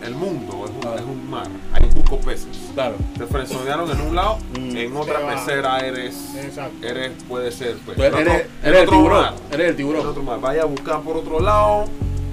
el, 0.02 0.08
el 0.08 0.16
mundo 0.16 0.66
es 0.66 0.72
un, 0.86 0.94
es 0.94 1.02
un 1.02 1.30
mar, 1.30 1.48
hay 1.74 1.90
cinco 1.94 2.18
peces. 2.20 2.48
claro. 2.74 2.96
Te 3.18 3.26
frenzonearon 3.26 3.90
en 3.92 4.02
un 4.02 4.16
lado, 4.16 4.38
Mm. 4.58 4.78
en 4.78 4.98
otra 4.98 5.20
pecera 5.28 5.80
eres, 5.80 6.36
Exacto. 6.36 6.86
eres, 6.86 7.12
puede 7.28 7.52
ser, 7.52 7.78
pues, 7.86 7.98
Tú 7.98 8.04
en 8.04 8.14
eres, 8.14 8.22
otro- 8.22 8.34
eres 8.34 8.48
en 8.64 8.70
el 8.76 8.76
otro 8.88 8.92
tiburón. 8.98 9.22
mar. 9.22 9.34
Eres 9.52 9.70
el 9.70 9.76
tiburón. 9.76 10.08
otro 10.08 10.24
mar. 10.24 10.40
Vaya 10.40 10.62
a 10.64 10.66
buscar 10.66 11.02
por 11.02 11.18
otro 11.18 11.40
lado, 11.40 11.86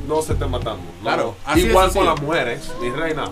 no 0.08 0.22
se 0.22 0.32
esté 0.34 0.46
matando. 0.46 0.82
¿no? 0.98 1.02
Claro, 1.02 1.34
Igual 1.56 1.92
con 1.92 2.04
las 2.06 2.20
mujeres, 2.22 2.72
mis 2.80 2.92
reinas. 2.92 3.30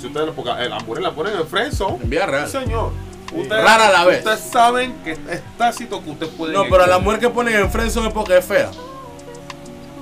Si 0.00 0.06
ustedes, 0.06 0.30
porque 0.34 0.50
eh, 0.50 0.68
las 0.68 0.82
mujeres 0.86 1.02
la 1.04 1.14
ponen 1.14 1.36
en 1.36 1.46
friendzone, 1.46 1.98
En 2.02 2.08
vida 2.10 2.26
real. 2.26 2.46
Sí, 2.48 2.58
señor. 2.58 2.92
Ustedes, 3.32 3.62
Rara 3.64 3.88
a 3.88 3.92
la 3.92 4.04
vez. 4.06 4.18
Ustedes 4.18 4.40
saben 4.40 4.94
que 5.04 5.12
es 5.12 5.18
tácito 5.56 6.02
que 6.02 6.10
ustedes 6.10 6.32
pueden. 6.32 6.54
No, 6.56 6.64
pero 6.68 6.82
a 6.82 6.86
la 6.86 6.98
mujer 6.98 7.20
que 7.20 7.28
ponen 7.28 7.54
en 7.54 7.70
friendzone 7.70 8.08
es 8.08 8.12
porque 8.14 8.36
es 8.38 8.44
fea. 8.44 8.70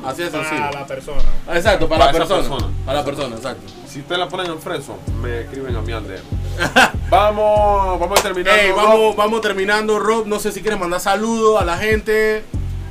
Así 0.04 0.22
sencillo. 0.22 0.48
Para 0.48 0.80
la 0.80 0.86
persona. 0.86 1.22
Exacto, 1.54 1.88
para, 1.88 2.06
Para 2.06 2.18
la 2.18 2.24
esa 2.24 2.34
persona. 2.34 2.56
persona. 2.56 2.74
Para 2.86 2.98
la 2.98 3.04
persona, 3.04 3.36
exacto. 3.36 3.62
Si 3.88 4.00
ustedes 4.00 4.18
la 4.18 4.28
ponen 4.28 4.46
en 4.52 4.60
friendzone, 4.60 4.98
me 5.20 5.40
escriben 5.40 5.76
a 5.76 5.80
mi 5.80 5.92
aldero. 5.92 6.22
vamos, 7.10 7.98
vamos 8.00 8.20
a 8.20 8.22
terminar. 8.22 8.58
Ey, 8.58 8.72
vamos, 8.72 9.16
vamos 9.16 9.40
terminando, 9.40 9.98
Rob. 9.98 10.26
No 10.26 10.38
sé 10.38 10.52
si 10.52 10.60
quieres 10.60 10.78
mandar 10.78 11.00
saludos 11.00 11.60
a 11.60 11.64
la 11.64 11.76
gente. 11.78 12.44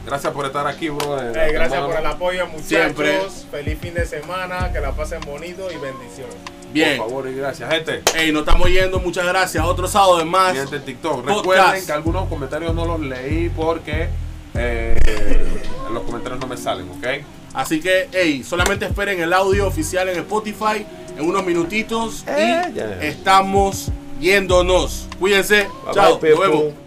Gracias 0.06 0.32
por 0.34 0.46
estar 0.46 0.66
aquí, 0.68 0.90
bro. 0.90 1.20
eh, 1.20 1.52
gracias 1.52 1.84
por 1.84 1.96
el 1.98 2.06
apoyo, 2.06 2.46
muchachos. 2.48 2.68
Siempre. 2.68 3.20
Feliz 3.52 3.78
fin 3.80 3.94
de 3.94 4.06
semana. 4.06 4.72
Que 4.72 4.80
la 4.80 4.92
pasen 4.94 5.20
bonito 5.22 5.70
y 5.72 5.76
bendiciones. 5.78 6.36
Bien. 6.72 6.98
Por 6.98 7.08
favor 7.08 7.28
y 7.28 7.36
gracias. 7.36 7.70
Gente, 7.70 8.04
Ey, 8.16 8.32
nos 8.32 8.42
estamos 8.42 8.70
yendo. 8.70 9.00
Muchas 9.00 9.26
gracias. 9.26 9.64
Otro 9.66 9.88
sábado 9.88 10.18
de 10.18 10.26
más. 10.26 10.54
gente 10.56 10.78
en 10.78 10.86
TikTok. 10.86 11.16
Podcast. 11.26 11.38
Recuerden 11.38 11.86
que 11.86 11.92
algunos 11.92 12.28
comentarios 12.30 12.74
no 12.74 12.86
los 12.86 13.00
leí 13.02 13.50
porque 13.50 14.10
eh, 14.58 14.96
los 15.94 16.04
comentarios 16.04 16.40
no 16.40 16.48
me 16.48 16.58
salen, 16.58 16.90
¿ok? 16.90 17.06
Así 17.54 17.80
que, 17.80 18.08
hey, 18.12 18.44
solamente 18.44 18.86
esperen 18.86 19.20
el 19.22 19.34
audio 19.34 19.68
oficial 19.68 20.10
en 20.10 20.18
Spotify 20.20 20.86
en 21.18 21.26
unos 21.28 21.44
minutitos 21.46 22.24
Eh, 22.28 22.62
y 22.72 22.74
ya. 22.76 23.02
estamos 23.04 23.92
yéndonos. 24.20 25.08
Cuídense. 25.20 25.64
Bye, 25.86 25.94
Chao. 25.94 26.20
bye, 26.20 26.30
Nos 26.32 26.40
vemos. 26.40 26.87